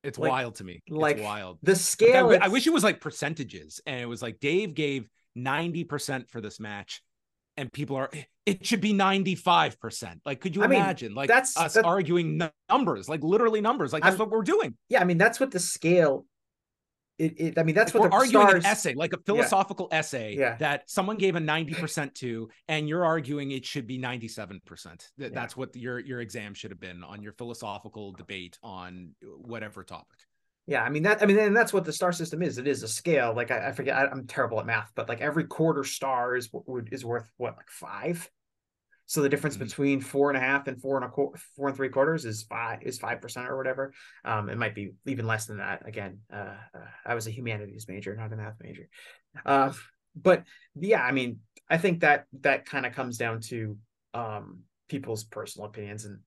it's 0.02 0.18
like, 0.18 0.30
wild 0.30 0.56
to 0.56 0.64
me. 0.64 0.82
Like 0.88 1.16
it's 1.16 1.24
wild. 1.24 1.58
The 1.62 1.76
scale. 1.76 2.28
Like 2.28 2.42
I, 2.42 2.46
I, 2.46 2.48
wish 2.48 2.66
it 2.66 2.72
was 2.72 2.84
like 2.84 3.00
percentages, 3.00 3.80
and 3.86 4.00
it 4.00 4.06
was 4.06 4.22
like 4.22 4.40
Dave 4.40 4.74
gave 4.74 5.08
ninety 5.34 5.84
percent 5.84 6.30
for 6.30 6.40
this 6.40 6.60
match, 6.60 7.02
and 7.56 7.72
people 7.72 7.96
are 7.96 8.10
it 8.48 8.64
should 8.64 8.80
be 8.80 8.94
95%. 8.94 10.20
Like, 10.24 10.40
could 10.40 10.56
you 10.56 10.62
I 10.62 10.66
imagine 10.66 11.08
mean, 11.08 11.16
like 11.16 11.28
that's 11.28 11.54
us 11.54 11.74
that's, 11.74 11.86
arguing 11.86 12.40
numbers, 12.70 13.06
like 13.06 13.22
literally 13.22 13.60
numbers? 13.60 13.92
Like, 13.92 14.02
that's 14.02 14.14
I'm, 14.14 14.20
what 14.20 14.30
we're 14.30 14.42
doing. 14.42 14.74
Yeah, 14.88 15.02
I 15.02 15.04
mean, 15.04 15.18
that's 15.18 15.38
what 15.38 15.50
the 15.50 15.58
scale. 15.58 16.24
It, 17.18 17.40
it 17.40 17.58
I 17.58 17.64
mean, 17.64 17.74
that's 17.74 17.94
like 17.94 18.02
what 18.02 18.12
we're 18.12 18.18
arguing 18.18 18.48
stars, 18.48 18.64
an 18.64 18.70
essay, 18.70 18.94
like 18.94 19.12
a 19.12 19.18
philosophical 19.18 19.88
yeah, 19.90 19.98
essay 19.98 20.36
yeah. 20.38 20.56
that 20.56 20.88
someone 20.88 21.16
gave 21.16 21.34
a 21.34 21.40
90% 21.40 22.14
to, 22.14 22.48
and 22.68 22.88
you're 22.88 23.04
arguing 23.04 23.50
it 23.50 23.64
should 23.64 23.86
be 23.86 23.98
97%. 23.98 25.08
That, 25.18 25.34
That's 25.34 25.56
what 25.56 25.74
your 25.74 25.98
your 25.98 26.20
exam 26.20 26.54
should 26.54 26.70
have 26.70 26.80
been 26.80 27.02
on 27.02 27.22
your 27.22 27.32
philosophical 27.32 28.12
debate 28.12 28.58
on 28.62 29.14
whatever 29.22 29.82
topic. 29.82 30.18
Yeah, 30.68 30.82
I 30.82 30.90
mean 30.90 31.02
that. 31.04 31.22
I 31.22 31.26
mean, 31.26 31.38
and 31.38 31.56
that's 31.56 31.72
what 31.72 31.86
the 31.86 31.92
star 31.92 32.12
system 32.12 32.42
is. 32.42 32.58
It 32.58 32.68
is 32.68 32.82
a 32.82 32.88
scale. 32.88 33.32
Like 33.34 33.50
I, 33.50 33.68
I 33.68 33.72
forget, 33.72 33.96
I, 33.96 34.04
am 34.12 34.26
terrible 34.26 34.60
at 34.60 34.66
math, 34.66 34.92
but 34.94 35.08
like 35.08 35.22
every 35.22 35.44
quarter 35.44 35.82
star 35.82 36.36
is 36.36 36.50
is 36.92 37.04
worth 37.04 37.28
what, 37.38 37.56
like 37.56 37.70
five. 37.70 38.30
So 39.08 39.22
the 39.22 39.28
difference 39.30 39.56
mm-hmm. 39.56 39.64
between 39.64 40.00
four 40.02 40.28
and 40.28 40.36
a 40.36 40.40
half 40.40 40.68
and 40.68 40.80
four 40.80 40.96
and 40.96 41.04
a 41.04 41.08
quarter, 41.08 41.40
four 41.56 41.68
and 41.68 41.76
three 41.76 41.88
quarters 41.88 42.26
is 42.26 42.42
five 42.42 42.82
is 42.82 42.98
five 42.98 43.22
percent 43.22 43.48
or 43.48 43.56
whatever. 43.56 43.94
Um, 44.22 44.50
it 44.50 44.58
might 44.58 44.74
be 44.74 44.92
even 45.06 45.26
less 45.26 45.46
than 45.46 45.56
that. 45.56 45.88
Again, 45.88 46.20
uh, 46.30 46.54
uh, 46.74 46.90
I 47.06 47.14
was 47.14 47.26
a 47.26 47.30
humanities 47.30 47.86
major, 47.88 48.14
not 48.14 48.32
a 48.32 48.36
math 48.36 48.56
major. 48.62 48.86
Uh, 49.46 49.72
but 50.14 50.44
yeah, 50.74 51.02
I 51.02 51.12
mean, 51.12 51.40
I 51.70 51.78
think 51.78 52.00
that 52.00 52.26
that 52.40 52.66
kind 52.66 52.84
of 52.84 52.92
comes 52.92 53.16
down 53.16 53.40
to 53.48 53.78
um 54.12 54.60
people's 54.90 55.24
personal 55.24 55.68
opinions, 55.68 56.04
and 56.04 56.18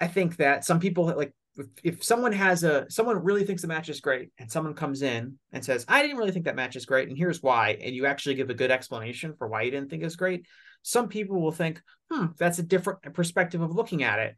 I 0.00 0.06
think 0.06 0.36
that 0.36 0.64
some 0.64 0.78
people 0.78 1.06
like 1.16 1.34
if, 1.56 1.66
if 1.82 2.04
someone 2.04 2.32
has 2.32 2.64
a 2.64 2.86
someone 2.90 3.22
really 3.22 3.44
thinks 3.44 3.62
the 3.62 3.68
match 3.68 3.88
is 3.88 4.00
great 4.00 4.30
and 4.38 4.50
someone 4.50 4.74
comes 4.74 5.02
in 5.02 5.38
and 5.52 5.64
says 5.64 5.84
i 5.88 6.02
didn't 6.02 6.16
really 6.16 6.32
think 6.32 6.44
that 6.46 6.56
match 6.56 6.76
is 6.76 6.86
great 6.86 7.08
and 7.08 7.16
here's 7.16 7.42
why 7.42 7.78
and 7.80 7.94
you 7.94 8.06
actually 8.06 8.34
give 8.34 8.50
a 8.50 8.54
good 8.54 8.70
explanation 8.70 9.34
for 9.34 9.48
why 9.48 9.62
you 9.62 9.70
didn't 9.70 9.90
think 9.90 10.02
it's 10.02 10.16
great 10.16 10.46
some 10.82 11.08
people 11.08 11.40
will 11.40 11.52
think 11.52 11.80
hmm 12.10 12.26
that's 12.38 12.58
a 12.58 12.62
different 12.62 13.00
perspective 13.14 13.60
of 13.60 13.74
looking 13.74 14.02
at 14.02 14.18
it 14.18 14.36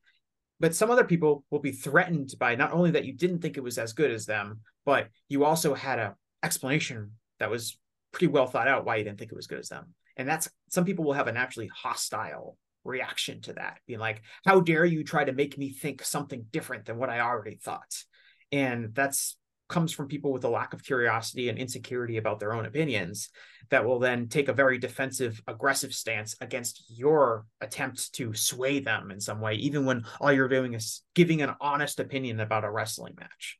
but 0.58 0.74
some 0.74 0.90
other 0.90 1.04
people 1.04 1.44
will 1.50 1.60
be 1.60 1.72
threatened 1.72 2.32
by 2.38 2.54
not 2.54 2.72
only 2.72 2.92
that 2.92 3.04
you 3.04 3.12
didn't 3.12 3.40
think 3.40 3.56
it 3.56 3.64
was 3.64 3.78
as 3.78 3.92
good 3.92 4.10
as 4.10 4.26
them 4.26 4.60
but 4.84 5.08
you 5.28 5.44
also 5.44 5.74
had 5.74 5.98
a 5.98 6.14
explanation 6.42 7.12
that 7.38 7.50
was 7.50 7.78
pretty 8.12 8.28
well 8.28 8.46
thought 8.46 8.68
out 8.68 8.84
why 8.84 8.96
you 8.96 9.04
didn't 9.04 9.18
think 9.18 9.32
it 9.32 9.36
was 9.36 9.46
good 9.46 9.58
as 9.58 9.68
them 9.68 9.94
and 10.16 10.28
that's 10.28 10.48
some 10.68 10.84
people 10.84 11.04
will 11.04 11.12
have 11.12 11.28
a 11.28 11.32
naturally 11.32 11.70
hostile 11.74 12.56
reaction 12.86 13.40
to 13.42 13.52
that 13.54 13.78
being 13.86 14.00
like 14.00 14.22
how 14.44 14.60
dare 14.60 14.84
you 14.84 15.04
try 15.04 15.24
to 15.24 15.32
make 15.32 15.58
me 15.58 15.70
think 15.70 16.02
something 16.04 16.46
different 16.50 16.84
than 16.86 16.98
what 16.98 17.10
i 17.10 17.20
already 17.20 17.56
thought? 17.56 18.04
And 18.52 18.94
that's 18.94 19.36
comes 19.68 19.92
from 19.92 20.06
people 20.06 20.32
with 20.32 20.44
a 20.44 20.48
lack 20.48 20.72
of 20.72 20.84
curiosity 20.84 21.48
and 21.48 21.58
insecurity 21.58 22.18
about 22.18 22.38
their 22.38 22.52
own 22.52 22.66
opinions 22.66 23.30
that 23.70 23.84
will 23.84 23.98
then 23.98 24.28
take 24.28 24.48
a 24.48 24.52
very 24.52 24.78
defensive 24.78 25.42
aggressive 25.48 25.92
stance 25.92 26.36
against 26.40 26.84
your 26.88 27.46
attempt 27.60 28.12
to 28.12 28.32
sway 28.32 28.78
them 28.78 29.10
in 29.10 29.20
some 29.20 29.40
way 29.40 29.54
even 29.54 29.84
when 29.84 30.04
all 30.20 30.32
you're 30.32 30.46
doing 30.46 30.74
is 30.74 31.02
giving 31.14 31.42
an 31.42 31.54
honest 31.60 31.98
opinion 31.98 32.38
about 32.38 32.64
a 32.64 32.70
wrestling 32.70 33.14
match. 33.18 33.58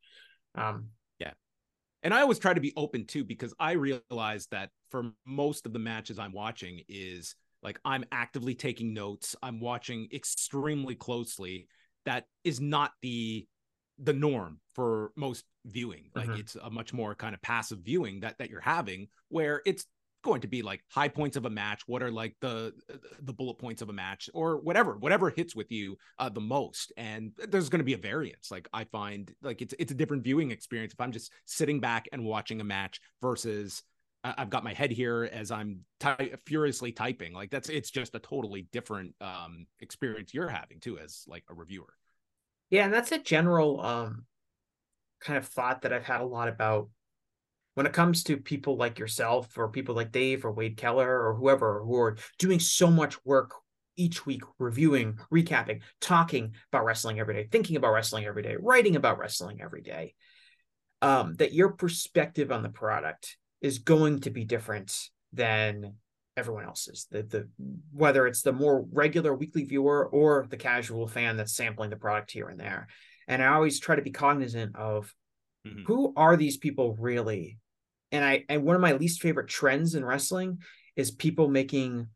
Um, 0.55 0.91
yeah. 1.19 1.33
And 2.05 2.15
i 2.15 2.21
always 2.21 2.39
try 2.39 2.55
to 2.55 2.61
be 2.61 2.73
open 2.77 3.07
too 3.07 3.25
because 3.25 3.53
i 3.59 3.73
realize 3.73 4.47
that 4.53 4.71
for 4.91 5.11
most 5.27 5.67
of 5.67 5.73
the 5.73 5.81
matches 5.81 6.21
i'm 6.21 6.33
watching 6.33 6.83
is 6.89 7.35
like 7.67 7.81
I'm 7.85 8.05
actively 8.13 8.55
taking 8.55 8.95
notes. 8.95 9.35
I'm 9.43 9.59
watching 9.59 10.07
extremely 10.13 10.95
closely. 10.95 11.67
That 12.05 12.27
is 12.45 12.61
not 12.61 12.93
the 13.03 13.45
the 13.99 14.13
norm 14.13 14.61
for 14.75 15.11
most 15.17 15.45
viewing. 15.65 16.11
Like 16.15 16.29
mm-hmm. 16.29 16.39
it's 16.41 16.55
a 16.55 16.71
much 16.71 16.93
more 16.93 17.17
kind 17.17 17.35
of 17.35 17.43
passive 17.43 17.81
viewing 17.81 18.21
that 18.21 18.39
that 18.39 18.51
you're 18.51 18.61
having 18.61 19.09
where 19.31 19.63
it's 19.67 19.85
going 20.23 20.41
to 20.41 20.49
be 20.49 20.63
like 20.63 20.83
high 20.91 21.09
points 21.09 21.37
of 21.37 21.45
a 21.45 21.51
match 21.51 21.83
what 21.87 22.03
are 22.03 22.11
like 22.11 22.35
the 22.41 22.73
the 23.21 23.33
bullet 23.33 23.59
points 23.59 23.81
of 23.81 23.91
a 23.91 23.93
match 23.93 24.29
or 24.35 24.57
whatever 24.57 24.97
whatever 24.97 25.31
hits 25.31 25.55
with 25.55 25.71
you 25.71 25.97
uh, 26.19 26.29
the 26.29 26.41
most 26.41 26.93
and 26.97 27.31
there's 27.49 27.69
going 27.69 27.79
to 27.79 27.85
be 27.85 27.93
a 27.93 27.99
variance 27.99 28.51
like 28.51 28.69
i 28.73 28.83
find 28.83 29.33
like 29.41 29.63
it's 29.63 29.73
it's 29.79 29.93
a 29.93 29.95
different 29.95 30.25
viewing 30.25 30.51
experience 30.51 30.93
if 30.93 31.01
i'm 31.01 31.13
just 31.13 31.31
sitting 31.45 31.79
back 31.79 32.09
and 32.11 32.25
watching 32.25 32.61
a 32.61 32.65
match 32.65 32.99
versus 33.23 33.85
I've 34.37 34.51
got 34.51 34.65
my 34.65 34.73
head 34.73 34.91
here 34.91 35.29
as 35.33 35.51
I'm 35.51 35.81
ty- 36.01 36.33
furiously 36.47 36.93
typing. 36.93 37.33
Like 37.33 37.51
that's 37.51 37.69
it's 37.69 37.91
just 37.91 38.15
a 38.15 38.19
totally 38.19 38.69
different 38.73 39.15
um, 39.21 39.67
experience 39.81 40.33
you're 40.33 40.49
having 40.49 40.81
too 40.81 40.99
as 40.99 41.25
like 41.27 41.45
a 41.51 41.55
reviewer. 41.55 41.93
Yeah, 42.71 42.85
and 42.85 42.93
that's 42.93 43.13
a 43.13 43.19
general 43.19 43.81
um, 43.81 44.25
kind 45.21 45.37
of 45.37 45.47
thought 45.47 45.83
that 45.83 45.93
I've 45.93 46.05
had 46.05 46.21
a 46.21 46.27
lot 46.27 46.49
about 46.49 46.89
when 47.75 47.87
it 47.87 47.93
comes 47.93 48.25
to 48.25 48.39
people 48.39 48.77
like 48.77 48.99
yourself 48.99 49.57
or 49.59 49.69
people 49.69 49.95
like 49.95 50.11
Dave 50.11 50.45
or 50.45 50.53
Wade 50.53 50.77
Keller 50.77 51.29
or 51.29 51.35
whoever 51.35 51.83
who 51.85 51.97
are 51.97 52.17
doing 52.39 52.59
so 52.59 52.91
much 52.91 53.23
work 53.25 53.53
each 53.97 54.27
week 54.27 54.43
reviewing, 54.59 55.19
recapping, 55.33 55.81
talking 56.01 56.55
about 56.73 56.85
wrestling 56.85 57.21
every 57.21 57.35
day, 57.35 57.49
thinking 57.51 57.77
about 57.77 57.93
wrestling 57.93 58.25
every 58.25 58.43
day, 58.43 58.57
writing 58.59 58.97
about 58.97 59.19
wrestling 59.19 59.61
every 59.63 59.83
day. 59.83 60.15
Um, 61.03 61.35
that 61.35 61.53
your 61.53 61.73
perspective 61.73 62.51
on 62.51 62.63
the 62.63 62.71
product 62.71 63.37
is 63.67 63.81
going 63.81 64.21
to 64.21 64.31
be 64.31 64.45
different 64.45 65.09
than 65.33 65.95
everyone 66.37 66.65
else's. 66.65 67.09
The 67.11 67.23
the 67.25 67.49
whether 67.93 68.27
it's 68.29 68.43
the 68.43 68.53
more 68.53 68.87
regular 68.93 69.35
weekly 69.35 69.65
viewer 69.65 70.07
or 70.07 70.47
the 70.49 70.57
casual 70.57 71.09
fan 71.09 71.37
that's 71.37 71.57
sampling 71.57 71.91
the 71.91 71.97
product 71.97 72.31
here 72.31 72.49
and 72.49 72.61
there. 72.61 72.87
And 73.27 73.43
I 73.43 73.49
always 73.49 73.81
try 73.81 73.97
to 73.97 74.03
be 74.03 74.13
cognizant 74.13 74.77
of 74.77 75.13
mm-hmm. 75.67 75.83
who 75.85 76.13
are 76.17 76.37
these 76.37 76.57
people 76.59 76.95
really? 76.95 77.59
And 78.13 78.25
I 78.25 78.45
and 78.49 78.63
one 78.63 78.77
of 78.77 78.83
my 78.83 78.93
least 78.93 79.21
favorite 79.21 79.49
trends 79.49 79.97
in 79.97 80.05
wrestling 80.05 80.59
is 80.95 81.11
people 81.11 81.49
making 81.49 82.07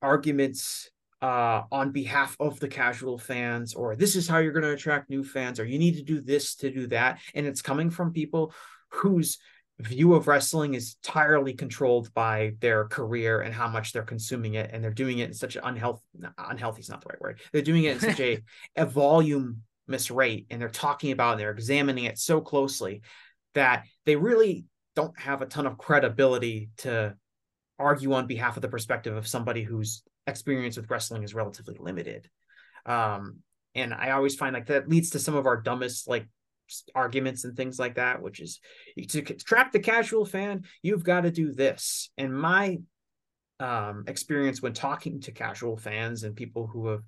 arguments 0.00 0.90
uh, 1.20 1.62
on 1.70 1.90
behalf 1.90 2.36
of 2.40 2.58
the 2.60 2.68
casual 2.68 3.18
fans, 3.18 3.74
or 3.74 3.94
this 3.94 4.16
is 4.16 4.26
how 4.26 4.38
you're 4.38 4.52
going 4.52 4.70
to 4.70 4.72
attract 4.72 5.10
new 5.10 5.24
fans, 5.24 5.60
or 5.60 5.66
you 5.66 5.78
need 5.78 5.96
to 5.96 6.02
do 6.02 6.22
this 6.22 6.54
to 6.56 6.70
do 6.70 6.86
that. 6.86 7.18
And 7.34 7.46
it's 7.46 7.62
coming 7.62 7.90
from 7.90 8.12
people 8.12 8.54
whose 8.88 9.38
view 9.80 10.14
of 10.14 10.28
wrestling 10.28 10.74
is 10.74 10.96
entirely 11.04 11.52
controlled 11.52 12.12
by 12.14 12.52
their 12.60 12.84
career 12.86 13.40
and 13.40 13.52
how 13.52 13.66
much 13.68 13.92
they're 13.92 14.02
consuming 14.02 14.54
it 14.54 14.70
and 14.72 14.82
they're 14.82 14.92
doing 14.92 15.18
it 15.18 15.28
in 15.28 15.34
such 15.34 15.56
an 15.56 15.62
unhealthy 15.64 16.02
unhealthy 16.38 16.80
is 16.80 16.88
not 16.88 17.00
the 17.00 17.08
right 17.08 17.20
word. 17.20 17.40
They're 17.52 17.62
doing 17.62 17.84
it 17.84 17.94
in 17.94 18.00
such 18.00 18.20
a, 18.20 18.40
a 18.76 18.86
volume 18.86 19.62
rate 20.10 20.46
and 20.50 20.60
they're 20.60 20.68
talking 20.68 21.12
about 21.12 21.32
and 21.32 21.40
they're 21.40 21.50
examining 21.50 22.04
it 22.04 22.18
so 22.18 22.40
closely 22.40 23.02
that 23.54 23.84
they 24.06 24.16
really 24.16 24.64
don't 24.94 25.18
have 25.18 25.42
a 25.42 25.46
ton 25.46 25.66
of 25.66 25.76
credibility 25.76 26.70
to 26.78 27.14
argue 27.78 28.12
on 28.12 28.26
behalf 28.26 28.56
of 28.56 28.62
the 28.62 28.68
perspective 28.68 29.16
of 29.16 29.26
somebody 29.26 29.62
whose 29.62 30.02
experience 30.26 30.76
with 30.76 30.88
wrestling 30.88 31.24
is 31.24 31.34
relatively 31.34 31.76
limited. 31.78 32.28
Um, 32.86 33.42
and 33.74 33.92
i 33.92 34.10
always 34.10 34.34
find 34.34 34.54
like 34.54 34.66
that 34.66 34.88
leads 34.88 35.10
to 35.10 35.18
some 35.18 35.34
of 35.34 35.46
our 35.46 35.56
dumbest 35.56 36.08
like 36.08 36.26
arguments 36.94 37.44
and 37.44 37.56
things 37.56 37.78
like 37.78 37.96
that, 37.96 38.22
which 38.22 38.40
is 38.40 38.60
to 39.08 39.22
trap 39.22 39.72
the 39.72 39.78
casual 39.78 40.24
fan, 40.24 40.64
you've 40.82 41.04
got 41.04 41.22
to 41.22 41.30
do 41.30 41.52
this. 41.52 42.10
And 42.18 42.36
my 42.36 42.78
um, 43.60 44.04
experience 44.06 44.60
when 44.60 44.72
talking 44.72 45.20
to 45.22 45.32
casual 45.32 45.76
fans 45.76 46.24
and 46.24 46.34
people 46.34 46.66
who 46.66 46.88
have 46.88 47.02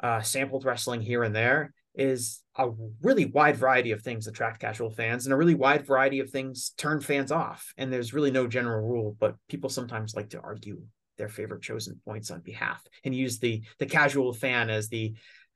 uh, 0.00 0.22
sampled 0.22 0.64
wrestling 0.64 1.00
here 1.00 1.22
and 1.22 1.34
there 1.34 1.72
is 1.94 2.42
a 2.56 2.68
really 3.02 3.24
wide 3.24 3.56
variety 3.56 3.92
of 3.92 4.02
things 4.02 4.26
attract 4.26 4.60
casual 4.60 4.90
fans 4.90 5.24
and 5.24 5.32
a 5.32 5.36
really 5.36 5.54
wide 5.54 5.86
variety 5.86 6.20
of 6.20 6.30
things 6.30 6.72
turn 6.76 7.00
fans 7.00 7.32
off 7.32 7.72
and 7.78 7.90
there's 7.90 8.12
really 8.12 8.30
no 8.30 8.46
general 8.46 8.86
rule 8.86 9.16
but 9.18 9.36
people 9.48 9.70
sometimes 9.70 10.14
like 10.14 10.28
to 10.28 10.40
argue 10.40 10.82
their 11.16 11.28
favorite 11.28 11.62
chosen 11.62 11.98
points 12.04 12.30
on 12.30 12.40
behalf 12.40 12.82
and 13.04 13.14
use 13.14 13.38
the 13.38 13.62
the 13.78 13.86
casual 13.86 14.34
fan 14.34 14.68
as 14.68 14.88
the 14.88 15.14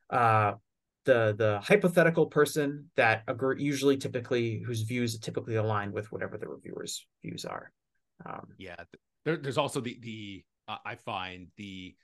uh 0.09 0.52
the 1.05 1.35
the 1.39 1.60
hypothetical 1.62 2.27
person 2.27 2.90
that 2.97 3.22
agree, 3.27 3.62
usually 3.62 3.97
typically 3.97 4.60
whose 4.60 4.82
views 4.82 5.18
typically 5.18 5.56
align 5.56 5.93
with 5.93 6.10
whatever 6.12 6.36
the 6.36 6.48
reviewers 6.48 7.06
views 7.22 7.44
are 7.44 7.72
um. 8.27 8.48
Yeah 8.59 8.77
there, 9.24 9.36
there's 9.36 9.59
also 9.59 9.81
the 9.81 9.98
the 10.02 10.44
uh, 10.68 10.78
i 10.85 10.94
find 10.94 11.48
the 11.56 11.94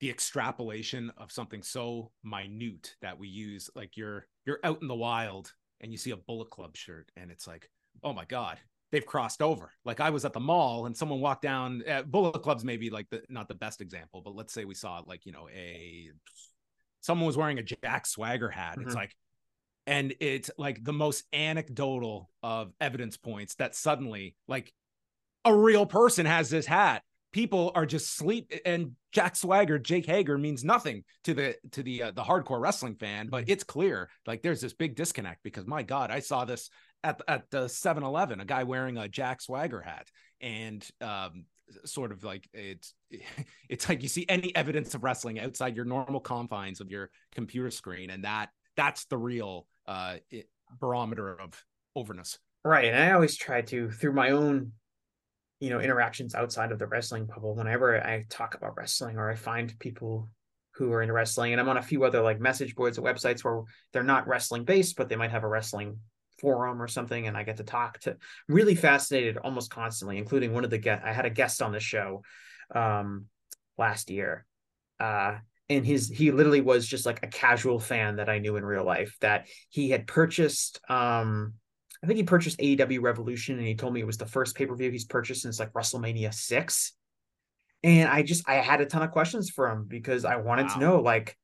the 0.00 0.10
extrapolation 0.10 1.12
of 1.18 1.30
something 1.30 1.62
so 1.62 2.10
minute 2.24 2.94
that 3.02 3.18
we 3.18 3.28
use 3.28 3.68
like 3.74 3.96
you're 3.96 4.26
you're 4.46 4.60
out 4.64 4.80
in 4.80 4.88
the 4.88 4.94
wild 4.94 5.52
and 5.80 5.92
you 5.92 5.98
see 5.98 6.10
a 6.10 6.16
bullet 6.16 6.50
club 6.50 6.76
shirt 6.76 7.10
and 7.16 7.30
it's 7.30 7.46
like 7.46 7.68
oh 8.02 8.12
my 8.12 8.24
god 8.24 8.58
they've 8.92 9.06
crossed 9.06 9.40
over. 9.40 9.70
Like 9.84 10.00
i 10.00 10.10
was 10.10 10.24
at 10.24 10.32
the 10.32 10.40
mall 10.40 10.86
and 10.86 10.96
someone 10.96 11.20
walked 11.20 11.42
down 11.42 11.82
uh, 11.88 12.02
bullet 12.02 12.42
clubs 12.42 12.64
maybe 12.64 12.90
like 12.90 13.08
the 13.10 13.22
not 13.28 13.48
the 13.48 13.54
best 13.54 13.80
example 13.80 14.20
but 14.24 14.34
let's 14.34 14.52
say 14.52 14.64
we 14.64 14.74
saw 14.74 15.02
like 15.06 15.26
you 15.26 15.32
know 15.32 15.48
a 15.54 16.10
someone 17.00 17.26
was 17.26 17.36
wearing 17.36 17.58
a 17.58 17.62
jack 17.62 18.06
swagger 18.06 18.50
hat 18.50 18.72
mm-hmm. 18.78 18.86
it's 18.86 18.94
like 18.94 19.14
and 19.86 20.14
it's 20.20 20.50
like 20.58 20.82
the 20.84 20.92
most 20.92 21.24
anecdotal 21.32 22.30
of 22.42 22.72
evidence 22.80 23.16
points 23.16 23.54
that 23.56 23.74
suddenly 23.74 24.34
like 24.46 24.72
a 25.44 25.54
real 25.54 25.86
person 25.86 26.26
has 26.26 26.50
this 26.50 26.66
hat 26.66 27.02
people 27.32 27.72
are 27.74 27.86
just 27.86 28.16
sleep 28.16 28.52
and 28.64 28.92
Jack 29.12 29.34
Swagger, 29.34 29.78
Jake 29.78 30.06
Hager 30.06 30.38
means 30.38 30.64
nothing 30.64 31.04
to 31.24 31.34
the 31.34 31.56
to 31.72 31.82
the 31.82 32.04
uh, 32.04 32.10
the 32.12 32.22
hardcore 32.22 32.60
wrestling 32.60 32.94
fan, 32.94 33.28
but 33.28 33.44
mm-hmm. 33.44 33.52
it's 33.52 33.64
clear 33.64 34.08
like 34.26 34.42
there's 34.42 34.60
this 34.60 34.72
big 34.72 34.94
disconnect 34.94 35.42
because 35.42 35.66
my 35.66 35.82
god, 35.82 36.10
I 36.10 36.20
saw 36.20 36.44
this 36.44 36.70
at 37.02 37.20
at 37.26 37.50
the 37.50 37.64
7-Eleven, 37.64 38.40
a 38.40 38.44
guy 38.44 38.64
wearing 38.64 38.98
a 38.98 39.08
Jack 39.08 39.40
Swagger 39.40 39.80
hat 39.80 40.08
and 40.40 40.86
um 41.00 41.44
sort 41.84 42.12
of 42.12 42.24
like 42.24 42.48
it's 42.52 42.94
it's 43.68 43.88
like 43.88 44.02
you 44.02 44.08
see 44.08 44.26
any 44.28 44.54
evidence 44.54 44.94
of 44.94 45.02
wrestling 45.02 45.40
outside 45.40 45.76
your 45.76 45.84
normal 45.84 46.20
confines 46.20 46.80
of 46.80 46.90
your 46.90 47.10
computer 47.32 47.70
screen 47.70 48.10
and 48.10 48.24
that 48.24 48.50
that's 48.76 49.04
the 49.06 49.18
real 49.18 49.66
uh 49.86 50.16
barometer 50.78 51.40
of 51.40 51.64
overness. 51.96 52.38
Right, 52.64 52.86
and 52.86 52.96
I 52.96 53.12
always 53.12 53.36
try 53.36 53.62
to 53.62 53.90
through 53.90 54.12
my 54.12 54.30
own 54.30 54.72
you 55.60 55.70
know 55.70 55.78
interactions 55.78 56.34
outside 56.34 56.72
of 56.72 56.78
the 56.78 56.86
wrestling 56.86 57.26
bubble 57.26 57.54
whenever 57.54 58.02
i 58.02 58.24
talk 58.28 58.54
about 58.54 58.76
wrestling 58.76 59.16
or 59.16 59.30
i 59.30 59.34
find 59.34 59.78
people 59.78 60.28
who 60.72 60.90
are 60.92 61.02
into 61.02 61.12
wrestling 61.12 61.52
and 61.52 61.60
i'm 61.60 61.68
on 61.68 61.76
a 61.76 61.82
few 61.82 62.02
other 62.02 62.22
like 62.22 62.40
message 62.40 62.74
boards 62.74 62.98
or 62.98 63.02
websites 63.02 63.44
where 63.44 63.62
they're 63.92 64.02
not 64.02 64.26
wrestling 64.26 64.64
based 64.64 64.96
but 64.96 65.08
they 65.08 65.16
might 65.16 65.30
have 65.30 65.44
a 65.44 65.48
wrestling 65.48 65.98
forum 66.40 66.80
or 66.80 66.88
something 66.88 67.26
and 67.26 67.36
i 67.36 67.42
get 67.42 67.58
to 67.58 67.62
talk 67.62 67.98
to 68.00 68.16
really 68.48 68.74
fascinated 68.74 69.36
almost 69.36 69.70
constantly 69.70 70.16
including 70.16 70.54
one 70.54 70.64
of 70.64 70.70
the 70.70 70.78
get 70.78 71.02
i 71.04 71.12
had 71.12 71.26
a 71.26 71.30
guest 71.30 71.60
on 71.60 71.72
the 71.72 71.80
show 71.80 72.22
um 72.74 73.26
last 73.78 74.10
year 74.10 74.46
uh 75.00 75.36
and 75.68 75.86
his 75.86 76.08
he 76.08 76.30
literally 76.30 76.60
was 76.60 76.86
just 76.86 77.06
like 77.06 77.22
a 77.22 77.28
casual 77.28 77.78
fan 77.78 78.16
that 78.16 78.28
i 78.28 78.38
knew 78.38 78.56
in 78.56 78.64
real 78.64 78.84
life 78.84 79.16
that 79.20 79.48
he 79.68 79.90
had 79.90 80.06
purchased 80.06 80.80
um 80.88 81.54
I 82.02 82.06
think 82.06 82.16
he 82.16 82.22
purchased 82.22 82.58
AEW 82.58 83.02
Revolution 83.02 83.58
and 83.58 83.66
he 83.66 83.74
told 83.74 83.92
me 83.92 84.00
it 84.00 84.06
was 84.06 84.16
the 84.16 84.26
first 84.26 84.56
pay 84.56 84.66
per 84.66 84.74
view 84.74 84.90
he's 84.90 85.04
purchased 85.04 85.42
since 85.42 85.60
like 85.60 85.72
WrestleMania 85.72 86.32
6. 86.32 86.92
And 87.82 88.08
I 88.08 88.22
just, 88.22 88.48
I 88.48 88.54
had 88.54 88.80
a 88.80 88.86
ton 88.86 89.02
of 89.02 89.10
questions 89.10 89.50
for 89.50 89.68
him 89.68 89.84
because 89.86 90.24
I 90.24 90.36
wanted 90.36 90.68
wow. 90.68 90.74
to 90.74 90.80
know, 90.80 91.00
like, 91.00 91.36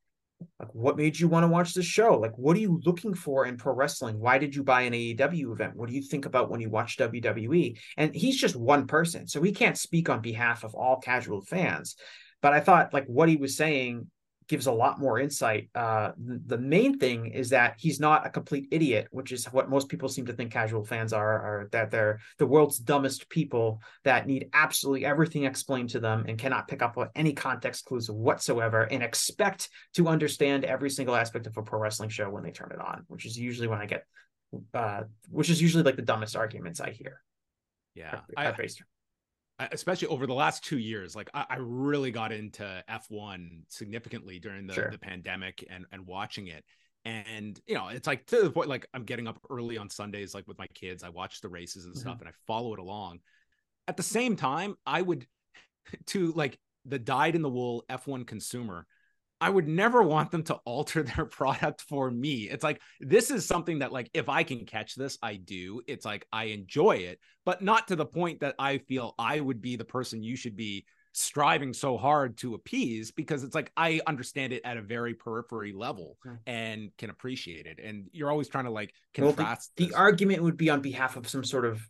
like 0.58 0.68
what 0.72 0.96
made 0.96 1.18
you 1.18 1.28
want 1.28 1.44
to 1.44 1.48
watch 1.48 1.74
this 1.74 1.86
show? 1.86 2.18
Like 2.18 2.36
what 2.36 2.56
are 2.56 2.60
you 2.60 2.80
looking 2.84 3.14
for 3.14 3.46
in 3.46 3.56
pro 3.56 3.74
wrestling? 3.74 4.18
Why 4.18 4.38
did 4.38 4.54
you 4.54 4.62
buy 4.62 4.82
an 4.82 4.92
aew 4.92 5.52
event? 5.52 5.76
What 5.76 5.88
do 5.88 5.94
you 5.94 6.02
think 6.02 6.26
about 6.26 6.50
when 6.50 6.60
you 6.60 6.70
watch 6.70 6.96
wwe 6.98 7.78
and 7.96 8.14
he's 8.14 8.36
just 8.36 8.56
one 8.56 8.86
person 8.86 9.26
so 9.26 9.42
he 9.42 9.52
can't 9.52 9.78
speak 9.78 10.08
on 10.08 10.20
behalf 10.20 10.64
of 10.64 10.74
all 10.74 11.00
casual 11.00 11.42
fans. 11.42 11.96
But 12.42 12.52
i 12.52 12.60
thought 12.60 12.92
like 12.92 13.06
what 13.06 13.28
he 13.28 13.36
was 13.36 13.56
saying 13.56 14.10
gives 14.48 14.66
a 14.66 14.72
lot 14.72 14.98
more 15.00 15.18
insight. 15.18 15.68
Uh, 15.74 16.12
the 16.18 16.58
main 16.58 16.98
thing 16.98 17.26
is 17.26 17.50
that 17.50 17.74
he's 17.78 17.98
not 17.98 18.26
a 18.26 18.30
complete 18.30 18.68
idiot, 18.70 19.08
which 19.10 19.32
is 19.32 19.46
what 19.46 19.68
most 19.68 19.88
people 19.88 20.08
seem 20.08 20.26
to 20.26 20.32
think 20.32 20.52
casual 20.52 20.84
fans 20.84 21.12
are, 21.12 21.32
are 21.32 21.68
that 21.72 21.90
they're 21.90 22.20
the 22.38 22.46
world's 22.46 22.78
dumbest 22.78 23.28
people 23.28 23.80
that 24.04 24.26
need 24.26 24.48
absolutely 24.52 25.04
everything 25.04 25.44
explained 25.44 25.90
to 25.90 26.00
them 26.00 26.24
and 26.28 26.38
cannot 26.38 26.68
pick 26.68 26.82
up 26.82 26.96
on 26.96 27.08
any 27.14 27.32
context 27.32 27.84
clues 27.84 28.10
whatsoever 28.10 28.82
and 28.82 29.02
expect 29.02 29.68
to 29.94 30.08
understand 30.08 30.64
every 30.64 30.90
single 30.90 31.16
aspect 31.16 31.46
of 31.46 31.56
a 31.56 31.62
pro 31.62 31.80
wrestling 31.80 32.08
show 32.08 32.30
when 32.30 32.44
they 32.44 32.52
turn 32.52 32.70
it 32.72 32.80
on, 32.80 33.04
which 33.08 33.26
is 33.26 33.38
usually 33.38 33.68
when 33.68 33.80
I 33.80 33.86
get, 33.86 34.04
uh, 34.74 35.02
which 35.28 35.50
is 35.50 35.60
usually 35.60 35.82
like 35.82 35.96
the 35.96 36.02
dumbest 36.02 36.36
arguments 36.36 36.80
I 36.80 36.90
hear. 36.90 37.20
Yeah, 37.94 38.20
I, 38.36 38.46
especially 39.58 40.08
over 40.08 40.26
the 40.26 40.34
last 40.34 40.64
two 40.64 40.78
years 40.78 41.16
like 41.16 41.30
I, 41.32 41.46
I, 41.50 41.56
really 41.58 42.10
got 42.10 42.30
into 42.30 42.84
f1 42.90 43.62
significantly 43.68 44.38
during 44.38 44.66
the, 44.66 44.74
sure. 44.74 44.90
the 44.90 44.98
pandemic 44.98 45.64
and 45.70 45.86
and 45.92 46.06
watching 46.06 46.48
it 46.48 46.64
and 47.06 47.58
you 47.66 47.74
know 47.74 47.88
it's 47.88 48.06
like 48.06 48.26
to 48.26 48.42
the 48.42 48.50
point 48.50 48.68
like 48.68 48.86
i'm 48.92 49.04
getting 49.04 49.26
up 49.26 49.38
early 49.48 49.78
on 49.78 49.88
sundays 49.88 50.34
like 50.34 50.46
with 50.46 50.58
my 50.58 50.66
kids 50.68 51.02
i 51.02 51.08
watch 51.08 51.40
the 51.40 51.48
races 51.48 51.86
and 51.86 51.94
mm-hmm. 51.94 52.00
stuff 52.00 52.20
and 52.20 52.28
i 52.28 52.32
follow 52.46 52.74
it 52.74 52.78
along 52.78 53.18
at 53.88 53.96
the 53.96 54.02
same 54.02 54.36
time 54.36 54.74
i 54.86 55.00
would 55.00 55.26
to 56.06 56.32
like 56.32 56.58
the 56.84 56.98
dyed 56.98 57.34
in 57.34 57.42
the 57.42 57.48
wool 57.48 57.84
f1 57.90 58.26
consumer 58.26 58.86
I 59.40 59.50
would 59.50 59.68
never 59.68 60.02
want 60.02 60.30
them 60.30 60.42
to 60.44 60.54
alter 60.64 61.02
their 61.02 61.26
product 61.26 61.82
for 61.82 62.10
me. 62.10 62.48
It's 62.50 62.64
like 62.64 62.80
this 63.00 63.30
is 63.30 63.46
something 63.46 63.80
that 63.80 63.92
like 63.92 64.10
if 64.14 64.28
I 64.28 64.42
can 64.42 64.66
catch 64.66 64.94
this, 64.94 65.18
I 65.22 65.36
do. 65.36 65.82
It's 65.86 66.04
like 66.04 66.26
I 66.32 66.44
enjoy 66.44 66.96
it, 66.96 67.20
but 67.44 67.62
not 67.62 67.88
to 67.88 67.96
the 67.96 68.06
point 68.06 68.40
that 68.40 68.54
I 68.58 68.78
feel 68.78 69.14
I 69.18 69.40
would 69.40 69.60
be 69.60 69.76
the 69.76 69.84
person 69.84 70.22
you 70.22 70.36
should 70.36 70.56
be 70.56 70.86
striving 71.12 71.72
so 71.72 71.96
hard 71.96 72.36
to 72.36 72.52
appease 72.52 73.10
because 73.10 73.42
it's 73.42 73.54
like 73.54 73.72
I 73.74 74.02
understand 74.06 74.52
it 74.52 74.60
at 74.66 74.76
a 74.76 74.82
very 74.82 75.14
periphery 75.14 75.72
level 75.72 76.18
and 76.46 76.90
can 76.98 77.08
appreciate 77.08 77.64
it. 77.64 77.78
And 77.82 78.08
you're 78.12 78.30
always 78.30 78.48
trying 78.48 78.66
to 78.66 78.70
like 78.70 78.92
contrast. 79.14 79.72
Well, 79.78 79.86
the, 79.86 79.92
the, 79.92 79.96
argument 79.96 80.42
would 80.42 80.58
be 80.58 80.68
on 80.68 80.82
behalf 80.82 81.16
of 81.16 81.26
some 81.26 81.42
sort 81.42 81.64
of 81.64 81.80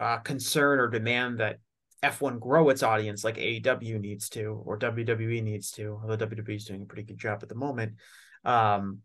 uh, 0.00 0.18
concern 0.18 0.80
or 0.80 0.88
demand 0.88 1.40
that 1.40 1.58
F1 2.02 2.40
grow 2.40 2.68
its 2.70 2.82
audience 2.82 3.24
like 3.24 3.36
AEW 3.36 4.00
needs 4.00 4.28
to 4.30 4.62
or 4.64 4.78
WWE 4.78 5.42
needs 5.42 5.70
to, 5.72 5.98
although 6.02 6.26
WWE 6.26 6.56
is 6.56 6.64
doing 6.64 6.82
a 6.82 6.86
pretty 6.86 7.04
good 7.04 7.18
job 7.18 7.40
at 7.42 7.48
the 7.48 7.54
moment. 7.54 7.94
Um, 8.44 8.98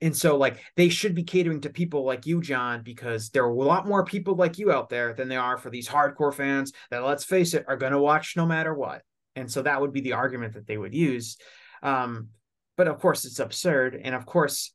and 0.00 0.16
so 0.16 0.36
like 0.36 0.60
they 0.76 0.88
should 0.88 1.14
be 1.14 1.22
catering 1.22 1.60
to 1.62 1.70
people 1.70 2.04
like 2.04 2.26
you, 2.26 2.40
John, 2.40 2.82
because 2.82 3.30
there 3.30 3.44
are 3.44 3.48
a 3.48 3.54
lot 3.54 3.86
more 3.86 4.04
people 4.04 4.34
like 4.34 4.58
you 4.58 4.72
out 4.72 4.88
there 4.88 5.14
than 5.14 5.28
there 5.28 5.40
are 5.40 5.56
for 5.56 5.70
these 5.70 5.88
hardcore 5.88 6.34
fans 6.34 6.72
that 6.90 7.04
let's 7.04 7.24
face 7.24 7.54
it, 7.54 7.64
are 7.68 7.76
gonna 7.76 8.00
watch 8.00 8.36
no 8.36 8.44
matter 8.44 8.74
what. 8.74 9.02
And 9.36 9.50
so 9.50 9.62
that 9.62 9.80
would 9.80 9.92
be 9.92 10.00
the 10.00 10.12
argument 10.14 10.54
that 10.54 10.66
they 10.66 10.76
would 10.76 10.94
use. 10.94 11.36
Um, 11.82 12.28
but 12.76 12.88
of 12.88 12.98
course 12.98 13.24
it's 13.24 13.38
absurd. 13.38 14.00
And 14.02 14.14
of 14.14 14.26
course, 14.26 14.74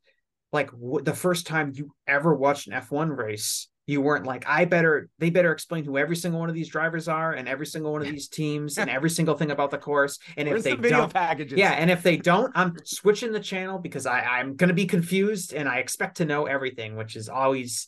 like 0.52 0.72
w- 0.72 1.04
the 1.04 1.14
first 1.14 1.48
time 1.48 1.74
you 1.76 1.94
ever 2.08 2.34
watched 2.34 2.68
an 2.68 2.74
F1 2.74 3.16
race, 3.16 3.68
you 3.90 4.02
weren't 4.02 4.26
like 4.26 4.46
i 4.48 4.66
better 4.66 5.10
they 5.18 5.30
better 5.30 5.52
explain 5.52 5.84
who 5.84 5.98
every 5.98 6.16
single 6.16 6.40
one 6.40 6.50
of 6.50 6.56
these 6.56 6.70
drivers 6.70 7.08
are 7.08 7.34
and 7.34 7.48
every 7.48 7.66
single 7.66 7.92
one 7.92 8.02
of 8.02 8.08
these 8.08 8.28
teams 8.28 8.78
and 8.78 8.90
every 8.90 9.10
single 9.10 9.36
thing 9.36 9.52
about 9.52 9.72
the 9.72 9.78
course. 9.78 10.20
And 10.38 10.48
Where's 10.48 10.66
if 10.66 10.78
they 10.78 10.90
the 10.90 10.90
don't 10.90 11.14
packages? 11.14 11.58
yeah 11.58 11.72
and 11.72 11.90
if 11.90 12.04
they 12.04 12.18
don't 12.18 12.52
i'm 12.56 12.78
switching 12.84 13.32
the 13.32 13.40
channel 13.40 13.80
because 13.80 14.06
i 14.06 14.20
i'm 14.22 14.56
going 14.56 14.68
to 14.68 14.74
be 14.74 14.86
confused 14.86 15.54
and 15.54 15.68
i 15.68 15.78
expect 15.80 16.18
to 16.18 16.26
know 16.26 16.46
everything 16.46 16.96
which 16.96 17.16
is 17.16 17.30
always 17.30 17.88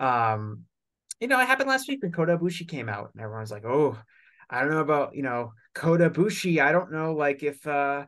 um 0.00 0.64
you 1.20 1.28
know 1.28 1.40
it 1.40 1.46
happened 1.46 1.68
last 1.68 1.88
week 1.88 2.02
when 2.02 2.12
kota 2.12 2.36
ibushi 2.36 2.66
came 2.66 2.88
out 2.88 3.10
and 3.14 3.22
everyone's 3.22 3.50
like 3.50 3.64
oh 3.64 3.96
i 4.50 4.60
don't 4.60 4.70
know 4.70 4.80
about 4.80 5.14
you 5.14 5.22
know 5.22 5.52
kota 5.74 6.10
ibushi. 6.10 6.60
I 6.60 6.72
don't 6.72 6.90
know 6.90 7.14
like 7.14 7.42
if 7.44 7.64
uh 7.66 8.04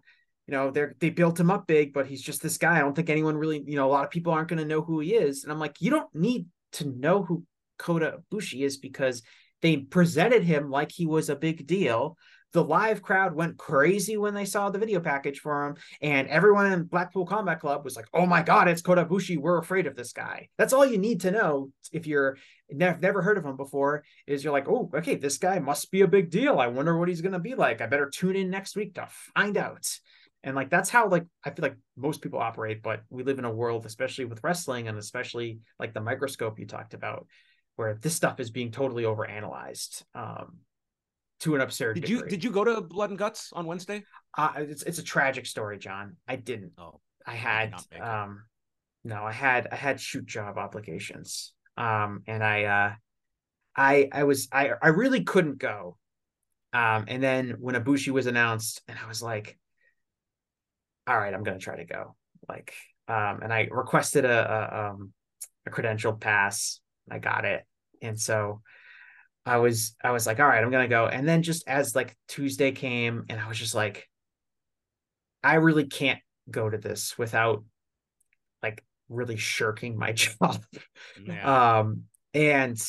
you 0.47 0.53
know 0.53 0.73
they 0.73 0.87
they 0.99 1.11
built 1.11 1.39
him 1.39 1.51
up 1.51 1.69
big 1.69 1.93
but 1.93 2.07
he's 2.07 2.23
just 2.23 2.43
this 2.43 2.59
guy. 2.59 2.77
I 2.77 2.81
don't 2.81 2.97
think 2.97 3.09
anyone 3.11 3.37
really 3.37 3.63
you 3.65 3.77
know 3.77 3.87
a 3.87 3.93
lot 3.93 4.05
of 4.05 4.11
people 4.11 4.33
aren't 4.33 4.49
going 4.49 4.59
to 4.59 4.65
know 4.65 4.83
who 4.83 4.99
he 4.99 5.15
is. 5.15 5.45
And 5.45 5.53
i'm 5.53 5.61
like 5.61 5.77
you 5.81 5.91
don't 5.91 6.13
need 6.13 6.47
to 6.73 6.89
know 6.89 7.23
who 7.23 7.45
Kota 7.79 8.19
Ibushi 8.33 8.63
is 8.63 8.77
because 8.77 9.23
they 9.63 9.79
presented 9.79 10.43
him 10.43 10.71
like 10.71 10.93
he 10.93 11.07
was 11.07 11.29
a 11.29 11.37
big 11.37 11.67
deal. 11.67 12.17
The 12.53 12.65
live 12.65 13.01
crowd 13.01 13.33
went 13.35 13.59
crazy 13.59 14.17
when 14.17 14.35
they 14.35 14.45
saw 14.45 14.71
the 14.71 14.79
video 14.79 14.99
package 14.99 15.39
for 15.39 15.69
him, 15.69 15.77
and 16.03 16.27
everyone 16.27 16.73
in 16.73 16.83
Blackpool 16.83 17.25
Combat 17.25 17.61
Club 17.61 17.85
was 17.85 17.95
like, 17.95 18.07
"Oh 18.13 18.27
my 18.27 18.43
God, 18.43 18.67
it's 18.67 18.83
Kota 18.83 19.05
Ibushi! 19.05 19.39
We're 19.39 19.59
afraid 19.59 19.87
of 19.87 19.95
this 19.95 20.13
guy." 20.13 20.49
That's 20.59 20.73
all 20.73 20.85
you 20.85 20.99
need 20.99 21.21
to 21.21 21.31
know 21.31 21.71
if 21.93 22.09
you're 22.09 22.39
ne- 22.69 22.97
never 23.01 23.23
heard 23.23 23.39
of 23.39 23.45
him 23.45 23.57
before. 23.57 24.03
Is 24.27 24.43
you're 24.43 24.53
like, 24.53 24.69
"Oh, 24.69 24.91
okay, 24.93 25.15
this 25.15 25.39
guy 25.39 25.61
must 25.61 25.93
be 25.93 26.01
a 26.01 26.09
big 26.09 26.31
deal. 26.31 26.59
I 26.59 26.67
wonder 26.67 26.99
what 26.99 27.09
he's 27.09 27.21
gonna 27.21 27.39
be 27.39 27.55
like. 27.55 27.81
I 27.81 27.87
better 27.87 28.11
tune 28.11 28.35
in 28.35 28.51
next 28.51 28.75
week 28.75 28.95
to 28.95 29.07
find 29.37 29.57
out." 29.57 29.87
And 30.45 30.57
like 30.57 30.71
that's 30.71 30.91
how 30.91 31.09
like 31.09 31.27
i 31.45 31.51
feel 31.51 31.63
like 31.63 31.77
most 31.97 32.23
people 32.23 32.39
operate 32.39 32.83
but 32.83 33.03
we 33.11 33.23
live 33.23 33.39
in 33.39 33.45
a 33.45 33.51
world 33.51 33.87
especially 33.87 34.25
with 34.25 34.43
wrestling 34.43 34.89
and 34.89 34.99
especially 34.99 35.59
like 35.79 35.95
the 35.95 36.01
microscope 36.01 36.59
you 36.59 36.67
talked 36.67 36.95
about 36.95 37.27
where 37.77 37.95
this 37.95 38.15
stuff 38.15 38.41
is 38.41 38.51
being 38.51 38.71
totally 38.71 39.05
overanalyzed 39.05 40.03
um 40.15 40.59
to 41.41 41.55
an 41.55 41.61
absurd 41.63 41.95
did 41.95 42.05
degree. 42.05 42.17
you 42.17 42.25
did 42.27 42.45
you 42.45 42.51
go 42.51 42.65
to 42.65 42.81
blood 42.81 43.11
and 43.11 43.19
guts 43.19 43.51
on 43.53 43.67
wednesday 43.67 44.03
uh 44.37 44.53
it's, 44.57 44.83
it's 44.83 44.99
a 44.99 45.03
tragic 45.03 45.47
story 45.47 45.79
john 45.79 46.17
i 46.29 46.37
didn't 46.37 46.73
oh 46.79 47.01
I 47.27 47.35
had 47.35 47.75
um 48.01 48.45
no, 49.05 49.25
I 49.25 49.33
had 49.33 49.69
I 49.73 49.77
had 49.77 50.01
shoot 50.01 50.27
job 50.27 50.59
obligations. 50.59 51.53
Um 51.77 52.23
and 52.27 52.43
I 52.45 52.65
uh 52.65 52.93
I 53.77 54.09
I 54.13 54.25
was 54.25 54.49
I 54.53 54.73
I 54.81 54.89
really 54.89 55.25
couldn't 55.25 55.59
go. 55.59 55.97
Um 56.73 57.05
and 57.09 57.23
then 57.23 57.57
when 57.61 57.75
Ibushi 57.75 58.11
was 58.11 58.27
announced 58.27 58.83
and 58.89 58.99
I 59.03 59.07
was 59.09 59.23
like 59.23 59.59
all 61.11 61.19
right, 61.19 61.35
I'm 61.35 61.43
going 61.43 61.59
to 61.59 61.65
try 61.65 61.77
to 61.77 61.85
go. 61.85 62.15
Like 62.49 62.73
um 63.09 63.41
and 63.43 63.53
I 63.53 63.69
requested 63.71 64.25
a, 64.25 64.31
a 64.31 64.91
um 64.91 65.13
a 65.67 65.71
credential 65.71 66.13
pass. 66.13 66.81
I 67.11 67.19
got 67.19 67.45
it. 67.45 67.65
And 68.01 68.19
so 68.19 68.63
I 69.45 69.57
was 69.57 69.97
I 70.03 70.13
was 70.13 70.27
like, 70.27 70.39
all 70.39 70.47
right, 70.47 70.63
I'm 70.63 70.71
gonna 70.71 70.89
go. 70.89 71.07
And 71.07 71.29
then 71.29 71.43
just 71.43 71.67
as 71.69 71.97
like 71.97 72.17
Tuesday 72.29 72.73
came, 72.73 73.25
and 73.29 73.41
I 73.41 73.49
was 73.49 73.59
just 73.59 73.75
like, 73.75 74.09
I 75.43 75.55
really 75.55 75.87
can't 75.87 76.21
go 76.51 76.69
to 76.69 76.79
this 76.79 77.19
without 77.19 77.65
like 78.63 78.85
really 79.09 79.37
shirking 79.37 79.99
my 79.99 80.13
job. 80.13 80.63
Yeah. 81.23 81.79
Um 81.79 82.05
and 82.33 82.81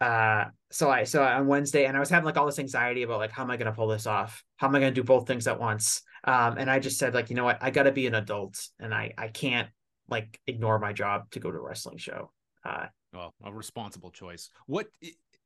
uh 0.00 0.46
so 0.70 0.90
I 0.90 1.04
so 1.04 1.22
on 1.22 1.46
Wednesday 1.46 1.84
and 1.86 1.96
I 1.96 2.00
was 2.00 2.10
having 2.10 2.26
like 2.26 2.36
all 2.36 2.46
this 2.46 2.58
anxiety 2.58 3.02
about 3.02 3.18
like 3.18 3.30
how 3.30 3.44
am 3.44 3.50
I 3.50 3.56
gonna 3.56 3.72
pull 3.72 3.88
this 3.88 4.06
off? 4.06 4.42
How 4.56 4.66
am 4.66 4.74
I 4.74 4.80
gonna 4.80 4.92
do 4.92 5.04
both 5.04 5.26
things 5.26 5.46
at 5.46 5.60
once? 5.60 6.02
Um 6.24 6.58
and 6.58 6.70
I 6.70 6.78
just 6.78 6.98
said 6.98 7.14
like, 7.14 7.30
you 7.30 7.36
know 7.36 7.44
what, 7.44 7.58
I 7.60 7.70
gotta 7.70 7.92
be 7.92 8.06
an 8.06 8.14
adult 8.14 8.60
and 8.78 8.94
I 8.94 9.12
I 9.16 9.28
can't 9.28 9.68
like 10.08 10.40
ignore 10.46 10.78
my 10.78 10.92
job 10.92 11.30
to 11.32 11.40
go 11.40 11.50
to 11.50 11.58
a 11.58 11.60
wrestling 11.60 11.98
show. 11.98 12.32
Uh 12.64 12.86
well, 13.12 13.34
a 13.44 13.52
responsible 13.52 14.10
choice. 14.10 14.50
What 14.66 14.88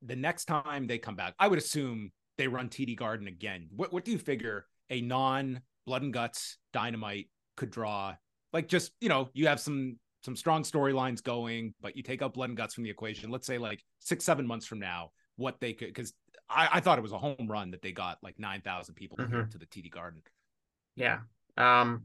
the 0.03 0.16
next 0.16 0.47
time 0.47 0.86
they 0.86 0.99
come 0.99 1.15
back, 1.15 1.35
I 1.39 1.49
would 1.49 1.59
assume 1.59 2.11
they 2.39 2.49
run 2.49 2.69
TD 2.69 2.97
Garden 2.97 3.28
again. 3.28 3.69
What 3.74 3.93
what 3.93 4.05
do 4.05 4.11
you 4.11 4.19
figure 4.19 4.66
a 4.90 5.01
non 5.01 5.61
blood 5.86 6.03
and 6.03 6.12
guts 6.12 6.59
dynamite 6.73 7.28
could 7.57 7.70
draw? 7.70 8.15
Like 8.53 8.69
just 8.69 8.93
you 9.01 9.09
know, 9.09 9.28
you 9.32 9.47
have 9.49 9.61
some 9.61 9.99
some 10.24 10.36
strong 10.36 10.62
storylines 10.62 11.23
going, 11.23 11.74
but 11.81 11.97
you 11.97 12.03
take 12.03 12.23
out 12.23 12.35
blood 12.35 12.51
and 12.51 12.57
guts 12.57 12.74
from 12.74 12.85
the 12.85 12.90
equation. 12.90 13.31
Let's 13.31 13.47
say 13.47 13.59
like 13.59 13.82
six 14.01 14.24
seven 14.24 14.47
months 14.47 14.66
from 14.66 14.78
now, 14.78 15.11
what 15.36 15.61
they 15.61 15.73
could 15.73 15.89
because 15.89 16.12
I, 16.49 16.69
I 16.74 16.81
thought 16.81 16.99
it 16.99 17.03
was 17.03 17.12
a 17.12 17.19
home 17.19 17.47
run 17.49 17.70
that 17.73 17.82
they 17.82 17.93
got 17.93 18.19
like 18.23 18.39
nine 18.39 18.61
thousand 18.61 18.94
people 18.94 19.19
mm-hmm. 19.19 19.49
to 19.51 19.59
the 19.59 19.66
TD 19.66 19.90
Garden. 19.90 20.23
Yeah. 20.97 21.19
Um. 21.56 22.05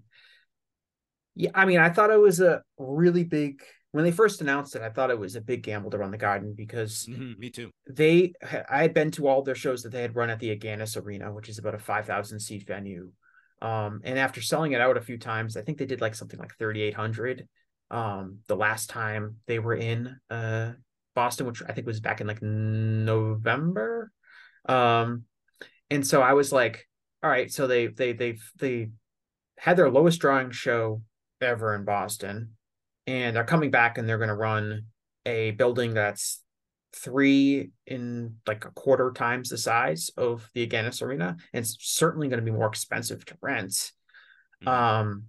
Yeah, 1.35 1.51
I 1.53 1.65
mean, 1.65 1.79
I 1.79 1.89
thought 1.89 2.09
it 2.09 2.19
was 2.19 2.39
a 2.39 2.63
really 2.79 3.23
big 3.23 3.61
when 3.91 4.03
they 4.03 4.11
first 4.11 4.41
announced 4.41 4.75
it, 4.75 4.81
I 4.81 4.89
thought 4.89 5.09
it 5.09 5.17
was 5.17 5.35
a 5.35 5.41
big 5.41 5.63
gamble 5.63 5.89
to 5.91 5.97
run 5.97 6.11
the 6.11 6.17
Garden 6.17 6.53
because 6.55 7.07
mm-hmm, 7.09 7.39
me 7.39 7.49
too. 7.49 7.71
They, 7.89 8.33
I 8.69 8.81
had 8.81 8.93
been 8.93 9.11
to 9.11 9.27
all 9.27 9.41
their 9.41 9.55
shows 9.55 9.81
that 9.83 9.91
they 9.91 10.01
had 10.01 10.15
run 10.15 10.29
at 10.29 10.39
the 10.39 10.55
Agganis 10.55 11.01
Arena, 11.01 11.31
which 11.31 11.49
is 11.49 11.57
about 11.57 11.73
a 11.73 11.79
five 11.79 12.05
thousand 12.05 12.39
seat 12.39 12.67
venue. 12.67 13.11
Um, 13.61 14.01
and 14.03 14.19
after 14.19 14.41
selling 14.41 14.73
it 14.73 14.81
out 14.81 14.97
a 14.97 15.01
few 15.01 15.17
times, 15.17 15.57
I 15.57 15.61
think 15.61 15.77
they 15.77 15.85
did 15.85 16.01
like 16.01 16.15
something 16.15 16.39
like 16.39 16.53
thirty 16.55 16.81
eight 16.81 16.93
hundred. 16.93 17.47
Um, 17.89 18.39
the 18.47 18.55
last 18.55 18.89
time 18.89 19.37
they 19.47 19.59
were 19.59 19.75
in 19.75 20.15
uh 20.29 20.73
Boston, 21.15 21.47
which 21.47 21.63
I 21.67 21.71
think 21.71 21.87
was 21.87 21.99
back 21.99 22.21
in 22.21 22.27
like 22.27 22.41
November. 22.43 24.11
Um, 24.69 25.23
and 25.89 26.05
so 26.05 26.21
I 26.21 26.33
was 26.33 26.51
like, 26.51 26.86
all 27.23 27.29
right, 27.29 27.51
so 27.51 27.67
they 27.67 27.87
they 27.87 28.13
they 28.13 28.37
they 28.57 28.89
had 29.57 29.77
their 29.77 29.89
lowest 29.89 30.19
drawing 30.19 30.51
show 30.51 31.01
ever 31.41 31.75
in 31.75 31.83
Boston 31.83 32.57
and 33.07 33.35
they're 33.35 33.45
coming 33.45 33.71
back 33.71 33.97
and 33.97 34.07
they're 34.07 34.17
going 34.17 34.27
to 34.27 34.35
run 34.35 34.83
a 35.25 35.51
building 35.51 35.93
that's 35.93 36.43
three 36.93 37.71
in 37.85 38.35
like 38.45 38.65
a 38.65 38.71
quarter 38.71 39.11
times 39.11 39.49
the 39.49 39.57
size 39.57 40.11
of 40.17 40.49
the 40.53 40.67
Agganis 40.67 41.01
Arena, 41.01 41.37
and 41.53 41.63
it's 41.63 41.77
certainly 41.79 42.27
going 42.27 42.39
to 42.39 42.45
be 42.45 42.55
more 42.55 42.67
expensive 42.67 43.25
to 43.25 43.37
rent. 43.41 43.91
Mm-hmm. 44.63 44.67
Um, 44.67 45.23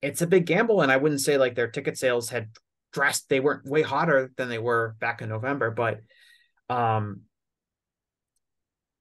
it's 0.00 0.22
a 0.22 0.26
big 0.26 0.46
gamble, 0.46 0.80
and 0.80 0.90
I 0.90 0.96
wouldn't 0.96 1.20
say 1.20 1.36
like 1.36 1.54
their 1.54 1.68
ticket 1.68 1.98
sales 1.98 2.30
had 2.30 2.48
dressed; 2.92 3.28
they 3.28 3.40
weren't 3.40 3.66
way 3.66 3.82
hotter 3.82 4.32
than 4.36 4.48
they 4.48 4.58
were 4.58 4.96
back 4.98 5.22
in 5.22 5.28
November, 5.28 5.70
but 5.70 6.00
um, 6.68 7.22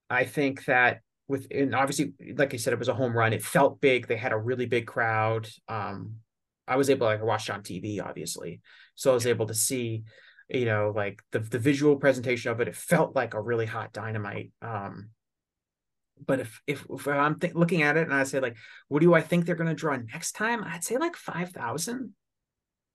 I 0.10 0.26
think 0.26 0.66
that 0.66 1.02
with 1.32 1.48
and 1.52 1.74
obviously, 1.74 2.14
like 2.36 2.54
I 2.54 2.58
said, 2.58 2.74
it 2.74 2.80
was 2.80 2.90
a 2.90 2.94
home 2.94 3.18
run. 3.18 3.34
It 3.34 3.44
felt 3.44 3.82
big. 3.82 4.08
They 4.08 4.18
had 4.18 4.34
a 4.34 4.38
really 4.38 4.66
big 4.66 4.86
crowd. 4.86 5.48
Um, 5.68 6.18
I 6.68 6.76
was 6.76 6.90
able 6.90 7.08
to 7.08 7.14
like, 7.14 7.24
watch 7.24 7.50
on 7.50 7.64
TV, 7.64 8.04
obviously. 8.04 8.62
So 8.96 9.12
I 9.12 9.14
was 9.16 9.26
able 9.26 9.48
to 9.48 9.54
see, 9.54 10.04
you 10.50 10.66
know, 10.66 10.94
like 10.96 11.22
the 11.32 11.40
the 11.40 11.60
visual 11.60 11.96
presentation 11.96 12.52
of 12.52 12.60
it. 12.60 12.68
It 12.68 12.76
felt 12.76 13.16
like 13.16 13.34
a 13.34 13.42
really 13.42 13.66
hot 13.66 13.94
dynamite. 13.94 14.52
Um, 14.62 15.10
but 16.26 16.42
if 16.42 16.62
if, 16.68 16.86
if 16.90 17.08
I'm 17.08 17.40
th- 17.40 17.56
looking 17.56 17.82
at 17.82 17.98
it 17.98 18.04
and 18.04 18.14
I 18.14 18.24
say 18.24 18.40
like, 18.40 18.58
what 18.88 19.02
do 19.02 19.14
I 19.14 19.22
think 19.22 19.46
they're 19.46 19.56
going 19.56 19.70
to 19.70 19.76
draw 19.76 19.96
next 19.96 20.34
time? 20.34 20.64
I'd 20.64 20.84
say 20.84 20.98
like 20.98 21.16
five 21.16 21.50
thousand, 21.50 22.14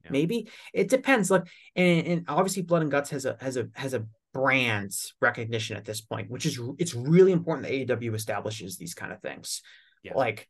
yeah. 0.05 0.11
maybe. 0.11 0.49
It 0.73 0.89
depends. 0.89 1.31
Look, 1.31 1.49
and, 1.75 2.07
and 2.07 2.25
obviously, 2.29 2.63
Blood 2.63 2.83
and 2.83 2.91
Guts 2.91 3.11
has 3.11 3.25
a 3.25 3.37
has 3.41 3.57
a 3.57 3.69
has 3.75 3.95
a 3.95 4.07
brand 4.37 4.93
recognition 5.21 5.77
at 5.77 5.85
this 5.85 6.01
point, 6.01 6.31
which 6.31 6.47
is 6.47 6.61
it's 6.79 6.95
really 6.95 7.33
important 7.33 7.67
that 7.67 8.01
AEW 8.01 8.15
establishes 8.15 8.77
these 8.77 8.95
kind 8.95 9.13
of 9.13 9.21
things. 9.21 9.63
Yeah. 10.03 10.15
Like 10.15 10.49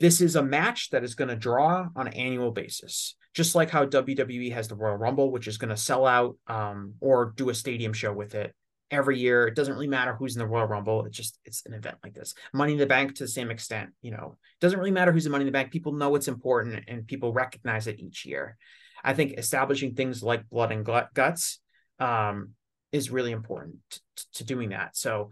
this 0.00 0.20
is 0.20 0.36
a 0.36 0.42
match 0.42 0.90
that 0.90 1.04
is 1.04 1.14
going 1.14 1.28
to 1.28 1.36
draw 1.36 1.88
on 1.96 2.06
an 2.06 2.14
annual 2.14 2.52
basis 2.52 3.16
just 3.34 3.56
like 3.56 3.68
how 3.68 3.84
WWE 3.84 4.52
has 4.52 4.68
the 4.68 4.76
Royal 4.76 4.96
Rumble, 4.96 5.32
which 5.32 5.48
is 5.48 5.58
going 5.58 5.70
to 5.70 5.76
sell 5.76 6.06
out 6.06 6.36
um, 6.46 6.94
or 7.00 7.34
do 7.36 7.50
a 7.50 7.54
stadium 7.54 7.92
show 7.92 8.12
with 8.12 8.34
it 8.36 8.54
every 8.90 9.18
year. 9.18 9.48
It 9.48 9.56
doesn't 9.56 9.74
really 9.74 9.88
matter 9.88 10.14
who's 10.14 10.36
in 10.36 10.38
the 10.38 10.46
Royal 10.46 10.68
Rumble. 10.68 11.04
It's 11.04 11.16
just 11.16 11.38
it's 11.44 11.66
an 11.66 11.74
event 11.74 11.96
like 12.04 12.14
this. 12.14 12.34
Money 12.52 12.74
in 12.74 12.78
the 12.78 12.86
Bank 12.86 13.16
to 13.16 13.24
the 13.24 13.28
same 13.28 13.50
extent, 13.50 13.90
you 14.02 14.12
know, 14.12 14.36
it 14.36 14.60
doesn't 14.60 14.78
really 14.78 14.92
matter 14.92 15.10
who's 15.10 15.26
in 15.26 15.32
Money 15.32 15.42
in 15.42 15.46
the 15.46 15.52
Bank. 15.52 15.72
People 15.72 15.92
know 15.92 16.14
it's 16.14 16.28
important 16.28 16.84
and 16.86 17.06
people 17.08 17.32
recognize 17.32 17.88
it 17.88 17.98
each 17.98 18.24
year. 18.24 18.56
I 19.02 19.14
think 19.14 19.32
establishing 19.32 19.94
things 19.94 20.22
like 20.22 20.48
Blood 20.48 20.70
and 20.70 20.86
Guts 21.12 21.58
um, 21.98 22.50
is 22.94 23.10
really 23.10 23.32
important 23.32 23.76
to, 23.90 24.24
to 24.34 24.44
doing 24.44 24.68
that. 24.68 24.96
So 24.96 25.30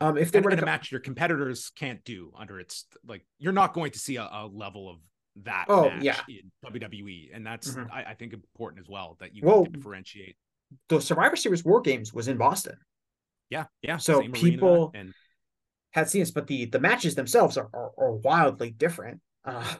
um, 0.00 0.16
if 0.16 0.30
they 0.30 0.40
were 0.40 0.50
to 0.50 0.64
match 0.64 0.92
your 0.92 1.00
competitors 1.00 1.72
can't 1.74 2.02
do 2.04 2.32
under 2.38 2.60
its 2.60 2.86
like, 3.06 3.26
you're 3.38 3.52
not 3.52 3.74
going 3.74 3.90
to 3.90 3.98
see 3.98 4.16
a, 4.16 4.22
a 4.22 4.48
level 4.50 4.88
of 4.88 4.98
that. 5.44 5.66
Oh 5.68 5.90
yeah, 6.00 6.20
in 6.28 6.50
WWE, 6.64 7.30
and 7.34 7.44
that's 7.44 7.72
mm-hmm. 7.72 7.92
I, 7.92 8.10
I, 8.10 8.14
think 8.14 8.32
important 8.32 8.82
as 8.82 8.88
well 8.88 9.16
that 9.20 9.34
you 9.34 9.42
well, 9.44 9.64
differentiate. 9.64 10.36
The 10.88 11.00
Survivor 11.00 11.36
Series 11.36 11.64
War 11.64 11.80
Games 11.80 12.12
was 12.12 12.28
in 12.28 12.36
Boston. 12.36 12.76
Yeah, 13.50 13.64
yeah. 13.82 13.96
So 13.96 14.22
people 14.28 14.92
and 14.94 15.12
had 15.90 16.08
seen 16.08 16.22
this, 16.22 16.30
but 16.30 16.46
the 16.46 16.66
the 16.66 16.80
matches 16.80 17.16
themselves 17.16 17.56
are 17.56 17.68
are, 17.72 17.90
are 17.98 18.12
wildly 18.12 18.70
different. 18.70 19.20
Uh, 19.44 19.74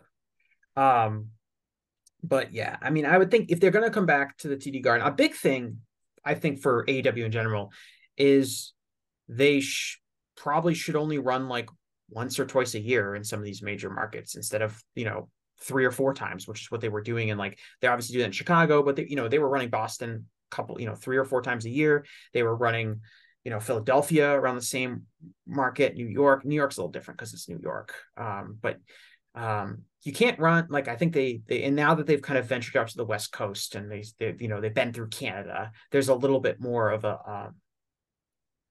um, 0.76 1.28
but 2.22 2.52
yeah, 2.52 2.76
I 2.82 2.90
mean, 2.90 3.06
I 3.06 3.16
would 3.16 3.30
think 3.30 3.50
if 3.50 3.60
they're 3.60 3.70
going 3.70 3.84
to 3.84 3.90
come 3.90 4.06
back 4.06 4.36
to 4.38 4.48
the 4.48 4.56
TD 4.56 4.82
Garden, 4.82 5.06
a 5.06 5.12
big 5.12 5.34
thing 5.34 5.78
I 6.26 6.34
think 6.34 6.60
for 6.60 6.84
AEW 6.84 7.24
in 7.24 7.32
general 7.32 7.72
is 8.16 8.74
they 9.28 9.60
sh- 9.60 10.00
probably 10.36 10.74
should 10.74 10.96
only 10.96 11.18
run 11.18 11.48
like 11.48 11.70
once 12.10 12.38
or 12.38 12.46
twice 12.46 12.74
a 12.74 12.80
year 12.80 13.14
in 13.14 13.24
some 13.24 13.38
of 13.38 13.44
these 13.44 13.62
major 13.62 13.90
markets 13.90 14.36
instead 14.36 14.62
of 14.62 14.80
you 14.94 15.04
know 15.04 15.28
three 15.62 15.86
or 15.86 15.90
four 15.90 16.12
times 16.12 16.46
which 16.46 16.62
is 16.62 16.70
what 16.70 16.80
they 16.80 16.88
were 16.88 17.00
doing. 17.00 17.30
And 17.30 17.38
like 17.38 17.58
they 17.80 17.88
obviously 17.88 18.14
do 18.14 18.18
that 18.20 18.26
in 18.26 18.32
chicago 18.32 18.82
but 18.82 18.96
they 18.96 19.06
you 19.08 19.16
know 19.16 19.28
they 19.28 19.38
were 19.38 19.48
running 19.48 19.70
boston 19.70 20.26
a 20.50 20.54
couple 20.54 20.80
you 20.80 20.86
know 20.86 20.94
three 20.94 21.16
or 21.16 21.24
four 21.24 21.42
times 21.42 21.64
a 21.64 21.70
year. 21.70 22.04
They 22.32 22.42
were 22.42 22.56
running 22.56 23.00
you 23.44 23.50
know 23.50 23.60
philadelphia 23.60 24.32
around 24.32 24.56
the 24.56 24.62
same 24.62 25.02
market 25.46 25.94
new 25.94 26.06
york. 26.06 26.44
New 26.44 26.56
york's 26.56 26.76
a 26.76 26.80
little 26.80 26.92
different 26.92 27.18
because 27.18 27.32
it's 27.32 27.48
new 27.48 27.60
york. 27.62 27.94
Um, 28.16 28.58
but 28.60 28.78
um, 29.36 29.82
you 30.02 30.12
can't 30.12 30.38
run 30.38 30.66
like 30.70 30.88
I 30.88 30.96
think 30.96 31.12
they 31.12 31.42
they 31.46 31.64
and 31.64 31.76
now 31.76 31.94
that 31.94 32.06
they've 32.06 32.22
kind 32.22 32.38
of 32.38 32.46
ventured 32.46 32.76
out 32.76 32.88
to 32.88 32.96
the 32.96 33.04
west 33.04 33.32
coast 33.32 33.74
and 33.74 33.90
they 33.90 34.04
they 34.18 34.34
you 34.38 34.48
know 34.48 34.60
they've 34.60 34.72
been 34.72 34.92
through 34.92 35.08
Canada, 35.08 35.72
there's 35.90 36.08
a 36.08 36.14
little 36.14 36.40
bit 36.40 36.60
more 36.60 36.90
of 36.90 37.04
a 37.04 37.18
um, 37.28 37.54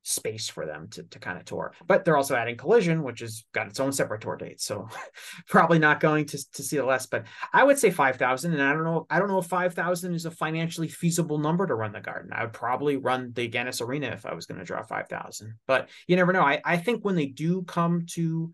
space 0.05 0.47
for 0.47 0.67
them 0.67 0.87
to, 0.87 1.03
to 1.03 1.19
kind 1.19 1.37
of 1.37 1.45
tour. 1.45 1.73
But 1.85 2.05
they're 2.05 2.15
also 2.15 2.35
adding 2.35 2.57
Collision, 2.57 3.03
which 3.03 3.19
has 3.21 3.43
got 3.53 3.67
its 3.67 3.79
own 3.79 3.91
separate 3.91 4.21
tour 4.21 4.37
date. 4.37 4.61
So 4.61 4.87
probably 5.49 5.79
not 5.79 5.99
going 5.99 6.25
to, 6.27 6.51
to 6.53 6.63
see 6.63 6.77
the 6.77 6.85
less. 6.85 7.07
But 7.07 7.25
I 7.51 7.63
would 7.63 7.79
say 7.79 7.89
5,000. 7.89 8.53
And 8.53 8.61
I 8.61 8.71
don't 8.71 8.83
know, 8.83 9.07
I 9.09 9.19
don't 9.19 9.27
know 9.27 9.39
if 9.39 9.47
5,000 9.47 10.13
is 10.13 10.25
a 10.25 10.31
financially 10.31 10.87
feasible 10.87 11.39
number 11.39 11.65
to 11.65 11.75
run 11.75 11.91
the 11.91 11.99
garden. 11.99 12.31
I 12.33 12.43
would 12.43 12.53
probably 12.53 12.97
run 12.97 13.31
the 13.33 13.49
Agganis 13.49 13.81
Arena 13.81 14.07
if 14.07 14.25
I 14.25 14.35
was 14.35 14.45
going 14.45 14.59
to 14.59 14.65
draw 14.65 14.83
5,000. 14.83 15.55
But 15.67 15.89
you 16.07 16.15
never 16.15 16.31
know. 16.31 16.41
I, 16.41 16.61
I 16.63 16.77
think 16.77 17.03
when 17.03 17.15
they 17.15 17.27
do 17.27 17.63
come 17.63 18.05
to 18.11 18.53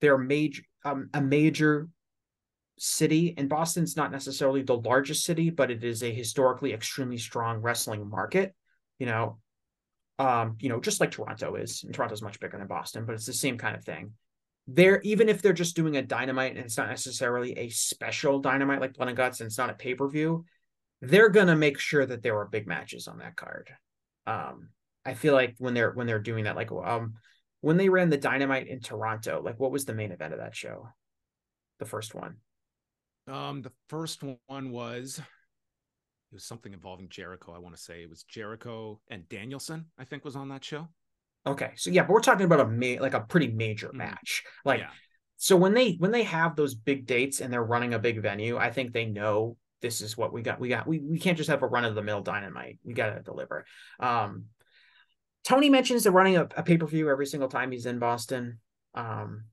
their 0.00 0.16
major, 0.16 0.62
um, 0.86 1.10
a 1.12 1.20
major 1.20 1.88
city 2.78 3.34
and 3.36 3.48
Boston's 3.48 3.96
not 3.96 4.12
necessarily 4.12 4.62
the 4.62 4.76
largest 4.76 5.24
city, 5.24 5.50
but 5.50 5.70
it 5.70 5.82
is 5.82 6.02
a 6.02 6.12
historically 6.12 6.72
extremely 6.72 7.18
strong 7.18 7.60
wrestling 7.60 8.08
market. 8.08 8.54
You 8.98 9.06
know, 9.06 9.38
um, 10.18 10.56
you 10.60 10.68
know, 10.68 10.80
just 10.80 11.00
like 11.00 11.10
Toronto 11.10 11.56
is, 11.56 11.82
and 11.82 11.92
Toronto's 11.92 12.22
much 12.22 12.38
bigger 12.38 12.56
than 12.56 12.66
Boston, 12.68 13.04
but 13.04 13.14
it's 13.14 13.26
the 13.26 13.32
same 13.32 13.58
kind 13.58 13.76
of 13.76 13.84
thing. 13.84 14.12
They're 14.68 15.00
even 15.02 15.28
if 15.28 15.42
they're 15.42 15.52
just 15.52 15.76
doing 15.76 15.96
a 15.96 16.02
dynamite 16.02 16.56
and 16.56 16.64
it's 16.64 16.76
not 16.76 16.88
necessarily 16.88 17.58
a 17.58 17.68
special 17.68 18.40
dynamite 18.40 18.80
like 18.80 18.94
Blood 18.94 19.08
and 19.08 19.16
Guts 19.16 19.40
and 19.40 19.46
it's 19.46 19.58
not 19.58 19.70
a 19.70 19.74
pay 19.74 19.94
per 19.94 20.08
view, 20.08 20.44
they're 21.00 21.28
gonna 21.28 21.56
make 21.56 21.78
sure 21.78 22.06
that 22.06 22.22
there 22.22 22.38
are 22.38 22.46
big 22.46 22.66
matches 22.66 23.08
on 23.08 23.18
that 23.18 23.36
card. 23.36 23.70
Um, 24.26 24.70
I 25.04 25.14
feel 25.14 25.34
like 25.34 25.54
when 25.58 25.74
they're 25.74 25.92
when 25.92 26.06
they're 26.06 26.18
doing 26.18 26.44
that, 26.44 26.56
like 26.56 26.70
um, 26.72 27.14
when 27.66 27.76
they 27.76 27.88
ran 27.88 28.10
the 28.10 28.16
dynamite 28.16 28.68
in 28.68 28.78
Toronto, 28.78 29.42
like 29.44 29.58
what 29.58 29.72
was 29.72 29.84
the 29.84 29.92
main 29.92 30.12
event 30.12 30.32
of 30.32 30.38
that 30.38 30.54
show? 30.54 30.88
The 31.80 31.84
first 31.84 32.14
one. 32.14 32.36
Um, 33.26 33.60
the 33.62 33.72
first 33.88 34.22
one 34.46 34.70
was 34.70 35.18
it 35.18 36.34
was 36.34 36.44
something 36.44 36.72
involving 36.72 37.08
Jericho. 37.08 37.52
I 37.52 37.58
want 37.58 37.74
to 37.74 37.82
say 37.82 38.04
it 38.04 38.08
was 38.08 38.22
Jericho 38.22 39.00
and 39.08 39.28
Danielson. 39.28 39.86
I 39.98 40.04
think 40.04 40.24
was 40.24 40.36
on 40.36 40.48
that 40.50 40.64
show. 40.64 40.86
Okay, 41.44 41.72
so 41.74 41.90
yeah, 41.90 42.02
but 42.02 42.10
we're 42.10 42.20
talking 42.20 42.46
about 42.46 42.60
a 42.60 42.68
ma- 42.68 43.02
like 43.02 43.14
a 43.14 43.20
pretty 43.22 43.48
major 43.48 43.88
Mhm. 43.88 43.94
match. 43.94 44.44
Like, 44.64 44.78
Yeah. 44.78 44.90
so 45.36 45.56
when 45.56 45.74
they 45.74 45.94
when 45.94 46.12
they 46.12 46.22
have 46.22 46.54
those 46.54 46.76
big 46.76 47.04
dates 47.04 47.40
and 47.40 47.52
they're 47.52 47.64
running 47.64 47.94
a 47.94 47.98
big 47.98 48.22
venue, 48.22 48.56
I 48.58 48.70
think 48.70 48.92
they 48.92 49.06
know 49.06 49.56
this 49.80 50.02
is 50.02 50.16
what 50.16 50.32
we 50.32 50.42
got. 50.42 50.60
We 50.60 50.68
got 50.68 50.86
we 50.86 51.00
we 51.00 51.18
can't 51.18 51.36
just 51.36 51.50
have 51.50 51.64
a 51.64 51.66
run 51.66 51.84
of 51.84 51.96
the 51.96 52.02
mill 52.02 52.22
dynamite. 52.22 52.78
We 52.84 52.94
got 52.94 53.10
to 53.12 53.22
deliver. 53.22 53.66
Um, 53.98 54.44
Tony 55.46 55.70
mentions 55.70 56.02
they're 56.02 56.12
running 56.12 56.36
a, 56.36 56.48
a 56.56 56.62
pay 56.64 56.76
per 56.76 56.86
view 56.86 57.08
every 57.08 57.24
single 57.24 57.48
time 57.48 57.70
he's 57.70 57.86
in 57.86 58.00
Boston. 58.00 58.58
Um, 58.94 59.44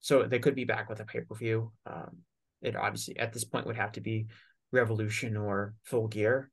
so 0.00 0.24
they 0.24 0.38
could 0.38 0.54
be 0.54 0.64
back 0.64 0.90
with 0.90 1.00
a 1.00 1.06
pay 1.06 1.22
per 1.22 1.34
view. 1.34 1.72
Um, 1.86 2.18
it 2.60 2.76
obviously 2.76 3.18
at 3.18 3.32
this 3.32 3.44
point 3.44 3.66
would 3.66 3.76
have 3.76 3.92
to 3.92 4.02
be 4.02 4.26
Revolution 4.72 5.38
or 5.38 5.74
Full 5.84 6.08
Gear. 6.08 6.50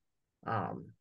Um, 0.47 0.91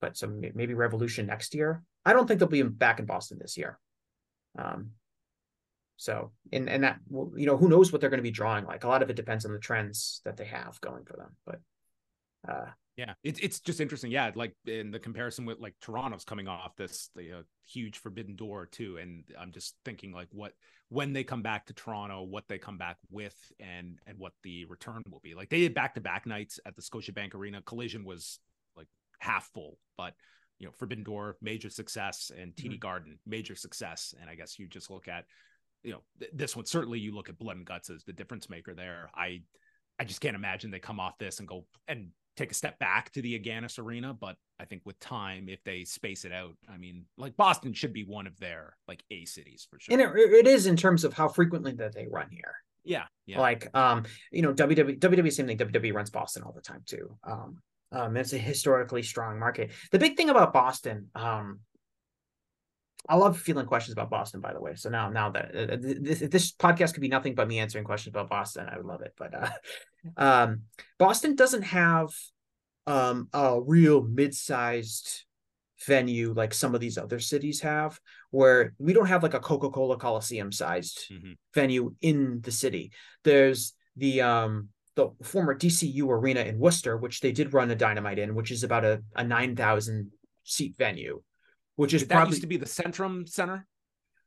but 0.00 0.16
so 0.16 0.26
maybe 0.26 0.74
Revolution 0.74 1.26
next 1.26 1.54
year. 1.54 1.84
I 2.04 2.12
don't 2.12 2.26
think 2.26 2.40
they'll 2.40 2.48
be 2.48 2.62
back 2.62 2.98
in 2.98 3.06
Boston 3.06 3.38
this 3.40 3.56
year. 3.56 3.78
Um, 4.58 4.90
so 5.96 6.32
and 6.50 6.68
and 6.68 6.82
that 6.82 6.98
you 7.36 7.46
know 7.46 7.56
who 7.56 7.68
knows 7.68 7.92
what 7.92 8.00
they're 8.00 8.10
going 8.10 8.18
to 8.18 8.22
be 8.22 8.32
drawing 8.32 8.64
like. 8.64 8.82
A 8.82 8.88
lot 8.88 9.02
of 9.02 9.10
it 9.10 9.16
depends 9.16 9.44
on 9.44 9.52
the 9.52 9.60
trends 9.60 10.22
that 10.24 10.36
they 10.36 10.46
have 10.46 10.80
going 10.80 11.04
for 11.04 11.16
them. 11.16 11.36
But 11.46 11.60
uh, 12.48 12.66
Yeah, 12.96 13.14
it's 13.22 13.40
it's 13.40 13.60
just 13.60 13.80
interesting. 13.80 14.10
Yeah, 14.10 14.30
like 14.34 14.54
in 14.66 14.90
the 14.90 14.98
comparison 14.98 15.44
with 15.44 15.58
like 15.58 15.74
Toronto's 15.80 16.24
coming 16.24 16.48
off 16.48 16.76
this 16.76 17.10
the 17.14 17.32
uh, 17.32 17.42
huge 17.66 17.98
Forbidden 17.98 18.36
Door 18.36 18.66
too, 18.66 18.98
and 18.98 19.24
I'm 19.38 19.52
just 19.52 19.74
thinking 19.84 20.12
like 20.12 20.28
what 20.32 20.52
when 20.88 21.12
they 21.12 21.24
come 21.24 21.42
back 21.42 21.66
to 21.66 21.72
Toronto, 21.72 22.22
what 22.22 22.44
they 22.48 22.58
come 22.58 22.78
back 22.78 22.98
with, 23.10 23.36
and 23.58 23.98
and 24.06 24.18
what 24.18 24.32
the 24.42 24.64
return 24.66 25.02
will 25.10 25.20
be. 25.20 25.34
Like 25.34 25.48
they 25.48 25.60
did 25.60 25.74
back 25.74 25.94
to 25.94 26.00
back 26.00 26.26
nights 26.26 26.60
at 26.66 26.76
the 26.76 26.82
Scotiabank 26.82 27.34
Arena. 27.34 27.62
Collision 27.62 28.04
was 28.04 28.38
like 28.76 28.88
half 29.18 29.50
full, 29.54 29.78
but 29.96 30.14
you 30.58 30.66
know 30.66 30.72
Forbidden 30.72 31.04
Door 31.04 31.36
major 31.40 31.70
success 31.70 32.30
and 32.36 32.54
TD 32.54 32.78
Garden 32.78 33.18
major 33.26 33.54
success, 33.54 34.14
and 34.20 34.28
I 34.28 34.34
guess 34.34 34.58
you 34.58 34.66
just 34.66 34.90
look 34.90 35.08
at 35.08 35.24
you 35.82 35.92
know 35.92 36.02
th- 36.18 36.32
this 36.34 36.56
one 36.56 36.66
certainly 36.66 36.98
you 36.98 37.14
look 37.14 37.28
at 37.28 37.38
Blood 37.38 37.56
and 37.56 37.66
Guts 37.66 37.88
as 37.88 38.04
the 38.04 38.12
difference 38.12 38.50
maker 38.50 38.74
there. 38.74 39.10
I 39.14 39.42
I 39.98 40.04
just 40.04 40.20
can't 40.20 40.36
imagine 40.36 40.70
they 40.70 40.78
come 40.78 41.00
off 41.00 41.18
this 41.18 41.38
and 41.38 41.48
go 41.48 41.66
and 41.86 42.08
take 42.36 42.50
a 42.50 42.54
step 42.54 42.78
back 42.78 43.10
to 43.12 43.22
the 43.22 43.38
Agganis 43.38 43.78
Arena. 43.78 44.14
But 44.14 44.36
I 44.58 44.64
think 44.64 44.82
with 44.84 44.98
time, 45.00 45.48
if 45.48 45.62
they 45.64 45.84
space 45.84 46.24
it 46.24 46.32
out, 46.32 46.56
I 46.72 46.76
mean, 46.76 47.04
like 47.16 47.36
Boston 47.36 47.72
should 47.72 47.92
be 47.92 48.04
one 48.04 48.26
of 48.26 48.38
their 48.38 48.76
like 48.88 49.02
A 49.10 49.24
cities 49.24 49.66
for 49.70 49.78
sure. 49.78 49.92
and 49.92 50.00
it, 50.00 50.16
it 50.16 50.46
is 50.46 50.66
in 50.66 50.76
terms 50.76 51.04
of 51.04 51.12
how 51.12 51.28
frequently 51.28 51.72
that 51.72 51.94
they 51.94 52.06
run 52.10 52.28
here. 52.30 52.54
yeah, 52.84 53.04
yeah, 53.26 53.40
Like 53.40 53.74
um, 53.74 54.04
you 54.30 54.42
know, 54.42 54.52
WWE 54.52 54.98
WWE 54.98 55.32
same 55.32 55.46
thing. 55.46 55.58
WWE 55.58 55.94
runs 55.94 56.10
Boston 56.10 56.42
all 56.42 56.52
the 56.52 56.60
time 56.60 56.82
too. 56.86 57.16
Um, 57.24 57.58
um, 57.92 58.16
it's 58.16 58.32
a 58.32 58.38
historically 58.38 59.02
strong 59.02 59.38
market. 59.38 59.72
The 59.90 59.98
big 59.98 60.16
thing 60.16 60.30
about 60.30 60.52
Boston, 60.52 61.08
um, 61.14 61.60
I 63.08 63.16
love 63.16 63.38
feeling 63.38 63.66
questions 63.66 63.92
about 63.94 64.10
Boston. 64.10 64.40
By 64.40 64.52
the 64.52 64.60
way, 64.60 64.74
so 64.74 64.90
now 64.90 65.08
now 65.08 65.30
that 65.30 65.54
uh, 65.56 65.76
this 65.80 66.20
this 66.20 66.52
podcast 66.52 66.92
could 66.92 67.00
be 67.00 67.08
nothing 67.08 67.34
but 67.34 67.48
me 67.48 67.58
answering 67.58 67.84
questions 67.84 68.12
about 68.12 68.28
Boston, 68.28 68.66
I 68.70 68.76
would 68.76 68.86
love 68.86 69.00
it. 69.02 69.14
But 69.16 69.34
uh, 69.34 69.50
um, 70.16 70.62
Boston 70.98 71.34
doesn't 71.34 71.62
have 71.62 72.08
um 72.86 73.28
a 73.32 73.60
real 73.60 74.02
mid-sized 74.02 75.24
venue 75.86 76.34
like 76.34 76.52
some 76.52 76.74
of 76.74 76.80
these 76.80 76.98
other 76.98 77.18
cities 77.18 77.60
have, 77.62 77.98
where 78.30 78.74
we 78.78 78.92
don't 78.92 79.06
have 79.06 79.22
like 79.22 79.34
a 79.34 79.40
Coca-Cola 79.40 79.96
Coliseum 79.96 80.52
sized 80.52 81.06
Mhm. 81.10 81.36
venue 81.54 81.94
in 82.02 82.40
the 82.42 82.52
city. 82.52 82.92
There's 83.24 83.72
the 83.96 84.20
um 84.20 84.68
the 84.96 85.08
former 85.22 85.54
DCU 85.54 86.06
arena 86.10 86.40
in 86.40 86.58
Worcester, 86.58 86.96
which 86.98 87.20
they 87.20 87.32
did 87.32 87.54
run 87.54 87.70
a 87.70 87.74
dynamite 87.76 88.18
in, 88.18 88.34
which 88.34 88.50
is 88.50 88.62
about 88.62 88.84
a, 88.84 89.02
a 89.16 89.24
nine 89.24 89.56
thousand 89.56 90.10
seat 90.44 90.74
venue, 90.76 91.22
which 91.80 91.94
is 91.94 92.02
Did 92.02 92.10
that 92.10 92.28
used 92.28 92.42
to 92.42 92.46
be 92.46 92.58
the 92.58 92.66
Centrum 92.66 93.26
Center, 93.26 93.66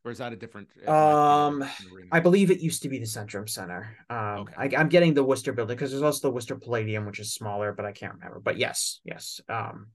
or 0.04 0.12
is 0.12 0.18
that 0.18 0.34
a 0.34 0.36
different? 0.36 0.70
Um, 0.88 1.62
arena? 1.62 2.10
I 2.12 2.20
believe 2.20 2.50
it 2.50 2.62
used 2.62 2.82
to 2.82 2.90
be 2.90 2.98
the 2.98 3.06
Centrum 3.06 3.48
Center. 3.48 3.96
Um, 4.10 4.40
Okay. 4.40 4.54
I, 4.58 4.80
I'm 4.80 4.90
getting 4.90 5.14
the 5.14 5.24
Worcester 5.24 5.54
building 5.54 5.76
because 5.76 5.92
there's 5.92 6.02
also 6.02 6.28
the 6.30 6.34
Worcester 6.34 6.56
Palladium, 6.56 7.06
which 7.06 7.20
is 7.20 7.32
smaller, 7.32 7.72
but 7.72 7.86
I 7.86 7.92
can't 7.92 8.16
remember. 8.16 8.40
But 8.40 8.58
yes, 8.58 9.02
yes. 9.06 9.40
Um, 9.48 9.90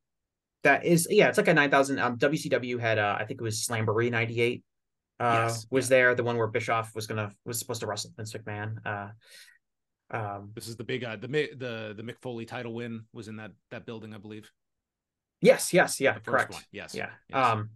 that 0.62 0.84
is 0.84 1.08
yeah, 1.10 1.28
it's 1.28 1.36
like 1.38 1.48
a 1.48 1.54
nine 1.54 1.68
thousand. 1.70 1.98
Um, 1.98 2.16
WCW 2.16 2.78
had 2.78 2.98
uh, 3.00 3.16
I 3.18 3.24
think 3.24 3.40
it 3.40 3.44
was 3.44 3.66
Slamboree 3.66 4.10
'98. 4.12 4.62
Uh, 5.18 5.48
Yes, 5.48 5.66
was 5.68 5.86
yeah. 5.86 5.96
there 5.96 6.14
the 6.14 6.22
one 6.22 6.36
where 6.36 6.46
Bischoff 6.46 6.94
was 6.94 7.08
gonna 7.08 7.32
was 7.44 7.58
supposed 7.58 7.80
to 7.80 7.88
wrestle 7.88 8.12
Vince 8.16 8.32
McMahon? 8.34 8.76
Uh, 8.86 9.08
um, 10.16 10.52
This 10.54 10.68
is 10.68 10.76
the 10.76 10.84
big 10.84 11.02
uh, 11.02 11.16
the 11.16 11.26
the 11.26 11.94
the 11.96 12.04
Mick 12.04 12.20
Foley 12.22 12.46
title 12.46 12.72
win 12.72 13.02
was 13.12 13.26
in 13.26 13.36
that 13.36 13.50
that 13.72 13.84
building, 13.84 14.14
I 14.14 14.18
believe. 14.18 14.48
Yes, 15.40 15.72
yes, 15.72 16.00
yeah, 16.00 16.18
correct. 16.18 16.52
one. 16.52 16.62
Yes. 16.72 16.94
Yeah. 16.94 17.10
yes. 17.28 17.46
Um, 17.46 17.70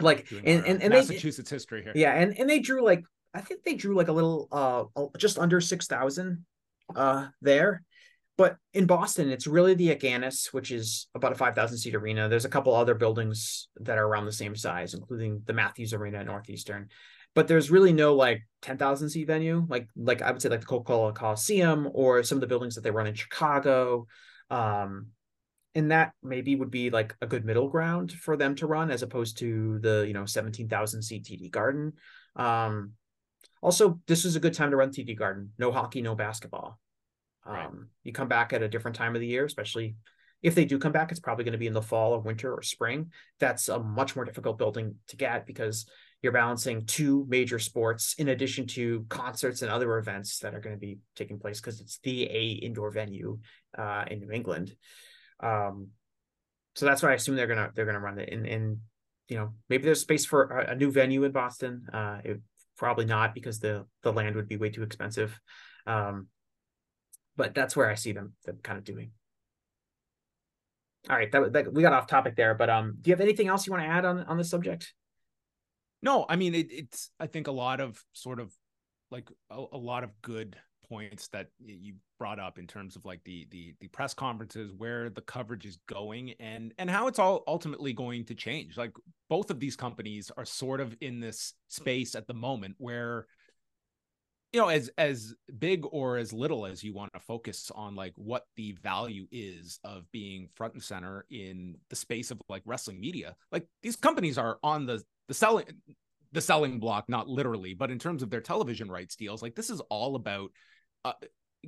like 0.00 0.28
Doing 0.28 0.44
and 0.46 0.66
and, 0.66 0.80
uh, 0.80 0.84
and 0.84 0.92
they 0.92 0.98
Massachusetts 0.98 1.50
history 1.50 1.82
here. 1.82 1.92
Yeah, 1.94 2.12
and 2.12 2.38
and 2.38 2.48
they 2.48 2.58
drew 2.58 2.84
like 2.84 3.04
I 3.32 3.40
think 3.40 3.62
they 3.62 3.74
drew 3.74 3.96
like 3.96 4.08
a 4.08 4.12
little 4.12 4.48
uh 4.50 5.06
just 5.18 5.38
under 5.38 5.60
six 5.60 5.86
thousand 5.86 6.44
uh 6.94 7.28
there. 7.40 7.82
But 8.36 8.56
in 8.72 8.86
Boston, 8.86 9.30
it's 9.30 9.46
really 9.46 9.74
the 9.74 9.94
Agganis, 9.94 10.52
which 10.52 10.72
is 10.72 11.06
about 11.14 11.30
a 11.30 11.36
five 11.36 11.54
thousand 11.54 11.78
seat 11.78 11.94
arena. 11.94 12.28
There's 12.28 12.44
a 12.44 12.48
couple 12.48 12.74
other 12.74 12.94
buildings 12.94 13.68
that 13.80 13.96
are 13.96 14.06
around 14.06 14.26
the 14.26 14.32
same 14.32 14.56
size, 14.56 14.94
including 14.94 15.42
the 15.46 15.52
Matthews 15.52 15.92
Arena 15.92 16.18
at 16.18 16.26
Northeastern. 16.26 16.88
But 17.34 17.46
there's 17.46 17.70
really 17.70 17.92
no 17.92 18.14
like 18.14 18.42
ten 18.60 18.76
thousand 18.76 19.10
seat 19.10 19.28
venue, 19.28 19.64
like 19.68 19.88
like 19.96 20.22
I 20.22 20.32
would 20.32 20.42
say 20.42 20.48
like 20.48 20.60
the 20.60 20.66
Coca 20.66 20.84
Cola 20.84 21.12
Coliseum 21.12 21.88
or 21.92 22.24
some 22.24 22.36
of 22.36 22.40
the 22.40 22.48
buildings 22.48 22.74
that 22.74 22.82
they 22.82 22.90
run 22.90 23.06
in 23.06 23.14
Chicago. 23.14 24.06
Um, 24.50 25.08
and 25.74 25.90
that 25.90 26.12
maybe 26.22 26.54
would 26.56 26.70
be 26.70 26.90
like 26.90 27.16
a 27.20 27.26
good 27.26 27.44
middle 27.44 27.68
ground 27.68 28.12
for 28.12 28.36
them 28.36 28.54
to 28.56 28.66
run 28.66 28.90
as 28.90 29.02
opposed 29.02 29.38
to 29.38 29.78
the 29.80 30.04
you 30.06 30.14
know 30.14 30.26
17,000 30.26 31.02
seat 31.02 31.24
TD 31.24 31.50
Garden. 31.50 31.92
Um, 32.36 32.92
also, 33.62 34.00
this 34.06 34.24
is 34.24 34.36
a 34.36 34.40
good 34.40 34.54
time 34.54 34.70
to 34.70 34.76
run 34.76 34.90
TD 34.90 35.16
Garden. 35.16 35.50
No 35.58 35.72
hockey, 35.72 36.02
no 36.02 36.14
basketball. 36.14 36.78
Um, 37.46 37.54
Right. 37.54 37.70
You 38.04 38.12
come 38.12 38.28
back 38.28 38.52
at 38.52 38.62
a 38.62 38.68
different 38.68 38.96
time 38.96 39.14
of 39.14 39.20
the 39.20 39.26
year, 39.26 39.44
especially 39.44 39.96
if 40.42 40.54
they 40.54 40.64
do 40.64 40.78
come 40.78 40.92
back. 40.92 41.10
It's 41.10 41.20
probably 41.20 41.44
going 41.44 41.52
to 41.52 41.58
be 41.58 41.66
in 41.66 41.72
the 41.72 41.82
fall 41.82 42.12
or 42.12 42.20
winter 42.20 42.52
or 42.52 42.62
spring. 42.62 43.10
That's 43.40 43.68
a 43.68 43.78
much 43.78 44.14
more 44.14 44.24
difficult 44.24 44.58
building 44.58 44.96
to 45.08 45.16
get 45.16 45.46
because 45.46 45.86
you're 46.22 46.32
balancing 46.32 46.86
two 46.86 47.26
major 47.28 47.58
sports 47.58 48.14
in 48.18 48.28
addition 48.28 48.66
to 48.68 49.04
concerts 49.08 49.62
and 49.62 49.70
other 49.70 49.98
events 49.98 50.38
that 50.38 50.54
are 50.54 50.60
going 50.60 50.74
to 50.74 50.80
be 50.80 50.98
taking 51.16 51.38
place 51.38 51.60
because 51.60 51.80
it's 51.80 51.98
the 52.02 52.24
a 52.24 52.52
indoor 52.62 52.90
venue 52.90 53.38
uh, 53.76 54.04
in 54.10 54.20
New 54.20 54.30
England. 54.30 54.74
Um, 55.44 55.88
so 56.74 56.86
that's 56.86 57.02
why 57.02 57.10
I 57.10 57.14
assume 57.14 57.36
they're 57.36 57.46
gonna 57.46 57.70
they're 57.74 57.86
gonna 57.86 58.00
run 58.00 58.18
it. 58.18 58.32
And 58.32 58.46
and 58.46 58.78
you 59.28 59.36
know 59.36 59.52
maybe 59.68 59.84
there's 59.84 60.00
space 60.00 60.26
for 60.26 60.44
a, 60.44 60.72
a 60.72 60.74
new 60.74 60.90
venue 60.90 61.24
in 61.24 61.32
Boston. 61.32 61.86
Uh, 61.92 62.18
it, 62.24 62.40
probably 62.76 63.04
not 63.04 63.34
because 63.34 63.60
the 63.60 63.86
the 64.02 64.12
land 64.12 64.34
would 64.34 64.48
be 64.48 64.56
way 64.56 64.70
too 64.70 64.82
expensive. 64.82 65.38
Um, 65.86 66.28
but 67.36 67.54
that's 67.54 67.76
where 67.76 67.88
I 67.88 67.94
see 67.94 68.12
them 68.12 68.32
them 68.44 68.58
kind 68.62 68.78
of 68.78 68.84
doing. 68.84 69.10
All 71.08 71.16
right, 71.16 71.30
that, 71.32 71.52
that 71.52 71.72
we 71.72 71.82
got 71.82 71.92
off 71.92 72.06
topic 72.06 72.34
there, 72.34 72.54
but 72.54 72.70
um, 72.70 72.96
do 73.00 73.10
you 73.10 73.12
have 73.12 73.20
anything 73.20 73.46
else 73.46 73.66
you 73.66 73.72
want 73.72 73.84
to 73.84 73.88
add 73.88 74.06
on 74.06 74.20
on 74.24 74.38
this 74.38 74.50
subject? 74.50 74.94
No, 76.02 76.24
I 76.28 76.36
mean 76.36 76.54
it, 76.54 76.68
it's. 76.70 77.10
I 77.20 77.26
think 77.26 77.46
a 77.46 77.52
lot 77.52 77.80
of 77.80 78.02
sort 78.12 78.40
of 78.40 78.52
like 79.10 79.28
a, 79.50 79.64
a 79.72 79.78
lot 79.78 80.02
of 80.04 80.10
good 80.22 80.56
points 80.88 81.28
that 81.28 81.48
you 81.64 81.94
brought 82.18 82.38
up 82.38 82.58
in 82.58 82.66
terms 82.66 82.96
of 82.96 83.04
like 83.04 83.20
the 83.24 83.46
the 83.50 83.74
the 83.80 83.88
press 83.88 84.14
conferences, 84.14 84.72
where 84.76 85.10
the 85.10 85.20
coverage 85.22 85.66
is 85.66 85.78
going, 85.88 86.34
and 86.40 86.72
and 86.78 86.90
how 86.90 87.06
it's 87.08 87.18
all 87.18 87.42
ultimately 87.46 87.92
going 87.92 88.24
to 88.26 88.34
change. 88.34 88.76
Like 88.76 88.92
both 89.28 89.50
of 89.50 89.60
these 89.60 89.76
companies 89.76 90.30
are 90.36 90.44
sort 90.44 90.80
of 90.80 90.96
in 91.00 91.20
this 91.20 91.54
space 91.68 92.14
at 92.14 92.26
the 92.26 92.34
moment 92.34 92.76
where 92.78 93.26
you 94.54 94.60
know 94.60 94.68
as 94.68 94.88
as 94.96 95.34
big 95.58 95.84
or 95.90 96.16
as 96.16 96.32
little 96.32 96.64
as 96.64 96.84
you 96.84 96.94
want 96.94 97.12
to 97.12 97.18
focus 97.18 97.72
on 97.74 97.96
like 97.96 98.12
what 98.14 98.44
the 98.54 98.72
value 98.82 99.26
is 99.32 99.80
of 99.82 100.10
being 100.12 100.48
front 100.54 100.74
and 100.74 100.82
center 100.82 101.26
in 101.28 101.74
the 101.90 101.96
space 101.96 102.30
of 102.30 102.40
like 102.48 102.62
wrestling 102.64 103.00
media 103.00 103.34
like 103.50 103.66
these 103.82 103.96
companies 103.96 104.38
are 104.38 104.58
on 104.62 104.86
the 104.86 105.02
the 105.26 105.34
selling 105.34 105.64
the 106.30 106.40
selling 106.40 106.78
block 106.78 107.08
not 107.08 107.28
literally 107.28 107.74
but 107.74 107.90
in 107.90 107.98
terms 107.98 108.22
of 108.22 108.30
their 108.30 108.40
television 108.40 108.88
rights 108.88 109.16
deals 109.16 109.42
like 109.42 109.56
this 109.56 109.70
is 109.70 109.80
all 109.90 110.14
about 110.14 110.50
uh, 111.04 111.12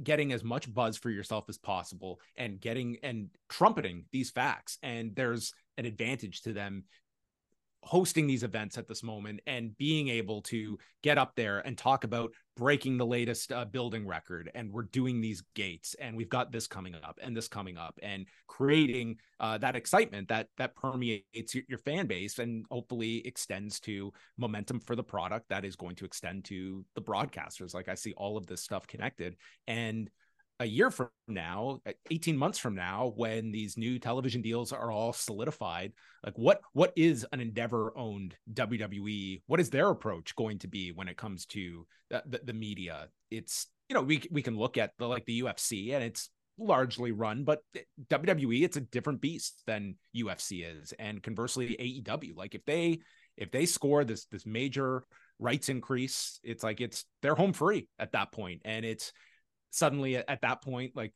getting 0.03 0.33
as 0.33 0.45
much 0.45 0.73
buzz 0.73 0.97
for 0.97 1.11
yourself 1.11 1.47
as 1.49 1.59
possible 1.59 2.21
and 2.37 2.61
getting 2.61 2.99
and 3.03 3.29
trumpeting 3.49 4.05
these 4.13 4.31
facts. 4.31 4.79
And 4.83 5.15
there's 5.15 5.55
an 5.79 5.87
advantage 5.87 6.43
to 6.43 6.53
them 6.53 6.85
hosting 7.87 8.27
these 8.27 8.43
events 8.43 8.77
at 8.77 8.89
this 8.89 9.05
moment 9.05 9.41
and 9.47 9.77
being 9.79 10.09
able 10.09 10.43
to 10.43 10.77
get 11.05 11.19
up 11.19 11.33
there 11.37 11.61
and 11.61 11.79
talk 11.79 12.03
about 12.03 12.33
breaking 12.57 12.99
the 12.99 13.07
latest 13.07 13.53
uh, 13.53 13.65
building 13.65 14.05
record. 14.05 14.51
And 14.57 14.73
we're 14.73 14.83
doing 14.83 15.21
these 15.21 15.43
gates 15.55 15.95
and 16.01 16.17
we've 16.17 16.29
got 16.29 16.51
this 16.51 16.67
coming 16.67 16.97
up 16.97 17.19
and 17.23 17.37
this 17.37 17.47
coming 17.47 17.79
up 17.79 17.97
and 18.03 18.27
creating 18.49 19.19
uh, 19.39 19.59
that 19.59 19.77
excitement 19.77 20.27
that 20.29 20.49
that 20.57 20.75
permeates 20.75 21.55
your, 21.55 21.63
your, 21.69 21.79
fan 21.79 22.07
base 22.07 22.41
and 22.41 22.65
hopefully 22.71 23.25
extends 23.25 23.79
to 23.79 24.13
momentum 24.37 24.81
for 24.81 24.97
the 24.97 25.05
product 25.05 25.49
that 25.49 25.65
is 25.65 25.77
going 25.77 25.95
to 25.95 26.05
extend 26.05 26.45
to 26.47 26.85
the 26.97 27.03
broadcasters. 27.03 27.73
Like 27.73 27.89
i 27.89 27.95
see 27.95 28.15
all 28.17 28.37
of 28.37 28.47
this 28.47 28.63
stuff 28.63 28.87
connected 28.89 29.37
and 29.69 30.11
a 30.59 30.65
year 30.65 30.91
from 30.91 31.09
now 31.29 31.81
18 32.11 32.37
months 32.37 32.59
from 32.59 32.75
now 32.75 33.13
when 33.17 33.53
these 33.53 33.77
new 33.77 33.99
television 33.99 34.41
deals 34.41 34.73
are 34.73 34.91
all 34.91 35.13
solidified 35.13 35.93
like 36.25 36.37
what 36.39 36.61
what 36.73 36.93
is 36.97 37.27
an 37.33 37.41
endeavor 37.41 37.93
owned 37.97 38.35
wwe 38.55 39.43
what 39.47 39.61
is 39.61 39.69
their 39.69 39.91
approach 39.91 40.35
going 40.35 40.59
to 40.59 40.69
be 40.69 40.93
when 40.93 41.09
it 41.09 41.17
comes 41.19 41.45
to 41.45 41.87
the, 42.11 42.23
the, 42.27 42.41
the 42.45 42.53
media? 42.53 43.09
It's 43.31 43.67
you 43.89 43.95
know 43.95 44.03
we, 44.03 44.23
we 44.31 44.43
can 44.43 44.57
look 44.57 44.79
at 44.79 44.93
the 44.99 45.07
like 45.07 45.25
the 45.27 45.43
ufc 45.43 45.95
and 45.95 46.03
it's 46.03 46.31
largely 46.59 47.13
run 47.13 47.45
but 47.45 47.61
eh, 47.77 47.81
wwe 48.11 48.65
it's 48.65 48.79
a 48.79 48.81
different 48.81 49.21
beast 49.21 49.63
than 49.67 49.97
ufc 50.17 50.65
is. 50.81 50.93
And 50.99 51.23
conversely 51.23 51.77
aew 51.79 52.37
like 52.37 52.55
if 52.55 52.65
they 52.65 53.01
if 53.37 53.51
they 53.51 53.67
score 53.67 54.05
this 54.05 54.25
this 54.27 54.47
major 54.47 55.05
rights 55.39 55.69
increase 55.69 56.41
it's 56.43 56.65
like 56.65 56.81
it's 56.81 57.05
they're 57.21 57.35
home 57.35 57.53
free 57.53 57.89
at 57.99 58.13
that 58.13 58.33
point. 58.33 58.63
And 58.65 58.85
it's 58.85 59.13
suddenly 59.77 60.17
at, 60.17 60.41
that 60.43 60.63
point 60.63 60.97
like 60.97 61.13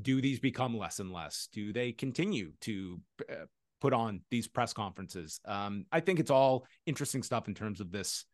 do 0.00 0.20
these 0.20 0.40
become 0.40 0.76
less 0.76 0.98
and 0.98 1.12
less? 1.12 1.48
Do 1.52 1.72
they 1.72 1.92
continue 1.92 2.52
to 2.62 3.00
uh, 3.30 3.46
put 3.80 3.92
on 3.92 4.22
these 4.30 4.48
press 4.48 4.72
conferences? 4.72 5.40
Um, 5.44 5.86
i 5.92 6.00
think 6.00 6.18
it's 6.18 6.30
all 6.30 6.66
interesting 6.86 7.22
stuff 7.22 7.48
in 7.48 7.54
terms 7.54 7.80
of 7.80 7.92
this 7.92 8.24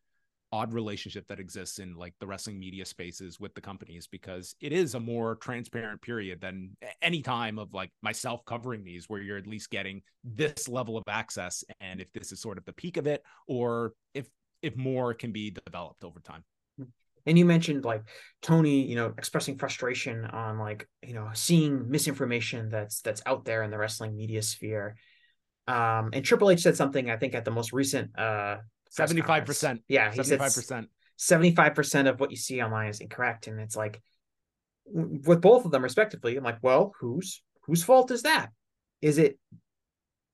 odd 0.53 0.73
relationship 0.73 1.25
that 1.29 1.39
exists 1.39 1.79
in 1.79 1.95
like 1.95 2.13
the 2.19 2.27
wrestling 2.27 2.59
media 2.59 2.85
spaces 2.85 3.39
with 3.39 3.53
the 3.55 3.61
companies 3.61 4.07
because 4.07 4.55
it 4.59 4.73
is 4.73 4.95
a 4.95 4.99
more 4.99 5.35
transparent 5.35 6.01
period 6.01 6.41
than 6.41 6.75
any 7.01 7.21
time 7.21 7.57
of 7.57 7.73
like 7.73 7.89
myself 8.01 8.43
covering 8.45 8.83
these 8.83 9.07
where 9.07 9.21
you're 9.21 9.37
at 9.37 9.47
least 9.47 9.69
getting 9.69 10.01
this 10.23 10.67
level 10.67 10.97
of 10.97 11.03
access 11.07 11.63
and 11.79 12.01
if 12.01 12.11
this 12.11 12.33
is 12.33 12.41
sort 12.41 12.57
of 12.57 12.65
the 12.65 12.73
peak 12.73 12.97
of 12.97 13.07
it 13.07 13.23
or 13.47 13.93
if 14.13 14.27
if 14.61 14.75
more 14.75 15.13
can 15.13 15.31
be 15.31 15.51
developed 15.51 16.03
over 16.03 16.19
time 16.19 16.43
and 17.25 17.37
you 17.37 17.45
mentioned 17.45 17.85
like 17.85 18.03
tony 18.41 18.81
you 18.85 18.95
know 18.95 19.13
expressing 19.17 19.57
frustration 19.57 20.25
on 20.25 20.57
like 20.57 20.87
you 21.03 21.13
know 21.13 21.29
seeing 21.33 21.89
misinformation 21.89 22.69
that's 22.69 23.01
that's 23.01 23.21
out 23.25 23.45
there 23.45 23.63
in 23.63 23.71
the 23.71 23.77
wrestling 23.77 24.15
media 24.15 24.41
sphere. 24.41 24.95
Um 25.67 26.09
and 26.13 26.25
triple 26.25 26.49
h 26.49 26.61
said 26.61 26.75
something 26.75 27.09
i 27.09 27.17
think 27.17 27.35
at 27.35 27.45
the 27.45 27.51
most 27.51 27.71
recent 27.71 28.17
uh 28.17 28.57
75% 28.97 29.81
yeah 29.87 30.11
he 30.11 30.19
75% 30.19 30.51
said 30.51 30.87
75% 31.17 32.09
of 32.09 32.19
what 32.19 32.31
you 32.31 32.37
see 32.37 32.61
online 32.61 32.89
is 32.89 32.99
incorrect. 32.99 33.45
And 33.45 33.59
it's 33.59 33.75
like 33.75 34.01
with 34.85 35.39
both 35.39 35.65
of 35.65 35.71
them 35.71 35.83
respectively 35.83 36.35
i'm 36.35 36.43
like 36.43 36.57
well 36.63 36.93
whose 36.99 37.43
whose 37.65 37.83
fault 37.83 38.11
is 38.11 38.23
that? 38.23 38.49
Is 39.01 39.17
it 39.17 39.39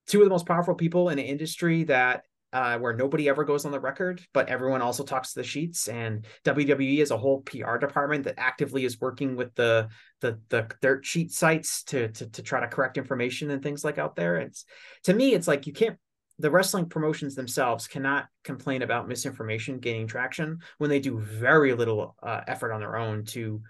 two 0.08 0.20
of 0.22 0.26
the 0.26 0.32
most 0.32 0.48
powerful 0.48 0.76
people 0.76 1.10
in 1.10 1.20
an 1.20 1.26
industry 1.26 1.84
that 1.86 2.24
uh, 2.54 2.78
where 2.80 2.96
nobody 2.96 3.28
ever 3.28 3.44
goes 3.44 3.66
on 3.66 3.72
the 3.72 3.80
record, 3.80 4.22
but 4.34 4.50
everyone 4.50 4.82
also 4.82 5.04
talks 5.04 5.34
to 5.34 5.40
the 5.40 5.46
sheets. 5.46 5.88
And 5.88 6.26
WWE 6.46 7.00
is 7.00 7.12
a 7.12 7.18
whole 7.18 7.42
PR 7.42 7.78
department 7.78 8.24
that 8.24 8.36
actively 8.38 8.86
is 8.86 9.02
working 9.02 9.36
with 9.36 9.54
the 9.56 9.90
the 10.22 10.40
the 10.50 10.70
dirt 10.82 11.06
sheet 11.06 11.32
sites 11.32 11.84
to 11.86 12.10
to 12.10 12.30
to 12.30 12.42
try 12.42 12.60
to 12.60 12.68
correct 12.68 12.98
information 12.98 13.52
and 13.52 13.62
things 13.62 13.84
like 13.84 13.98
out 13.98 14.16
there. 14.16 14.38
It's 14.38 14.66
to 15.04 15.14
me, 15.14 15.34
it's 15.34 15.48
like 15.48 15.68
you 15.68 15.74
can't. 15.74 15.98
The 16.40 16.52
wrestling 16.52 16.88
promotions 16.88 17.34
themselves 17.34 17.88
cannot 17.88 18.28
complain 18.44 18.84
about 18.84 19.08
misinformation 19.08 19.80
gaining 19.80 20.06
traction 20.06 20.60
when 20.78 20.92
they 20.92 21.00
do 21.00 21.20
very 21.20 21.74
little 21.74 22.16
uh, 22.22 22.42
effort 22.46 22.72
on 22.72 22.80
their 22.80 22.96
own 22.96 23.26
to 23.26 23.62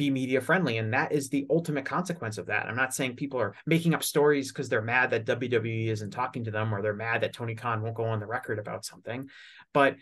be 0.00 0.10
media 0.10 0.40
friendly 0.40 0.78
and 0.78 0.94
that 0.94 1.12
is 1.12 1.28
the 1.28 1.46
ultimate 1.50 1.84
consequence 1.84 2.38
of 2.38 2.46
that. 2.46 2.66
I'm 2.66 2.74
not 2.74 2.94
saying 2.94 3.16
people 3.16 3.38
are 3.38 3.54
making 3.66 3.92
up 3.92 4.02
stories 4.02 4.50
because 4.50 4.70
they're 4.70 4.80
mad 4.80 5.10
that 5.10 5.26
wwe 5.26 5.88
isn't 5.88 6.10
talking 6.10 6.44
to 6.44 6.50
them 6.50 6.74
or 6.74 6.80
they're 6.80 6.94
mad 6.94 7.20
that 7.20 7.34
tony 7.34 7.54
khan 7.54 7.82
won't 7.82 7.94
go 7.94 8.04
on 8.04 8.18
the 8.18 8.26
record 8.26 8.58
about 8.58 8.86
something 8.86 9.28
but 9.74 9.96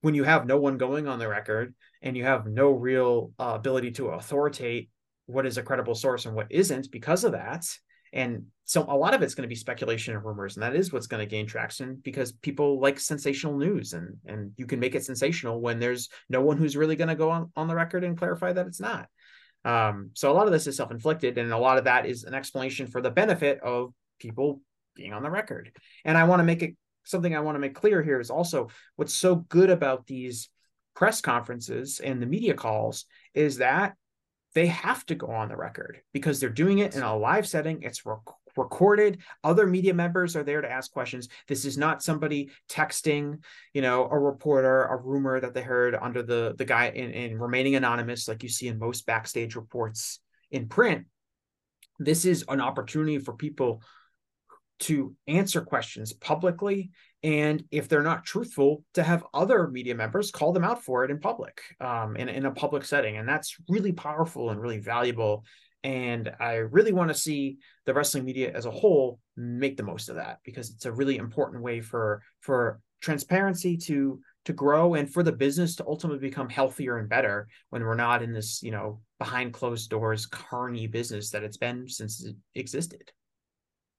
when 0.00 0.14
you 0.14 0.24
have 0.24 0.46
no 0.46 0.58
one 0.58 0.78
going 0.78 1.06
on 1.06 1.18
the 1.18 1.28
record 1.28 1.74
and 2.00 2.16
you 2.16 2.24
have 2.24 2.46
no 2.46 2.70
real 2.70 3.32
uh, 3.38 3.52
ability 3.54 3.90
to 3.90 4.10
authoritate 4.10 4.88
what 5.26 5.44
is 5.44 5.58
a 5.58 5.62
credible 5.62 5.94
source 5.94 6.24
and 6.24 6.34
what 6.34 6.50
isn't 6.50 6.90
because 6.90 7.24
of 7.24 7.32
that 7.32 7.66
and 8.14 8.44
so 8.64 8.84
a 8.88 8.96
lot 8.96 9.12
of 9.12 9.22
it's 9.22 9.34
going 9.34 9.42
to 9.42 9.48
be 9.48 9.54
speculation 9.54 10.14
and 10.14 10.24
rumors 10.24 10.56
and 10.56 10.62
that 10.62 10.74
is 10.74 10.92
what's 10.92 11.06
going 11.06 11.22
to 11.22 11.30
gain 11.30 11.46
traction 11.46 12.00
because 12.02 12.32
people 12.32 12.80
like 12.80 12.98
sensational 12.98 13.58
news 13.58 13.92
and 13.92 14.16
and 14.26 14.52
you 14.56 14.66
can 14.66 14.80
make 14.80 14.94
it 14.94 15.04
sensational 15.04 15.60
when 15.60 15.78
there's 15.78 16.08
no 16.30 16.40
one 16.40 16.56
who's 16.56 16.76
really 16.76 16.96
going 16.96 17.08
to 17.08 17.14
go 17.14 17.30
on, 17.30 17.50
on 17.54 17.68
the 17.68 17.74
record 17.74 18.02
and 18.02 18.16
clarify 18.16 18.52
that 18.52 18.66
it's 18.66 18.80
not 18.80 19.08
um, 19.64 20.10
so 20.14 20.30
a 20.30 20.34
lot 20.34 20.46
of 20.46 20.52
this 20.52 20.66
is 20.66 20.76
self-inflicted, 20.76 21.38
and 21.38 21.52
a 21.52 21.58
lot 21.58 21.78
of 21.78 21.84
that 21.84 22.06
is 22.06 22.24
an 22.24 22.34
explanation 22.34 22.86
for 22.86 23.00
the 23.00 23.10
benefit 23.10 23.60
of 23.60 23.92
people 24.18 24.60
being 24.94 25.12
on 25.12 25.22
the 25.22 25.30
record. 25.30 25.72
And 26.04 26.18
I 26.18 26.24
want 26.24 26.40
to 26.40 26.44
make 26.44 26.62
it 26.62 26.76
something 27.04 27.34
I 27.34 27.40
want 27.40 27.56
to 27.56 27.60
make 27.60 27.74
clear 27.74 28.02
here 28.02 28.20
is 28.20 28.30
also 28.30 28.68
what's 28.96 29.14
so 29.14 29.36
good 29.36 29.70
about 29.70 30.06
these 30.06 30.48
press 30.94 31.20
conferences 31.20 32.00
and 32.00 32.20
the 32.20 32.26
media 32.26 32.54
calls 32.54 33.06
is 33.34 33.58
that 33.58 33.94
they 34.54 34.66
have 34.66 35.04
to 35.06 35.14
go 35.14 35.28
on 35.28 35.48
the 35.48 35.56
record 35.56 36.00
because 36.12 36.38
they're 36.38 36.50
doing 36.50 36.78
it 36.78 36.94
in 36.94 37.02
a 37.02 37.16
live 37.16 37.46
setting. 37.46 37.82
It's 37.82 38.04
rec- 38.04 38.18
recorded. 38.56 39.18
Other 39.44 39.66
media 39.66 39.94
members 39.94 40.36
are 40.36 40.44
there 40.44 40.60
to 40.60 40.70
ask 40.70 40.92
questions. 40.92 41.28
This 41.48 41.64
is 41.64 41.78
not 41.78 42.02
somebody 42.02 42.50
texting, 42.68 43.42
you 43.72 43.82
know, 43.82 44.08
a 44.10 44.18
reporter 44.18 44.84
a 44.84 44.96
rumor 44.96 45.40
that 45.40 45.54
they 45.54 45.62
heard 45.62 45.94
under 45.94 46.22
the 46.22 46.54
the 46.56 46.64
guy 46.64 46.88
in, 46.88 47.10
in 47.10 47.38
remaining 47.38 47.74
anonymous, 47.74 48.28
like 48.28 48.42
you 48.42 48.48
see 48.48 48.68
in 48.68 48.78
most 48.78 49.06
backstage 49.06 49.56
reports 49.56 50.20
in 50.50 50.68
print. 50.68 51.06
This 51.98 52.24
is 52.24 52.44
an 52.48 52.60
opportunity 52.60 53.18
for 53.18 53.34
people 53.34 53.82
to 54.80 55.14
answer 55.28 55.60
questions 55.60 56.12
publicly 56.12 56.90
and 57.22 57.62
if 57.70 57.88
they're 57.88 58.02
not 58.02 58.24
truthful 58.24 58.84
to 58.94 59.02
have 59.02 59.24
other 59.32 59.68
media 59.68 59.94
members 59.94 60.32
call 60.32 60.52
them 60.52 60.64
out 60.64 60.82
for 60.82 61.04
it 61.04 61.10
in 61.10 61.20
public 61.20 61.60
um, 61.80 62.16
in, 62.16 62.28
in 62.28 62.46
a 62.46 62.50
public 62.50 62.84
setting 62.84 63.16
and 63.16 63.28
that's 63.28 63.56
really 63.68 63.92
powerful 63.92 64.50
and 64.50 64.60
really 64.60 64.78
valuable 64.78 65.44
and 65.84 66.32
I 66.38 66.54
really 66.54 66.92
want 66.92 67.08
to 67.08 67.14
see 67.14 67.58
the 67.86 67.94
wrestling 67.94 68.24
media 68.24 68.52
as 68.54 68.66
a 68.66 68.70
whole 68.70 69.18
make 69.36 69.76
the 69.76 69.82
most 69.82 70.08
of 70.08 70.16
that 70.16 70.38
because 70.44 70.70
it's 70.70 70.86
a 70.86 70.92
really 70.92 71.16
important 71.16 71.62
way 71.62 71.80
for 71.80 72.22
for 72.40 72.80
transparency 73.00 73.76
to 73.76 74.20
to 74.44 74.52
grow 74.52 74.94
and 74.94 75.12
for 75.12 75.22
the 75.22 75.32
business 75.32 75.76
to 75.76 75.86
ultimately 75.86 76.28
become 76.28 76.48
healthier 76.48 76.98
and 76.98 77.08
better 77.08 77.46
when 77.70 77.82
we're 77.82 77.94
not 77.94 78.22
in 78.22 78.32
this, 78.32 78.60
you 78.62 78.72
know, 78.72 79.00
behind 79.18 79.52
closed 79.52 79.88
doors 79.88 80.26
carny 80.26 80.86
business 80.86 81.30
that 81.30 81.44
it's 81.44 81.56
been 81.56 81.88
since 81.88 82.24
it 82.24 82.36
existed. 82.54 83.12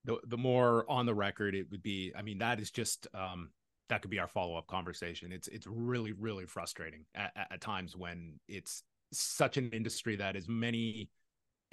The 0.05 0.17
the 0.27 0.37
more 0.37 0.85
on 0.89 1.05
the 1.05 1.13
record 1.13 1.55
it 1.55 1.67
would 1.71 1.83
be, 1.83 2.11
I 2.17 2.21
mean, 2.21 2.39
that 2.39 2.59
is 2.59 2.71
just 2.71 3.07
um 3.13 3.49
that 3.89 4.01
could 4.01 4.11
be 4.11 4.19
our 4.19 4.27
follow-up 4.27 4.67
conversation. 4.67 5.31
It's 5.31 5.47
it's 5.49 5.67
really, 5.67 6.13
really 6.13 6.45
frustrating 6.45 7.05
at, 7.13 7.31
at 7.35 7.61
times 7.61 7.95
when 7.95 8.39
it's 8.47 8.83
such 9.11 9.57
an 9.57 9.69
industry 9.71 10.15
that 10.15 10.35
is 10.35 10.47
many 10.47 11.09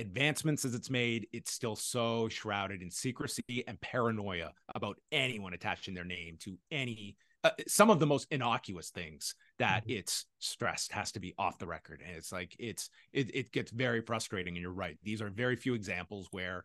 advancements 0.01 0.65
as 0.65 0.75
it's 0.75 0.91
made, 0.91 1.29
it's 1.33 1.53
still 1.53 1.77
so 1.77 2.29
shrouded 2.29 2.83
in 2.83 2.91
secrecy 2.91 3.65
and 3.67 3.81
paranoia 3.81 4.53
about 4.75 4.99
anyone 5.13 5.53
attaching 5.53 5.95
their 5.95 6.05
name 6.05 6.37
to 6.41 6.59
any 6.71 7.17
uh, 7.43 7.51
some 7.67 7.89
of 7.89 7.99
the 7.99 8.07
most 8.07 8.27
innocuous 8.31 8.91
things 8.91 9.35
that 9.59 9.83
mm-hmm. 9.83 9.99
it's 9.99 10.27
stressed 10.41 10.93
has 10.93 11.13
to 11.13 11.21
be 11.21 11.35
off 11.39 11.59
the 11.59 11.67
record. 11.67 12.03
And 12.07 12.17
it's 12.17 12.33
like 12.33 12.55
it's 12.59 12.91
it, 13.13 13.35
it 13.35 13.53
gets 13.53 13.71
very 13.71 14.03
frustrating 14.03 14.55
and 14.55 14.63
you're 14.63 14.73
right. 14.73 14.99
These 15.03 15.23
are 15.23 15.31
very 15.31 15.57
few 15.57 15.75
examples 15.75 16.29
where 16.33 16.65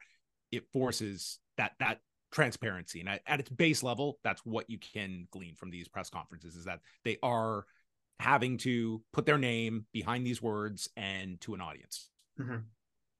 it 0.52 0.68
forces 0.74 1.40
that 1.57 1.74
that 1.80 1.99
transparency. 2.32 2.99
And 2.99 3.07
at, 3.07 3.22
at 3.26 3.40
its 3.40 3.49
base 3.49 3.84
level 3.84 4.20
that's 4.24 4.45
what 4.45 4.70
you 4.70 4.78
can 4.78 5.28
glean 5.32 5.56
from 5.56 5.70
these 5.70 5.88
press 5.88 6.10
conferences 6.10 6.56
is 6.56 6.66
that 6.66 6.80
they 7.06 7.18
are 7.24 7.66
having 8.20 8.57
to 8.57 9.02
put 9.14 9.26
their 9.26 9.38
name 9.38 9.86
behind 9.94 10.26
these 10.26 10.41
words 10.41 10.90
and 10.98 11.40
to 11.41 11.53
an 11.53 11.62
audience. 11.62 12.10
Mm-hmm 12.40 12.57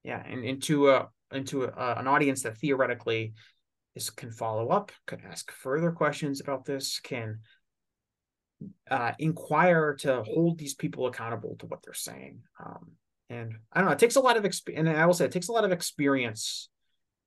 yeah 0.06 0.22
and 0.24 0.44
into 0.44 0.88
a 0.88 1.08
into 1.32 1.64
a, 1.64 1.94
an 1.98 2.06
audience 2.06 2.42
that 2.42 2.56
theoretically 2.56 3.34
is 3.94 4.08
can 4.08 4.30
follow 4.30 4.68
up 4.68 4.92
can 5.06 5.20
ask 5.28 5.50
further 5.50 5.90
questions 5.90 6.40
about 6.40 6.64
this 6.64 7.00
can 7.00 7.40
uh, 8.90 9.12
inquire 9.18 9.94
to 9.94 10.22
hold 10.22 10.58
these 10.58 10.74
people 10.74 11.06
accountable 11.06 11.56
to 11.58 11.66
what 11.66 11.80
they're 11.84 11.92
saying 11.92 12.38
um, 12.64 12.92
and 13.28 13.54
i 13.72 13.80
don't 13.80 13.88
know 13.88 13.92
it 13.92 13.98
takes 13.98 14.16
a 14.16 14.20
lot 14.20 14.36
of 14.36 14.44
experience 14.44 14.88
and 14.88 14.96
i 14.96 15.04
will 15.04 15.12
say 15.12 15.24
it 15.24 15.32
takes 15.32 15.48
a 15.48 15.52
lot 15.52 15.64
of 15.64 15.72
experience 15.72 16.70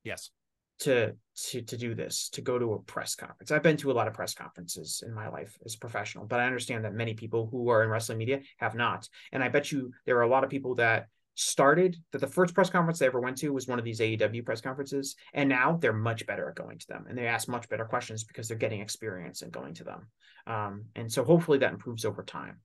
yes. 0.03 0.31
to 0.79 1.13
to 1.35 1.61
to 1.61 1.77
do 1.77 1.93
this 1.93 2.29
to 2.29 2.41
go 2.41 2.57
to 2.57 2.73
a 2.73 2.79
press 2.79 3.13
conference. 3.15 3.51
I've 3.51 3.63
been 3.63 3.77
to 3.77 3.91
a 3.91 3.93
lot 3.93 4.07
of 4.07 4.13
press 4.13 4.33
conferences 4.33 5.03
in 5.05 5.13
my 5.13 5.27
life 5.27 5.55
as 5.65 5.75
a 5.75 5.79
professional 5.79 6.25
but 6.25 6.39
i 6.39 6.45
understand 6.45 6.85
that 6.85 6.93
many 6.93 7.13
people 7.13 7.47
who 7.51 7.69
are 7.69 7.83
in 7.83 7.89
wrestling 7.89 8.17
media 8.17 8.39
have 8.57 8.73
not 8.73 9.07
and 9.33 9.43
i 9.43 9.49
bet 9.49 9.71
you 9.71 9.91
there 10.05 10.17
are 10.17 10.23
a 10.23 10.29
lot 10.29 10.43
of 10.43 10.49
people 10.49 10.75
that 10.75 11.07
started 11.39 11.95
that 12.11 12.19
the 12.19 12.27
first 12.27 12.53
press 12.53 12.69
conference 12.69 12.99
they 12.99 13.05
ever 13.05 13.21
went 13.21 13.37
to 13.37 13.53
was 13.53 13.67
one 13.67 13.79
of 13.79 13.85
these 13.85 13.99
AEW 13.99 14.45
press 14.45 14.59
conferences, 14.61 15.15
and 15.33 15.47
now 15.47 15.77
they're 15.79 15.93
much 15.93 16.25
better 16.25 16.49
at 16.49 16.55
going 16.55 16.77
to 16.77 16.87
them, 16.87 17.05
and 17.07 17.17
they 17.17 17.27
ask 17.27 17.47
much 17.47 17.69
better 17.69 17.85
questions 17.85 18.25
because 18.25 18.47
they're 18.47 18.57
getting 18.57 18.81
experience 18.81 19.41
and 19.41 19.51
going 19.51 19.73
to 19.75 19.83
them. 19.85 20.07
Um, 20.47 20.85
and 20.95 21.11
so 21.11 21.23
hopefully 21.23 21.57
that 21.59 21.71
improves 21.71 22.03
over 22.03 22.23
time. 22.23 22.59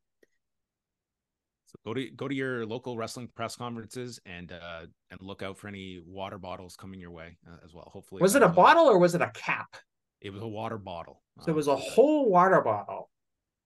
So 1.66 1.78
go 1.84 1.94
to 1.94 2.10
go 2.10 2.28
to 2.28 2.34
your 2.34 2.66
local 2.66 2.96
wrestling 2.96 3.28
press 3.34 3.56
conferences 3.56 4.20
and 4.26 4.51
uh, 4.51 4.86
and 5.10 5.20
look 5.20 5.42
out 5.42 5.56
for 5.56 5.68
any 5.68 6.01
water 6.05 6.38
bottles 6.38 6.76
coming 6.76 7.01
your 7.01 7.10
way 7.10 7.36
uh, 7.46 7.56
as 7.64 7.72
well. 7.72 7.88
Hopefully, 7.92 8.22
was 8.22 8.34
it 8.34 8.42
a 8.42 8.48
bottle 8.48 8.86
or 8.86 8.98
was 8.98 9.14
it 9.14 9.22
a 9.22 9.30
cap? 9.34 9.76
It 10.20 10.32
was 10.32 10.42
a 10.42 10.48
water 10.48 10.78
bottle. 10.78 11.22
So 11.42 11.51
it 11.51 11.55
was 11.55 11.68
a 11.68 11.76
whole 11.76 12.30
water 12.30 12.60
bottle, 12.60 13.10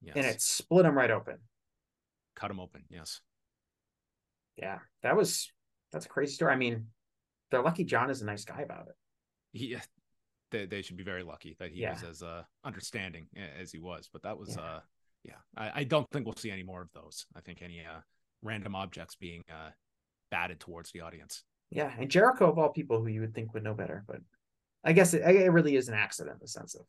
yes. 0.03 0.17
and 0.17 0.27
it 0.27 0.43
split 0.43 0.85
them 0.85 0.97
right 0.97 1.11
open. 1.11 1.37
cut 2.35 2.49
them 2.49 2.61
open. 2.61 2.83
Yes. 2.91 3.21
Yeah, 4.59 4.79
that 5.03 5.17
was 5.17 5.51
that's 5.93 6.07
a 6.07 6.09
crazy 6.09 6.35
story. 6.35 6.53
I 6.53 6.57
mean, 6.57 6.87
they're 7.51 7.63
lucky 7.63 7.85
John 7.85 8.11
is 8.11 8.23
a 8.23 8.27
nice 8.27 8.45
guy 8.45 8.61
about 8.63 8.89
it. 8.89 8.95
Yeah, 9.53 9.81
they, 10.51 10.67
they 10.67 10.83
should 10.83 10.97
be 10.97 11.05
very 11.05 11.23
lucky 11.23 11.57
that 11.59 11.71
he 11.71 11.81
Yeah. 11.81 11.93
was 11.95 12.03
as 12.03 12.23
uh, 12.23 12.43
understanding 12.65 13.29
as 13.61 13.73
he 13.73 13.79
was. 13.79 14.11
But 14.13 14.23
that 14.23 14.39
was, 14.39 14.57
Yeah. 14.57 14.63
uh, 14.63 14.81
yeah, 15.25 15.35
I, 15.57 15.81
I 15.81 15.85
don't 15.85 16.07
think 16.11 16.27
we'll 16.27 16.37
see 16.37 16.51
any 16.51 16.63
more 16.63 16.83
of 16.83 16.89
those. 16.95 17.27
I 17.37 17.41
think 17.41 17.63
any 17.63 17.81
uh, 17.81 18.01
random 18.43 18.75
objects 18.75 19.15
being 19.15 19.43
uh, 19.51 19.71
batted 20.31 20.61
towards 20.61 20.93
the 20.93 21.01
audience. 21.01 21.45
Yeah, 21.71 21.93
and 21.99 22.11
Jericho 22.11 22.51
of 22.51 22.59
all 22.59 22.71
people 22.71 23.01
who 23.01 23.09
you 23.09 23.21
would 23.21 23.35
think 23.35 23.55
would 23.55 23.63
know 23.65 23.75
better, 23.75 24.05
but 24.07 24.21
I 24.85 24.93
guess 24.93 25.13
it, 25.15 25.23
it 25.23 25.53
really 25.53 25.77
is 25.77 25.89
an 25.89 25.95
accident 25.95 26.35
in 26.35 26.39
the 26.41 26.49
sense 26.49 26.75
of 26.75 26.87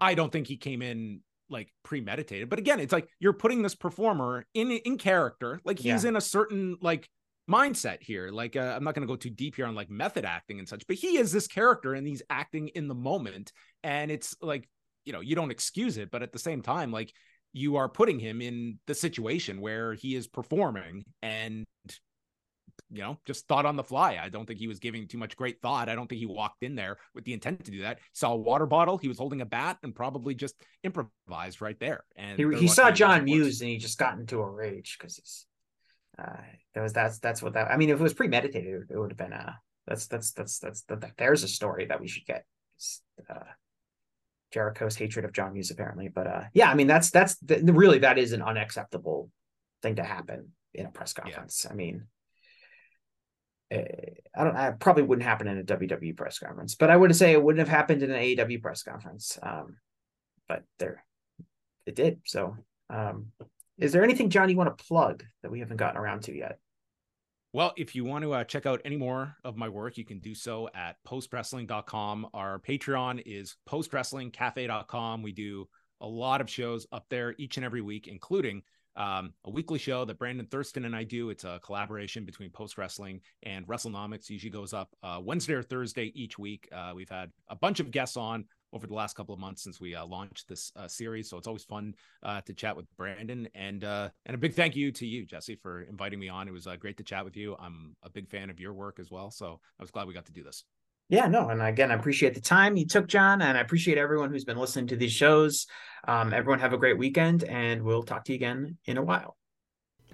I 0.00 0.14
don't 0.14 0.30
think 0.30 0.46
he 0.46 0.56
came 0.56 0.82
in 0.82 1.20
like 1.50 1.72
premeditated. 1.82 2.48
But 2.48 2.58
again, 2.58 2.80
it's 2.80 2.92
like 2.92 3.08
you're 3.20 3.32
putting 3.32 3.62
this 3.62 3.74
performer 3.74 4.46
in 4.54 4.70
in 4.70 4.98
character, 4.98 5.60
like 5.64 5.78
he's 5.78 6.04
Yeah. 6.04 6.10
in 6.10 6.16
a 6.16 6.20
certain 6.20 6.76
like 6.80 7.08
mindset 7.50 8.02
here. 8.02 8.30
Like 8.30 8.56
uh, 8.56 8.74
I'm 8.76 8.84
not 8.84 8.94
going 8.94 9.06
to 9.06 9.12
go 9.12 9.16
too 9.16 9.30
deep 9.30 9.56
here 9.56 9.66
on 9.66 9.74
like 9.74 9.90
method 9.90 10.24
acting 10.24 10.58
and 10.58 10.68
such, 10.68 10.86
but 10.86 10.96
he 10.96 11.18
is 11.18 11.32
this 11.32 11.46
character 11.46 11.94
and 11.94 12.06
he's 12.06 12.22
acting 12.30 12.68
in 12.68 12.88
the 12.88 12.94
moment, 12.94 13.52
and 13.82 14.10
it's 14.10 14.34
like 14.40 14.68
you 15.04 15.12
know 15.12 15.20
you 15.20 15.34
don't 15.34 15.50
excuse 15.50 15.98
it, 15.98 16.10
but 16.10 16.22
at 16.22 16.32
the 16.32 16.38
same 16.38 16.62
time, 16.62 16.92
like 16.92 17.12
you 17.52 17.76
are 17.76 17.88
putting 17.88 18.18
him 18.18 18.40
in 18.40 18.78
the 18.86 18.94
situation 18.94 19.60
where 19.60 19.92
he 19.92 20.14
is 20.16 20.26
performing 20.26 21.04
and 21.20 21.64
you 22.92 23.00
know, 23.02 23.18
just 23.24 23.48
thought 23.48 23.64
on 23.64 23.76
the 23.76 23.82
fly. 23.82 24.18
I 24.22 24.28
don't 24.28 24.44
think 24.46 24.58
he 24.60 24.68
was 24.68 24.78
giving 24.78 25.08
too 25.08 25.18
much 25.18 25.34
great 25.36 25.60
thought. 25.62 25.88
I 25.88 25.94
don't 25.94 26.06
think 26.06 26.18
he 26.18 26.26
walked 26.26 26.62
in 26.62 26.74
there 26.74 26.98
with 27.14 27.24
the 27.24 27.32
intent 27.32 27.64
to 27.64 27.70
do 27.70 27.80
that. 27.82 27.98
Saw 28.12 28.32
a 28.32 28.36
water 28.36 28.66
bottle, 28.66 28.98
he 28.98 29.08
was 29.08 29.18
holding 29.18 29.40
a 29.40 29.46
bat, 29.46 29.78
and 29.82 29.94
probably 29.94 30.34
just 30.34 30.54
improvised 30.82 31.62
right 31.62 31.78
there. 31.80 32.04
And 32.16 32.38
he, 32.38 32.44
he 32.60 32.68
saw 32.68 32.90
John. 32.90 33.24
Muse 33.24 33.60
and 33.62 33.70
he 33.70 33.78
just 33.78 33.98
got 33.98 34.18
into 34.18 34.40
a 34.40 34.48
rage 34.50 34.96
because 34.98 35.16
he's 35.16 35.46
uh 36.18 36.42
that 36.74 36.82
was 36.82 36.92
that's 36.92 37.18
that's 37.20 37.42
what 37.42 37.54
that 37.54 37.70
I 37.70 37.78
mean 37.78 37.88
if 37.88 37.98
it 37.98 38.02
was 38.02 38.12
premeditated 38.12 38.90
it 38.90 38.98
would 38.98 39.10
have 39.12 39.16
been 39.16 39.32
uh 39.32 39.54
that's 39.86 40.06
that's 40.08 40.32
that's 40.32 40.58
that's 40.58 40.82
that, 40.82 41.00
that- 41.00 41.16
there's 41.16 41.42
a 41.42 41.48
story 41.48 41.86
that 41.86 42.02
we 42.02 42.06
should 42.06 42.26
get 42.26 42.44
uh 43.30 43.48
Jericho's 44.52 44.94
hatred 44.96 45.24
of 45.24 45.32
John 45.32 45.54
Muse 45.54 45.70
apparently 45.70 46.08
but 46.08 46.26
uh 46.26 46.42
yeah 46.52 46.70
I 46.70 46.74
mean 46.74 46.86
that's 46.86 47.10
that's 47.10 47.38
th- 47.38 47.62
really 47.64 48.00
that 48.00 48.18
is 48.18 48.32
an 48.32 48.42
unacceptable 48.42 49.30
thing 49.80 49.96
to 49.96 50.02
happen 50.04 50.50
in 50.74 50.84
a 50.84 50.90
press 50.90 51.14
conference 51.14 51.66
I 51.70 51.72
mean 51.72 52.06
I 53.72 54.44
don't 54.44 54.56
I 54.56 54.70
probably 54.72 55.02
wouldn't 55.02 55.26
happen 55.26 55.48
in 55.48 55.58
a 55.58 55.64
WWE 55.64 56.16
press 56.16 56.38
conference 56.38 56.74
but 56.74 56.90
I 56.90 56.96
would 56.96 57.14
say 57.16 57.32
it 57.32 57.42
wouldn't 57.42 57.66
have 57.66 57.74
happened 57.74 58.02
in 58.02 58.10
an 58.10 58.20
AEW 58.20 58.62
press 58.62 58.82
conference 58.82 59.38
um 59.42 59.76
but 60.48 60.64
there 60.78 61.04
it 61.86 61.94
did. 61.94 62.20
So, 62.24 62.56
um, 62.90 63.26
is 63.78 63.92
there 63.92 64.04
anything, 64.04 64.30
John, 64.30 64.48
you 64.48 64.56
want 64.56 64.76
to 64.76 64.84
plug 64.84 65.24
that 65.42 65.50
we 65.50 65.60
haven't 65.60 65.76
gotten 65.76 66.00
around 66.00 66.22
to 66.24 66.36
yet? 66.36 66.58
Well, 67.52 67.72
if 67.76 67.94
you 67.94 68.04
want 68.04 68.22
to 68.22 68.32
uh, 68.32 68.44
check 68.44 68.64
out 68.64 68.80
any 68.84 68.96
more 68.96 69.36
of 69.44 69.56
my 69.56 69.68
work, 69.68 69.98
you 69.98 70.04
can 70.04 70.20
do 70.20 70.34
so 70.34 70.70
at 70.74 70.96
postwrestling.com. 71.06 72.28
Our 72.32 72.58
Patreon 72.60 73.22
is 73.26 73.56
postwrestlingcafe.com. 73.68 75.22
We 75.22 75.32
do 75.32 75.68
a 76.00 76.06
lot 76.06 76.40
of 76.40 76.48
shows 76.48 76.86
up 76.92 77.06
there 77.10 77.34
each 77.38 77.58
and 77.58 77.66
every 77.66 77.82
week, 77.82 78.08
including 78.08 78.62
um, 78.96 79.32
a 79.44 79.50
weekly 79.50 79.78
show 79.78 80.04
that 80.04 80.18
Brandon 80.18 80.46
Thurston 80.46 80.84
and 80.84 80.94
I 80.94 81.04
do. 81.04 81.30
It's 81.30 81.44
a 81.44 81.60
collaboration 81.64 82.24
between 82.24 82.50
Post 82.50 82.78
Wrestling 82.78 83.20
and 83.42 83.66
WrestleNomics. 83.66 84.28
Usually 84.30 84.50
goes 84.50 84.72
up 84.72 84.90
uh, 85.02 85.20
Wednesday 85.22 85.54
or 85.54 85.62
Thursday 85.62 86.12
each 86.14 86.38
week. 86.38 86.68
Uh, 86.72 86.92
we've 86.94 87.08
had 87.08 87.30
a 87.48 87.56
bunch 87.56 87.80
of 87.80 87.90
guests 87.90 88.16
on 88.16 88.44
over 88.72 88.86
the 88.86 88.94
last 88.94 89.14
couple 89.14 89.34
of 89.34 89.40
months 89.40 89.62
since 89.62 89.80
we 89.80 89.94
uh, 89.94 90.04
launched 90.04 90.48
this 90.48 90.72
uh, 90.76 90.88
series, 90.88 91.28
so 91.28 91.36
it's 91.36 91.46
always 91.46 91.64
fun 91.64 91.94
uh, 92.22 92.40
to 92.42 92.54
chat 92.54 92.74
with 92.76 92.86
Brandon. 92.96 93.48
And 93.54 93.84
uh, 93.84 94.08
and 94.26 94.34
a 94.34 94.38
big 94.38 94.54
thank 94.54 94.76
you 94.76 94.90
to 94.92 95.06
you, 95.06 95.26
Jesse, 95.26 95.56
for 95.56 95.82
inviting 95.82 96.18
me 96.18 96.28
on. 96.28 96.48
It 96.48 96.52
was 96.52 96.66
great 96.78 96.96
to 96.96 97.04
chat 97.04 97.24
with 97.24 97.36
you. 97.36 97.56
I'm 97.58 97.96
a 98.02 98.10
big 98.10 98.28
fan 98.28 98.50
of 98.50 98.60
your 98.60 98.72
work 98.72 98.98
as 98.98 99.10
well, 99.10 99.30
so 99.30 99.60
I 99.78 99.82
was 99.82 99.90
glad 99.90 100.06
we 100.06 100.14
got 100.14 100.26
to 100.26 100.32
do 100.32 100.42
this. 100.42 100.64
Yeah, 101.12 101.26
no, 101.26 101.50
and 101.50 101.60
again, 101.60 101.90
I 101.90 101.94
appreciate 101.94 102.32
the 102.32 102.40
time 102.40 102.74
you 102.78 102.86
took, 102.86 103.06
John, 103.06 103.42
and 103.42 103.58
I 103.58 103.60
appreciate 103.60 103.98
everyone 103.98 104.30
who's 104.30 104.46
been 104.46 104.56
listening 104.56 104.86
to 104.86 104.96
these 104.96 105.12
shows. 105.12 105.66
Um, 106.08 106.32
everyone 106.32 106.60
have 106.60 106.72
a 106.72 106.78
great 106.78 106.96
weekend, 106.96 107.44
and 107.44 107.82
we'll 107.82 108.02
talk 108.02 108.24
to 108.24 108.32
you 108.32 108.36
again 108.36 108.78
in 108.86 108.96
a 108.96 109.02
while. 109.02 109.36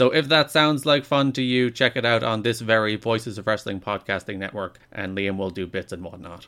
So 0.00 0.08
if 0.08 0.28
that 0.28 0.50
sounds 0.50 0.86
like 0.86 1.04
fun 1.04 1.32
to 1.32 1.42
you, 1.42 1.70
check 1.70 1.94
it 1.94 2.06
out 2.06 2.22
on 2.22 2.40
this 2.40 2.62
very 2.62 2.96
Voices 2.96 3.36
of 3.36 3.46
Wrestling 3.46 3.80
Podcasting 3.80 4.38
Network, 4.38 4.78
and 4.90 5.14
Liam 5.14 5.36
will 5.36 5.50
do 5.50 5.66
bits 5.66 5.92
and 5.92 6.02
whatnot. 6.02 6.46